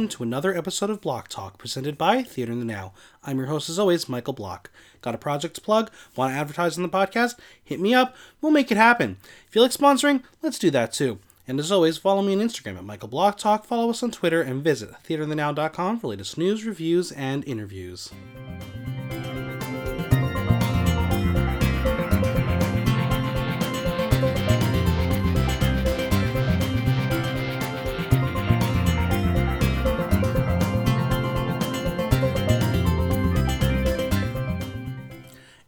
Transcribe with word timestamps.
welcome 0.00 0.16
to 0.16 0.22
another 0.22 0.56
episode 0.56 0.88
of 0.88 1.02
Block 1.02 1.28
Talk 1.28 1.58
presented 1.58 1.98
by 1.98 2.22
Theater 2.22 2.52
in 2.52 2.58
the 2.58 2.64
Now. 2.64 2.94
I'm 3.22 3.36
your 3.36 3.48
host, 3.48 3.68
as 3.68 3.78
always, 3.78 4.08
Michael 4.08 4.32
Block. 4.32 4.70
Got 5.02 5.14
a 5.14 5.18
project 5.18 5.56
to 5.56 5.60
plug? 5.60 5.90
Want 6.16 6.32
to 6.32 6.38
advertise 6.38 6.78
on 6.78 6.82
the 6.82 6.88
podcast? 6.88 7.38
Hit 7.62 7.80
me 7.80 7.92
up. 7.92 8.16
We'll 8.40 8.50
make 8.50 8.72
it 8.72 8.78
happen. 8.78 9.18
If 9.46 9.54
you 9.54 9.60
like 9.60 9.72
sponsoring, 9.72 10.22
let's 10.40 10.58
do 10.58 10.70
that 10.70 10.94
too. 10.94 11.18
And 11.46 11.60
as 11.60 11.70
always, 11.70 11.98
follow 11.98 12.22
me 12.22 12.32
on 12.32 12.40
Instagram 12.40 12.78
at 12.78 12.84
Michael 12.84 13.08
Block 13.08 13.36
Talk, 13.36 13.66
follow 13.66 13.90
us 13.90 14.02
on 14.02 14.10
Twitter, 14.10 14.40
and 14.40 14.64
visit 14.64 14.88
theaterthenow.com 15.06 16.00
for 16.00 16.06
latest 16.06 16.38
news, 16.38 16.64
reviews, 16.64 17.12
and 17.12 17.46
interviews. 17.46 18.10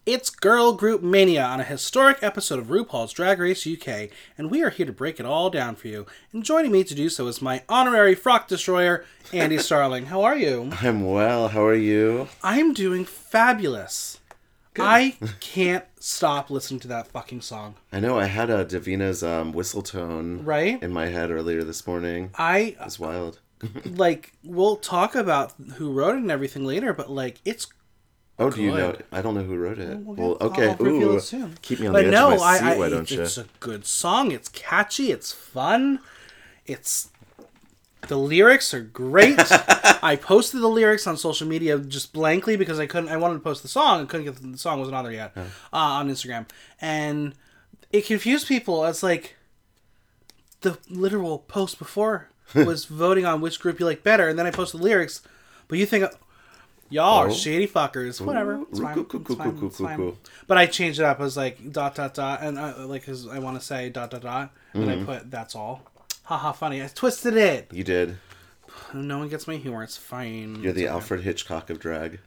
It's 0.05 0.31
Girl 0.31 0.73
Group 0.73 1.01
Mania 1.01 1.45
on 1.45 1.61
a 1.61 1.65
historic 1.65 2.19
episode 2.23 2.59
of 2.59 2.67
RuPaul's 2.67 3.13
Drag 3.13 3.39
Race 3.39 3.65
UK, 3.65 4.09
and 4.37 4.51
we 4.51 4.61
are 4.63 4.71
here 4.71 4.85
to 4.87 4.93
break 4.93 5.21
it 5.21 5.27
all 5.27 5.49
down 5.49 5.77
for 5.77 5.87
you. 5.87 6.07
And 6.33 6.43
joining 6.43 6.73
me 6.73 6.83
to 6.83 6.95
do 6.95 7.09
so 7.09 7.29
is 7.29 7.41
my 7.41 7.63
honorary 7.69 8.17
frock 8.17 8.49
destroyer, 8.49 9.05
Andy 9.33 9.59
Starling. 9.59 10.07
How 10.07 10.23
are 10.23 10.37
you? 10.37 10.71
I'm 10.81 11.05
well. 11.09 11.49
How 11.49 11.65
are 11.65 11.75
you? 11.75 12.27
I'm 12.43 12.75
doing 12.75 13.05
fabulous. 13.05 14.19
I 14.77 15.17
can't 15.41 15.85
stop 16.01 16.51
listening 16.51 16.81
to 16.81 16.89
that 16.89 17.07
fucking 17.07 17.43
song. 17.43 17.77
I 17.93 18.01
know 18.01 18.19
I 18.19 18.25
had 18.25 18.51
a 18.51 18.65
Davina's 18.65 19.23
um, 19.23 19.53
whistle 19.53 19.83
tone 19.83 20.45
Right? 20.45 20.83
in 20.83 20.93
my 20.93 21.07
head 21.07 21.31
earlier 21.31 21.63
this 21.63 21.87
morning. 21.87 22.31
I 22.37 22.77
It's 22.81 22.99
wild. 22.99 23.39
like 23.85 24.33
we'll 24.43 24.75
talk 24.75 25.15
about 25.15 25.53
who 25.77 25.93
wrote 25.93 26.17
it 26.17 26.23
and 26.23 26.31
everything 26.33 26.65
later, 26.65 26.93
but 26.93 27.09
like 27.09 27.41
it's 27.45 27.69
Oh, 28.39 28.51
do 28.51 28.63
you 28.63 28.73
know? 28.73 28.97
I 29.13 29.23
don't 29.23 29.35
know 29.35 29.43
who 29.43 29.57
wrote 29.57 29.79
it. 29.79 29.99
We'll 29.99 30.17
Well, 30.17 30.37
okay. 30.41 30.71
I'll 30.71 30.87
Ooh, 30.87 31.17
it 31.17 31.21
soon. 31.21 31.55
keep 31.63 31.81
me 31.81 31.87
on 31.87 31.93
but 31.93 32.03
the 32.03 32.09
edge 32.09 32.13
no, 32.13 32.33
of 32.33 32.41
my 32.41 32.57
seat, 32.57 32.65
I, 32.65 32.75
I 32.75 32.79
why 32.79 32.89
don't 32.89 33.03
it's, 33.03 33.11
you? 33.11 33.23
it's 33.23 33.39
a 33.39 33.47
good 33.61 33.87
song. 33.87 34.33
It's 34.33 34.49
catchy. 34.49 35.13
It's 35.13 35.33
fun. 35.33 36.01
It's 36.67 37.11
the 38.09 38.17
lyrics 38.17 38.75
are 38.75 38.81
great. 38.81 39.39
I 40.03 40.19
posted 40.21 40.61
the 40.61 40.69
lyrics 40.69 41.07
on 41.07 41.17
social 41.17 41.47
media 41.47 41.79
just 41.79 42.13
blankly 42.13 42.57
because 42.57 42.81
I 42.81 42.87
couldn't. 42.87 43.11
I 43.11 43.17
wanted 43.17 43.35
to 43.35 43.41
post 43.41 43.63
the 43.63 43.69
song. 43.69 44.03
I 44.03 44.05
couldn't 44.07 44.27
get 44.27 44.37
the, 44.37 44.49
the 44.49 44.59
song 44.59 44.81
wasn't 44.81 44.97
on 44.97 45.05
there 45.05 45.13
yet 45.13 45.33
uh, 45.37 45.47
on 45.73 46.09
Instagram, 46.09 46.47
and 46.81 47.35
it 47.93 48.07
confused 48.07 48.49
people. 48.49 48.85
It's 48.87 49.03
like 49.03 49.37
the 50.63 50.79
literal 50.89 51.39
post 51.39 51.79
before 51.79 52.29
was 52.55 52.87
voting 52.87 53.25
on 53.25 53.41
which 53.41 53.61
group 53.61 53.79
you 53.79 53.87
like 53.87 54.03
better, 54.03 54.29
and 54.29 54.39
then 54.39 54.47
I 54.47 54.51
posted 54.51 54.81
the 54.81 54.85
lyrics, 54.85 55.23
but 55.69 55.79
you 55.79 55.87
think. 55.87 56.05
Y'all 56.93 57.19
are 57.25 57.29
Oh. 57.29 57.33
shady 57.33 57.67
fuckers. 57.67 58.21
Whatever. 58.21 58.63
It's 58.71 58.79
fine. 58.81 58.95
cool, 58.95 59.05
cool, 59.05 59.21
It's 59.21 59.35
fine. 59.35 59.61
It's 59.67 59.79
fine. 59.79 60.17
But 60.47 60.59
I 60.59 60.67
changed 60.67 61.01
it 61.01 61.05
up. 61.05 61.19
I 61.21 61.23
was 61.23 61.37
like 61.37 61.73
dot 61.73 61.95
dot 61.95 62.15
dot, 62.15 62.43
and 62.43 62.59
I, 62.59 62.85
like 62.85 63.05
cause 63.07 63.27
I 63.29 63.39
want 63.39 63.59
to 63.59 63.65
say 63.65 63.89
dot 63.91 64.11
dot 64.11 64.23
dot, 64.23 64.53
and 64.75 64.85
Mm-hmm. 64.85 65.11
I 65.11 65.19
put 65.19 65.31
that's 65.31 65.55
all. 65.55 65.83
Haha, 66.25 66.53
funny. 66.53 66.83
I 66.83 66.87
twisted 66.89 67.37
it. 67.37 67.69
You 67.73 67.83
did. 67.85 68.19
No 68.95 69.19
one 69.19 69.29
gets 69.29 69.47
my 69.47 69.57
humor. 69.57 69.83
It's 69.83 69.97
fine. 69.97 70.61
You're 70.63 70.73
the. 70.73 70.87
Alfred 70.87 71.23
Hitchcock 71.23 71.69
of 71.71 71.79
drag. 71.79 72.21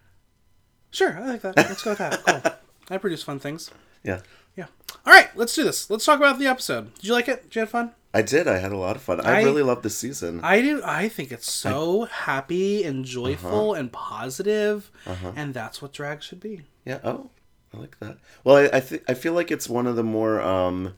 Sure, 0.91 1.17
I 1.17 1.27
like 1.27 1.41
that. 1.41 1.55
Let's 1.57 1.83
go 1.83 1.91
with 1.91 1.99
that. 1.99 2.23
Cool. 2.25 2.95
I 2.95 2.97
produce 2.99 3.23
fun 3.23 3.39
things. 3.39 3.71
Yeah. 4.03 4.21
Yeah. 4.55 4.67
All 5.05 5.11
right, 5.13 5.35
let's 5.35 5.55
do 5.55 5.63
this. 5.63 5.89
Let's 5.89 6.05
talk 6.05 6.17
about 6.19 6.37
the 6.37 6.45
episode. 6.45 6.93
Did 6.95 7.05
you 7.05 7.13
like 7.13 7.27
it? 7.27 7.43
Did 7.43 7.55
you 7.55 7.59
have 7.61 7.69
fun? 7.71 7.91
I 8.15 8.21
did. 8.21 8.47
I 8.47 8.57
had 8.59 8.71
a 8.71 8.77
lot 8.77 8.95
of 8.95 9.01
fun. 9.01 9.19
I, 9.21 9.39
I- 9.39 9.43
really 9.43 9.61
loved 9.63 9.83
this 9.83 9.97
season. 9.97 10.39
I 10.43 10.61
do. 10.61 10.81
I 10.83 11.09
think 11.09 11.31
it's 11.31 11.51
so 11.51 12.05
happy 12.05 12.83
and 12.83 13.03
joyful 13.05 13.71
Uh-huh. 13.71 13.79
and 13.79 13.91
positive, 13.91 14.89
and 15.35 15.53
that's 15.53 15.81
what 15.81 15.91
drag 15.93 16.23
should 16.23 16.39
be. 16.39 16.61
Yeah. 16.85 16.99
Oh, 17.03 17.29
I 17.73 17.77
like 17.77 17.99
that. 17.99 18.17
Well, 18.43 18.55
I 18.57 18.77
I, 18.77 18.79
th- 18.79 19.03
I 19.07 19.13
feel 19.15 19.33
like 19.33 19.51
it's 19.51 19.67
one 19.69 19.85
of 19.85 19.95
the 19.97 20.03
more 20.03 20.39
um, 20.41 20.93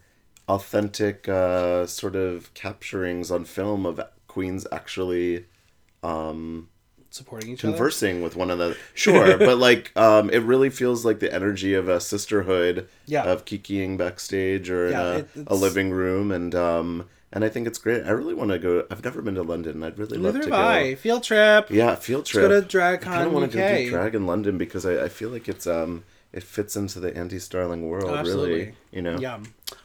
authentic 0.48 1.28
uh, 1.28 1.86
sort 1.88 2.16
of 2.16 2.54
capturings 2.54 3.32
on 3.32 3.46
film 3.46 3.86
of 3.86 4.00
queens 4.28 4.68
actually 4.72 5.46
Supporting 7.09 7.51
each 7.51 7.63
other. 7.63 7.73
conversing 7.73 8.22
with 8.22 8.35
one 8.35 8.51
another. 8.51 8.75
Sure, 8.94 9.38
but 9.50 9.57
like 9.57 9.91
um, 9.95 10.29
it 10.29 10.40
really 10.40 10.69
feels 10.69 11.06
like 11.06 11.19
the 11.19 11.34
energy 11.34 11.73
of 11.73 11.88
a 11.90 12.00
sisterhood 12.00 12.88
Yeah. 13.06 13.23
of 13.23 13.45
kikiing 13.45 13.97
backstage 13.97 14.69
or 14.69 14.88
in 14.88 14.91
Yeah, 14.91 15.03
a, 15.12 15.18
it- 15.19 15.28
a 15.47 15.56
living 15.56 15.91
room 15.91 16.31
and 16.31 16.53
um, 16.53 17.07
and 17.31 17.44
I 17.44 17.50
think 17.50 17.68
it's 17.68 17.78
great. 17.78 18.03
I 18.06 18.12
really 18.12 18.34
want 18.34 18.51
to 18.51 18.59
go. 18.59 18.85
I've 18.90 19.03
never 19.03 19.22
been 19.22 19.35
to 19.35 19.44
London. 19.44 19.84
I'd 19.84 20.00
really 20.00 20.18
love 20.18 20.40
to 20.41 20.47
go. 20.50 20.56
I. 20.56 20.95
Field 20.95 21.23
trip. 21.23 21.69
Yeah, 21.69 21.95
field 21.95 22.25
trip. 22.25 22.50
go 22.50 22.62
to 22.62 22.66
DragCon 22.66 22.94
I 22.94 22.97
kind 22.97 23.28
of 23.28 23.34
want 23.34 23.51
to 23.51 23.57
go 23.57 23.78
do 23.78 23.89
drag 23.89 24.16
in 24.16 24.25
London 24.25 24.57
because 24.57 24.85
I, 24.85 25.03
I 25.06 25.09
feel 25.09 25.29
like 25.29 25.47
it's 25.50 25.68
um 25.68 26.03
it 26.34 26.44
fits 26.44 26.76
into 26.76 27.00
the 27.00 27.16
Andy 27.16 27.40
Starling 27.40 27.88
world 27.88 28.28
really. 28.28 28.74
You 28.92 29.02
know. 29.02 29.18
Yeah. 29.20 29.40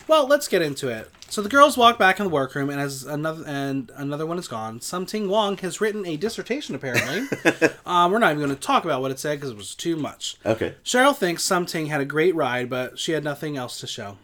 Well, 0.08 0.26
let's 0.26 0.48
get 0.48 0.62
into 0.62 0.88
it. 0.88 1.10
So 1.28 1.40
the 1.40 1.48
girls 1.48 1.78
walk 1.78 1.98
back 1.98 2.20
in 2.20 2.26
the 2.26 2.30
workroom, 2.30 2.68
and 2.68 2.78
as 2.78 3.04
another 3.04 3.42
and 3.46 3.90
another 3.96 4.26
one 4.26 4.38
is 4.38 4.48
gone, 4.48 4.80
Sum 4.82 5.06
Ting 5.06 5.28
Wong 5.28 5.56
has 5.58 5.80
written 5.80 6.04
a 6.06 6.16
dissertation. 6.16 6.74
Apparently, 6.74 7.26
um, 7.86 8.12
we're 8.12 8.18
not 8.18 8.32
even 8.32 8.44
going 8.44 8.54
to 8.54 8.60
talk 8.60 8.84
about 8.84 9.00
what 9.00 9.10
it 9.10 9.18
said 9.18 9.38
because 9.38 9.50
it 9.50 9.56
was 9.56 9.74
too 9.74 9.96
much. 9.96 10.36
Okay. 10.44 10.74
Cheryl 10.84 11.16
thinks 11.16 11.42
Sum 11.42 11.64
Ting 11.64 11.86
had 11.86 12.02
a 12.02 12.04
great 12.04 12.34
ride, 12.34 12.68
but 12.68 12.98
she 12.98 13.12
had 13.12 13.24
nothing 13.24 13.56
else 13.56 13.80
to 13.80 13.86
show. 13.86 14.18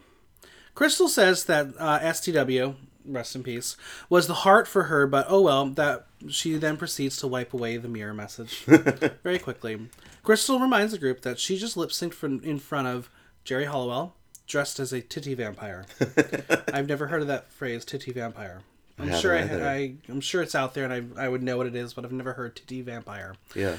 Crystal 0.75 1.09
says 1.09 1.47
that 1.47 1.69
uh, 1.79 1.99
STW, 2.01 2.77
rest 3.05 3.35
in 3.35 3.43
peace, 3.43 3.77
was 4.09 4.27
the 4.27 4.35
heart 4.35 4.69
for 4.69 4.85
her, 4.85 5.07
but 5.07 5.27
oh 5.29 5.43
well, 5.43 5.67
that 5.67 6.07
she 6.29 6.55
then 6.57 6.77
proceeds 6.77 7.17
to 7.19 7.27
wipe 7.27 7.53
away 7.55 7.77
the 7.77 7.89
mirror 7.89 8.15
message 8.15 8.65
very 9.23 9.39
quickly. 9.39 9.89
Crystal 10.23 10.59
reminds 10.59 10.93
the 10.93 10.99
group 10.99 11.23
that 11.23 11.39
she 11.39 11.57
just 11.57 11.77
lip 11.77 11.91
synced 11.91 12.15
from- 12.15 12.43
in 12.43 12.59
front 12.59 12.89
of 12.89 13.11
Geri 13.45 13.65
Halliwell, 13.65 14.15
dressed 14.47 14.79
as 14.81 14.93
a 14.93 15.01
titty 15.01 15.35
vampire. 15.35 15.87
I've 16.73 16.89
never 16.89 17.07
heard 17.07 17.23
of 17.23 17.29
that 17.29 17.51
phrase, 17.51 17.85
titty 17.85 18.13
vampire. 18.13 18.61
I'm 18.99 19.07
haven't 19.07 19.21
sure 19.21 19.37
I, 19.37 19.75
I, 19.75 19.95
I'm 20.09 20.21
sure 20.21 20.43
it's 20.43 20.55
out 20.55 20.75
there, 20.75 20.85
and 20.85 20.93
I, 21.19 21.25
I 21.25 21.29
would 21.29 21.43
know 21.43 21.57
what 21.57 21.67
it 21.67 21.77
is, 21.77 21.95
but 21.95 22.05
I've 22.05 22.13
never 22.13 22.33
heard 22.33 22.57
titty 22.57 22.83
vampire. 22.83 23.37
Yeah. 23.55 23.77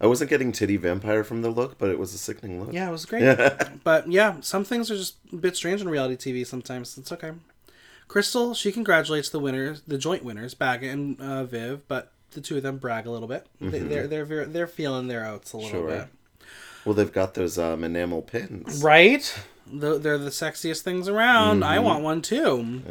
I 0.00 0.06
wasn't 0.06 0.28
getting 0.28 0.52
titty 0.52 0.76
vampire 0.76 1.24
from 1.24 1.40
the 1.40 1.48
look, 1.48 1.78
but 1.78 1.88
it 1.88 1.98
was 1.98 2.12
a 2.12 2.18
sickening 2.18 2.60
look. 2.60 2.72
Yeah, 2.72 2.88
it 2.88 2.92
was 2.92 3.06
great. 3.06 3.38
but 3.84 4.10
yeah, 4.10 4.36
some 4.40 4.64
things 4.64 4.90
are 4.90 4.96
just 4.96 5.16
a 5.32 5.36
bit 5.36 5.56
strange 5.56 5.80
in 5.80 5.88
reality 5.88 6.32
TV 6.32 6.46
sometimes. 6.46 6.98
It's 6.98 7.12
okay. 7.12 7.32
Crystal, 8.08 8.54
she 8.54 8.70
congratulates 8.72 9.28
the 9.28 9.40
winners, 9.40 9.82
the 9.86 9.98
joint 9.98 10.24
winners, 10.24 10.54
Baga 10.54 10.88
and 10.88 11.20
uh, 11.20 11.44
Viv, 11.44 11.86
but 11.88 12.12
the 12.32 12.40
two 12.40 12.56
of 12.56 12.62
them 12.62 12.78
brag 12.78 13.06
a 13.06 13.10
little 13.10 13.28
bit. 13.28 13.46
They, 13.60 13.78
they're 13.80 14.06
they're 14.06 14.24
very, 14.24 14.44
they're 14.46 14.66
feeling 14.66 15.08
their 15.08 15.26
oats 15.26 15.52
a 15.52 15.56
little 15.56 15.70
Sure. 15.70 15.88
bit, 15.88 16.08
Well, 16.84 16.94
they've 16.94 17.12
got 17.12 17.34
those 17.34 17.58
um, 17.58 17.82
enamel 17.82 18.22
pins. 18.22 18.82
right? 18.82 19.38
The- 19.66 19.98
They're 19.98 20.18
the 20.18 20.30
sexiest 20.30 20.82
things 20.82 21.08
around. 21.08 21.64
I 21.64 21.78
want 21.80 22.04
one 22.04 22.22
too. 22.22 22.82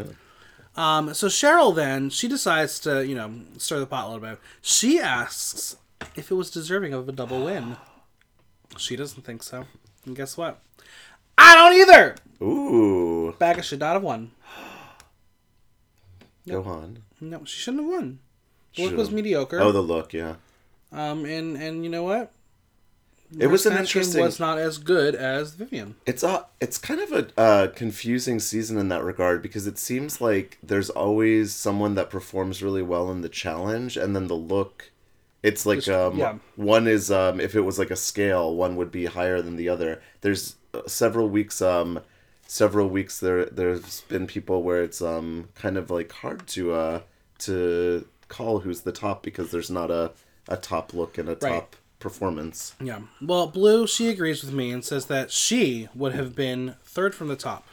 Um, 0.76 1.14
so 1.14 1.28
Cheryl 1.28 1.74
then 1.74 2.10
she 2.10 2.28
decides 2.28 2.80
to 2.80 3.06
you 3.08 3.16
know 3.16 3.32
stir 3.58 3.80
the 3.80 3.86
pot 3.86 4.06
a 4.06 4.12
little 4.12 4.28
bit. 4.30 4.40
She 4.62 5.00
asks 5.00 5.78
if 6.18 6.30
it 6.32 6.36
was 6.36 6.52
deserving 6.52 6.94
of 6.94 7.08
a 7.08 7.14
double 7.14 7.46
win. 7.46 7.78
She 8.78 8.98
doesn't 8.98 9.24
think 9.24 9.42
so. 9.44 9.66
And 10.06 10.16
guess 10.18 10.36
what? 10.36 10.60
I 11.38 11.56
don't 11.56 11.74
either. 11.80 12.16
Ooh. 12.42 13.34
Baga 13.40 13.62
should 13.64 13.80
not 13.80 13.94
have 13.94 14.04
won. 14.04 14.32
Go 16.48 16.64
on. 16.64 17.00
No, 17.20 17.44
she 17.46 17.60
shouldn't 17.60 17.84
have 17.84 17.92
won. 17.92 18.20
The 18.76 18.86
look 18.86 18.98
was 18.98 19.12
mediocre. 19.12 19.60
Oh, 19.60 19.72
the 19.72 19.82
look, 19.82 20.14
yeah. 20.14 20.36
um, 20.92 21.26
and 21.26 21.56
and 21.56 21.84
you 21.84 21.90
know 21.90 22.04
what? 22.04 22.32
It 23.38 23.48
was 23.48 23.66
an 23.66 23.78
interesting. 23.78 24.22
Was 24.22 24.40
not 24.40 24.58
as 24.58 24.78
good 24.78 25.16
as 25.16 25.56
Vivian. 25.56 25.96
It's 26.06 26.24
a, 26.24 26.46
it's 26.62 26.78
kind 26.78 27.00
of 27.00 27.12
a 27.12 27.40
uh, 27.40 27.68
confusing 27.70 28.40
season 28.40 28.78
in 28.78 28.90
that 28.90 29.04
regard 29.04 29.42
because 29.42 29.66
it 29.66 29.78
seems 29.78 30.22
like 30.22 30.58
there's 30.62 30.90
always 30.92 31.54
someone 31.54 31.96
that 31.96 32.10
performs 32.10 32.62
really 32.62 32.84
well 32.84 33.12
in 33.12 33.22
the 33.22 33.30
challenge, 33.30 33.98
and 33.98 34.16
then 34.16 34.28
the 34.28 34.36
look. 34.36 34.92
It's 35.42 35.66
like 35.66 35.78
Just- 35.78 35.90
um, 35.90 36.18
yeah. 36.18 36.36
one 36.56 36.88
is 36.88 37.12
um, 37.12 37.40
if 37.40 37.56
it 37.56 37.62
was 37.62 37.78
like 37.78 37.92
a 37.92 37.96
scale, 37.96 38.56
one 38.56 38.76
would 38.78 38.92
be 38.92 39.06
higher 39.06 39.42
than 39.42 39.58
the 39.58 39.70
other. 39.70 40.02
There's 40.22 40.56
uh, 40.74 40.82
several 40.88 41.30
weeks 41.30 41.62
um, 41.62 42.00
several 42.48 42.88
weeks 42.88 43.20
there 43.20 43.46
there's 43.46 44.02
been 44.02 44.28
people 44.28 44.62
where 44.62 44.84
it's 44.84 45.02
um 45.02 45.50
kind 45.56 45.78
of 45.78 45.90
like 45.90 46.12
hard 46.12 46.46
to 46.48 46.74
uh 46.74 47.00
to 47.40 48.08
call 48.28 48.60
who's 48.60 48.82
the 48.82 48.92
top 48.92 49.24
because 49.24 49.52
there's 49.52 49.72
not 49.72 49.90
a 49.92 50.12
a 50.48 50.58
top 50.58 50.94
look 50.94 51.18
and 51.18 51.28
a 51.28 51.36
top 51.36 51.76
performance. 52.00 52.76
Yeah. 52.80 53.00
Well, 53.20 53.48
Blue, 53.48 53.88
she 53.88 54.10
agrees 54.10 54.44
with 54.44 54.54
me 54.54 54.72
and 54.72 54.86
says 54.86 55.08
that 55.08 55.32
she 55.32 55.90
would 55.96 56.14
have 56.14 56.36
been 56.36 56.76
third 56.84 57.16
from 57.16 57.30
the 57.30 57.36
top. 57.36 57.66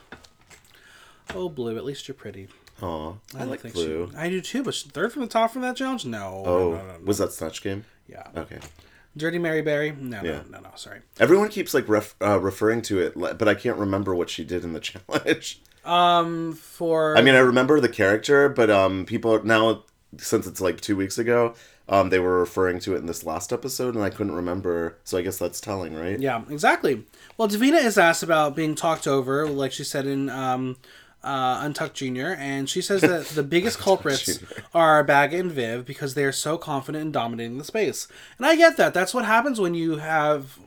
Oh, 1.35 1.51
Blue, 1.51 1.77
at 1.77 1.85
least 1.85 2.09
you're 2.09 2.15
pretty. 2.15 2.49
Aw, 2.81 3.13
I, 3.35 3.39
don't 3.39 3.51
like 3.51 3.61
think 3.61 3.75
blue. 3.75 4.11
She, 4.11 4.17
I 4.17 4.29
do 4.29 4.41
too, 4.41 4.63
but 4.63 4.75
third 4.75 5.13
from 5.13 5.23
the 5.23 5.29
top 5.29 5.53
from 5.53 5.63
that 5.63 5.77
challenge? 5.77 6.05
No. 6.05 6.43
Oh, 6.47 6.71
no, 6.71 6.77
no, 6.79 6.87
no. 6.87 6.99
was 7.05 7.19
that 7.19 7.33
Snatch 7.33 7.63
Game? 7.63 7.85
Yeah. 8.09 8.27
Okay. 8.37 8.59
Dirty 9.17 9.39
Mary 9.39 9.63
Berry? 9.63 9.93
No, 9.93 10.23
Yeah. 10.23 10.43
no, 10.49 10.59
no, 10.59 10.61
no, 10.61 10.71
sorry. 10.77 11.01
Everyone 11.21 11.49
keeps 11.49 11.75
like 11.75 11.89
ref- 11.89 12.15
uh, 12.23 12.41
referring 12.41 12.83
to 12.83 13.01
it, 13.01 13.15
but 13.17 13.47
I 13.49 13.55
can't 13.55 13.77
remember 13.79 14.15
what 14.15 14.31
she 14.31 14.45
did 14.45 14.65
in 14.65 14.73
the 14.73 14.81
challenge. 15.09 15.61
Um, 15.85 16.53
for 16.55 17.17
I 17.19 17.23
mean, 17.23 17.35
I 17.35 17.39
remember 17.41 17.81
the 17.81 17.89
character, 17.89 18.49
but 18.49 18.71
um, 18.71 19.05
people 19.05 19.43
now 19.45 19.85
since 20.19 20.47
it's 20.47 20.61
like 20.61 20.81
two 20.81 20.95
weeks 20.95 21.19
ago, 21.19 21.55
um, 21.89 22.11
they 22.11 22.19
were 22.19 22.39
referring 22.39 22.79
to 22.81 22.95
it 22.95 22.99
in 22.99 23.07
this 23.07 23.25
last 23.25 23.53
episode, 23.53 23.95
and 23.95 24.05
I 24.05 24.11
couldn't 24.11 24.35
remember. 24.35 24.99
So 25.05 25.19
I 25.19 25.23
guess 25.23 25.39
that's 25.39 25.61
telling, 25.61 25.95
right? 25.95 26.19
Yeah, 26.21 26.43
exactly. 26.51 27.05
Well, 27.37 27.49
Davina 27.49 27.83
is 27.83 27.99
asked 27.99 28.23
about 28.23 28.55
being 28.55 28.75
talked 28.75 29.07
over, 29.09 29.49
like 29.49 29.73
she 29.73 29.83
said 29.85 30.07
in 30.07 30.29
um, 30.31 30.77
uh, 31.25 31.61
Untucked 31.63 31.95
Junior, 31.95 32.35
and 32.39 32.69
she 32.69 32.81
says 32.83 33.01
that 33.03 33.27
the 33.27 33.43
biggest 33.55 33.79
culprits 33.79 34.41
are 34.75 35.05
Bag 35.05 35.33
and 35.33 35.51
Viv 35.53 35.85
because 35.87 36.15
they 36.15 36.25
are 36.25 36.33
so 36.33 36.59
confident 36.59 37.03
in 37.03 37.13
dominating 37.13 37.59
the 37.59 37.65
space. 37.65 38.09
And 38.39 38.47
I 38.47 38.57
get 38.57 38.77
that. 38.77 38.93
That's 38.95 39.15
what 39.15 39.25
happens 39.25 39.61
when 39.61 39.75
you 39.75 39.97
have 39.97 40.59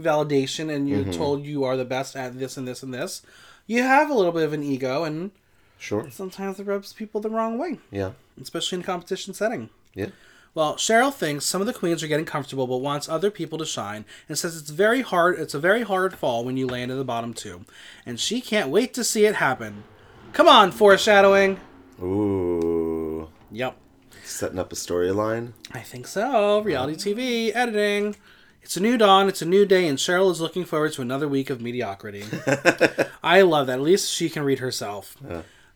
validation 0.00 0.72
and 0.74 0.88
you're 0.88 1.12
told 1.12 1.44
you 1.44 1.64
are 1.64 1.76
the 1.76 1.84
best 1.84 2.14
at 2.16 2.38
this 2.38 2.56
and 2.56 2.66
this 2.68 2.82
and 2.82 2.94
this. 2.94 3.22
You 3.66 3.82
have 3.82 4.08
a 4.10 4.14
little 4.14 4.32
bit 4.32 4.44
of 4.44 4.52
an 4.52 4.62
ego, 4.62 5.04
and 5.04 5.30
Sure. 5.78 6.08
sometimes 6.10 6.58
it 6.58 6.66
rubs 6.66 6.92
people 6.92 7.20
the 7.20 7.30
wrong 7.30 7.58
way, 7.58 7.78
Yeah. 7.90 8.12
especially 8.40 8.76
in 8.76 8.82
a 8.82 8.86
competition 8.86 9.34
setting. 9.34 9.70
Yeah. 9.94 10.06
Well, 10.54 10.74
Cheryl 10.76 11.12
thinks 11.14 11.44
some 11.44 11.60
of 11.60 11.66
the 11.66 11.72
queens 11.72 12.02
are 12.02 12.08
getting 12.08 12.24
comfortable, 12.26 12.66
but 12.66 12.78
wants 12.78 13.08
other 13.08 13.30
people 13.30 13.58
to 13.58 13.64
shine, 13.66 14.04
and 14.28 14.36
says 14.38 14.56
it's 14.56 14.70
very 14.70 15.02
hard. 15.02 15.38
It's 15.38 15.54
a 15.54 15.58
very 15.60 15.82
hard 15.82 16.14
fall 16.18 16.44
when 16.44 16.56
you 16.56 16.66
land 16.66 16.90
in 16.90 16.98
the 16.98 17.04
bottom 17.04 17.32
two, 17.34 17.64
and 18.04 18.18
she 18.18 18.40
can't 18.40 18.70
wait 18.70 18.92
to 18.94 19.04
see 19.04 19.24
it 19.26 19.36
happen. 19.36 19.84
Come 20.32 20.48
on, 20.48 20.72
foreshadowing. 20.72 21.60
Ooh. 22.02 23.28
Yep, 23.50 23.76
Setting 24.24 24.58
up 24.58 24.72
a 24.72 24.76
storyline. 24.76 25.52
I 25.72 25.80
think 25.80 26.06
so. 26.06 26.60
Reality 26.60 26.94
TV 27.14 27.54
editing. 27.54 28.16
It's 28.62 28.76
a 28.76 28.80
new 28.80 28.98
dawn. 28.98 29.28
It's 29.28 29.40
a 29.40 29.46
new 29.46 29.64
day, 29.64 29.86
and 29.88 29.96
Cheryl 29.96 30.30
is 30.30 30.40
looking 30.40 30.64
forward 30.66 30.92
to 30.94 31.02
another 31.02 31.26
week 31.28 31.48
of 31.48 31.62
mediocrity. 31.62 32.24
I 33.22 33.40
love 33.42 33.68
that. 33.68 33.74
At 33.74 33.80
least 33.80 34.10
she 34.12 34.28
can 34.28 34.42
read 34.42 34.58
herself. 34.58 35.16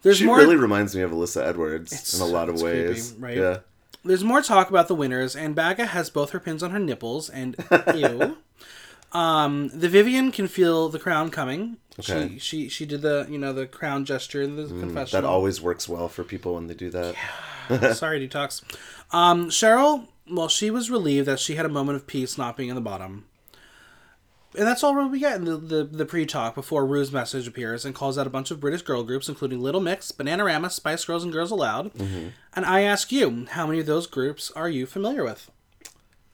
There's 0.02 0.18
She 0.18 0.26
more. 0.26 0.36
really 0.36 0.56
reminds 0.56 0.94
me 0.94 1.00
of 1.02 1.12
Alyssa 1.12 1.42
Edwards 1.46 1.92
It's- 1.92 2.14
in 2.14 2.20
a 2.20 2.26
lot 2.26 2.48
of 2.50 2.60
ways. 2.60 3.12
creepy, 3.12 3.22
right? 3.22 3.36
Yeah. 3.36 3.58
There's 4.04 4.24
more 4.24 4.42
talk 4.42 4.68
about 4.68 4.88
the 4.88 4.94
winners, 4.94 5.36
and 5.36 5.54
Baga 5.54 5.86
has 5.86 6.10
both 6.10 6.30
her 6.30 6.40
pins 6.40 6.62
on 6.62 6.70
her 6.72 6.78
nipples, 6.78 7.28
and 7.30 7.56
ew. 7.94 8.38
Um, 9.12 9.68
the 9.68 9.88
Vivian 9.88 10.32
can 10.32 10.48
feel 10.48 10.88
the 10.88 10.98
crown 10.98 11.30
coming. 11.30 11.76
Okay. 12.00 12.30
She 12.32 12.38
she 12.38 12.68
she 12.68 12.86
did 12.86 13.02
the 13.02 13.26
you 13.28 13.38
know 13.38 13.52
the 13.52 13.66
crown 13.66 14.04
gesture 14.04 14.42
in 14.42 14.56
the 14.56 14.66
confession. 14.66 15.20
That 15.20 15.26
always 15.26 15.60
works 15.60 15.88
well 15.88 16.08
for 16.08 16.24
people 16.24 16.54
when 16.54 16.66
they 16.66 16.74
do 16.74 16.90
that. 16.90 17.14
Sorry, 17.96 18.26
detox. 18.26 18.62
Um, 19.14 19.50
Cheryl, 19.50 20.08
well, 20.30 20.48
she 20.48 20.70
was 20.70 20.90
relieved 20.90 21.28
that 21.28 21.38
she 21.38 21.56
had 21.56 21.66
a 21.66 21.68
moment 21.68 21.96
of 21.96 22.06
peace 22.06 22.38
not 22.38 22.56
being 22.56 22.70
in 22.70 22.74
the 22.74 22.80
bottom. 22.80 23.26
And 24.54 24.66
that's 24.66 24.82
all 24.84 25.08
we 25.08 25.18
get 25.18 25.36
in 25.36 25.44
the, 25.46 25.56
the, 25.56 25.84
the 25.84 26.04
pre 26.04 26.26
talk 26.26 26.54
before 26.54 26.84
Rue's 26.86 27.10
message 27.10 27.46
appears 27.48 27.84
and 27.86 27.94
calls 27.94 28.18
out 28.18 28.26
a 28.26 28.30
bunch 28.30 28.50
of 28.50 28.60
British 28.60 28.82
girl 28.82 29.02
groups, 29.02 29.28
including 29.28 29.60
Little 29.60 29.80
Mix, 29.80 30.12
Bananarama, 30.12 30.70
Spice 30.70 31.04
Girls, 31.06 31.24
and 31.24 31.32
Girls 31.32 31.50
Aloud. 31.50 31.90
And 31.98 32.66
I 32.66 32.82
ask 32.82 33.10
you, 33.10 33.46
how 33.50 33.66
many 33.66 33.80
of 33.80 33.86
those 33.86 34.06
groups 34.06 34.50
are 34.54 34.68
you 34.68 34.86
familiar 34.86 35.24
with? 35.24 35.50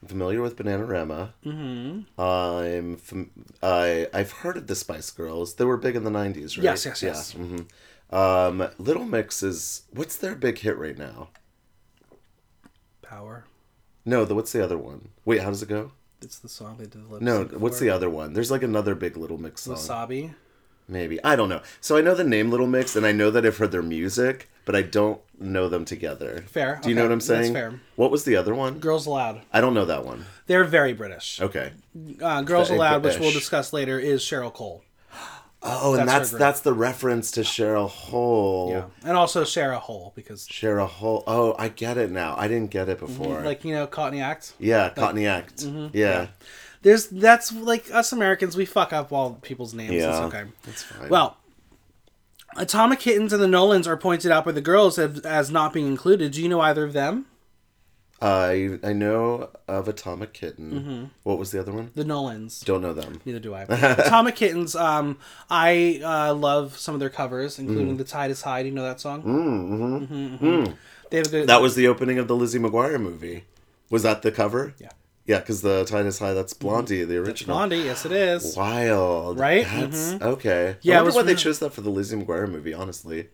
familiar 0.07 0.41
with 0.41 0.55
Bananarama. 0.55 1.31
Mm-hmm. 1.45 2.19
I'm 2.21 2.95
fam- 2.97 3.31
I 3.61 4.07
I've 4.13 4.31
heard 4.31 4.55
of 4.55 4.67
the 4.67 4.75
Spice 4.75 5.11
Girls. 5.11 5.55
They 5.55 5.65
were 5.65 5.75
big 5.75 5.95
in 5.97 6.05
the 6.05 6.09
'90s, 6.09 6.55
right? 6.57 6.63
Yes, 6.63 6.85
yes, 6.85 7.03
yes. 7.03 7.35
Yeah. 7.37 7.43
hmm 7.45 8.15
Um, 8.15 8.69
Little 8.77 9.03
Mix 9.03 9.43
is 9.43 9.83
what's 9.91 10.15
their 10.15 10.35
big 10.35 10.59
hit 10.59 10.77
right 10.77 10.97
now? 10.97 11.29
Power. 13.01 13.45
No, 14.05 14.23
the 14.25 14.35
what's 14.35 14.51
the 14.53 14.63
other 14.63 14.77
one? 14.77 15.09
Wait, 15.25 15.41
how 15.41 15.49
does 15.49 15.61
it 15.61 15.69
go? 15.69 15.91
It's 16.21 16.39
the 16.39 16.49
song 16.49 16.77
they 16.77 16.85
did 16.85 17.09
No, 17.21 17.45
what's 17.45 17.77
for. 17.79 17.83
the 17.85 17.89
other 17.89 18.09
one? 18.09 18.33
There's 18.33 18.51
like 18.51 18.63
another 18.63 18.93
big 18.95 19.15
Little 19.17 19.37
Mix 19.37 19.61
song. 19.61 19.75
Wasabi. 19.75 20.33
Maybe 20.87 21.23
I 21.23 21.35
don't 21.35 21.49
know. 21.49 21.61
So 21.81 21.97
I 21.97 22.01
know 22.01 22.15
the 22.15 22.23
name 22.23 22.49
Little 22.49 22.67
Mix, 22.67 22.95
and 22.95 23.05
I 23.05 23.11
know 23.11 23.29
that 23.31 23.45
I've 23.45 23.57
heard 23.57 23.71
their 23.71 23.83
music, 23.83 24.49
but 24.65 24.75
I 24.75 24.81
don't 24.81 25.21
know 25.39 25.69
them 25.69 25.85
together. 25.85 26.43
Fair, 26.47 26.79
Do 26.81 26.89
you 26.89 26.95
know 26.95 27.03
what 27.03 27.11
I'm 27.11 27.19
that's 27.19 27.27
saying? 27.27 27.53
fair. 27.53 27.79
What 27.95 28.09
was 28.11 28.23
the 28.25 28.35
other 28.35 28.55
one? 28.55 28.79
Girls 28.79 29.05
Aloud. 29.05 29.41
I 29.53 29.61
don't 29.61 29.73
know 29.75 29.85
that 29.85 30.03
one. 30.03 30.25
They're 30.47 30.63
very 30.63 30.93
British. 30.93 31.39
Okay. 31.39 31.73
Uh, 32.21 32.41
Girls 32.41 32.69
Aloud, 32.71 33.03
which 33.03 33.19
we'll 33.19 33.31
discuss 33.31 33.71
later, 33.71 33.99
is 33.99 34.21
Cheryl 34.21 34.51
Cole. 34.53 34.83
Oh, 35.61 35.95
and 35.95 36.07
That's 36.07 36.31
her 36.31 36.37
that's 36.37 36.39
that's 36.39 36.59
the 36.61 36.73
reference 36.73 37.31
to 37.31 37.41
Cheryl 37.41 37.89
Hole. 37.89 38.69
Yeah. 38.71 38.85
And 39.07 39.17
also 39.17 39.43
Sarah 39.43 39.79
Hole, 39.79 40.13
because, 40.15 40.47
Cheryl 40.47 40.87
Hole. 40.87 41.23
Oh, 41.27 41.53
I 41.59 41.67
get 41.67 41.97
it 41.97 42.11
now. 42.11 42.35
I 42.37 42.47
didn't 42.47 42.71
get 42.71 42.87
it 42.87 42.99
before. 42.99 43.41
like, 43.41 43.65
you 43.65 43.73
know, 43.73 43.85
Courtney 43.85 44.21
Act. 44.21 44.53
yeah, 44.57 44.89
Courtney 44.89 45.27
Act. 45.27 45.57
Mm-hmm. 45.57 45.97
Yeah. 45.97 46.27
There's 46.81 47.07
that's 47.07 47.51
like 47.51 47.91
us 47.91 48.13
Americans, 48.13 48.55
we 48.55 48.65
fuck 48.65 48.93
up 48.93 49.11
all 49.11 49.33
people's 49.41 49.73
names. 49.73 49.95
Yeah. 49.95 50.25
It's 50.25 50.33
okay. 50.33 50.49
That's 50.63 50.83
fine. 50.83 51.09
Well, 51.09 51.35
Atomic 52.55 52.99
Kittens 52.99 53.33
and 53.33 53.43
the 53.43 53.47
Nolans 53.47 53.85
are 53.85 53.97
pointed 53.97 54.31
out 54.31 54.45
by 54.45 54.53
the 54.53 54.61
girls 54.61 54.97
as, 54.97 55.19
as 55.21 55.51
not 55.51 55.73
being 55.73 55.87
included. 55.87 56.31
Do 56.31 56.41
you 56.41 56.47
know 56.47 56.61
either 56.61 56.85
of 56.85 56.93
them? 56.93 57.25
I 58.21 58.79
I 58.83 58.93
know 58.93 59.49
of 59.67 59.87
Atomic 59.87 60.33
Kitten. 60.33 60.71
Mm-hmm. 60.71 61.03
What 61.23 61.37
was 61.39 61.51
the 61.51 61.59
other 61.59 61.71
one? 61.71 61.91
The 61.95 62.03
Nolans. 62.03 62.61
Don't 62.61 62.81
know 62.81 62.93
them. 62.93 63.21
Neither 63.25 63.39
do 63.39 63.53
I. 63.53 63.61
Atomic 63.69 64.35
Kittens. 64.35 64.75
Um, 64.75 65.17
I 65.49 66.01
uh, 66.03 66.33
love 66.33 66.77
some 66.77 66.93
of 66.93 66.99
their 66.99 67.09
covers, 67.09 67.55
Mm. 67.55 67.59
including 67.59 67.97
"The 67.97 68.03
Tide 68.03 68.31
Is 68.31 68.41
High." 68.41 68.63
Do 68.63 68.69
you 68.69 68.75
know 68.75 68.83
that 68.83 68.99
song? 68.99 69.23
Mm, 69.23 70.07
mm-hmm. 70.09 70.73
They 71.09 71.17
have 71.17 71.27
a 71.27 71.29
good. 71.29 71.47
That 71.47 71.61
was 71.61 71.75
the 71.75 71.87
opening 71.87 72.19
of 72.19 72.27
the 72.27 72.35
Lizzie 72.35 72.59
McGuire 72.59 72.99
movie. 72.99 73.45
Was 73.89 74.03
that 74.03 74.21
the 74.21 74.31
cover? 74.31 74.73
Yeah. 74.79 74.89
Yeah, 75.25 75.39
because 75.39 75.61
the 75.61 75.85
Tide 75.85 76.07
is 76.07 76.17
High. 76.19 76.33
That's 76.33 76.53
Blondie, 76.53 77.03
the 77.03 77.17
original. 77.17 77.55
Blondie. 77.55 77.77
Yes, 77.77 78.03
it 78.05 78.11
is. 78.11 78.57
Wild. 78.57 79.37
Right? 79.39 79.63
That's 79.65 80.13
okay. 80.13 80.77
Yeah, 80.81 80.95
I 80.95 80.97
wonder 80.97 81.05
was 81.05 81.15
why 81.15 81.21
they 81.23 81.35
chose 81.35 81.59
that 81.59 81.71
for 81.71 81.81
the 81.81 81.89
Lizzie 81.91 82.17
McGuire 82.17 82.49
movie. 82.49 82.73
Honestly. 82.73 83.29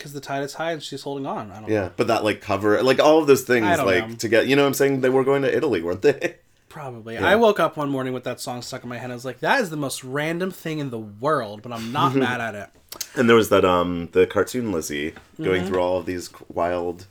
Because 0.00 0.14
the 0.14 0.20
tide 0.20 0.42
is 0.42 0.54
high 0.54 0.72
and 0.72 0.82
she's 0.82 1.02
holding 1.02 1.26
on. 1.26 1.50
I 1.50 1.60
don't 1.60 1.68
know. 1.68 1.74
Yeah, 1.74 1.90
but 1.96 2.06
that 2.08 2.24
like 2.24 2.40
cover, 2.40 2.82
like 2.82 2.98
all 2.98 3.18
of 3.20 3.26
those 3.26 3.42
things, 3.42 3.66
like 3.78 4.08
know. 4.08 4.14
to 4.16 4.28
get, 4.28 4.46
you 4.46 4.56
know, 4.56 4.62
what 4.62 4.68
I'm 4.68 4.74
saying 4.74 5.00
they 5.02 5.10
were 5.10 5.24
going 5.24 5.42
to 5.42 5.54
Italy, 5.56 5.82
weren't 5.82 6.02
they? 6.02 6.36
Probably. 6.70 7.18
I 7.18 7.34
woke 7.36 7.58
up 7.60 7.76
one 7.76 7.90
morning 7.90 8.12
with 8.14 8.24
that 8.24 8.40
song 8.40 8.62
stuck 8.62 8.82
in 8.84 8.88
my 8.88 8.96
head. 8.98 9.10
I 9.10 9.14
was 9.14 9.24
like, 9.24 9.40
that 9.40 9.60
is 9.60 9.70
the 9.70 9.76
most 9.76 10.02
random 10.04 10.50
thing 10.52 10.78
in 10.78 10.90
the 10.90 10.98
world, 11.00 11.62
but 11.62 11.72
I'm 11.72 11.92
not 11.92 12.14
mad 12.26 12.40
at 12.40 12.54
it. 12.54 12.68
And 13.16 13.28
there 13.28 13.36
was 13.36 13.48
that 13.50 13.64
um 13.64 14.08
the 14.12 14.26
cartoon 14.26 14.72
Lizzie 14.72 15.10
Mm-hmm. 15.12 15.44
going 15.44 15.66
through 15.66 15.80
all 15.80 15.98
of 15.98 16.06
these 16.06 16.30
wild 16.48 17.06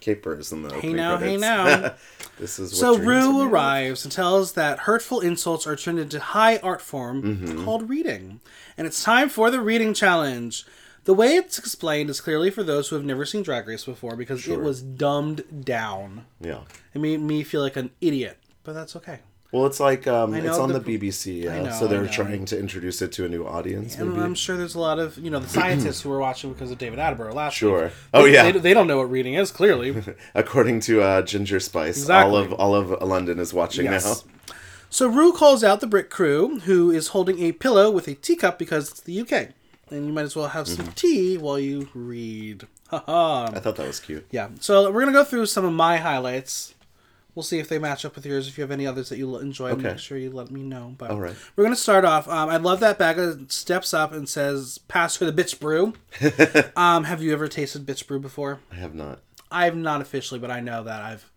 capers 0.00 0.52
in 0.52 0.62
the 0.62 0.74
opening 0.74 0.96
now, 0.96 1.16
hey 1.16 1.36
now. 1.36 1.94
this 2.38 2.58
is 2.58 2.72
what 2.72 2.78
So 2.78 2.98
Rue 2.98 3.42
arrives 3.42 4.04
and 4.04 4.12
tells 4.12 4.52
that 4.52 4.80
hurtful 4.80 5.20
insults 5.20 5.66
are 5.66 5.76
turned 5.76 5.98
into 5.98 6.20
high 6.20 6.58
art 6.58 6.82
form 6.82 7.22
Mm-hmm. 7.22 7.64
called 7.64 7.88
reading. 7.88 8.40
And 8.76 8.86
it's 8.86 9.02
time 9.02 9.28
for 9.28 9.50
the 9.50 9.60
reading 9.60 9.94
challenge. 9.94 10.66
The 11.04 11.14
way 11.14 11.34
it's 11.36 11.58
explained 11.58 12.08
is 12.10 12.20
clearly 12.20 12.50
for 12.50 12.62
those 12.62 12.88
who 12.88 12.96
have 12.96 13.04
never 13.04 13.24
seen 13.26 13.42
Drag 13.42 13.66
Race 13.68 13.84
before 13.84 14.16
because 14.16 14.46
it 14.48 14.60
was 14.60 14.80
dumbed 14.82 15.64
down. 15.64 16.24
Yeah. 16.40 16.60
It 16.94 17.00
made 17.00 17.20
me 17.20 17.42
feel 17.42 17.60
like 17.60 17.76
an 17.76 17.90
idiot, 18.00 18.38
but 18.62 18.72
that's 18.72 18.96
okay. 18.96 19.18
Well, 19.52 19.66
it's 19.66 19.78
like 19.78 20.08
um, 20.08 20.34
it's 20.34 20.58
on 20.58 20.72
the- 20.72 20.80
the, 20.80 20.98
BBC, 20.98 21.42
yeah. 21.44 21.62
know, 21.62 21.70
so 21.70 21.86
they're 21.86 22.08
trying 22.08 22.44
to 22.46 22.58
introduce 22.58 23.00
it 23.02 23.12
to 23.12 23.24
a 23.24 23.28
new 23.28 23.44
audience. 23.46 23.96
And 23.96 24.10
Maybe. 24.10 24.22
I'm 24.22 24.34
sure 24.34 24.56
there's 24.56 24.74
a 24.74 24.80
lot 24.80 24.98
of, 24.98 25.16
you 25.18 25.30
know, 25.30 25.38
the 25.38 25.48
scientists 25.48 26.00
who 26.00 26.08
were 26.08 26.18
watching 26.18 26.52
because 26.52 26.72
of 26.72 26.78
David 26.78 26.98
Attenborough 26.98 27.34
last 27.34 27.54
Sure. 27.54 27.84
week. 27.84 27.92
Oh 28.12 28.24
They- 28.24 28.32
yeah. 28.32 28.50
They, 28.50 28.58
they 28.58 28.74
don't 28.74 28.88
know 28.88 28.96
what 28.96 29.10
reading 29.10 29.34
is, 29.34 29.52
clearly. 29.52 29.94
According 30.34 30.80
to 30.80 31.02
uh, 31.02 31.22
Ginger 31.22 31.60
Spice, 31.60 31.98
Exactly. 31.98 32.30
all 32.32 32.36
of 32.36 32.52
all 32.54 32.74
of 32.74 33.00
London 33.06 33.38
is 33.38 33.54
watching 33.54 33.84
Yes. 33.84 34.24
now. 34.24 34.54
So 34.90 35.06
Rue 35.06 35.32
calls 35.32 35.62
out 35.62 35.80
the 35.80 35.86
Brit 35.86 36.08
crew, 36.10 36.60
who 36.60 36.90
is 36.90 37.08
holding 37.08 37.38
a 37.40 37.52
pillow 37.52 37.90
with 37.90 38.08
a 38.08 38.14
teacup 38.14 38.58
because 38.58 38.90
it's 38.90 39.00
the 39.00 39.20
UK. 39.20 39.50
And 39.94 40.06
you 40.06 40.12
might 40.12 40.22
as 40.22 40.34
well 40.36 40.48
have 40.48 40.66
some 40.66 40.88
tea 40.92 41.38
while 41.38 41.58
you 41.58 41.88
read. 41.94 42.66
Haha. 42.88 43.50
I 43.54 43.60
thought 43.60 43.76
that 43.76 43.86
was 43.86 44.00
cute. 44.00 44.26
yeah. 44.30 44.48
So 44.60 44.90
we're 44.90 45.02
going 45.02 45.12
to 45.12 45.18
go 45.18 45.24
through 45.24 45.46
some 45.46 45.64
of 45.64 45.72
my 45.72 45.98
highlights. 45.98 46.74
We'll 47.34 47.42
see 47.42 47.58
if 47.58 47.68
they 47.68 47.78
match 47.78 48.04
up 48.04 48.14
with 48.14 48.24
yours. 48.26 48.46
If 48.46 48.56
you 48.58 48.62
have 48.62 48.70
any 48.70 48.86
others 48.86 49.08
that 49.08 49.18
you 49.18 49.36
enjoy, 49.38 49.70
Okay. 49.70 49.82
make 49.82 49.98
sure 49.98 50.16
you 50.16 50.30
let 50.30 50.50
me 50.52 50.62
know. 50.62 50.94
But 50.96 51.10
All 51.10 51.20
right. 51.20 51.34
we're 51.56 51.64
going 51.64 51.74
to 51.74 51.80
start 51.80 52.04
off. 52.04 52.28
Um, 52.28 52.48
I 52.48 52.56
love 52.58 52.78
that 52.80 52.96
Baga 52.98 53.38
steps 53.48 53.92
up 53.92 54.12
and 54.12 54.28
says, 54.28 54.78
pass 54.78 55.16
her 55.16 55.28
the 55.30 55.42
bitch 55.42 55.58
brew. 55.58 55.94
um, 56.76 57.04
have 57.04 57.22
you 57.22 57.32
ever 57.32 57.48
tasted 57.48 57.84
bitch 57.86 58.06
brew 58.06 58.20
before? 58.20 58.60
I 58.70 58.76
have 58.76 58.94
not. 58.94 59.20
I've 59.50 59.76
not 59.76 60.00
officially, 60.00 60.38
but 60.40 60.50
I 60.50 60.60
know 60.60 60.84
that 60.84 61.02
I've 61.02 61.30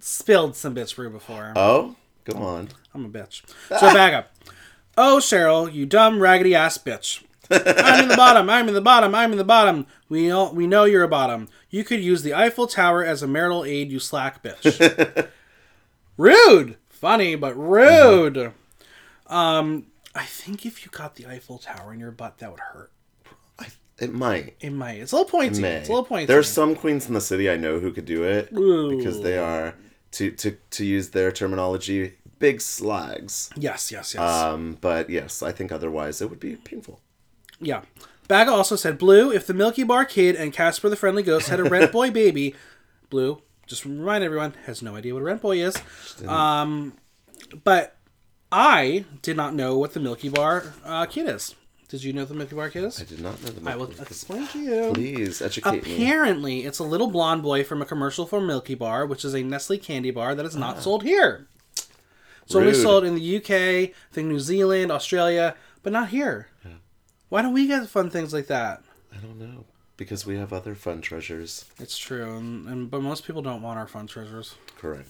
spilled 0.00 0.56
some 0.56 0.74
bitch 0.74 0.96
brew 0.96 1.10
before. 1.10 1.52
Oh, 1.56 1.94
come 2.24 2.42
on. 2.42 2.68
I'm 2.94 3.04
a 3.04 3.08
bitch. 3.08 3.42
So 3.68 3.80
back 3.92 4.12
up. 4.14 4.32
Oh, 4.96 5.18
Cheryl, 5.20 5.72
you 5.72 5.86
dumb 5.86 6.20
raggedy 6.20 6.54
ass 6.56 6.76
bitch. 6.76 7.22
I'm 7.50 8.02
in 8.04 8.08
the 8.08 8.16
bottom. 8.16 8.48
I'm 8.48 8.68
in 8.68 8.74
the 8.74 8.80
bottom. 8.80 9.14
I'm 9.14 9.32
in 9.32 9.38
the 9.38 9.44
bottom. 9.44 9.86
We 10.08 10.28
know 10.28 10.52
we 10.52 10.66
know 10.66 10.84
you're 10.84 11.02
a 11.02 11.08
bottom. 11.08 11.48
You 11.68 11.84
could 11.84 12.00
use 12.00 12.22
the 12.22 12.34
Eiffel 12.34 12.66
Tower 12.66 13.04
as 13.04 13.22
a 13.22 13.26
marital 13.26 13.64
aid, 13.64 13.90
you 13.90 13.98
slack 13.98 14.42
bitch. 14.42 15.28
rude. 16.16 16.76
Funny, 16.88 17.34
but 17.34 17.56
rude. 17.56 18.52
Um, 19.26 19.86
I 20.14 20.24
think 20.24 20.66
if 20.66 20.84
you 20.84 20.90
got 20.90 21.16
the 21.16 21.26
Eiffel 21.26 21.58
Tower 21.58 21.92
in 21.94 22.00
your 22.00 22.10
butt, 22.10 22.38
that 22.38 22.50
would 22.50 22.60
hurt. 22.60 22.92
I, 23.58 23.68
it 23.98 24.12
might. 24.12 24.56
It 24.60 24.70
might. 24.70 25.00
It's 25.00 25.12
a 25.12 25.16
little 25.16 25.30
pointy. 25.30 25.60
May. 25.60 25.76
It's 25.76 25.88
a 25.88 25.92
little 25.92 26.04
pointy. 26.04 26.26
There's 26.26 26.48
some 26.48 26.74
queens 26.74 27.06
in 27.06 27.14
the 27.14 27.20
city 27.20 27.48
I 27.48 27.56
know 27.56 27.78
who 27.78 27.92
could 27.92 28.04
do 28.06 28.24
it 28.24 28.52
Ooh. 28.52 28.96
because 28.96 29.22
they 29.22 29.38
are 29.38 29.74
to 30.12 30.30
to 30.32 30.56
to 30.70 30.84
use 30.84 31.10
their 31.10 31.30
terminology 31.30 32.14
big 32.38 32.60
slags. 32.60 33.50
yes, 33.56 33.92
yes, 33.92 34.14
yes. 34.14 34.22
Um, 34.22 34.78
but 34.80 35.08
yes, 35.10 35.42
I 35.42 35.52
think 35.52 35.70
otherwise 35.70 36.20
it 36.20 36.28
would 36.28 36.40
be 36.40 36.56
painful. 36.56 37.00
Yeah. 37.60 37.82
Baga 38.28 38.50
also 38.52 38.76
said, 38.76 38.96
Blue, 38.98 39.32
if 39.32 39.46
the 39.46 39.54
Milky 39.54 39.82
Bar 39.82 40.04
Kid 40.04 40.36
and 40.36 40.52
Casper 40.52 40.88
the 40.88 40.96
Friendly 40.96 41.22
Ghost 41.22 41.48
had 41.48 41.58
a 41.60 41.64
Rent 41.64 41.90
Boy 41.92 42.10
baby, 42.22 42.54
Blue, 43.10 43.42
just 43.66 43.84
remind 43.84 44.22
everyone, 44.24 44.54
has 44.66 44.82
no 44.82 44.94
idea 44.96 45.14
what 45.14 45.20
a 45.20 45.24
Rent 45.24 45.42
Boy 45.42 45.60
is. 45.60 45.76
Um, 46.26 46.94
but 47.64 47.96
I 48.52 49.04
did 49.22 49.36
not 49.36 49.54
know 49.54 49.76
what 49.78 49.94
the 49.94 50.00
Milky 50.00 50.28
Bar 50.28 50.72
uh, 50.84 51.06
Kid 51.06 51.28
is. 51.28 51.54
Did 51.88 52.04
you 52.04 52.12
know 52.12 52.24
the 52.24 52.34
Milky 52.34 52.54
Bar 52.54 52.70
Kid 52.70 52.84
is? 52.84 53.00
I 53.00 53.04
did 53.04 53.20
not 53.20 53.42
know 53.42 53.48
the 53.48 53.68
I 53.68 53.74
will 53.74 53.88
Milky 53.88 54.02
explain 54.02 54.46
to 54.48 54.58
you. 54.60 54.92
Please 54.94 55.42
educate 55.42 55.84
me. 55.84 55.94
Apparently, 55.94 56.64
it's 56.64 56.78
a 56.78 56.84
little 56.84 57.08
blonde 57.10 57.42
boy 57.42 57.64
from 57.64 57.82
a 57.82 57.84
commercial 57.84 58.26
for 58.26 58.40
Milky 58.40 58.76
Bar, 58.76 59.06
which 59.06 59.24
is 59.24 59.34
a 59.34 59.42
Nestle 59.42 59.76
candy 59.76 60.12
bar 60.12 60.36
that 60.36 60.46
is 60.46 60.54
not 60.54 60.82
sold 60.84 61.02
here. 61.02 61.48
It's 62.44 62.54
only 62.54 62.70
Ah. 62.70 62.74
Sold 62.74 63.04
in 63.04 63.16
the 63.16 63.36
UK, 63.38 63.50
I 63.50 63.92
think 64.12 64.28
New 64.28 64.38
Zealand, 64.38 64.92
Australia, 64.92 65.56
but 65.82 65.92
not 65.92 66.10
here. 66.10 66.46
Why 67.30 67.40
don't 67.42 67.54
we 67.54 67.66
get 67.66 67.88
fun 67.88 68.10
things 68.10 68.32
like 68.34 68.48
that? 68.48 68.82
I 69.12 69.16
don't 69.16 69.38
know 69.38 69.64
because 69.96 70.24
we 70.26 70.36
have 70.36 70.52
other 70.52 70.74
fun 70.74 71.00
treasures. 71.00 71.64
It's 71.78 71.96
true, 71.98 72.36
and, 72.36 72.68
and 72.68 72.90
but 72.90 73.00
most 73.02 73.24
people 73.26 73.40
don't 73.42 73.62
want 73.62 73.78
our 73.78 73.86
fun 73.86 74.06
treasures. 74.06 74.54
Correct. 74.78 75.08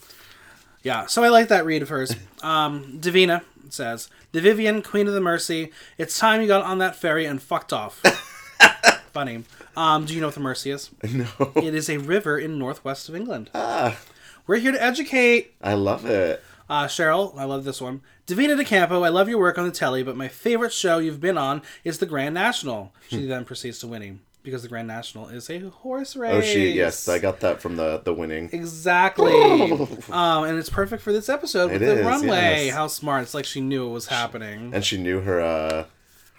Yeah, 0.82 1.06
so 1.06 1.22
I 1.22 1.28
like 1.28 1.48
that 1.48 1.66
read 1.66 1.82
of 1.82 1.88
hers. 1.88 2.14
Um, 2.42 2.98
Davina 3.00 3.42
says, 3.68 4.08
"The 4.32 4.40
Vivian, 4.40 4.80
Queen 4.82 5.06
of 5.06 5.12
the 5.12 5.20
Mersey. 5.20 5.72
It's 5.98 6.18
time 6.18 6.40
you 6.40 6.46
got 6.46 6.62
on 6.64 6.78
that 6.78 6.96
ferry 6.96 7.26
and 7.26 7.40
fucked 7.42 7.72
off." 7.72 8.00
Funny. 9.12 9.44
Um, 9.76 10.06
do 10.06 10.14
you 10.14 10.20
know 10.20 10.28
what 10.28 10.34
the 10.34 10.40
Mersey 10.40 10.70
is? 10.70 10.90
No. 11.12 11.26
It 11.56 11.74
is 11.74 11.90
a 11.90 11.98
river 11.98 12.38
in 12.38 12.58
northwest 12.58 13.08
of 13.08 13.16
England. 13.16 13.50
ah, 13.54 13.98
We're 14.46 14.56
here 14.58 14.72
to 14.72 14.82
educate. 14.82 15.52
I 15.62 15.74
love 15.74 16.06
it. 16.06 16.42
Uh, 16.68 16.84
Cheryl, 16.86 17.36
I 17.36 17.44
love 17.44 17.64
this 17.64 17.80
one. 17.80 18.00
Davina 18.30 18.56
De 18.56 18.64
Campo, 18.64 19.02
I 19.02 19.08
love 19.08 19.28
your 19.28 19.38
work 19.38 19.58
on 19.58 19.64
the 19.64 19.72
telly, 19.72 20.02
but 20.02 20.16
my 20.16 20.28
favorite 20.28 20.72
show 20.72 20.98
you've 20.98 21.20
been 21.20 21.36
on 21.36 21.62
is 21.84 21.98
the 21.98 22.06
Grand 22.06 22.34
National. 22.34 22.92
She 23.08 23.26
then 23.26 23.44
proceeds 23.44 23.78
to 23.80 23.88
winning 23.88 24.20
because 24.42 24.62
the 24.62 24.68
Grand 24.68 24.86
National 24.86 25.28
is 25.28 25.50
a 25.50 25.58
horse 25.68 26.14
race. 26.16 26.34
Oh, 26.34 26.40
she. 26.40 26.70
Yes, 26.70 27.08
I 27.08 27.18
got 27.18 27.40
that 27.40 27.60
from 27.60 27.76
the 27.76 28.00
the 28.04 28.14
winning. 28.14 28.48
Exactly. 28.52 29.32
um, 30.10 30.44
and 30.44 30.58
it's 30.58 30.70
perfect 30.70 31.02
for 31.02 31.12
this 31.12 31.28
episode 31.28 31.72
with 31.72 31.82
It 31.82 31.86
the 31.86 32.00
is, 32.00 32.06
runway. 32.06 32.66
yes. 32.66 32.74
How 32.74 32.86
smart. 32.86 33.22
It's 33.22 33.34
like 33.34 33.44
she 33.44 33.60
knew 33.60 33.88
it 33.88 33.92
was 33.92 34.06
happening. 34.06 34.72
And 34.74 34.84
she 34.84 34.96
knew 34.96 35.20
her 35.20 35.40
uh 35.40 35.84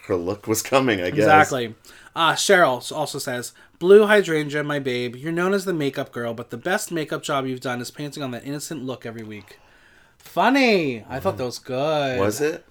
her 0.07 0.15
look 0.15 0.47
was 0.47 0.61
coming. 0.61 1.01
I 1.01 1.09
guess. 1.09 1.19
Exactly. 1.19 1.75
Uh, 2.15 2.33
Cheryl 2.33 2.91
also 2.91 3.19
says, 3.19 3.53
Blue 3.79 4.05
Hydrangea, 4.05 4.63
my 4.63 4.79
babe, 4.79 5.15
you're 5.15 5.31
known 5.31 5.53
as 5.53 5.63
the 5.63 5.73
makeup 5.73 6.11
girl, 6.11 6.33
but 6.33 6.49
the 6.49 6.57
best 6.57 6.91
makeup 6.91 7.23
job 7.23 7.45
you've 7.45 7.61
done 7.61 7.79
is 7.79 7.89
painting 7.89 8.21
on 8.21 8.31
that 8.31 8.45
innocent 8.45 8.83
look 8.83 9.05
every 9.05 9.23
week. 9.23 9.59
Funny. 10.23 11.03
I 11.09 11.19
thought 11.19 11.37
that 11.37 11.43
was 11.45 11.59
good. 11.59 12.19
Was 12.19 12.39
it? 12.41 12.65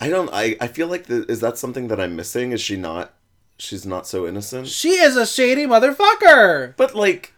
I 0.00 0.08
don't. 0.08 0.28
I 0.32 0.56
I 0.60 0.66
feel 0.66 0.88
like 0.88 1.06
the, 1.06 1.24
is 1.30 1.40
that 1.40 1.58
something 1.58 1.88
that 1.88 2.00
I'm 2.00 2.16
missing? 2.16 2.52
Is 2.52 2.60
she 2.60 2.76
not? 2.76 3.14
She's 3.58 3.84
not 3.86 4.06
so 4.06 4.26
innocent. 4.26 4.68
She 4.68 4.90
is 4.90 5.16
a 5.16 5.26
shady 5.26 5.66
motherfucker. 5.66 6.74
But 6.76 6.94
like, 6.94 7.34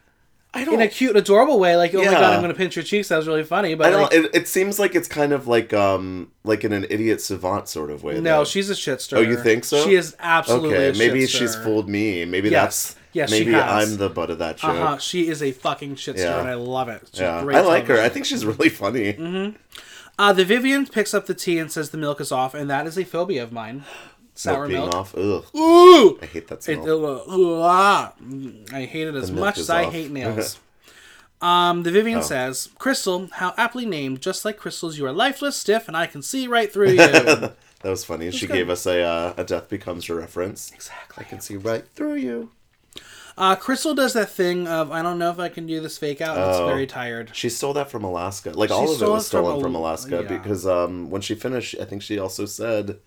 I 0.54 0.64
don't. 0.64 0.74
In 0.74 0.80
a 0.82 0.88
cute, 0.88 1.16
adorable 1.16 1.58
way, 1.58 1.76
like, 1.76 1.92
oh 1.94 1.98
my 1.98 2.04
Yeah. 2.04 2.12
god, 2.12 2.34
I'm 2.34 2.40
gonna 2.40 2.54
pinch 2.54 2.76
your 2.76 2.84
cheeks. 2.84 3.08
That 3.08 3.16
was 3.16 3.26
really 3.26 3.42
funny. 3.44 3.74
But 3.74 3.86
I 3.88 3.90
don't. 3.90 4.02
like, 4.02 4.12
It, 4.12 4.30
it 4.34 4.48
seems 4.48 4.78
like 4.78 4.94
it's 4.94 5.08
kind 5.08 5.32
of 5.32 5.46
like 5.48 5.72
um 5.72 6.30
like 6.44 6.64
in 6.64 6.72
an 6.72 6.86
idiot 6.90 7.20
savant 7.20 7.68
sort 7.68 7.90
of 7.90 8.02
way. 8.04 8.14
no, 8.20 8.38
though. 8.38 8.44
she's 8.44 8.70
a 8.70 8.74
shitster. 8.74 9.16
Oh, 9.16 9.20
you 9.20 9.36
think 9.36 9.64
so? 9.64 9.82
She 9.84 9.94
is 9.94 10.16
absolutely. 10.20 10.74
okay. 10.74 10.90
a 10.90 10.94
Maybe 10.94 11.22
shitster. 11.24 11.38
she's 11.38 11.56
fooled 11.56 11.88
me. 11.88 12.24
Maybe 12.24 12.50
Yes. 12.50 12.94
that's. 12.94 13.01
Yes, 13.12 13.30
she 13.32 13.44
maybe. 13.44 13.54
I'm 13.56 13.96
the 13.98 14.08
butt 14.08 14.30
of 14.30 14.38
that 14.38 14.56
joke. 14.56 14.70
Uh 14.70 14.86
huh. 14.86 14.98
She 14.98 15.28
is 15.28 15.42
a 15.42 15.52
fucking 15.52 15.96
shitster, 15.96 16.18
Yeah. 16.18 16.40
and 16.40 16.48
I 16.48 16.54
love 16.54 16.88
it. 16.88 17.02
She's 17.12 17.20
Yeah, 17.20 17.42
great 17.42 17.56
I 17.56 17.60
like 17.60 17.86
her. 17.86 18.00
I 18.00 18.08
think 18.08 18.24
she's 18.26 18.44
really 18.46 18.68
funny. 18.70 19.12
Mm-hmm. 19.12 19.56
Uh, 20.18 20.32
the 20.32 20.44
Vivian 20.44 20.86
picks 20.86 21.12
up 21.14 21.26
the 21.26 21.34
tea 21.34 21.58
and 21.58 21.70
says 21.72 21.90
the 21.90 21.98
milk 21.98 22.20
is 22.20 22.30
off, 22.32 22.54
and 22.54 22.68
that 22.70 22.86
is 22.86 22.96
a 22.98 23.04
phobia 23.04 23.42
of 23.42 23.52
mine. 23.52 23.84
Sour 24.34 24.66
Milk 24.66 24.84
milk. 24.92 24.94
off. 24.94 25.14
Ugh. 25.14 25.44
Ooh! 25.54 26.18
I 26.22 26.26
hate 26.26 26.48
that 26.48 26.66
It, 26.66 26.78
uh, 26.78 27.60
uh. 27.60 28.10
I 28.72 28.84
hate 28.86 29.06
it 29.08 29.14
as 29.14 29.30
much 29.30 29.58
as 29.58 29.68
I 29.68 29.84
off. 29.84 29.92
hate 29.92 30.10
nails. 30.18 30.58
um, 31.42 31.82
the 31.82 31.90
Vivian 31.90 32.20
Oh. 32.20 32.22
says, 32.22 32.70
Crystal, 32.78 33.28
how 33.32 33.52
aptly 33.58 33.84
named, 33.84 34.22
just 34.22 34.44
like 34.46 34.56
crystals, 34.56 34.96
you 34.96 35.04
are 35.06 35.12
lifeless, 35.12 35.56
stiff, 35.56 35.86
and 35.88 35.96
I 35.96 36.06
can 36.06 36.22
see 36.22 36.46
right 36.46 36.72
through 36.72 36.90
you. 36.90 36.96
that 36.96 37.54
was 37.84 38.04
funny. 38.04 38.30
She 38.30 38.46
good. 38.46 38.54
gave 38.54 38.70
us 38.70 38.86
a 38.86 39.02
uh, 39.02 39.34
a 39.36 39.44
death 39.44 39.68
becomes 39.68 40.06
her 40.06 40.14
reference. 40.14 40.70
exactly. 40.72 41.24
I 41.26 41.28
can 41.28 41.40
see 41.40 41.56
right 41.56 41.84
through 41.94 42.14
you. 42.14 42.50
Uh, 43.36 43.56
Crystal 43.56 43.94
does 43.94 44.12
that 44.12 44.30
thing 44.30 44.68
of, 44.68 44.90
I 44.92 45.00
don't 45.02 45.18
know 45.18 45.30
if 45.30 45.38
I 45.38 45.48
can 45.48 45.66
do 45.66 45.80
this 45.80 45.96
fake 45.98 46.20
out, 46.20 46.36
it's 46.36 46.58
Oh. 46.58 46.66
very 46.66 46.86
tired. 46.86 47.30
She 47.34 47.48
stole 47.48 47.72
that 47.74 47.90
from 47.90 48.04
Alaska. 48.04 48.50
Like 48.50 48.70
all 48.70 48.84
of 48.84 48.88
it 48.88 48.90
was 48.90 49.02
it 49.02 49.06
from 49.06 49.20
stolen 49.44 49.60
from 49.62 49.74
Alaska 49.74 50.20
yeah. 50.22 50.28
because 50.36 50.66
um, 50.66 51.10
when 51.10 51.22
she 51.22 51.34
finished, 51.34 51.74
I 51.80 51.84
think 51.84 52.02
she 52.02 52.18
also 52.18 52.44
said, 52.44 52.98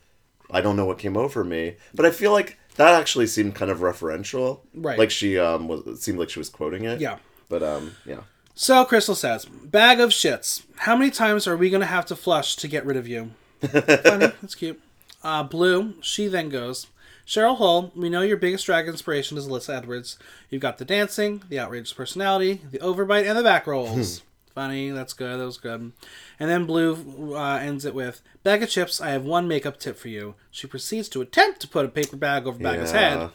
"I 0.51 0.61
don't 0.61 0.75
know 0.75 0.85
what 0.85 0.97
came 0.97 1.15
over 1.15 1.43
me," 1.43 1.75
but 1.93 2.05
I 2.05 2.11
feel 2.11 2.31
like 2.31 2.57
that 2.75 2.93
actually 2.99 3.27
seemed 3.27 3.55
kind 3.55 3.69
of 3.71 3.79
referential. 3.79 4.59
Right. 4.73 4.97
Like 4.97 5.11
she 5.11 5.37
um 5.39 5.67
was 5.67 5.85
it 5.87 5.97
seemed 5.97 6.17
like 6.19 6.29
she 6.29 6.39
was 6.39 6.49
quoting 6.49 6.83
it. 6.85 6.99
Yeah. 6.99 7.17
But 7.49 7.61
um 7.63 7.95
yeah. 8.05 8.21
So 8.55 8.83
Crystal 8.85 9.15
says, 9.15 9.45
"Bag 9.45 9.99
of 9.99 10.09
shits. 10.09 10.63
How 10.77 10.95
many 10.95 11.11
times 11.11 11.47
are 11.47 11.55
we 11.57 11.69
gonna 11.69 11.85
have 11.85 12.05
to 12.07 12.15
flush 12.15 12.55
to 12.57 12.67
get 12.67 12.85
rid 12.85 12.97
of 12.97 13.07
you?" 13.07 13.31
Funny, 13.61 14.31
that's 14.41 14.55
cute. 14.55 14.79
Uh, 15.23 15.43
Blue. 15.43 15.93
She 16.01 16.27
then 16.27 16.49
goes, 16.49 16.87
"Cheryl 17.27 17.57
Hole. 17.57 17.91
We 17.95 18.09
know 18.09 18.21
your 18.21 18.37
biggest 18.37 18.65
drag 18.65 18.87
inspiration 18.87 19.37
is 19.37 19.47
Alyssa 19.47 19.77
Edwards. 19.77 20.17
You've 20.49 20.61
got 20.61 20.77
the 20.77 20.85
dancing, 20.85 21.43
the 21.49 21.59
outrageous 21.59 21.93
personality, 21.93 22.61
the 22.71 22.79
overbite, 22.79 23.27
and 23.27 23.37
the 23.37 23.43
back 23.43 23.67
rolls. 23.67 24.21
Funny. 24.55 24.89
That's 24.91 25.13
good. 25.13 25.39
That 25.39 25.45
was 25.45 25.57
good." 25.57 25.91
And 26.39 26.49
then 26.49 26.65
Blue 26.65 27.35
uh, 27.35 27.57
ends 27.57 27.83
it 27.85 27.93
with, 27.95 28.21
"Bag 28.43 28.63
of 28.63 28.69
chips. 28.69 29.01
I 29.01 29.09
have 29.09 29.23
one 29.23 29.47
makeup 29.47 29.79
tip 29.79 29.97
for 29.97 30.07
you." 30.09 30.35
She 30.51 30.67
proceeds 30.67 31.09
to 31.09 31.21
attempt 31.21 31.59
to 31.61 31.67
put 31.67 31.85
a 31.85 31.89
paper 31.89 32.15
bag 32.15 32.47
over 32.47 32.57
Bag's 32.59 32.91
Yeah. 32.93 32.99
head. 32.99 33.29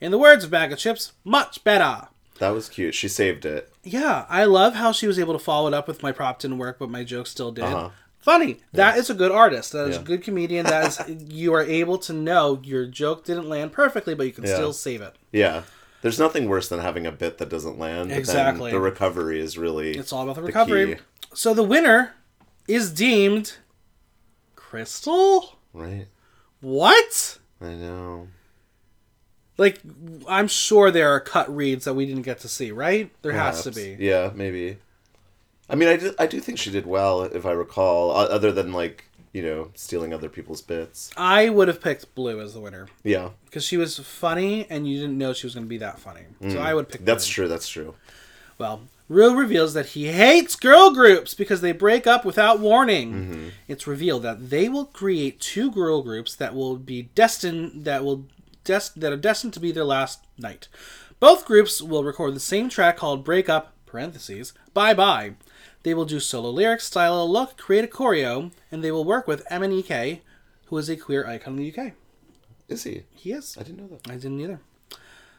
In 0.00 0.10
the 0.10 0.18
words 0.18 0.44
of 0.44 0.50
Bag 0.50 0.72
of 0.72 0.78
Chips, 0.78 1.12
much 1.24 1.64
better. 1.64 2.08
That 2.38 2.50
was 2.50 2.68
cute. 2.68 2.94
She 2.94 3.08
saved 3.08 3.46
it. 3.46 3.72
Yeah, 3.82 4.26
I 4.28 4.44
love 4.44 4.74
how 4.74 4.92
she 4.92 5.06
was 5.06 5.18
able 5.18 5.32
to 5.32 5.38
follow 5.38 5.68
it 5.68 5.72
up 5.72 5.88
with 5.88 6.02
my 6.02 6.12
prop 6.12 6.38
didn't 6.38 6.58
work, 6.58 6.78
but 6.78 6.90
my 6.90 7.02
joke 7.02 7.26
still 7.26 7.50
did. 7.50 7.64
Funny. 8.26 8.58
That 8.72 8.98
is 8.98 9.08
a 9.08 9.14
good 9.14 9.30
artist. 9.30 9.70
That 9.70 9.86
is 9.88 9.94
Yeah. 9.94 10.00
a 10.02 10.04
good 10.04 10.24
comedian. 10.24 10.66
That 10.66 10.88
is 10.88 11.00
you 11.32 11.54
are 11.54 11.62
able 11.62 11.96
to 11.98 12.12
know 12.12 12.60
your 12.64 12.84
joke 12.84 13.24
didn't 13.24 13.48
land 13.48 13.70
perfectly, 13.72 14.14
but 14.16 14.26
you 14.26 14.32
can 14.32 14.42
Yeah. 14.44 14.54
still 14.54 14.72
save 14.72 15.00
it. 15.00 15.14
Yeah. 15.30 15.62
There's 16.02 16.18
nothing 16.18 16.48
worse 16.48 16.68
than 16.68 16.80
having 16.80 17.06
a 17.06 17.12
bit 17.12 17.38
that 17.38 17.48
doesn't 17.48 17.78
land. 17.78 18.10
Exactly. 18.10 18.72
The 18.72 18.80
recovery 18.80 19.38
is 19.40 19.56
really 19.56 19.92
It's 19.96 20.12
all 20.12 20.24
about 20.24 20.34
the 20.34 20.40
the 20.40 20.46
recovery. 20.48 20.94
key. 20.96 21.00
So 21.34 21.54
the 21.54 21.62
winner 21.62 22.14
is 22.66 22.90
deemed 22.90 23.52
Crystal. 24.56 25.56
Right. 25.72 26.08
What? 26.60 27.38
I 27.60 27.74
know. 27.74 28.26
Like 29.56 29.80
I'm 30.28 30.48
sure 30.48 30.90
there 30.90 31.10
are 31.10 31.20
cut 31.20 31.54
reads 31.54 31.84
that 31.84 31.94
we 31.94 32.06
didn't 32.06 32.22
get 32.22 32.40
to 32.40 32.48
see, 32.48 32.72
right? 32.72 33.10
There 33.22 33.32
has 33.32 33.62
to 33.62 33.70
be. 33.70 33.96
Yeah, 34.00 34.32
maybe. 34.34 34.78
I 35.68 35.74
mean, 35.74 35.88
I 35.88 35.96
do, 35.96 36.14
I 36.18 36.26
do 36.26 36.40
think 36.40 36.58
she 36.58 36.70
did 36.70 36.86
well, 36.86 37.22
if 37.22 37.44
I 37.44 37.52
recall, 37.52 38.12
other 38.12 38.52
than, 38.52 38.72
like, 38.72 39.04
you 39.32 39.42
know, 39.42 39.70
stealing 39.74 40.14
other 40.14 40.28
people's 40.28 40.62
bits. 40.62 41.10
I 41.16 41.48
would 41.48 41.68
have 41.68 41.80
picked 41.80 42.14
Blue 42.14 42.40
as 42.40 42.54
the 42.54 42.60
winner 42.60 42.86
Yeah. 43.04 43.30
because 43.44 43.64
she 43.64 43.76
was 43.76 43.98
funny 43.98 44.66
and 44.70 44.88
you 44.88 44.98
didn't 45.00 45.18
know 45.18 45.32
she 45.32 45.46
was 45.46 45.54
going 45.54 45.66
to 45.66 45.68
be 45.68 45.78
that 45.78 45.98
funny. 45.98 46.22
So 46.48 46.58
I 46.60 46.72
would 46.72 46.88
pick. 46.88 47.02
Mm. 47.02 47.06
That's 47.06 47.26
Blue. 47.26 47.32
true, 47.34 47.48
that's 47.48 47.68
true. 47.68 47.94
Well, 48.58 48.82
Rue 49.08 49.36
reveals 49.36 49.74
that 49.74 49.86
he 49.86 50.06
hates 50.06 50.56
girl 50.56 50.92
groups 50.92 51.34
because 51.34 51.60
they 51.60 51.72
break 51.72 52.06
up 52.06 52.24
without 52.24 52.60
warning. 52.60 53.52
It's 53.68 53.86
revealed 53.86 54.22
that 54.22 54.48
they 54.50 54.68
will 54.68 54.86
create 54.86 55.38
two 55.40 55.70
girl 55.70 56.02
groups 56.02 56.34
that 56.36 56.54
will 56.54 56.76
be 56.76 57.02
destined 57.14 57.84
that 57.84 58.04
will 58.04 58.24
des- 58.64 58.92
that 58.96 59.12
are 59.12 59.16
destined 59.18 59.52
to 59.54 59.60
be 59.60 59.70
their 59.70 59.84
last 59.84 60.20
night. 60.38 60.68
Both 61.20 61.44
groups 61.44 61.80
will 61.82 62.02
record 62.04 62.34
the 62.34 62.40
same 62.40 62.68
track 62.68 62.96
called 62.96 63.24
"Break 63.24 63.48
Up" 63.48 63.74
(parentheses) 63.86 64.52
Bye 64.74 64.94
Bye. 64.94 65.34
They 65.86 65.94
will 65.94 66.04
do 66.04 66.18
solo 66.18 66.50
lyrics, 66.50 66.86
style 66.86 67.22
a 67.22 67.24
look, 67.24 67.56
create 67.56 67.84
a 67.84 67.86
choreo, 67.86 68.50
and 68.72 68.82
they 68.82 68.90
will 68.90 69.04
work 69.04 69.28
with 69.28 69.46
MNEK, 69.52 70.18
who 70.64 70.78
is 70.78 70.88
a 70.88 70.96
queer 70.96 71.24
icon 71.24 71.56
in 71.56 71.58
the 71.60 71.72
UK. 71.72 71.92
Is 72.68 72.82
he? 72.82 73.04
He 73.14 73.30
is. 73.30 73.56
I 73.56 73.62
didn't 73.62 73.78
know 73.78 73.96
that. 73.96 74.10
I 74.10 74.16
didn't 74.16 74.40
either. 74.40 74.58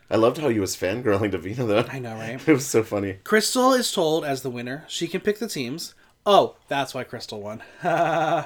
I 0.09 0.15
loved 0.15 0.37
how 0.37 0.47
he 0.47 0.61
was 0.61 0.77
fangirling 0.77 1.33
Davina, 1.33 1.67
though. 1.67 1.85
I 1.91 1.99
know, 1.99 2.13
right? 2.13 2.39
It 2.47 2.53
was 2.53 2.65
so 2.65 2.81
funny. 2.81 3.17
Crystal 3.25 3.73
is 3.73 3.91
told 3.91 4.23
as 4.23 4.41
the 4.41 4.49
winner. 4.49 4.85
She 4.87 5.09
can 5.09 5.19
pick 5.19 5.39
the 5.39 5.49
teams. 5.49 5.95
Oh, 6.25 6.55
that's 6.69 6.93
why 6.93 7.03
Crystal 7.03 7.41
won. 7.41 7.61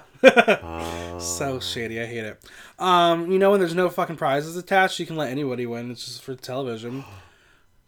So 1.20 1.60
shady. 1.60 2.02
I 2.02 2.08
hate 2.08 2.26
it. 2.26 2.44
Um, 2.80 3.32
you 3.32 3.38
know 3.38 3.52
when 3.52 3.60
there's 3.60 3.76
no 3.76 3.92
fucking 3.92 4.16
prizes 4.16 4.58
attached, 4.58 4.98
you 4.98 5.06
can 5.06 5.18
let 5.18 5.30
anybody 5.30 5.68
win. 5.68 5.92
It's 5.92 6.06
just 6.06 6.24
for 6.24 6.34
television. 6.34 7.06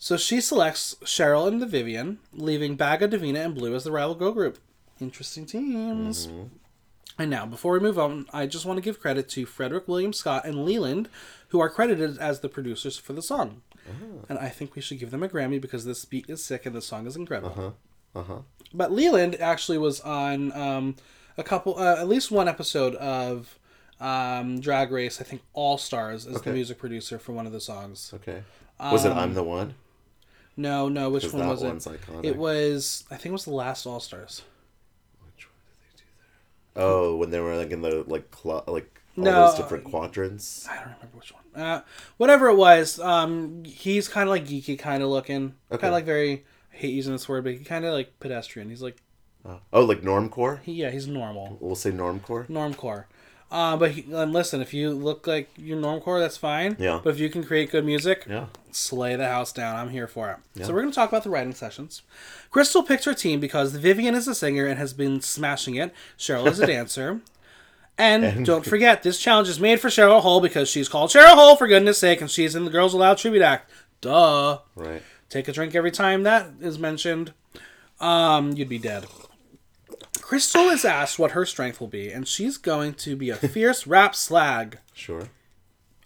So 0.03 0.17
she 0.17 0.41
selects 0.41 0.97
Cheryl 1.05 1.47
and 1.47 1.61
the 1.61 1.65
Vivian, 1.65 2.19
leaving 2.33 2.75
Baga, 2.75 3.07
Davina, 3.07 3.45
and 3.45 3.55
Blue 3.55 3.73
as 3.73 3.85
the 3.85 3.91
rival 3.93 4.15
girl 4.15 4.33
group. 4.33 4.57
Interesting 4.99 5.45
teams. 5.45 6.27
And 7.17 7.29
now, 7.29 7.45
before 7.45 7.71
we 7.71 7.79
move 7.79 7.97
on, 7.97 8.25
I 8.33 8.45
just 8.45 8.65
want 8.65 8.75
to 8.75 8.81
give 8.81 8.99
credit 8.99 9.29
to 9.29 9.45
Frederick 9.45 9.87
William 9.87 10.11
Scott 10.11 10.43
and 10.43 10.65
Leland, 10.65 11.07
who 11.47 11.61
are 11.61 11.69
credited 11.69 12.17
as 12.17 12.41
the 12.41 12.49
producers 12.49 12.97
for 12.97 13.13
the 13.13 13.21
song. 13.21 13.61
And 14.27 14.37
I 14.37 14.49
think 14.49 14.75
we 14.75 14.81
should 14.81 14.99
give 14.99 15.09
them 15.09 15.23
a 15.23 15.29
Grammy 15.29 15.61
because 15.61 15.85
this 15.85 16.03
beat 16.03 16.29
is 16.29 16.43
sick 16.43 16.65
and 16.65 16.75
the 16.75 16.81
song 16.81 17.07
is 17.07 17.15
incredible. 17.15 17.53
Uh 18.13 18.19
huh. 18.19 18.19
Uh-huh. 18.19 18.39
But 18.73 18.91
Leland 18.91 19.35
actually 19.39 19.77
was 19.77 20.01
on 20.01 20.51
um, 20.51 20.97
a 21.37 21.43
couple, 21.43 21.79
uh, 21.79 21.95
at 21.97 22.09
least 22.09 22.29
one 22.29 22.49
episode 22.49 22.95
of 22.95 23.57
um, 24.01 24.59
Drag 24.59 24.91
Race, 24.91 25.21
I 25.21 25.23
think 25.23 25.43
All 25.53 25.77
Stars 25.77 26.27
as 26.27 26.35
Okay. 26.35 26.49
the 26.49 26.55
music 26.55 26.77
producer 26.77 27.17
for 27.19 27.31
one 27.31 27.45
of 27.45 27.53
the 27.53 27.61
songs. 27.61 28.11
Okay. 28.13 28.43
Was 28.81 29.05
it 29.05 29.13
Um, 29.13 29.17
I'm 29.17 29.33
the 29.33 29.43
one? 29.43 29.75
No, 30.55 30.87
no, 30.89 31.09
which 31.09 31.31
one 31.33 31.41
that 31.41 31.49
was 31.49 31.63
it? 31.87 31.99
iconic. 32.01 32.25
It 32.25 32.37
was, 32.37 33.05
I 33.09 33.15
think 33.15 33.27
it 33.27 33.31
was 33.31 33.45
the 33.45 33.53
last 33.53 33.85
All 33.85 33.99
Stars. 33.99 34.43
Which 35.25 35.47
one 35.47 35.55
did 35.65 35.97
they 35.97 36.03
do 36.03 36.09
there? 36.75 36.83
Oh, 36.85 37.15
when 37.17 37.31
they 37.31 37.39
were 37.39 37.55
like 37.57 37.71
in 37.71 37.81
the 37.81 38.03
like 38.07 38.33
cl- 38.35 38.63
like 38.67 39.01
all 39.17 39.23
No, 39.23 39.45
those 39.47 39.55
different 39.55 39.83
quadrants. 39.85 40.67
I 40.67 40.75
don't 40.75 40.83
remember 40.85 41.07
which 41.17 41.33
one. 41.33 41.61
Uh, 41.63 41.81
whatever 42.17 42.47
it 42.49 42.55
was, 42.55 42.99
um, 42.99 43.63
he's 43.63 44.07
kind 44.07 44.27
of 44.27 44.31
like 44.31 44.45
geeky, 44.45 44.77
kind 44.77 45.01
of 45.03 45.09
looking, 45.09 45.55
Okay. 45.71 45.81
kind 45.81 45.89
of 45.89 45.93
like 45.93 46.05
very. 46.05 46.45
I 46.73 46.75
hate 46.77 46.93
using 46.93 47.13
this 47.13 47.29
word, 47.29 47.43
but 47.43 47.53
he 47.53 47.63
kind 47.63 47.85
of 47.85 47.93
like 47.93 48.19
pedestrian. 48.19 48.69
He's 48.69 48.81
like, 48.81 48.97
Oh, 49.45 49.59
oh 49.71 49.83
like 49.85 50.01
normcore. 50.01 50.61
he, 50.63 50.73
yeah, 50.73 50.89
he's 50.89 51.07
normal, 51.07 51.57
We'll 51.59 51.75
say 51.75 51.91
normcore. 51.91 52.47
normcore. 52.47 53.05
Uh, 53.53 53.77
but 53.77 53.91
he, 53.91 54.01
and 54.11 54.33
listen, 54.33 54.61
if 54.61 54.73
you 54.73 54.89
look 54.89 55.27
like 55.27 55.47
you're 55.55 55.77
normcore, 55.77 56.19
that's 56.19 56.37
fine. 56.37 56.75
Yeah. 56.79 56.99
But 57.03 57.11
if 57.11 57.19
you 57.19 57.29
can 57.29 57.43
create 57.43 57.69
good 57.69 57.85
music, 57.85 58.25
Yeah. 58.27 58.47
slay 58.71 59.15
the 59.15 59.27
house 59.27 59.51
down. 59.53 59.75
I'm 59.75 59.89
here 59.91 60.07
for 60.07 60.31
it. 60.31 60.37
Yeah. 60.55 60.65
So 60.65 60.73
we're 60.73 60.81
going 60.81 60.91
to 60.91 60.95
talk 60.95 61.09
about 61.09 61.23
the 61.23 61.29
writing 61.29 61.53
sessions. 61.53 62.01
Crystal 62.49 62.81
picked 62.81 63.05
her 63.05 63.13
team 63.13 63.39
because 63.39 63.75
Vivian 63.75 64.15
is 64.15 64.27
a 64.27 64.33
singer 64.33 64.65
and 64.65 64.79
has 64.79 64.93
been 64.93 65.21
smashing 65.21 65.75
it. 65.75 65.93
Cheryl 66.17 66.47
is 66.47 66.59
a 66.59 66.65
dancer. 66.75 67.21
And, 67.95 68.25
And- 68.25 68.43
don't 68.43 68.65
forget, 68.65 69.03
this 69.03 69.19
challenge 69.19 69.49
is 69.49 69.59
made 69.59 69.79
for 69.79 69.89
Cheryl 69.89 70.21
Hole 70.21 70.41
because 70.41 70.67
she's 70.67 70.89
called 70.89 71.11
Cheryl 71.11 71.35
Hole, 71.35 71.55
for 71.55 71.67
goodness 71.67 71.99
sake, 71.99 72.21
and 72.21 72.31
she's 72.31 72.55
in 72.55 72.65
the 72.65 72.71
Girls 72.71 72.95
Aloud 72.95 73.19
Tribute 73.19 73.43
Act. 73.43 73.69
Duh. 74.01 74.59
Right. 74.75 75.03
Take 75.29 75.47
a 75.47 75.51
drink 75.51 75.75
every 75.75 75.91
time 75.91 76.23
that 76.23 76.47
is 76.59 76.79
mentioned. 76.79 77.33
Um, 77.99 78.53
you'd 78.53 78.67
be 78.67 78.79
dead. 78.79 79.05
Crystal 80.21 80.69
is 80.69 80.85
asked 80.85 81.19
what 81.19 81.31
her 81.31 81.45
strength 81.45 81.79
will 81.79 81.87
be, 81.87 82.11
and 82.11 82.27
she's 82.27 82.57
going 82.57 82.93
to 82.95 83.15
be 83.15 83.29
a 83.29 83.35
fierce 83.53 83.85
rap 83.87 84.15
slag. 84.15 84.79
Sure. 84.93 85.29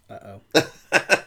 Uh 0.08 0.38
oh. 0.54 0.62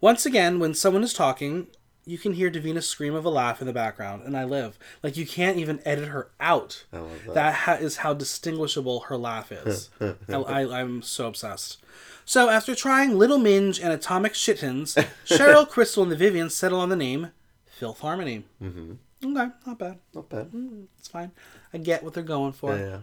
Once 0.00 0.24
again, 0.24 0.58
when 0.58 0.74
someone 0.74 1.02
is 1.02 1.12
talking, 1.12 1.66
you 2.06 2.16
can 2.16 2.32
hear 2.32 2.50
Davina 2.50 2.82
scream 2.82 3.14
of 3.14 3.24
a 3.24 3.28
laugh 3.28 3.60
in 3.60 3.66
the 3.66 3.72
background, 3.72 4.22
and 4.24 4.36
I 4.36 4.44
live. 4.44 4.78
Like, 5.02 5.16
you 5.16 5.26
can't 5.26 5.58
even 5.58 5.80
edit 5.84 6.08
her 6.08 6.30
out. 6.40 6.84
I 6.92 6.98
love 6.98 7.24
that. 7.26 7.34
That 7.34 7.54
ha- 7.54 7.72
is 7.74 7.98
how 7.98 8.14
distinguishable 8.14 9.00
her 9.00 9.16
laugh 9.16 9.52
is. 9.52 9.90
I, 10.00 10.34
I, 10.34 10.80
I'm 10.80 11.02
so 11.02 11.26
obsessed. 11.26 11.78
So, 12.24 12.48
after 12.48 12.74
trying 12.74 13.18
Little 13.18 13.38
Minge 13.38 13.78
and 13.80 13.92
Atomic 13.92 14.32
Shittins, 14.34 14.94
Cheryl, 15.26 15.68
Crystal, 15.68 16.02
and 16.02 16.12
the 16.12 16.16
Vivian 16.16 16.48
settle 16.48 16.80
on 16.80 16.88
the 16.88 16.96
name 16.96 17.32
Filth 17.66 18.00
Harmony. 18.00 18.44
Mm-hmm. 18.62 18.94
Okay, 19.24 19.48
not 19.66 19.78
bad. 19.78 19.98
Not 20.14 20.28
bad. 20.28 20.50
It's 20.98 21.08
fine. 21.08 21.32
I 21.72 21.78
get 21.78 22.02
what 22.02 22.14
they're 22.14 22.22
going 22.22 22.52
for. 22.52 22.76
Yeah. 22.76 22.98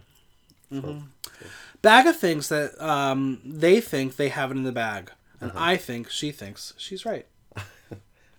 yeah. 0.70 1.00
Baga 1.82 2.12
thinks 2.12 2.48
that 2.48 2.80
um, 2.80 3.40
they 3.44 3.80
think 3.80 4.16
they 4.16 4.30
have 4.30 4.50
it 4.50 4.56
in 4.56 4.64
the 4.64 4.72
bag, 4.72 5.12
and 5.40 5.52
I 5.54 5.76
think 5.76 6.10
she 6.10 6.32
thinks 6.32 6.72
she's 6.78 7.04
right. 7.04 7.26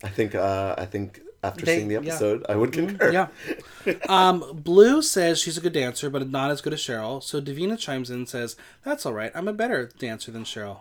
I 0.04 0.10
think. 0.10 0.34
Uh, 0.36 0.76
I 0.78 0.86
think 0.86 1.22
after 1.44 1.66
They- 1.66 1.78
seeing 1.78 1.88
the 1.88 1.94
yeah. 1.96 2.00
Mm-hmm. 2.00 2.10
episode, 2.10 2.46
I 2.50 2.56
would 2.56 2.74
concur. 2.74 3.12
Yeah. 3.12 3.28
Um, 4.10 4.44
Blue 4.54 5.02
says 5.02 5.40
she's 5.40 5.58
a 5.58 5.62
good 5.62 5.72
dancer, 5.72 6.10
but 6.10 6.28
not 6.30 6.52
as 6.52 6.60
good 6.60 6.74
as 6.74 6.80
Cheryl. 6.82 7.24
So 7.24 7.40
Davina 7.40 7.78
chimes 7.80 8.10
in 8.10 8.18
and 8.18 8.28
says, 8.30 8.58
"That's 8.84 9.06
all 9.06 9.14
right. 9.14 9.32
I'm 9.34 9.48
a 9.48 9.54
better 9.54 9.90
dancer 9.98 10.30
than 10.32 10.44
Cheryl. 10.44 10.80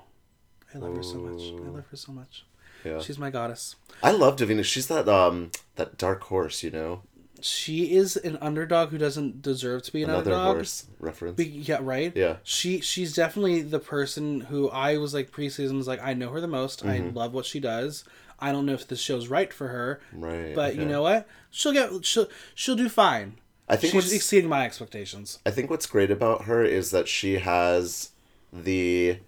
I 0.75 0.79
love 0.79 0.97
her 0.97 1.03
so 1.05 1.19
much. 1.19 1.43
I 1.43 1.69
love 1.69 1.85
her 1.89 1.97
so 1.97 2.11
much. 2.11 2.45
Yeah. 2.85 3.01
She's 3.01 3.19
my 3.19 3.31
goddess. 3.31 3.77
I 4.03 4.11
love 4.13 4.37
Davina. 4.37 4.65
She's 4.65 4.87
that 4.89 5.09
um 5.09 5.51
that 5.77 5.99
dark 5.99 6.23
horse. 6.25 6.63
You 6.63 6.71
know, 6.71 7.03
She 7.41 7.95
is 7.95 8.17
an 8.17 8.39
underdog 8.41 8.91
who 8.91 8.99
doesn't 8.99 9.43
deserve 9.43 9.83
to 9.85 9.93
be 9.93 10.03
an 10.03 10.11
another 10.11 10.33
underdog. 10.33 10.57
horse 10.57 10.87
reference. 11.01 11.37
Be- 11.37 11.45
yeah, 11.47 11.79
right. 11.81 12.13
Yeah. 12.17 12.37
She 12.43 12.81
she's 12.81 13.15
definitely 13.15 13.63
the 13.63 13.79
person 13.81 14.43
who 14.43 14.69
I 14.71 14.97
was 14.99 15.15
like 15.15 15.31
preseason 15.31 15.77
was 15.77 15.89
like 15.89 16.03
I 16.03 16.15
know 16.15 16.31
her 16.31 16.41
the 16.41 16.47
most. 16.49 16.85
I 16.85 16.99
Mm-hmm. 16.99 17.17
love 17.17 17.33
what 17.35 17.47
she 17.47 17.61
does. 17.61 18.05
I 18.39 18.53
don't 18.53 18.67
know 18.67 18.75
if 18.75 18.87
this 18.87 19.01
show's 19.01 19.29
right 19.29 19.51
for 19.51 19.69
her, 19.69 19.99
Right. 20.13 20.55
but 20.55 20.75
you 20.75 20.83
okay. 20.83 20.91
know 20.91 21.03
what? 21.03 21.27
She'll 21.51 21.73
get 21.73 22.05
she'll 22.05 22.29
she'll 22.55 22.77
do 22.77 22.89
fine. 22.89 23.37
I 23.69 23.77
think 23.77 23.93
She's 23.93 24.05
what's, 24.05 24.13
exceeding 24.13 24.49
my 24.49 24.65
expectations. 24.65 25.39
I 25.45 25.51
think 25.51 25.71
what's 25.71 25.87
great 25.87 26.11
about 26.11 26.45
her 26.45 26.63
is 26.63 26.91
that 26.93 27.09
she 27.09 27.39
has 27.39 28.11
the 28.53 29.19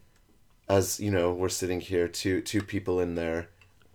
as 0.68 1.00
you 1.00 1.10
know 1.10 1.32
we're 1.32 1.48
sitting 1.48 1.80
here 1.80 2.08
two 2.08 2.40
two 2.40 2.62
people 2.62 3.00
in 3.00 3.14
their 3.14 3.48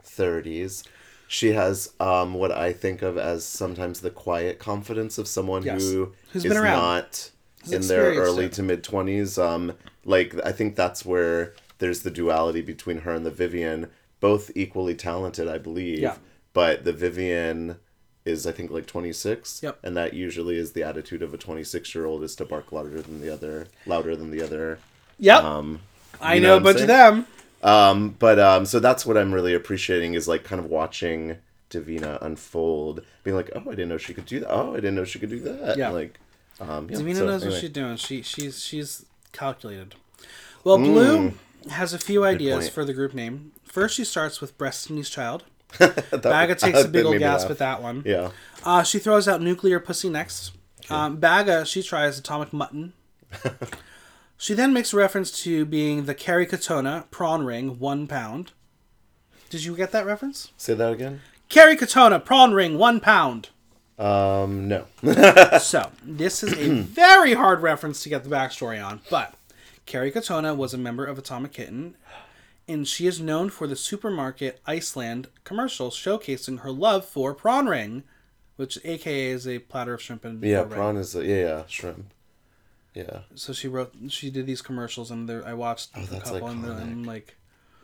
30s 0.06 0.84
she 1.28 1.54
has 1.54 1.94
um 2.00 2.34
what 2.34 2.52
i 2.52 2.72
think 2.74 3.02
of 3.02 3.18
as 3.18 3.46
sometimes 3.46 4.02
the 4.02 4.10
quiet 4.10 4.60
confidence 4.60 5.18
of 5.18 5.28
someone 5.28 5.64
Yes. 5.64 5.82
who 5.82 6.14
Who's 6.32 6.46
is 6.46 6.54
not 6.54 7.30
Who's 7.64 7.72
in 7.74 7.88
their 7.88 8.14
early 8.16 8.46
it. 8.46 8.54
to 8.54 8.64
mid 8.64 8.84
20s 8.84 9.42
um 9.42 9.74
like 10.06 10.36
i 10.46 10.52
think 10.52 10.76
that's 10.76 11.06
where 11.06 11.54
there's 11.80 12.02
the 12.02 12.12
duality 12.12 12.62
between 12.62 13.00
her 13.00 13.12
and 13.14 13.26
the 13.26 13.32
vivian 13.32 13.90
both 14.20 14.52
equally 14.56 14.96
talented 14.96 15.48
i 15.48 15.58
believe 15.58 16.00
Yeah. 16.00 16.18
but 16.54 16.84
the 16.84 16.94
vivian 16.94 17.78
is 18.26 18.46
i 18.48 18.52
think 18.52 18.72
like 18.72 18.86
26 18.86 19.62
Yep. 19.64 19.80
and 19.84 19.96
that 19.98 20.14
usually 20.14 20.58
is 20.58 20.74
the 20.74 20.84
attitude 20.84 21.22
of 21.22 21.34
a 21.34 21.38
26 21.38 21.94
year 21.96 22.06
old 22.06 22.24
is 22.24 22.36
to 22.38 22.46
bark 22.46 22.72
louder 22.72 23.02
than 23.02 23.22
the 23.22 23.30
other 23.32 23.68
louder 23.86 24.16
than 24.16 24.32
the 24.32 24.42
other 24.42 24.80
Yep, 25.20 25.44
um 25.44 25.80
I 26.22 26.36
you 26.36 26.42
know, 26.42 26.50
know 26.50 26.58
a 26.58 26.62
bunch 26.62 26.82
of 26.82 26.88
them. 26.88 27.26
um 27.64 28.16
but 28.20 28.40
um 28.40 28.66
so 28.66 28.80
that's 28.80 29.06
what 29.06 29.18
i'm 29.18 29.34
really 29.34 29.54
appreciating 29.54 30.14
is 30.16 30.28
like 30.28 30.44
kind 30.44 30.60
of 30.60 30.66
watching 30.68 31.38
davina 31.70 32.22
unfold 32.22 33.02
being 33.24 33.36
like 33.36 33.50
oh 33.56 33.62
i 33.68 33.70
didn't 33.72 33.90
know 33.90 33.98
she 33.98 34.14
could 34.14 34.26
do 34.26 34.40
that 34.42 34.52
oh 34.54 34.72
i 34.72 34.76
didn't 34.76 34.96
know 34.96 35.04
she 35.06 35.18
could 35.20 35.30
do 35.30 35.40
that 35.40 35.78
Yeah. 35.78 35.90
like 35.90 36.20
um 36.60 36.88
yeah, 36.90 36.98
Davina 36.98 37.16
so 37.18 37.26
knows 37.26 37.42
anyway. 37.42 37.56
what 37.56 37.62
she's 37.62 37.70
doing. 37.72 37.96
She 37.98 38.22
she's 38.22 38.64
she's 38.64 39.06
calculated. 39.32 39.96
Well, 40.64 40.78
Blue 40.78 41.34
has 41.72 41.94
a 41.94 41.98
few 42.00 42.24
ideas 42.24 42.70
Mm. 42.70 42.72
for 42.72 42.86
the 42.86 42.94
group 42.94 43.14
name. 43.16 43.54
First, 43.66 43.96
she 43.96 44.06
starts 44.06 44.40
with 44.40 44.56
Destiny's 44.60 45.10
Child. 45.10 45.44
Baga 45.80 46.54
takes 46.56 46.84
a 46.84 46.88
big 46.88 47.06
old 47.06 47.18
gasp 47.18 47.50
at 47.50 47.58
that 47.58 47.82
one. 47.82 48.04
yeah 48.06 48.30
Uh, 48.64 48.84
she 48.84 49.00
throws 49.00 49.28
out 49.28 49.42
Nuclear 49.42 49.80
Pussy 49.80 50.10
next. 50.10 50.52
Um, 50.92 51.18
Baga, 51.18 51.66
she 51.66 51.82
tries 51.82 52.20
Atomic 52.20 52.54
Mutton. 52.54 52.94
she 54.38 54.54
then 54.54 54.74
makes 54.74 54.94
reference 54.94 55.32
to 55.44 55.66
being 55.66 56.06
the 56.06 56.16
Kerry 56.16 56.46
Katona 56.46 57.10
prawn 57.12 57.46
ring, 57.46 57.80
one 57.80 58.08
pound. 58.08 58.52
Did 59.50 59.64
you 59.64 59.76
get 59.76 59.92
that 59.92 60.06
reference? 60.06 60.52
say 60.58 60.74
that 60.74 60.92
again 60.94 61.22
Kerry 61.50 61.78
Katona 61.78 62.24
prawn 62.24 62.54
ring, 62.54 62.78
one 62.78 63.00
pound. 63.00 63.50
um 64.00 64.68
no 64.68 64.86
so 65.60 65.92
this 66.04 66.42
is 66.44 66.54
a 66.54 66.70
very 66.82 67.34
hard 67.36 67.62
reference 67.62 68.02
to 68.04 68.10
get 68.10 68.24
the 68.24 68.30
backstory 68.30 68.84
on, 68.84 69.02
but 69.12 69.36
Kerry 69.86 70.12
Katona 70.12 70.56
was 70.56 70.74
a 70.74 70.78
member 70.78 71.06
of 71.06 71.18
Atomic 71.20 71.52
Kitten, 71.54 71.96
and 72.68 72.88
she 72.88 73.06
is 73.06 73.20
known 73.20 73.50
for 73.52 73.68
the 73.68 73.76
supermarket 73.76 74.60
Iceland 74.66 75.28
commercial 75.44 75.90
showcasing 75.92 76.62
her 76.62 76.72
love 76.72 77.06
for 77.06 77.36
prawn 77.36 77.68
ring, 77.68 78.04
which 78.56 78.80
AKA 78.84 79.26
is 79.28 79.48
a 79.48 79.60
platter 79.60 79.94
of 79.94 80.02
shrimp 80.02 80.26
and 80.26 80.42
yeah 80.44 80.60
a 80.62 80.64
ring. 80.64 80.72
prawn 80.74 80.98
is 80.98 81.16
a, 81.16 81.24
yeah 81.24 81.36
yeah 81.36 81.64
shrimp 81.68 82.12
yeah 82.94 83.22
So 83.36 83.54
she 83.54 83.68
wrote, 83.68 83.94
she 84.10 84.30
did 84.30 84.46
these 84.46 84.62
commercials, 84.62 85.12
and 85.12 85.28
there, 85.30 85.46
I 85.46 85.54
watched 85.54 85.96
a 85.96 86.00
Oh, 86.00 86.06
that's 86.06 86.30
couple, 86.30 86.48
and, 86.48 86.64
they're- 86.64 87.06
like, 87.14 87.36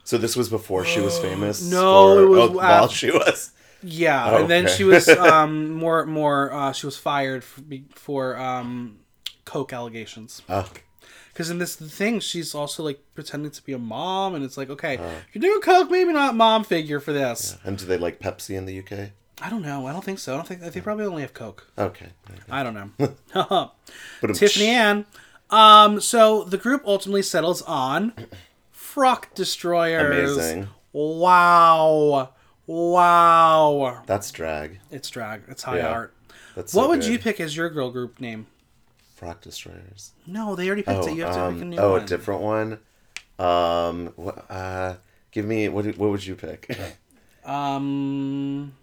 so 0.03 0.17
this 0.17 0.35
was 0.35 0.49
before 0.49 0.85
she 0.85 1.01
was 1.01 1.17
famous 1.19 1.61
No, 1.69 2.19
it 2.23 2.27
was 2.29 2.49
oh, 2.49 2.53
while 2.53 2.87
she 2.87 3.11
was 3.11 3.51
yeah, 3.81 4.31
Oh, 4.31 4.37
and 4.41 4.49
then 4.49 4.65
okay. 4.65 4.75
she 4.75 4.83
was 4.83 5.07
um 5.33 5.71
more 5.71 6.05
more 6.05 6.51
uh, 6.51 6.71
she 6.73 6.85
was 6.85 6.97
fired 6.97 7.43
for, 7.43 7.61
for 7.95 8.37
um 8.37 8.99
coke 9.45 9.71
allegations. 9.73 10.41
oh 10.49 10.69
Because 11.31 11.49
in 11.49 11.59
this 11.59 11.75
thing, 11.75 12.19
she's 12.19 12.53
also 12.53 12.83
like 12.83 12.99
pretending 13.15 13.51
to 13.51 13.63
be 13.63 13.73
a 13.73 13.77
mom, 13.79 14.35
and 14.35 14.43
it's 14.43 14.57
like, 14.57 14.69
okay, 14.69 14.97
Uh. 14.97 15.11
you're 15.33 15.41
doing 15.41 15.61
coke, 15.61 15.89
maybe 15.89 16.11
not 16.11 16.35
mom 16.35 16.63
figure 16.63 16.99
for 16.99 17.13
this. 17.13 17.57
and 17.63 17.77
do 17.77 17.85
they 17.85 17.97
like 17.97 18.19
pepsi 18.19 18.55
in 18.57 18.65
the 18.65 18.79
uk 18.79 19.11
I 19.41 19.49
don't 19.49 19.61
know. 19.61 19.87
I 19.87 19.91
don't 19.93 20.03
think 20.03 20.19
so. 20.19 20.33
I 20.33 20.35
don't 20.37 20.47
think 20.47 20.61
they 20.61 20.81
probably 20.81 21.05
only 21.05 21.21
have 21.21 21.33
coke. 21.33 21.71
okay 21.77 22.09
I 22.49 22.63
don't 22.63 22.73
know. 22.73 23.13
but 24.21 24.35
Tiffany 24.35 24.67
Ann. 24.67 25.05
Um, 25.49 25.99
so 26.01 26.43
the 26.43 26.57
group 26.57 26.83
ultimately 26.85 27.21
settles 27.23 27.61
on 27.63 28.13
Frock 28.71 29.33
Destroyers. 29.35 30.35
Amazing. 30.37 30.67
Wow. 30.93 32.31
Wow. 32.67 34.03
that's 34.05 34.29
drag 34.31 34.79
It's 34.91 35.09
drag. 35.09 35.43
It's 35.47 35.63
high 35.63 35.77
Yeah. 35.77 35.89
art. 35.89 36.13
that's 36.55 36.73
what 36.73 36.83
so 36.83 36.89
would 36.89 37.01
good. 37.01 37.09
you 37.09 37.19
pick 37.19 37.39
as 37.39 37.55
your 37.55 37.69
girl 37.69 37.89
group 37.91 38.19
name? 38.19 38.47
frock 39.15 39.41
destroyers 39.41 40.11
No, 40.27 40.55
they 40.55 40.67
already 40.67 40.83
picked 40.83 41.03
Oh, 41.03 41.07
it. 41.07 41.15
You 41.15 41.23
have 41.23 41.33
to 41.33 41.41
um, 41.41 41.53
pick 41.55 41.61
a 41.63 41.65
new 41.65 41.77
oh, 41.77 41.91
one. 41.93 42.01
a 42.03 42.05
different 42.05 42.41
one. 42.41 42.79
Um? 43.37 44.13
Uh, 44.49 44.95
give 45.31 45.45
me 45.45 45.67
what? 45.69 45.85
What 45.97 46.09
would 46.11 46.25
you 46.25 46.35
pick? 46.35 46.69
Um. 47.45 48.73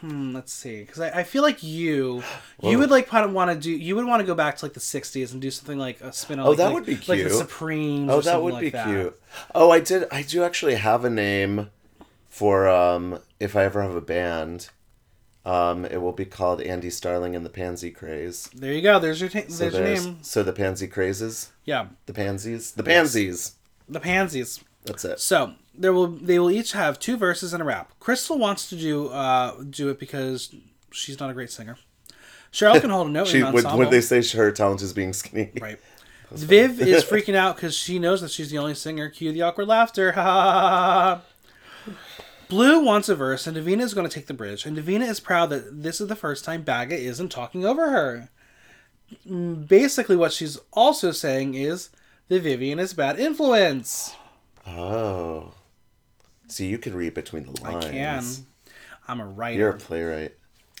Hmm. 0.00 0.34
Let's 0.34 0.52
see, 0.52 0.80
because 0.80 1.00
I, 1.00 1.20
I 1.20 1.22
feel 1.24 1.42
like 1.42 1.62
you, 1.62 2.22
Whoa. 2.58 2.70
you 2.70 2.78
would 2.78 2.90
like 2.90 3.12
want 3.12 3.50
to 3.50 3.56
do. 3.58 3.70
You 3.70 3.96
would 3.96 4.06
want 4.06 4.20
to 4.20 4.26
go 4.26 4.34
back 4.34 4.56
to 4.58 4.64
like 4.64 4.72
the 4.72 4.80
'60s 4.80 5.32
and 5.32 5.40
do 5.42 5.50
something 5.50 5.78
like 5.78 6.00
a 6.00 6.12
spin 6.12 6.38
on. 6.38 6.46
Oh, 6.46 6.50
like, 6.50 6.58
that 6.58 6.64
like- 6.66 6.74
would 6.74 6.86
be 6.86 6.94
Like 6.94 7.06
the 7.06 7.16
cute. 7.16 7.32
Supremes. 7.32 8.10
oh, 8.10 8.20
that 8.22 8.42
would 8.42 8.54
like 8.54 8.60
be 8.62 8.70
that. 8.70 8.86
cute. 8.86 9.20
Oh, 9.54 9.70
I 9.70 9.80
did. 9.80 10.06
I 10.10 10.22
do 10.22 10.42
actually 10.42 10.76
have 10.76 11.04
a 11.04 11.10
name 11.10 11.70
for 12.28 12.68
um 12.68 13.18
if 13.38 13.54
I 13.56 13.64
ever 13.64 13.82
have 13.82 13.94
a 13.94 14.00
band. 14.00 14.70
Um, 15.42 15.86
it 15.86 15.96
will 16.02 16.12
be 16.12 16.26
called 16.26 16.60
Andy 16.60 16.90
Starling 16.90 17.34
and 17.34 17.46
the 17.46 17.50
Pansy 17.50 17.90
Craze. 17.90 18.50
There 18.54 18.74
you 18.74 18.82
go. 18.82 18.98
There's 18.98 19.22
your 19.22 19.30
ta- 19.30 19.48
So 19.48 19.70
there's 19.70 19.98
your 20.02 20.12
name. 20.12 20.18
so 20.22 20.42
the 20.42 20.52
Pansy 20.52 20.86
Crazes, 20.86 21.50
Yeah, 21.64 21.86
the 22.04 22.12
Pansies, 22.12 22.72
the 22.72 22.82
Pansies. 22.82 23.52
the 23.88 24.00
Pansies. 24.00 24.60
That's 24.84 25.02
it. 25.06 25.18
So 25.18 25.54
there 25.80 25.92
will 25.92 26.06
they 26.08 26.38
will 26.38 26.50
each 26.50 26.72
have 26.72 26.98
two 26.98 27.16
verses 27.16 27.52
and 27.52 27.62
a 27.62 27.64
rap. 27.64 27.92
Crystal 27.98 28.38
wants 28.38 28.68
to 28.68 28.76
do 28.76 29.08
uh 29.08 29.62
do 29.68 29.88
it 29.88 29.98
because 29.98 30.54
she's 30.92 31.18
not 31.18 31.30
a 31.30 31.34
great 31.34 31.50
singer. 31.50 31.76
Cheryl 32.52 32.80
can 32.80 32.90
hold 32.90 33.08
a 33.08 33.10
note 33.10 33.28
She 33.28 33.38
in 33.38 33.46
an 33.46 33.52
would 33.52 33.64
ensemble. 33.64 33.78
when 33.86 33.90
they 33.90 34.00
say 34.00 34.22
her 34.36 34.52
talent 34.52 34.82
is 34.82 34.92
being 34.92 35.12
skinny. 35.12 35.50
Right. 35.60 35.78
Viv 36.30 36.80
is 36.80 37.04
freaking 37.10 37.34
out 37.34 37.56
because 37.56 37.74
she 37.76 37.98
knows 37.98 38.20
that 38.20 38.30
she's 38.30 38.50
the 38.50 38.58
only 38.58 38.74
singer. 38.74 39.08
Cue 39.08 39.32
the 39.32 39.42
awkward 39.42 39.68
laughter. 39.68 40.12
Ha 40.12 40.22
ha 40.22 41.22
ha. 41.86 41.92
Blue 42.48 42.84
wants 42.84 43.08
a 43.08 43.14
verse, 43.14 43.46
and 43.46 43.56
Davina 43.56 43.80
is 43.80 43.94
going 43.94 44.08
to 44.08 44.12
take 44.12 44.26
the 44.26 44.34
bridge. 44.34 44.66
And 44.66 44.76
Davina 44.76 45.08
is 45.08 45.20
proud 45.20 45.50
that 45.50 45.82
this 45.84 46.00
is 46.00 46.08
the 46.08 46.16
first 46.16 46.44
time 46.44 46.62
Baga 46.62 46.96
isn't 46.96 47.28
talking 47.30 47.64
over 47.64 47.90
her. 47.90 48.28
Basically, 49.24 50.16
what 50.16 50.32
she's 50.32 50.58
also 50.72 51.12
saying 51.12 51.54
is 51.54 51.90
that 52.28 52.42
Vivian 52.42 52.80
is 52.80 52.92
a 52.92 52.96
bad 52.96 53.20
influence. 53.20 54.16
Oh. 54.66 55.54
See, 56.50 56.66
you 56.66 56.78
can 56.78 56.94
read 56.94 57.14
between 57.14 57.44
the 57.44 57.60
lines. 57.62 57.84
I 57.84 57.90
can. 57.90 58.24
I'm 59.08 59.20
a 59.20 59.26
writer. 59.26 59.58
You're 59.58 59.70
a 59.70 59.78
playwright. 59.78 60.34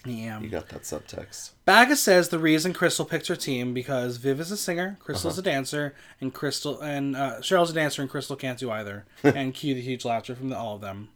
I 0.04 0.10
am. 0.10 0.42
You 0.42 0.48
got 0.48 0.68
that 0.70 0.82
subtext. 0.82 1.50
Baga 1.66 1.94
says 1.94 2.30
the 2.30 2.38
reason 2.38 2.72
Crystal 2.72 3.04
picked 3.04 3.28
her 3.28 3.36
team 3.36 3.74
because 3.74 4.16
Viv 4.16 4.40
is 4.40 4.50
a 4.50 4.56
singer, 4.56 4.96
Crystal's 5.00 5.38
a 5.38 5.42
dancer, 5.42 5.94
and 6.20 6.32
Crystal 6.32 6.80
and 6.80 7.14
uh, 7.14 7.36
Cheryl's 7.40 7.70
a 7.70 7.74
dancer, 7.74 8.00
and 8.00 8.10
Crystal 8.10 8.36
can't 8.36 8.58
do 8.58 8.70
either. 8.70 9.04
and 9.22 9.52
cue 9.52 9.74
the 9.74 9.82
huge 9.82 10.04
laughter 10.04 10.34
from 10.34 10.48
the, 10.48 10.56
all 10.56 10.76
of 10.76 10.80
them. 10.80 11.10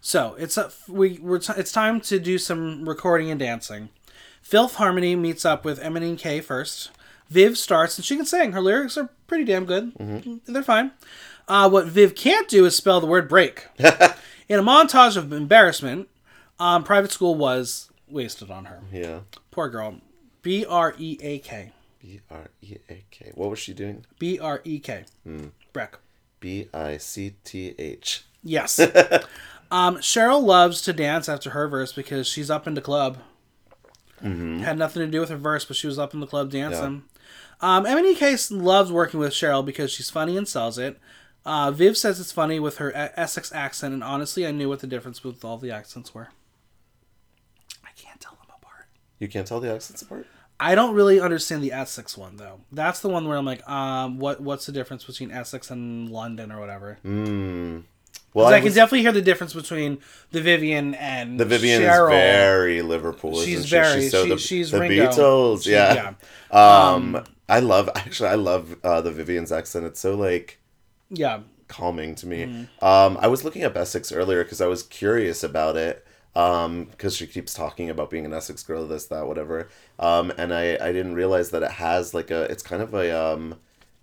So 0.00 0.36
it's 0.38 0.58
a, 0.58 0.70
we 0.88 1.18
we're 1.22 1.38
t- 1.38 1.54
it's 1.56 1.72
time 1.72 2.00
to 2.02 2.18
do 2.18 2.38
some 2.38 2.86
recording 2.88 3.30
and 3.30 3.40
dancing. 3.40 3.88
Filth 4.42 4.74
Harmony 4.74 5.16
meets 5.16 5.44
up 5.44 5.64
with 5.64 5.80
MNEK 5.80 6.44
first. 6.44 6.90
Viv 7.28 7.58
starts 7.58 7.96
and 7.98 8.04
she 8.04 8.16
can 8.16 8.26
sing. 8.26 8.52
Her 8.52 8.60
lyrics 8.60 8.96
are 8.96 9.10
pretty 9.26 9.44
damn 9.44 9.64
good. 9.64 9.92
They're 10.46 10.62
fine. 10.62 10.92
Uh, 11.48 11.68
what 11.68 11.86
Viv 11.86 12.14
can't 12.14 12.48
do 12.48 12.64
is 12.64 12.76
spell 12.76 13.00
the 13.00 13.06
word 13.06 13.28
break. 13.28 13.66
In 14.48 14.58
a 14.58 14.62
montage 14.62 15.16
of 15.16 15.32
embarrassment, 15.32 16.08
um, 16.58 16.84
private 16.84 17.12
school 17.12 17.34
was 17.34 17.90
wasted 18.08 18.50
on 18.50 18.66
her. 18.66 18.80
Yeah. 18.92 19.20
Poor 19.50 19.68
girl. 19.68 19.96
B 20.42 20.64
R 20.64 20.94
E 20.98 21.18
A 21.20 21.38
K. 21.40 21.72
B 22.00 22.20
R 22.30 22.50
E 22.62 22.76
A 22.88 23.04
K. 23.10 23.32
What 23.34 23.50
was 23.50 23.58
she 23.58 23.74
doing? 23.74 24.04
B 24.18 24.38
R 24.38 24.60
E 24.64 24.78
K. 24.78 25.04
Hmm. 25.24 25.46
Breck. 25.72 25.98
B 26.40 26.68
I 26.72 26.98
C 26.98 27.34
T 27.42 27.74
H. 27.78 28.24
Yes. 28.44 28.78
um, 29.70 29.96
Cheryl 29.96 30.42
loves 30.42 30.82
to 30.82 30.92
dance 30.92 31.28
after 31.28 31.50
her 31.50 31.66
verse 31.66 31.92
because 31.92 32.28
she's 32.28 32.50
up 32.50 32.66
in 32.66 32.74
the 32.74 32.80
club. 32.80 33.18
Mm-hmm. 34.22 34.60
Had 34.60 34.78
nothing 34.78 35.00
to 35.00 35.08
do 35.08 35.20
with 35.20 35.28
her 35.28 35.36
verse, 35.36 35.64
but 35.64 35.76
she 35.76 35.86
was 35.86 35.98
up 35.98 36.14
in 36.14 36.20
the 36.20 36.26
club 36.26 36.50
dancing. 36.50 37.04
Um, 37.60 37.84
MNEK 37.84 38.50
loves 38.62 38.92
working 38.92 39.18
with 39.20 39.32
Cheryl 39.32 39.64
because 39.64 39.90
she's 39.90 40.10
funny 40.10 40.36
and 40.36 40.46
sells 40.46 40.78
it. 40.78 40.98
Uh, 41.44 41.70
Viv 41.70 41.96
says 41.96 42.18
it's 42.20 42.32
funny 42.32 42.58
with 42.58 42.78
her 42.78 42.92
Essex 43.16 43.52
accent, 43.52 43.94
and 43.94 44.02
honestly, 44.02 44.46
I 44.46 44.50
knew 44.50 44.68
what 44.68 44.80
the 44.80 44.86
difference 44.86 45.22
with 45.22 45.44
all 45.44 45.56
the 45.58 45.70
accents 45.70 46.12
were. 46.14 46.28
I 47.84 47.88
can't 47.96 48.20
tell 48.20 48.32
them 48.34 48.48
apart. 48.60 48.86
You 49.20 49.28
can't 49.28 49.46
tell 49.46 49.60
the 49.60 49.72
accents 49.72 50.02
apart? 50.02 50.26
I 50.58 50.74
don't 50.74 50.94
really 50.94 51.20
understand 51.20 51.62
the 51.62 51.72
Essex 51.72 52.16
one 52.16 52.36
though. 52.36 52.60
That's 52.72 53.00
the 53.00 53.08
one 53.08 53.28
where 53.28 53.36
I'm 53.36 53.44
like, 53.44 53.66
um, 53.68 54.18
what 54.18 54.40
what's 54.40 54.66
the 54.66 54.72
difference 54.72 55.04
between 55.04 55.30
Essex 55.30 55.70
and 55.70 56.10
London 56.10 56.50
or 56.50 56.58
whatever? 56.58 56.98
Hmm. 57.02 57.80
Well, 58.34 58.46
I, 58.48 58.54
I 58.54 58.56
can 58.58 58.64
was- 58.64 58.74
definitely 58.74 59.02
hear 59.02 59.12
the 59.12 59.22
difference 59.22 59.54
between 59.54 59.98
the 60.32 60.40
Vivian 60.42 60.94
and 60.94 61.38
the 61.38 61.44
Vivian 61.44 61.80
Cheryl. 61.82 62.06
is 62.06 62.10
very 62.10 62.82
Liverpool. 62.82 63.40
She's 63.40 63.64
she? 63.64 63.70
very- 63.70 64.08
so 64.08 64.24
she- 64.24 64.28
the, 64.30 64.38
she's 64.38 64.70
the 64.72 64.80
Ringo. 64.80 65.06
Beatles. 65.08 65.64
She- 65.64 65.70
yeah. 65.72 66.14
Um, 66.50 67.24
I 67.48 67.60
love 67.60 67.90
actually. 67.96 68.28
I 68.30 68.34
love 68.34 68.76
uh, 68.82 69.00
the 69.00 69.12
Vivian's 69.12 69.52
accent. 69.52 69.86
It's 69.86 70.00
so 70.00 70.14
like 70.14 70.60
yeah. 71.10 71.40
calming 71.68 72.14
to 72.16 72.26
me. 72.26 72.44
Mm-hmm. 72.44 72.84
Um, 72.84 73.18
I 73.20 73.28
was 73.28 73.44
looking 73.44 73.64
up 73.64 73.76
Essex 73.76 74.12
earlier 74.12 74.44
because 74.44 74.60
I 74.60 74.66
was 74.66 74.82
curious 74.82 75.42
about 75.42 75.76
it. 75.76 76.06
Um, 76.34 76.84
because 76.90 77.16
she 77.16 77.26
keeps 77.26 77.54
talking 77.54 77.88
about 77.88 78.10
being 78.10 78.26
an 78.26 78.34
Essex 78.34 78.62
girl, 78.62 78.86
this, 78.86 79.06
that, 79.06 79.26
whatever. 79.26 79.70
Um, 79.98 80.30
and 80.36 80.52
I, 80.52 80.74
I 80.74 80.92
didn't 80.92 81.14
realize 81.14 81.48
that 81.48 81.62
it 81.62 81.70
has 81.70 82.12
like 82.12 82.30
a, 82.30 82.42
it's 82.42 82.62
kind 82.62 82.82
of 82.82 82.92
a, 82.92 83.10
um, 83.10 83.54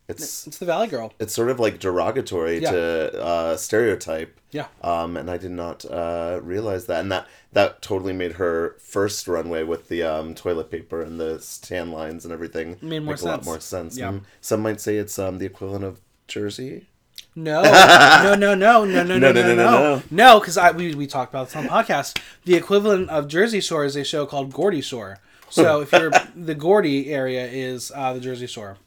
it's, 0.07 0.45
It's 0.47 0.57
the 0.57 0.65
Valley 0.65 0.87
Girl. 0.87 1.13
it's 1.19 1.33
sort 1.33 1.49
of 1.49 1.59
like 1.59 1.79
derogatory 1.79 2.59
Yeah. 2.59 2.71
to 2.71 3.23
uh, 3.23 3.57
stereotype. 3.57 4.39
Yeah. 4.51 4.67
Um, 4.83 5.17
and 5.17 5.31
I 5.31 5.37
did 5.37 5.51
not 5.51 5.83
uh, 5.85 6.39
realize 6.43 6.85
that, 6.85 6.99
and 7.01 7.11
that 7.11 7.27
that 7.53 7.81
totally 7.81 8.13
made 8.13 8.33
her 8.33 8.75
first 8.79 9.27
runway 9.27 9.63
with 9.63 9.87
the 9.89 10.03
um, 10.03 10.35
toilet 10.35 10.69
paper 10.69 11.01
and 11.01 11.19
the 11.19 11.43
tan 11.61 11.91
lines 11.91 12.25
and 12.25 12.33
everything 12.33 12.77
Made 12.81 12.99
more 12.99 13.13
make 13.15 13.21
a 13.21 13.25
lot 13.25 13.45
more 13.45 13.59
sense. 13.59 13.97
Yeah. 13.97 14.11
Mm. 14.11 14.21
Some 14.41 14.61
might 14.61 14.81
say 14.81 14.97
it's 14.97 15.17
um, 15.17 15.37
the 15.39 15.45
equivalent 15.45 15.83
of 15.85 15.99
Jersey. 16.27 16.87
No, 17.35 17.63
no, 17.63 18.35
no, 18.35 18.53
no, 18.53 18.85
no, 18.85 18.85
no, 18.85 19.03
no, 19.03 19.17
no, 19.17 19.17
no, 19.17 19.31
no, 19.31 19.41
no, 19.41 19.55
no, 19.55 19.55
no. 19.55 20.03
no. 20.11 20.39
Because 20.39 20.55
I 20.55 20.69
we, 20.69 20.93
we 20.93 21.07
talked 21.07 21.33
about 21.33 21.47
this 21.47 21.55
on 21.55 21.63
the 21.63 21.69
podcast. 21.69 22.19
The 22.45 22.53
equivalent 22.53 23.09
of 23.09 23.27
Jersey 23.27 23.59
Shore 23.59 23.85
is 23.85 23.95
a 23.95 24.03
show 24.03 24.27
called 24.27 24.53
Geordie 24.55 24.81
Shore. 24.81 25.17
So 25.49 25.81
if 25.85 25.91
you're 25.91 26.11
the 26.35 26.53
Geordie 26.53 27.11
area 27.11 27.47
is 27.47 27.91
uh, 27.95 28.13
the 28.13 28.19
Jersey 28.19 28.45
Shore. 28.45 28.77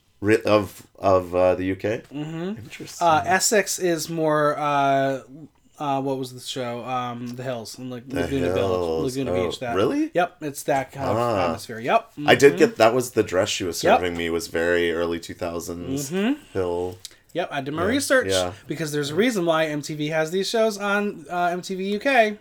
Of 0.44 0.86
of 0.98 1.34
uh, 1.34 1.54
the 1.56 1.72
UK. 1.72 1.78
Mm-hmm. 2.10 2.58
Interesting. 2.58 3.06
Uh, 3.06 3.22
Essex 3.26 3.78
is 3.78 4.08
more. 4.08 4.58
Uh, 4.58 5.20
uh, 5.78 6.00
what 6.00 6.16
was 6.18 6.32
the 6.32 6.40
show? 6.40 6.82
Um, 6.84 7.26
the 7.36 7.42
Hills 7.42 7.76
and 7.78 7.90
like 7.90 8.04
Laguna 8.08 8.46
Beach. 8.46 8.56
Hills. 8.56 9.16
Laguna 9.16 9.32
Oh, 9.32 9.46
Beach. 9.50 9.60
That 9.60 9.76
really? 9.76 10.10
Yep, 10.14 10.36
it's 10.40 10.62
that 10.64 10.90
kind 10.90 11.10
of 11.10 11.16
Ah. 11.18 11.44
atmosphere. 11.44 11.78
Yep. 11.78 12.12
I 12.26 12.34
did 12.34 12.56
get 12.56 12.76
that 12.76 12.94
was 12.94 13.10
the 13.10 13.22
dress 13.22 13.50
she 13.50 13.64
was 13.64 13.84
Yep. 13.84 13.98
serving 14.00 14.16
me 14.16 14.30
was 14.30 14.48
very 14.48 14.90
early 14.92 15.20
two 15.20 15.34
Hill. 15.34 16.98
Yep, 17.34 17.48
I 17.52 17.60
did 17.60 17.74
my 17.74 17.84
research 17.84 18.28
yeah. 18.30 18.52
because 18.66 18.92
there's 18.92 19.10
a 19.10 19.14
reason 19.14 19.44
why 19.44 19.66
MTV 19.66 20.08
has 20.08 20.30
these 20.30 20.48
shows 20.48 20.78
on 20.78 21.26
uh, 21.28 21.48
MTV 21.50 21.96
UK 21.96 22.38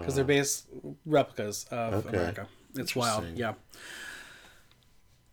because 0.00 0.14
they're 0.14 0.24
based 0.24 0.64
replicas 1.04 1.66
of 1.70 1.92
Ah. 1.92 1.96
Okay. 1.98 2.08
America. 2.08 2.46
It's 2.76 2.96
wild, 2.96 3.24
yeah. 3.36 3.52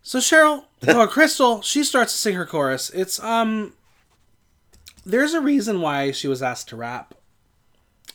So 0.02 0.18
Cheryl 0.18 0.64
or 0.88 1.06
Crystal, 1.08 1.62
she 1.62 1.84
starts 1.84 2.12
to 2.12 2.18
sing 2.18 2.34
her 2.34 2.46
chorus. 2.46 2.90
It's 2.90 3.22
um, 3.22 3.74
there's 5.04 5.34
a 5.34 5.40
reason 5.40 5.80
why 5.80 6.10
she 6.10 6.28
was 6.28 6.42
asked 6.42 6.68
to 6.68 6.76
rap. 6.76 7.14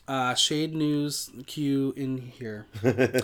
Uh, 0.07 0.35
Shade 0.35 0.73
News 0.73 1.29
cue 1.47 1.93
in 1.97 2.17
here. 2.17 2.65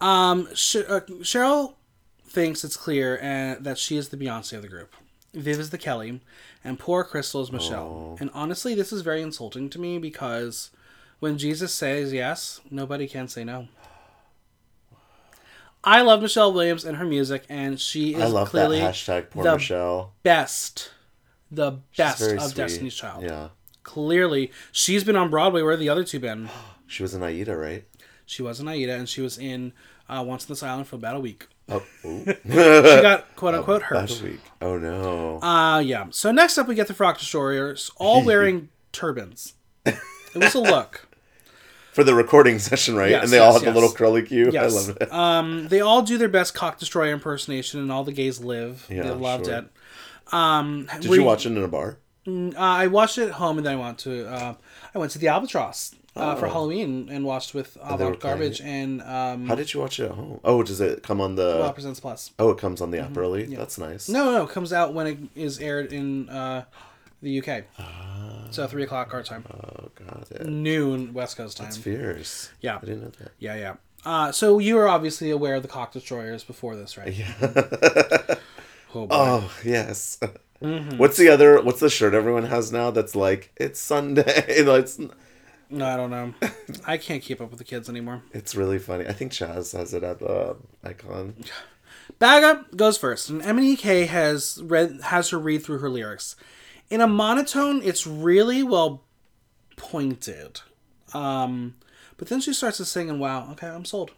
um, 0.00 0.48
Sh- 0.54 0.76
uh, 0.86 1.00
Cheryl 1.22 1.74
thinks 2.26 2.64
it's 2.64 2.76
clear 2.76 3.18
and 3.22 3.64
that 3.64 3.78
she 3.78 3.96
is 3.96 4.10
the 4.10 4.16
Beyonce 4.16 4.54
of 4.54 4.62
the 4.62 4.68
group. 4.68 4.94
Viv 5.34 5.58
is 5.58 5.70
the 5.70 5.78
Kelly, 5.78 6.20
and 6.64 6.78
poor 6.78 7.04
Crystal 7.04 7.42
is 7.42 7.52
Michelle. 7.52 8.16
And 8.20 8.30
honestly, 8.34 8.74
this 8.74 8.92
is 8.92 9.02
very 9.02 9.22
insulting 9.22 9.70
to 9.70 9.78
me 9.78 9.98
because 9.98 10.70
when 11.20 11.38
Jesus 11.38 11.72
says 11.72 12.12
yes, 12.12 12.60
nobody 12.70 13.06
can 13.06 13.28
say 13.28 13.44
no. 13.44 13.68
I 15.84 16.02
love 16.02 16.22
Michelle 16.22 16.52
Williams 16.52 16.84
and 16.84 16.96
her 16.96 17.04
music, 17.04 17.44
and 17.48 17.80
she 17.80 18.14
is 18.14 18.22
I 18.22 18.26
love 18.26 18.46
that 18.52 18.66
clearly 18.66 18.80
hashtag 18.80 19.30
poor 19.30 19.44
the 19.44 19.54
Michelle. 19.54 20.12
best, 20.22 20.90
the 21.50 21.78
best 21.96 22.20
of 22.22 22.42
sweet. 22.42 22.54
Destiny's 22.56 22.94
Child. 22.94 23.24
Yeah. 23.24 23.48
Clearly, 23.84 24.52
she's 24.72 25.04
been 25.04 25.16
on 25.16 25.30
Broadway. 25.30 25.62
Where 25.62 25.70
have 25.72 25.80
the 25.80 25.88
other 25.88 26.04
two 26.04 26.20
been? 26.20 26.50
She 26.86 27.02
was 27.02 27.14
in 27.14 27.22
Aida, 27.22 27.56
right? 27.56 27.84
She 28.26 28.42
was 28.42 28.60
in 28.60 28.68
Aida, 28.68 28.94
and 28.94 29.08
she 29.08 29.20
was 29.22 29.38
in 29.38 29.72
uh, 30.08 30.22
Once 30.26 30.44
on 30.44 30.48
This 30.48 30.62
Island 30.62 30.88
for 30.88 30.96
about 30.96 31.16
a 31.16 31.20
week. 31.20 31.46
Oh, 31.70 31.82
ooh. 32.04 32.24
She 32.44 33.02
got 33.02 33.34
quote 33.36 33.54
unquote 33.54 33.82
hurt. 33.82 33.94
Last 33.96 34.22
week. 34.22 34.40
Oh 34.60 34.78
no. 34.78 35.40
Uh, 35.42 35.78
yeah. 35.80 36.06
So 36.10 36.32
next 36.32 36.58
up, 36.58 36.66
we 36.66 36.74
get 36.74 36.88
the 36.88 36.94
Frock 36.94 37.18
Destroyers, 37.18 37.90
all 37.96 38.24
wearing 38.26 38.68
turbans. 38.92 39.54
It 39.86 39.96
was 40.34 40.54
a 40.54 40.60
look. 40.60 41.07
For 41.98 42.04
the 42.04 42.14
recording 42.14 42.58
session, 42.70 42.94
right? 42.94 43.10
Yes, 43.10 43.24
and 43.24 43.32
they 43.32 43.40
all 43.40 43.54
yes, 43.54 43.64
have 43.64 43.74
the 43.74 43.80
little 43.80 43.92
curly 43.92 44.22
cue. 44.22 44.50
Yes. 44.52 44.72
I 44.72 44.76
love 44.76 44.98
it. 45.00 45.12
Um, 45.12 45.66
they 45.66 45.80
all 45.80 46.00
do 46.00 46.16
their 46.16 46.28
best 46.28 46.54
cock 46.54 46.78
destroyer 46.78 47.12
impersonation, 47.12 47.80
and 47.80 47.90
all 47.90 48.04
the 48.04 48.12
gays 48.12 48.38
live. 48.38 48.86
Yeah, 48.88 49.02
they 49.02 49.10
loved 49.10 49.46
sure. 49.46 49.54
it. 49.58 49.68
Um, 50.32 50.88
Did 51.00 51.10
we- 51.10 51.16
you 51.18 51.24
watch 51.24 51.44
it 51.44 51.48
in 51.50 51.58
a 51.60 51.66
bar? 51.66 51.98
Uh, 52.24 52.52
I 52.56 52.86
watched 52.86 53.18
it 53.18 53.24
at 53.24 53.32
home, 53.32 53.56
and 53.58 53.66
then 53.66 53.72
I 53.72 53.80
went 53.84 53.98
to 53.98 54.28
uh, 54.32 54.54
I 54.94 54.98
went 54.98 55.10
to 55.10 55.18
the 55.18 55.26
Albatross 55.26 55.96
uh, 56.14 56.36
for 56.36 56.46
Oh. 56.46 56.50
Halloween 56.50 57.08
and 57.10 57.24
watched 57.24 57.52
with 57.52 57.76
Avant 57.82 58.20
Garbage 58.20 58.60
and 58.60 59.02
um, 59.02 59.48
How 59.48 59.56
did 59.56 59.74
you 59.74 59.80
watch 59.80 59.98
it 59.98 60.04
at 60.04 60.12
home? 60.12 60.38
Oh, 60.44 60.62
does 60.62 60.80
it 60.80 61.02
come 61.02 61.20
on 61.20 61.34
the? 61.34 61.58
Wow 61.62 61.72
Presents 61.72 61.98
Plus. 61.98 62.30
Oh, 62.38 62.50
it 62.50 62.58
comes 62.58 62.80
on 62.80 62.92
the 62.92 63.00
app 63.00 63.16
early. 63.16 63.46
That's 63.46 63.76
nice. 63.76 64.08
No, 64.08 64.30
no, 64.30 64.44
it 64.44 64.50
comes 64.50 64.72
out 64.72 64.94
when 64.94 65.06
it 65.08 65.18
is 65.34 65.58
aired 65.58 65.92
in 65.92 66.28
uh, 66.28 66.64
the 67.22 67.40
UK. 67.42 67.64
Ah. 67.78 68.46
so 68.50 68.66
three 68.66 68.82
o'clock 68.84 69.12
our 69.14 69.22
time, 69.22 69.44
Oh, 69.52 69.90
got 69.94 70.30
it. 70.30 70.46
noon 70.46 71.12
West 71.12 71.36
Coast 71.36 71.56
time. 71.56 71.66
That's 71.66 71.76
fierce. 71.76 72.50
Yeah. 72.60 72.76
I 72.76 72.80
didn't 72.80 73.02
know 73.02 73.12
that. 73.18 73.32
Yeah, 73.38 73.56
yeah. 73.56 73.74
Uh, 74.04 74.30
so 74.32 74.58
you 74.58 74.76
were 74.76 74.88
obviously 74.88 75.30
aware 75.30 75.56
of 75.56 75.62
the 75.62 75.68
cock 75.68 75.92
destroyers 75.92 76.44
before 76.44 76.76
this, 76.76 76.96
right? 76.96 77.12
Yeah. 77.12 78.34
Oh, 78.94 79.06
boy. 79.06 79.14
oh 79.14 79.52
yes. 79.66 80.18
Mm-hmm. 80.62 80.96
What's 80.96 81.18
the 81.18 81.28
other? 81.28 81.60
What's 81.60 81.80
the 81.80 81.90
shirt 81.90 82.14
everyone 82.14 82.44
has 82.44 82.72
now? 82.72 82.90
That's 82.90 83.14
like 83.14 83.52
it's 83.56 83.78
Sunday. 83.78 84.62
Know, 84.64 84.76
it's 84.76 84.98
No, 85.68 85.84
I 85.86 85.96
don't 85.98 86.10
know. 86.10 86.32
I 86.86 86.96
can't 86.96 87.22
keep 87.22 87.42
up 87.42 87.50
with 87.50 87.58
the 87.58 87.64
kids 87.66 87.90
anymore. 87.90 88.22
It's 88.32 88.54
really 88.54 88.78
funny. 88.78 89.06
I 89.06 89.12
think 89.12 89.32
Chaz 89.32 89.76
has 89.76 89.92
it 89.92 90.02
at 90.02 90.20
the 90.20 90.56
icon. 90.82 91.34
Baga 92.18 92.64
goes 92.74 92.96
first, 92.96 93.28
and 93.28 93.42
MNEK 93.42 94.06
has 94.06 94.58
read 94.64 95.00
has 95.02 95.28
her 95.30 95.38
read 95.38 95.62
through 95.62 95.78
her 95.80 95.90
lyrics. 95.90 96.34
In 96.90 97.00
a 97.00 97.06
monotone, 97.06 97.82
it's 97.82 98.06
really 98.06 98.62
well 98.62 99.02
pointed. 99.76 100.60
Um, 101.14 101.74
but 102.16 102.28
then 102.28 102.40
she 102.40 102.52
starts 102.52 102.78
to 102.78 102.84
sing, 102.84 103.08
and 103.10 103.20
wow, 103.20 103.50
okay, 103.52 103.68
I'm 103.68 103.84
sold. 103.84 104.10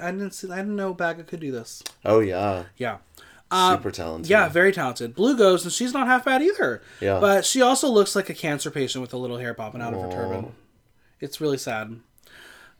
I 0.00 0.10
didn't 0.10 0.32
see, 0.32 0.50
I 0.50 0.56
didn't 0.56 0.76
know 0.76 0.92
Baga 0.92 1.22
could 1.24 1.40
do 1.40 1.52
this. 1.52 1.82
Oh 2.04 2.18
yeah, 2.20 2.64
Yeah. 2.76 2.98
super 3.52 3.90
talented. 3.92 4.30
Uh, 4.30 4.34
Yeah, 4.34 4.48
very 4.48 4.72
talented. 4.72 5.14
Blue 5.14 5.36
goes, 5.36 5.62
and 5.64 5.72
she's 5.72 5.92
not 5.92 6.06
half 6.08 6.24
bad 6.24 6.42
either. 6.42 6.82
Yeah. 7.00 7.20
But 7.20 7.44
she 7.44 7.62
also 7.62 7.88
looks 7.88 8.16
like 8.16 8.28
a 8.28 8.34
cancer 8.34 8.70
patient 8.70 9.00
with 9.02 9.12
a 9.12 9.16
little 9.16 9.38
hair 9.38 9.54
popping 9.54 9.80
out 9.82 9.94
of 9.94 10.00
her 10.02 10.10
turban. 10.10 10.52
It's 11.20 11.40
really 11.40 11.58
sad. 11.58 12.00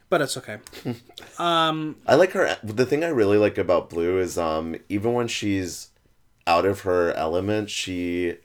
But 0.08 0.20
it's 0.20 0.36
okay. 0.36 0.58
um, 1.38 1.96
I 2.06 2.14
like 2.14 2.32
her. 2.32 2.56
The 2.62 2.86
thing 2.86 3.02
I 3.04 3.08
really 3.08 3.38
like 3.38 3.58
about 3.58 3.90
Blue 3.90 4.18
is, 4.18 4.36
um, 4.38 4.76
even 4.88 5.12
when 5.14 5.26
she's 5.28 5.88
out 6.46 6.64
of 6.64 6.80
her 6.80 7.12
element, 7.12 7.70
she 7.70 8.36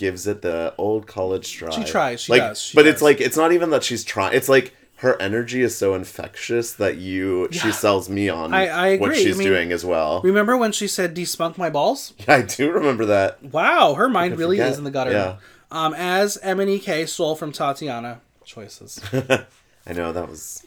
gives 0.00 0.26
it 0.26 0.42
the 0.42 0.74
old 0.78 1.06
college 1.06 1.52
try. 1.52 1.70
She 1.70 1.84
tries, 1.84 2.22
she 2.22 2.32
like, 2.32 2.42
does, 2.42 2.60
she 2.62 2.74
but 2.74 2.86
it's 2.86 3.02
like 3.02 3.20
it's 3.20 3.36
not 3.36 3.52
even 3.52 3.70
that 3.70 3.84
she's 3.84 4.02
trying. 4.02 4.34
It's 4.34 4.48
like 4.48 4.74
her 4.96 5.20
energy 5.22 5.62
is 5.62 5.76
so 5.76 5.94
infectious 5.94 6.72
that 6.74 6.96
you 6.96 7.48
she 7.52 7.70
sells 7.70 8.08
me 8.10 8.28
on 8.28 8.52
I- 8.52 8.66
I 8.66 8.96
what 8.98 9.14
she's 9.14 9.36
I 9.36 9.38
mean- 9.38 9.48
doing 9.48 9.72
as 9.72 9.84
well. 9.84 10.20
Remember 10.22 10.56
when 10.56 10.72
she 10.72 10.88
said 10.88 11.14
despunk 11.14 11.56
my 11.56 11.70
balls? 11.70 12.12
I 12.28 12.42
do 12.42 12.72
remember 12.72 13.04
that. 13.06 13.42
Wow, 13.42 13.94
her 13.94 14.08
mind 14.08 14.36
really 14.38 14.56
forget. 14.56 14.72
is 14.72 14.78
in 14.78 14.84
the 14.84 14.90
gutter. 14.90 15.12
Yeah. 15.12 15.36
Um, 15.70 15.94
as 15.94 16.36
MNEK 16.42 17.06
stole 17.08 17.36
from 17.36 17.52
Tatiana. 17.52 18.20
Choices. 18.44 19.00
I 19.86 19.92
know 19.92 20.12
that 20.12 20.28
was 20.28 20.66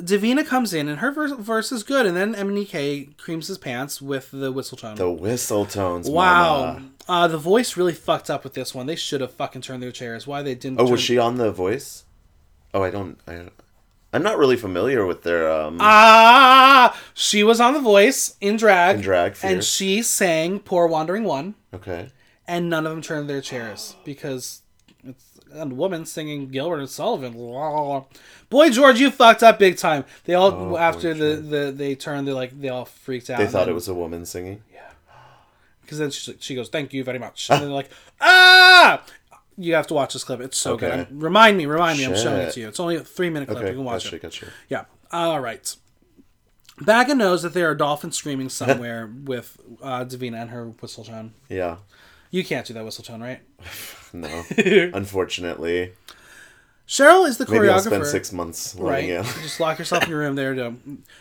Davina 0.00 0.46
comes 0.46 0.72
in 0.72 0.88
and 0.88 1.00
her 1.00 1.10
verse, 1.10 1.32
verse 1.32 1.72
is 1.72 1.82
good, 1.82 2.06
and 2.06 2.16
then 2.16 2.34
MNEK 2.34 3.16
creams 3.16 3.48
his 3.48 3.58
pants 3.58 4.00
with 4.00 4.30
the 4.30 4.50
whistle 4.52 4.78
tone. 4.78 4.94
the 4.94 5.10
whistle 5.10 5.66
tones. 5.66 6.08
wow. 6.08 6.74
mama. 6.74 6.90
Uh, 7.08 7.26
the 7.26 7.38
voice 7.38 7.76
really 7.76 7.94
fucked 7.94 8.28
up 8.28 8.44
with 8.44 8.52
this 8.52 8.74
one. 8.74 8.86
They 8.86 8.96
should 8.96 9.22
have 9.22 9.32
fucking 9.32 9.62
turned 9.62 9.82
their 9.82 9.92
chairs. 9.92 10.26
Why 10.26 10.42
they 10.42 10.54
didn't? 10.54 10.78
Oh, 10.78 10.84
turn... 10.84 10.92
was 10.92 11.00
she 11.00 11.16
on 11.16 11.36
The 11.36 11.50
Voice? 11.50 12.04
Oh, 12.74 12.82
I 12.82 12.90
don't. 12.90 13.18
I, 13.26 13.48
I'm 14.12 14.22
not 14.22 14.36
really 14.38 14.56
familiar 14.56 15.06
with 15.06 15.22
their. 15.22 15.50
Um, 15.50 15.78
Ah, 15.80 16.98
she 17.14 17.42
was 17.42 17.60
on 17.60 17.72
The 17.72 17.80
Voice 17.80 18.36
in 18.40 18.56
drag. 18.56 18.96
In 18.96 19.02
drag, 19.02 19.36
and 19.42 19.64
she 19.64 20.02
sang 20.02 20.60
"Poor 20.60 20.86
Wandering 20.86 21.24
One," 21.24 21.54
okay. 21.72 22.10
and 22.46 22.68
none 22.68 22.84
of 22.84 22.92
them 22.92 23.00
turned 23.00 23.28
their 23.28 23.40
chairs 23.40 23.96
because 24.04 24.60
it's 25.02 25.40
a 25.54 25.66
woman 25.66 26.04
singing 26.04 26.48
Gilbert 26.48 26.80
and 26.80 26.90
Sullivan. 26.90 27.32
Boy, 28.50 28.70
George, 28.70 29.00
you 29.00 29.10
fucked 29.10 29.42
up 29.42 29.58
big 29.58 29.76
time. 29.76 30.04
They 30.24 30.34
all 30.34 30.52
Oh, 30.52 30.76
after 30.76 31.14
the, 31.14 31.36
the 31.36 31.72
they 31.74 31.94
turned, 31.94 32.28
they 32.28 32.32
like 32.32 32.58
they 32.58 32.68
all 32.68 32.84
freaked 32.84 33.30
out. 33.30 33.38
They 33.38 33.46
thought 33.46 33.68
it 33.68 33.74
was 33.74 33.88
a 33.88 33.94
woman 33.94 34.26
singing. 34.26 34.62
Because 35.88 35.98
then 35.98 36.10
she, 36.10 36.36
she 36.38 36.54
goes, 36.54 36.68
"Thank 36.68 36.92
you 36.92 37.02
very 37.02 37.18
much," 37.18 37.48
and 37.50 37.62
they're 37.62 37.68
like, 37.82 37.88
"Ah!" 38.20 39.02
You 39.56 39.74
have 39.74 39.86
to 39.88 39.94
watch 39.94 40.12
this 40.12 40.22
clip. 40.22 40.40
It's 40.40 40.58
so 40.58 40.76
good. 40.76 40.92
I'm- 40.92 41.06
remind 41.18 41.56
me, 41.56 41.64
remind 41.66 41.98
me. 41.98 42.04
I'm 42.04 42.14
showing 42.14 42.42
it 42.42 42.52
to 42.52 42.60
you. 42.60 42.68
It's 42.68 42.78
only 42.78 42.96
a 42.96 43.00
three 43.00 43.30
minute 43.30 43.46
clip. 43.46 43.58
Okay, 43.58 43.68
you 43.70 43.74
can 43.76 43.84
watch 43.84 44.04
gotcha, 44.04 44.16
it. 44.16 44.22
gotcha. 44.22 44.46
Yeah. 44.68 44.84
All 45.10 45.40
right. 45.40 45.74
Baga 46.80 47.14
knows 47.16 47.42
that 47.42 47.54
there 47.54 47.68
are 47.70 47.74
dolphins 47.74 48.16
screaming 48.16 48.48
somewhere 48.60 49.10
with 49.24 49.58
uh, 49.82 50.04
Davina 50.04 50.40
and 50.42 50.50
her 50.50 50.68
whistle 50.68 51.02
tone. 51.04 51.32
Yeah. 51.48 51.78
You 52.30 52.44
can't 52.44 52.66
do 52.66 52.74
that 52.74 52.84
whistle 52.84 53.02
tone, 53.04 53.20
right? 53.22 53.40
No. 54.12 54.42
Unfortunately, 54.94 55.92
Cheryl 56.88 57.28
is 57.28 57.36
the 57.36 57.44
maybe 57.50 57.68
I'll 57.68 57.78
choreographer. 57.78 57.84
spend 57.84 58.06
six 58.06 58.32
months 58.32 58.74
right. 58.74 59.04
learning 59.04 59.10
it. 59.10 59.24
Just 59.42 59.60
lock 59.60 59.78
yourself 59.78 60.04
in 60.04 60.08
your 60.10 60.20
room 60.20 60.36
there. 60.36 60.54
To... 60.54 60.74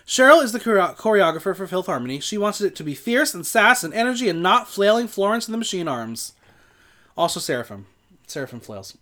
Cheryl 0.07 0.41
is 0.41 0.53
the 0.53 0.59
choreo- 0.61 0.95
choreographer 0.95 1.53
for 1.55 1.67
Filth 1.67 1.87
Harmony. 1.87 2.21
She 2.21 2.37
wants 2.37 2.61
it 2.61 2.73
to 2.77 2.83
be 2.85 2.95
fierce 2.95 3.33
and 3.33 3.45
sass 3.45 3.83
and 3.83 3.93
energy 3.93 4.29
and 4.29 4.41
not 4.41 4.69
flailing 4.69 5.09
Florence 5.09 5.45
and 5.45 5.53
the 5.53 5.57
Machine 5.57 5.89
Arms. 5.89 6.31
Also 7.17 7.41
Seraphim. 7.41 7.85
Seraphim 8.27 8.61
flails. 8.61 8.97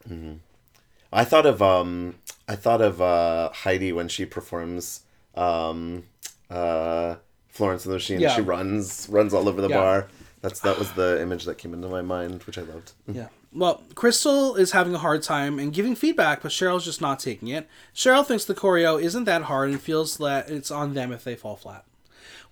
I 1.13 1.23
thought 1.23 1.45
of 1.45 1.61
um, 1.61 2.15
I 2.47 2.55
thought 2.55 2.81
of 2.81 2.99
uh, 2.99 3.49
Heidi 3.53 3.91
when 3.91 4.07
she 4.07 4.25
performs 4.25 5.01
um, 5.35 6.03
uh, 6.49 7.15
Florence 7.47 7.85
and 7.85 7.91
the 7.91 7.97
Machine. 7.97 8.19
Yeah. 8.19 8.35
She 8.35 8.41
runs 8.41 9.07
runs 9.09 9.33
all 9.35 9.47
over 9.47 9.61
the 9.61 9.69
Yeah. 9.69 9.77
bar. 9.77 10.07
That's 10.41 10.59
that 10.61 10.77
was 10.77 10.91
the 10.93 11.21
image 11.21 11.45
that 11.45 11.57
came 11.57 11.73
into 11.73 11.87
my 11.87 12.01
mind, 12.01 12.43
which 12.43 12.57
I 12.57 12.61
loved. 12.61 12.91
Yeah. 13.07 13.27
Well, 13.51 13.81
Crystal 13.95 14.55
is 14.55 14.73
having 14.73 14.93
a 14.93 14.99
hard 14.99 15.23
time 15.23 15.59
and 15.59 15.73
giving 15.73 15.95
feedback, 15.95 16.41
but 16.41 16.51
Cheryl's 16.51 16.85
just 16.85 17.01
not 17.01 17.19
taking 17.19 17.47
it. 17.47 17.67
Cheryl 17.95 18.25
thinks 18.25 18.45
the 18.45 18.53
choreo 18.53 19.01
isn't 19.01 19.23
that 19.23 19.43
hard 19.43 19.69
and 19.69 19.81
feels 19.81 20.17
that 20.17 20.49
it's 20.49 20.69
on 20.69 20.93
them 20.93 21.11
if 21.11 21.23
they 21.23 21.35
fall 21.35 21.55
flat. 21.55 21.85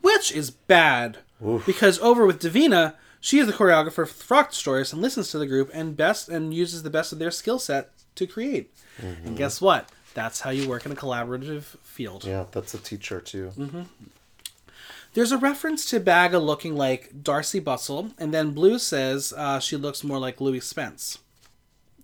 Which 0.01 0.31
is 0.31 0.49
bad. 0.49 1.17
Because 1.65 1.99
over 1.99 2.25
with 2.25 2.41
Davina, 2.41 2.95
she 3.19 3.39
is 3.39 3.47
the 3.47 3.53
choreographer 3.53 3.91
for 3.91 4.05
Frock 4.05 4.51
Destroyers 4.51 4.93
and 4.93 5.01
listens 5.01 5.29
to 5.31 5.37
the 5.37 5.45
group 5.45 5.69
and 5.73 5.97
best 5.97 6.29
and 6.29 6.53
uses 6.53 6.83
the 6.83 6.89
best 6.89 7.11
of 7.11 7.19
their 7.19 7.31
skill 7.31 7.59
set 7.59 7.91
to 8.15 8.25
create. 8.25 8.73
And 9.01 9.35
guess 9.37 9.59
what? 9.59 9.89
That's 10.13 10.41
how 10.41 10.51
you 10.51 10.69
work 10.69 10.85
in 10.85 10.91
a 10.91 10.95
collaborative 10.95 11.63
field. 11.83 12.23
Yeah, 12.23 12.45
that's 12.51 12.73
a 12.73 12.77
teacher 12.77 13.19
too. 13.19 13.51
Mm-hmm. 13.57 13.81
There's 15.13 15.31
a 15.31 15.37
reference 15.37 15.85
to 15.91 15.99
Baga 15.99 16.39
looking 16.39 16.75
like 16.75 17.11
Darcey 17.23 17.61
Bussell, 17.63 18.13
and 18.17 18.33
then 18.33 18.51
Blue 18.51 18.79
says 18.79 19.33
uh, 19.37 19.59
she 19.59 19.75
looks 19.77 20.03
more 20.03 20.17
like 20.19 20.41
Louie 20.41 20.59
Spence. 20.59 21.19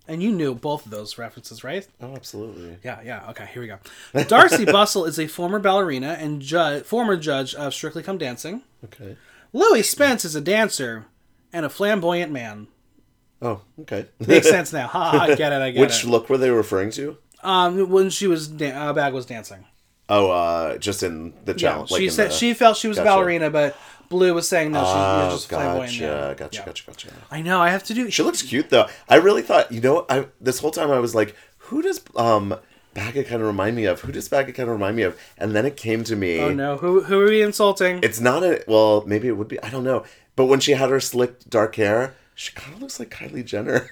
And 0.08 0.22
you 0.22 0.32
knew 0.32 0.54
both 0.54 0.84
of 0.86 0.90
those 0.90 1.18
references, 1.18 1.62
right? 1.62 1.86
Oh, 2.00 2.14
absolutely. 2.16 2.78
Yeah, 2.82 3.00
yeah. 3.04 3.28
Okay, 3.30 3.46
here 3.52 3.62
we 3.62 3.68
go. 3.68 3.78
Darcey 4.14 4.64
Bussell 4.72 5.06
is 5.06 5.18
a 5.20 5.28
former 5.28 5.58
ballerina 5.60 6.16
and 6.18 6.40
ju- 6.42 6.80
former 6.80 7.16
judge 7.16 7.54
of 7.54 7.74
Strictly 7.74 8.02
Come 8.02 8.18
Dancing. 8.18 8.62
Okay. 8.84 9.16
Louie 9.52 9.82
Spence 9.82 10.24
is 10.24 10.34
a 10.34 10.40
dancer 10.40 11.06
and 11.52 11.64
a 11.64 11.68
flamboyant 11.68 12.32
man. 12.32 12.66
Oh, 13.42 13.60
okay. 13.80 14.06
Makes 14.18 14.48
sense 14.48 14.72
now. 14.72 14.88
Ha, 14.88 15.10
I 15.22 15.34
get 15.36 15.52
it. 15.52 15.62
I 15.62 15.70
get 15.70 15.80
Which 15.80 16.04
it. 16.04 16.08
look 16.08 16.28
were 16.28 16.38
they 16.38 16.50
referring 16.50 16.90
to? 16.92 17.16
Um, 17.42 17.88
when 17.90 18.10
she 18.10 18.26
was 18.26 18.48
da- 18.48 18.72
uh, 18.72 18.92
Bag 18.92 19.12
was 19.14 19.26
dancing. 19.26 19.64
Oh, 20.10 20.30
uh, 20.30 20.76
just 20.78 21.02
in 21.02 21.32
the 21.46 21.54
challenge. 21.54 21.90
like 21.92 22.00
she 22.00 22.06
in 22.06 22.12
said 22.12 22.30
the- 22.30 22.34
she 22.34 22.52
felt 22.52 22.76
she 22.76 22.88
was 22.88 22.98
a 22.98 23.04
ballerina, 23.04 23.48
but 23.48 23.76
Blue 24.08 24.34
was 24.34 24.48
saying 24.48 24.72
no, 24.72 24.80
she's 24.80 24.88
Oh, 24.92 25.28
just 25.30 25.46
a 25.46 25.48
flamboyant 25.54 25.92
gotcha, 25.92 26.34
gotcha, 26.36 26.58
Yeah. 26.58 26.66
gotcha, 26.66 26.84
gotcha. 26.86 27.08
I 27.30 27.42
know. 27.42 27.60
I 27.60 27.70
have 27.70 27.84
to 27.84 27.94
do. 27.94 28.10
She 28.10 28.22
looks 28.24 28.42
cute 28.42 28.68
though. 28.70 28.86
I 29.08 29.16
really 29.16 29.42
thought, 29.42 29.70
you 29.70 29.80
know, 29.80 30.04
I 30.08 30.26
this 30.40 30.58
whole 30.58 30.72
time 30.72 30.90
I 30.90 30.98
was 30.98 31.14
like, 31.14 31.36
who 31.58 31.80
does 31.80 32.00
um 32.16 32.56
Baga 32.92 33.22
kind 33.22 33.40
of 33.40 33.46
remind 33.46 33.76
me 33.76 33.84
of? 33.84 34.00
Who 34.00 34.10
does 34.10 34.28
Baga 34.28 34.52
kind 34.52 34.68
of 34.68 34.72
remind 34.72 34.96
me 34.96 35.02
of? 35.04 35.16
And 35.38 35.54
then 35.54 35.64
it 35.64 35.76
came 35.76 36.02
to 36.02 36.16
me. 36.16 36.40
Oh 36.40 36.52
no! 36.52 36.76
Who 36.78 37.02
who 37.04 37.20
are 37.20 37.26
we 37.26 37.40
insulting? 37.40 38.00
It's 38.02 38.18
not 38.18 38.42
a 38.42 38.64
well, 38.66 39.04
maybe 39.06 39.28
it 39.28 39.36
would 39.36 39.46
be. 39.46 39.62
I 39.62 39.70
don't 39.70 39.84
know. 39.84 40.04
But 40.34 40.46
when 40.46 40.58
she 40.58 40.72
had 40.72 40.90
her 40.90 40.98
slick 40.98 41.48
dark 41.48 41.76
hair, 41.76 42.16
she 42.34 42.52
kind 42.52 42.74
of 42.74 42.82
looks 42.82 42.98
like 42.98 43.10
Kylie 43.10 43.44
Jenner. 43.44 43.90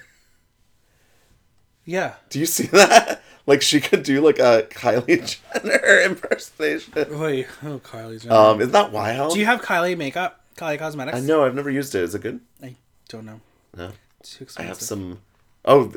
yeah. 1.85 2.15
Do 2.29 2.39
you 2.39 2.45
see 2.45 2.65
that? 2.67 3.21
Like 3.49 3.63
she 3.63 3.81
could 3.81 4.03
do 4.03 4.21
like 4.21 4.37
a 4.37 4.67
Kylie 4.69 5.39
Jenner 5.63 6.01
impersonation. 6.01 6.93
Wait. 7.19 7.47
Oh, 7.63 7.79
Kylie 7.79 8.21
Jenner. 8.21 8.35
Um, 8.35 8.61
isn't 8.61 8.73
that 8.73 8.91
wild? 8.91 9.33
Do 9.33 9.39
you 9.39 9.47
have 9.47 9.63
Kylie 9.63 9.97
makeup? 9.97 10.39
Kylie 10.55 10.77
Cosmetics? 10.77 11.17
I 11.17 11.21
know. 11.21 11.43
I've 11.43 11.55
never 11.55 11.71
used 11.71 11.95
it. 11.95 12.03
Is 12.03 12.13
it 12.13 12.21
good? 12.21 12.41
I 12.61 12.75
don't 13.07 13.25
know. 13.25 13.41
No. 13.75 13.91
Too 14.21 14.45
I 14.57 14.61
have 14.63 14.79
some. 14.79 15.21
Oh, 15.65 15.91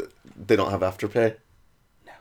they 0.47 0.57
don't 0.57 0.71
have 0.71 0.81
afterpay. 0.81 1.37
No. 2.07 2.13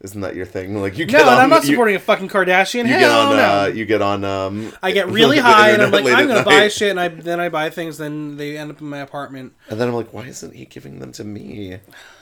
Isn't 0.00 0.22
that 0.22 0.34
your 0.34 0.46
thing? 0.46 0.80
Like 0.80 0.96
you 0.96 1.04
get 1.04 1.18
No, 1.18 1.26
on. 1.26 1.32
and 1.34 1.42
I'm 1.42 1.50
not 1.50 1.64
you- 1.64 1.72
supporting 1.74 1.96
a 1.96 1.98
fucking 1.98 2.28
Kardashian. 2.30 2.84
You 2.86 2.94
Hell 2.94 3.00
get 3.00 3.10
on. 3.10 3.36
no. 3.36 3.42
Uh, 3.42 3.66
you 3.66 3.84
get 3.84 4.00
on. 4.00 4.24
Um, 4.24 4.72
I 4.82 4.92
get 4.92 5.08
really 5.18 5.36
high, 5.38 5.72
and 5.72 5.82
I'm 5.82 5.90
like, 5.90 6.06
I'm 6.06 6.28
gonna 6.28 6.44
buy 6.44 6.68
shit, 6.68 6.88
and 6.92 6.98
I 6.98 7.08
then 7.08 7.40
I 7.40 7.50
buy 7.50 7.68
things, 7.68 7.98
then 7.98 8.38
they 8.38 8.56
end 8.56 8.70
up 8.70 8.80
in 8.80 8.88
my 8.88 9.00
apartment. 9.00 9.52
And 9.68 9.78
then 9.78 9.88
I'm 9.88 9.94
like, 9.94 10.14
why 10.14 10.24
isn't 10.24 10.54
he 10.54 10.64
giving 10.64 10.98
them 11.00 11.12
to 11.12 11.24
me? 11.24 11.76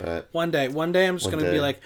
I 0.00 0.04
don't 0.04 0.14
know. 0.14 0.20
But 0.22 0.28
One 0.32 0.50
day, 0.50 0.68
one 0.68 0.92
day, 0.92 1.06
I'm 1.06 1.18
just 1.18 1.30
gonna 1.30 1.50
be 1.50 1.60
like, 1.60 1.80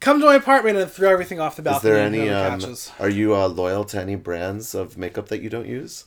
come 0.00 0.20
to 0.20 0.26
my 0.26 0.34
apartment 0.34 0.76
and 0.78 0.90
throw 0.90 1.10
everything 1.10 1.40
off 1.40 1.56
the 1.56 1.62
is 1.62 1.64
balcony. 1.64 1.92
there 1.92 2.02
any? 2.04 2.18
the 2.28 2.64
Um, 2.66 2.76
are 2.98 3.08
you 3.08 3.34
uh, 3.34 3.48
loyal 3.48 3.84
to 3.86 4.00
any 4.00 4.16
brands 4.16 4.74
of 4.74 4.96
makeup 4.98 5.28
that 5.28 5.40
you 5.42 5.48
don't 5.50 5.66
use? 5.66 6.04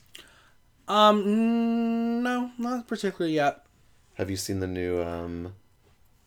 Um, 0.88 2.24
no, 2.24 2.52
not 2.58 2.88
particularly 2.88 3.36
yet. 3.36 3.66
Have 4.16 4.30
you 4.30 4.38
seen 4.38 4.60
the 4.62 4.68
new 4.68 5.02
um, 5.02 5.54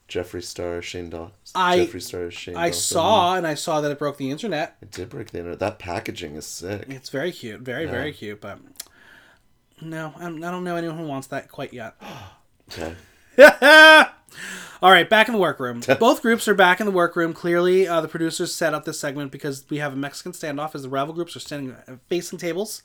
Jeffree 0.08 0.42
Star 0.44 0.82
Shane 0.82 1.08
Dawson? 1.10 1.32
I- 1.54 1.78
Jeffree 1.78 2.02
Star 2.02 2.30
Shane. 2.30 2.56
I 2.56 2.66
Dawson? 2.68 2.82
saw, 2.82 3.34
and 3.36 3.46
I 3.46 3.54
saw 3.54 3.80
that 3.80 3.90
it 3.90 3.98
broke 3.98 4.18
the 4.18 4.30
internet. 4.30 4.76
It 4.82 4.90
did 4.90 5.08
break 5.08 5.30
the 5.30 5.38
internet. 5.38 5.60
That 5.60 5.78
packaging 5.78 6.34
is 6.36 6.44
sick. 6.46 6.84
It's 6.88 7.08
very 7.08 7.32
cute, 7.32 7.60
very 7.62 7.84
Yeah. 7.86 7.90
very 7.90 8.12
cute, 8.12 8.40
but 8.40 8.58
no, 9.80 10.12
I'm, 10.18 10.36
I 10.44 10.50
don't 10.50 10.62
know 10.64 10.76
anyone 10.76 10.98
who 10.98 11.06
wants 11.06 11.28
that 11.28 11.48
quite 11.50 11.72
yet. 11.72 11.94
Okay. 12.72 12.94
All 14.82 14.90
right, 14.90 15.08
back 15.08 15.28
in 15.28 15.34
the 15.34 15.40
workroom. 15.40 15.82
Both 16.00 16.22
groups 16.22 16.48
are 16.48 16.54
back 16.54 16.80
in 16.80 16.86
the 16.86 16.92
workroom. 16.92 17.32
Clearly, 17.32 17.86
uh, 17.86 18.00
the 18.00 18.08
producers 18.08 18.54
set 18.54 18.74
up 18.74 18.84
this 18.84 18.98
segment 18.98 19.30
because 19.30 19.64
we 19.68 19.78
have 19.78 19.92
a 19.92 19.96
Mexican 19.96 20.32
standoff 20.32 20.74
as 20.74 20.82
the 20.82 20.88
rival 20.88 21.14
groups 21.14 21.36
are 21.36 21.40
standing 21.40 21.76
uh, 21.88 21.96
facing 22.08 22.38
tables. 22.38 22.82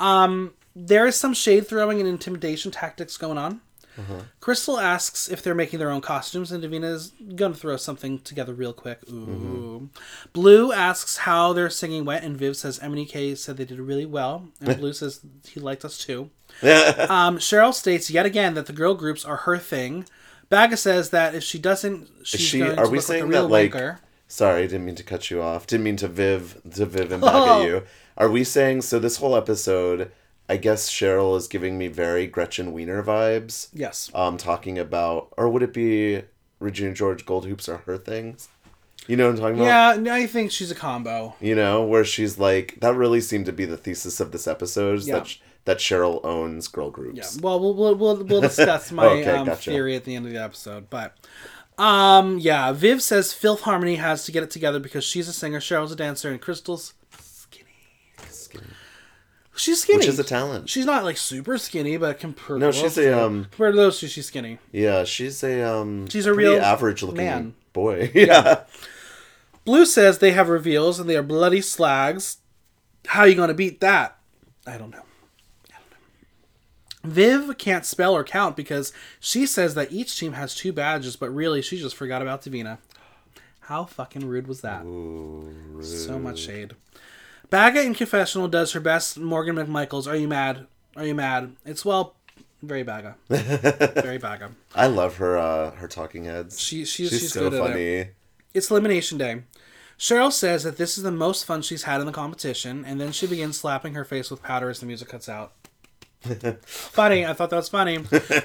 Um, 0.00 0.54
there 0.74 1.06
is 1.06 1.16
some 1.16 1.34
shade 1.34 1.66
throwing 1.66 2.00
and 2.00 2.08
intimidation 2.08 2.70
tactics 2.70 3.16
going 3.16 3.38
on. 3.38 3.60
Crystal 4.40 4.78
asks 4.78 5.28
if 5.28 5.42
they're 5.42 5.54
making 5.54 5.78
their 5.78 5.90
own 5.90 6.00
costumes, 6.00 6.52
and 6.52 6.62
Davina 6.62 6.92
is 6.92 7.12
gonna 7.34 7.54
throw 7.54 7.76
something 7.76 8.18
together 8.18 8.52
real 8.52 8.72
quick. 8.72 8.98
Ooh. 9.10 9.88
Blue 10.32 10.72
asks 10.72 11.18
how 11.18 11.52
they're 11.52 11.70
singing 11.70 12.04
wet, 12.04 12.22
and 12.22 12.36
Viv 12.36 12.56
says 12.56 12.78
MNEK 12.78 13.36
said 13.38 13.56
they 13.56 13.64
did 13.64 13.78
really 13.78 14.06
well, 14.06 14.48
and 14.60 14.76
Blue 14.80 14.92
says 14.92 15.20
he 15.48 15.60
liked 15.60 15.84
us 15.84 15.98
too. 15.98 16.30
Um, 16.62 17.38
Cheryl 17.38 17.74
states 17.74 18.10
yet 18.10 18.26
again 18.26 18.54
that 18.54 18.66
the 18.66 18.72
girl 18.72 18.94
groups 18.94 19.24
are 19.24 19.36
her 19.38 19.58
thing. 19.58 20.06
Baga 20.48 20.76
says 20.76 21.10
that 21.10 21.34
if 21.34 21.42
she 21.42 21.58
doesn't, 21.58 22.08
she's 22.24 22.40
she- 22.40 22.58
going 22.58 22.78
are 22.78 22.84
to 22.84 22.90
we 22.90 22.98
look 22.98 23.06
saying 23.06 23.22
like 23.22 23.28
a 23.28 23.30
real 23.30 23.42
that, 23.48 23.52
like, 23.52 23.72
wanker. 23.72 23.98
Sorry, 24.28 24.62
I 24.62 24.66
didn't 24.66 24.84
mean 24.84 24.94
to 24.96 25.02
cut 25.04 25.30
you 25.30 25.40
off. 25.40 25.66
Didn't 25.66 25.84
mean 25.84 25.96
to 25.98 26.08
Viv 26.08 26.60
to 26.74 26.84
Viv 26.86 27.12
and 27.12 27.22
back 27.22 27.32
Oh. 27.34 27.64
you. 27.64 27.82
Are 28.16 28.28
we 28.30 28.42
saying 28.44 28.82
so? 28.82 28.98
This 28.98 29.18
whole 29.18 29.36
episode, 29.36 30.10
I 30.48 30.56
guess 30.56 30.90
Cheryl 30.90 31.36
is 31.36 31.46
giving 31.46 31.78
me 31.78 31.86
very 31.88 32.26
Gretchen 32.26 32.72
Wiener 32.72 33.02
vibes. 33.02 33.68
Yes. 33.72 34.10
Um, 34.14 34.36
talking 34.36 34.78
about, 34.78 35.28
or 35.36 35.48
would 35.48 35.62
it 35.62 35.72
be 35.72 36.22
Regina 36.58 36.92
George 36.94 37.24
Gold 37.26 37.46
Hoops 37.46 37.68
are 37.68 37.78
her 37.86 37.98
things? 37.98 38.48
You 39.06 39.16
know 39.16 39.26
what 39.26 39.36
I'm 39.36 39.40
talking 39.40 39.56
about? 39.60 40.04
Yeah, 40.04 40.14
I 40.14 40.26
think 40.26 40.50
she's 40.50 40.72
a 40.72 40.74
combo. 40.74 41.36
You 41.40 41.54
know, 41.54 41.84
where 41.84 42.04
she's 42.04 42.38
like, 42.38 42.78
that 42.80 42.94
really 42.96 43.20
seemed 43.20 43.46
to 43.46 43.52
be 43.52 43.64
the 43.64 43.76
thesis 43.76 44.18
of 44.18 44.32
this 44.32 44.48
episode. 44.48 44.98
is 44.98 45.06
Yeah. 45.06 45.18
That 45.20 45.36
that 45.66 45.78
Cheryl 45.78 46.24
owns 46.24 46.66
girl 46.68 46.90
groups. 46.90 47.36
Yeah. 47.36 47.42
Well, 47.42 47.60
we'll 47.60 47.74
we'll 47.74 47.94
we'll, 47.94 48.24
we'll 48.24 48.40
discuss 48.52 48.90
my 48.90 49.04
Okay, 49.06 49.30
um, 49.30 49.46
gotcha. 49.46 49.70
theory 49.70 49.94
at 49.94 50.04
the 50.04 50.14
end 50.16 50.24
of 50.26 50.32
the 50.32 50.42
episode, 50.42 50.88
but 50.90 51.14
um, 51.78 52.38
yeah. 52.38 52.72
Viv 52.72 53.02
says 53.02 53.32
Filth 53.34 53.60
Harmony 53.60 53.96
has 53.96 54.24
to 54.24 54.32
get 54.32 54.42
it 54.42 54.50
together 54.50 54.80
because 54.80 55.04
she's 55.04 55.28
a 55.28 55.32
singer, 55.32 55.60
Cheryl's 55.60 55.92
a 55.92 55.96
dancer, 55.96 56.30
and 56.30 56.40
Crystal's 56.40 56.94
skinny. 57.20 57.66
Skinny. 58.30 58.64
She's 59.58 59.82
skinny. 59.82 59.98
Which 59.98 60.08
is 60.08 60.18
a 60.18 60.24
talent. 60.24 60.68
She's 60.68 60.84
not 60.86 61.02
like 61.04 61.16
super 61.16 61.56
skinny, 61.58 61.96
but 61.96 62.20
compared 62.20 62.60
No, 62.60 62.70
to 62.70 62.72
she's 62.76 62.94
those 62.96 63.06
a 63.06 63.24
um. 63.24 63.44
compared 63.50 63.74
to 63.74 63.80
those 63.80 63.98
two, 64.00 64.06
she's 64.08 64.26
skinny. 64.26 64.58
Yeah, 64.72 65.04
she's 65.04 65.42
a 65.42 65.62
um. 65.62 66.08
She's 66.08 66.26
a 66.26 66.34
real 66.34 66.60
average 66.60 67.02
looking 67.02 67.16
man. 67.24 67.54
boy. 67.72 68.10
yeah. 68.14 68.64
Blu 69.64 69.84
says 69.86 70.18
they 70.18 70.30
have 70.32 70.48
reveals 70.48 71.00
and 71.00 71.08
they 71.10 71.16
are 71.16 71.22
bloody 71.22 71.60
slags. 71.60 72.38
How 73.06 73.22
are 73.22 73.28
you 73.28 73.34
going 73.34 73.48
to 73.48 73.54
beat 73.54 73.80
that? 73.80 74.16
I 74.66 74.78
don't 74.78 74.90
know. 74.90 75.02
I 77.06 77.14
don't 77.14 77.16
know. 77.16 77.46
Viv 77.46 77.58
can't 77.58 77.86
spell 77.86 78.14
or 78.14 78.24
count 78.24 78.56
because 78.56 78.92
she 79.20 79.46
says 79.46 79.74
that 79.74 79.92
each 79.92 80.18
team 80.18 80.32
has 80.32 80.54
two 80.54 80.72
badges, 80.72 81.16
but 81.16 81.30
really 81.30 81.62
she 81.62 81.78
just 81.78 81.96
forgot 81.96 82.22
about 82.22 82.42
Divina. 82.42 82.78
How 83.60 83.84
fucking 83.84 84.26
rude 84.26 84.46
was 84.46 84.60
that? 84.60 84.82
So 85.82 86.18
much 86.18 86.38
shade. 86.38 86.74
Baga 87.50 87.82
in 87.82 87.94
confessional 87.94 88.48
does 88.48 88.72
her 88.72 88.80
best. 88.80 89.18
Morgan 89.18 89.56
McMichaels, 89.56 90.06
are 90.06 90.16
you 90.16 90.28
mad? 90.28 90.66
Are 90.96 91.04
you 91.04 91.14
mad? 91.14 91.54
It's 91.64 91.84
well, 91.84 92.14
very 92.62 92.82
Baga, 92.82 93.16
very 93.28 94.18
Baga. 94.18 94.52
I 94.74 94.86
love 94.86 95.16
her 95.18 95.36
uh 95.36 95.72
her 95.72 95.88
talking 95.88 96.24
heads. 96.24 96.60
She 96.60 96.84
she's, 96.84 97.10
she's, 97.10 97.20
she's, 97.20 97.32
so 97.32 97.46
it. 97.46 97.58
funny. 97.58 98.08
It's 98.54 98.70
elimination 98.70 99.18
day. 99.18 99.42
Cheryl 99.98 100.32
says 100.32 100.62
that 100.64 100.76
this 100.76 100.98
is 100.98 101.04
the 101.04 101.10
most 101.10 101.44
fun 101.44 101.62
she's 101.62 101.84
had 101.84 102.00
in 102.00 102.06
the 102.06 102.12
competition, 102.12 102.84
and 102.84 103.00
then 103.00 103.12
she 103.12 103.26
begins 103.26 103.58
slapping 103.58 103.94
her 103.94 104.04
face 104.04 104.30
with 104.30 104.42
powder 104.42 104.68
as 104.68 104.80
the 104.80 104.86
music 104.86 105.08
cuts 105.08 105.28
out. 105.28 105.52
funny, 106.62 107.24
I 107.24 107.32
thought 107.32 107.50
that 107.50 107.56
was 107.56 107.68
funny. 107.68 107.98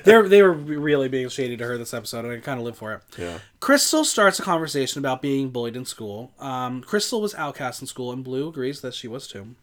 They 0.04 0.22
they 0.22 0.42
were 0.42 0.52
really 0.52 1.08
being 1.10 1.30
shady 1.30 1.58
to 1.58 1.66
her 1.66 1.78
this 1.78 1.94
episode, 1.94 2.26
and 2.26 2.34
I 2.34 2.38
kind 2.38 2.60
of 2.60 2.66
live 2.66 2.78
for 2.78 2.94
it. 2.94 3.02
Yeah. 3.18 3.40
Crystal 3.60 4.04
starts 4.04 4.40
a 4.40 4.44
conversation 4.44 5.00
about 5.00 5.22
being 5.22 5.50
bullied 5.50 5.76
in 5.76 5.86
school. 5.86 6.32
Um, 6.40 6.82
Crystal 6.82 7.22
was 7.22 7.36
outcast 7.36 7.82
in 7.82 7.88
school, 7.88 8.12
and 8.12 8.24
Blu 8.24 8.50
agrees 8.50 8.82
that 8.82 8.94
she 8.94 9.08
was 9.08 9.28
too. 9.28 9.56